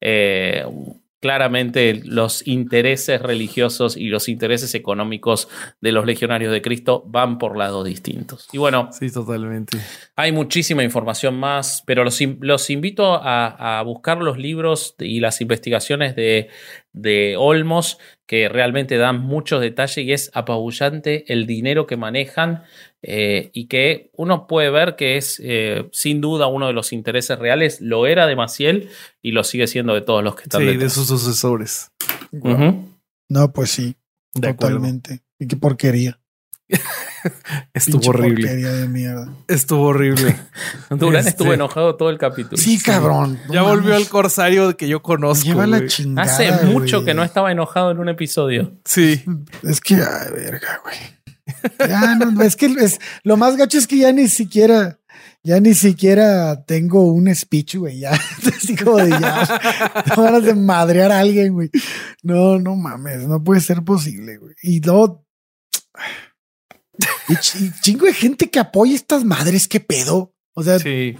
Eh, 0.01 0.65
claramente 1.23 2.01
los 2.03 2.45
intereses 2.45 3.21
religiosos 3.21 3.95
y 3.95 4.07
los 4.07 4.27
intereses 4.27 4.75
económicos 4.75 5.47
de 5.80 5.93
los 5.93 6.05
legionarios 6.05 6.51
de 6.51 6.61
Cristo 6.61 7.01
van 7.07 7.38
por 7.38 7.57
lados 7.57 7.85
distintos. 7.85 8.49
Y 8.51 8.57
bueno, 8.57 8.89
sí, 8.91 9.09
totalmente. 9.09 9.77
Hay 10.17 10.34
muchísima 10.34 10.84
información 10.84 11.39
más, 11.39 11.81
pero 11.85 12.03
los, 12.03 12.19
los 12.41 12.69
invito 12.69 13.21
a, 13.23 13.81
buscar 13.85 14.17
los 14.17 14.38
libros 14.38 14.95
y 14.99 15.21
las 15.21 15.39
investigaciones 15.39 16.13
de, 16.17 16.49
de 16.94 17.36
Olmos, 17.38 17.98
que 18.28 18.48
realmente 18.49 18.98
dan 18.98 19.20
muchos 19.20 19.61
detalles 19.61 19.98
y 19.98 20.14
es 20.14 20.32
apabullante 20.34 21.32
el 21.32 21.45
dinero 21.45 21.86
que 21.88 21.98
manejan 21.98 22.64
eh, 23.02 23.49
y 23.53 23.68
que 23.68 24.11
uno 24.15 24.48
puede 24.48 24.70
ver 24.70 24.95
que 24.95 25.18
es 25.18 25.41
eh, 25.44 25.90
sin 25.91 26.22
duda 26.22 26.48
uno 26.48 26.68
de 26.68 26.74
los 26.74 26.94
intereses 26.94 27.38
reales, 27.38 27.82
lo 27.82 28.07
era 28.07 28.28
de 28.28 28.36
Maciel 28.36 28.90
y 29.22 29.32
lo 29.32 29.44
sigue 29.44 29.68
siendo 29.68 29.94
de 29.94 30.02
todos 30.02 30.24
los 30.24 30.36
que 30.36 30.44
están. 30.44 30.61
Sí, 30.61 30.78
de 30.78 30.90
sus 30.90 31.07
sucesores. 31.07 31.91
No, 33.30 33.52
pues 33.52 33.72
sí, 33.72 33.95
totalmente. 34.40 35.22
Y 35.40 35.48
qué 35.48 35.57
porquería. 35.57 36.20
estuvo 37.73 38.09
horrible. 38.09 38.47
Porquería 38.47 38.71
de 38.71 38.87
mierda. 38.87 39.33
Estuvo 39.47 39.83
horrible. 39.83 40.35
Durán 40.89 41.19
este, 41.19 41.29
estuvo 41.29 41.53
enojado 41.53 41.95
todo 41.95 42.09
el 42.09 42.17
capítulo. 42.17 42.57
Sí, 42.57 42.79
cabrón. 42.79 43.39
ya 43.49 43.61
volvió 43.63 43.95
al 43.95 44.07
corsario 44.07 44.75
que 44.77 44.87
yo 44.87 45.01
conozco. 45.01 45.45
Lleva 45.45 45.67
la 45.67 45.85
chingada. 45.87 46.31
Hace 46.31 46.51
mucho 46.65 47.03
que 47.03 47.13
no 47.13 47.23
estaba 47.23 47.51
enojado 47.51 47.91
en 47.91 47.99
un 47.99 48.09
episodio. 48.09 48.73
Sí. 48.85 49.23
Es 49.63 49.81
que, 49.81 49.95
ay, 49.95 50.31
verga, 50.33 50.81
güey. 50.83 50.97
Ya 51.79 52.15
no, 52.15 52.41
es 52.41 52.55
que 52.55 52.65
es, 52.65 52.99
lo 53.23 53.37
más 53.37 53.57
gacho 53.57 53.77
es 53.77 53.87
que 53.87 53.97
ya 53.97 54.11
ni 54.11 54.27
siquiera, 54.27 54.99
ya 55.43 55.59
ni 55.59 55.73
siquiera 55.73 56.63
tengo 56.65 57.11
un 57.11 57.33
speech, 57.33 57.75
güey. 57.75 57.99
Ya, 57.99 58.11
así 58.57 58.75
como 58.75 58.97
de 58.97 59.09
ya, 59.09 59.61
ganas 60.15 60.43
de 60.43 60.55
madrear 60.55 61.11
a 61.11 61.19
alguien, 61.19 61.53
güey. 61.53 61.69
No, 62.21 62.59
no 62.59 62.75
mames, 62.75 63.27
no 63.27 63.43
puede 63.43 63.61
ser 63.61 63.83
posible, 63.83 64.37
güey. 64.37 64.55
Y 64.61 64.81
luego, 64.81 65.25
y, 67.30 67.71
chingo 67.81 68.05
de 68.05 68.13
gente 68.13 68.49
que 68.49 68.59
apoya 68.59 68.95
estas 68.95 69.23
madres, 69.23 69.67
qué 69.67 69.80
pedo. 69.80 70.34
O 70.53 70.63
sea, 70.63 70.80
sí. 70.80 71.17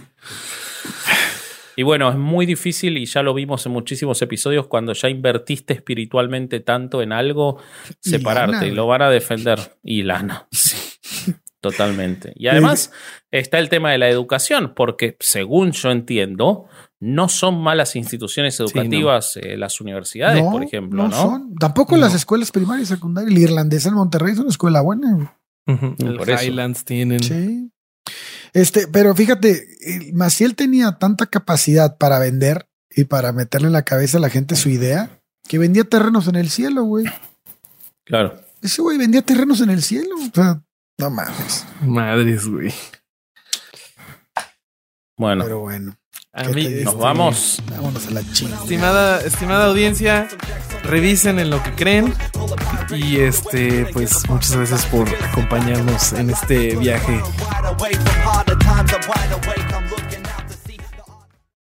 Y 1.76 1.82
bueno, 1.82 2.08
es 2.10 2.16
muy 2.16 2.46
difícil 2.46 2.96
y 2.98 3.06
ya 3.06 3.22
lo 3.22 3.34
vimos 3.34 3.66
en 3.66 3.72
muchísimos 3.72 4.22
episodios 4.22 4.66
cuando 4.68 4.92
ya 4.92 5.08
invertiste 5.08 5.74
espiritualmente 5.74 6.60
tanto 6.60 7.02
en 7.02 7.12
algo, 7.12 7.58
separarte 8.00 8.68
y, 8.68 8.70
lo 8.70 8.86
van 8.86 9.02
a 9.02 9.10
defender. 9.10 9.76
Y 9.82 10.02
lana. 10.02 10.48
Totalmente. 11.60 12.32
Y 12.36 12.48
además 12.48 12.92
está 13.30 13.58
el 13.58 13.70
tema 13.70 13.90
de 13.90 13.98
la 13.98 14.08
educación, 14.08 14.74
porque 14.76 15.16
según 15.20 15.72
yo 15.72 15.90
entiendo, 15.90 16.66
no 17.00 17.28
son 17.28 17.60
malas 17.60 17.96
instituciones 17.96 18.60
educativas 18.60 19.38
eh, 19.38 19.56
las 19.56 19.80
universidades, 19.80 20.42
por 20.42 20.62
ejemplo. 20.62 21.08
No, 21.08 21.12
son. 21.12 21.54
Tampoco 21.54 21.96
las 21.96 22.14
escuelas 22.14 22.50
primarias 22.50 22.90
y 22.90 22.94
secundarias. 22.94 23.32
El 23.32 23.38
irlandés 23.38 23.86
en 23.86 23.94
Monterrey 23.94 24.32
es 24.32 24.38
una 24.38 24.50
escuela 24.50 24.82
buena. 24.82 25.38
El 25.66 26.20
Highlands 26.28 26.84
tienen. 26.84 27.22
Sí. 27.22 27.70
Este, 28.52 28.86
pero 28.86 29.14
fíjate, 29.14 29.66
Maciel 30.12 30.54
tenía 30.54 30.92
tanta 30.98 31.26
capacidad 31.26 31.96
para 31.98 32.18
vender 32.18 32.68
y 32.90 33.04
para 33.04 33.32
meterle 33.32 33.66
en 33.68 33.72
la 33.72 33.84
cabeza 33.84 34.18
a 34.18 34.20
la 34.20 34.30
gente 34.30 34.56
su 34.56 34.68
idea 34.68 35.20
que 35.48 35.58
vendía 35.58 35.84
terrenos 35.84 36.28
en 36.28 36.36
el 36.36 36.50
cielo, 36.50 36.84
güey. 36.84 37.04
Claro. 38.04 38.40
Ese 38.62 38.80
güey 38.80 38.96
vendía 38.96 39.22
terrenos 39.22 39.60
en 39.60 39.70
el 39.70 39.82
cielo. 39.82 40.14
O 40.16 40.34
sea, 40.34 40.62
no 40.98 41.10
mames. 41.10 41.66
Madres, 41.82 42.46
güey. 42.46 42.72
Bueno. 45.16 45.44
Pero 45.44 45.60
bueno. 45.60 45.96
Nos 46.84 46.98
vamos. 46.98 47.62
Vámonos 47.70 48.06
a 48.08 48.10
la 48.10 48.32
chingada. 48.32 48.62
Estimada, 48.62 49.20
estimada 49.20 49.64
audiencia, 49.66 50.28
revisen 50.82 51.38
en 51.38 51.50
lo 51.50 51.62
que 51.62 51.72
creen. 51.74 52.14
Y 52.94 53.18
este, 53.18 53.86
pues 53.86 54.28
muchas 54.28 54.56
gracias 54.56 54.86
por 54.86 55.08
acompañarnos 55.08 56.12
en 56.12 56.30
este 56.30 56.76
viaje. 56.76 57.20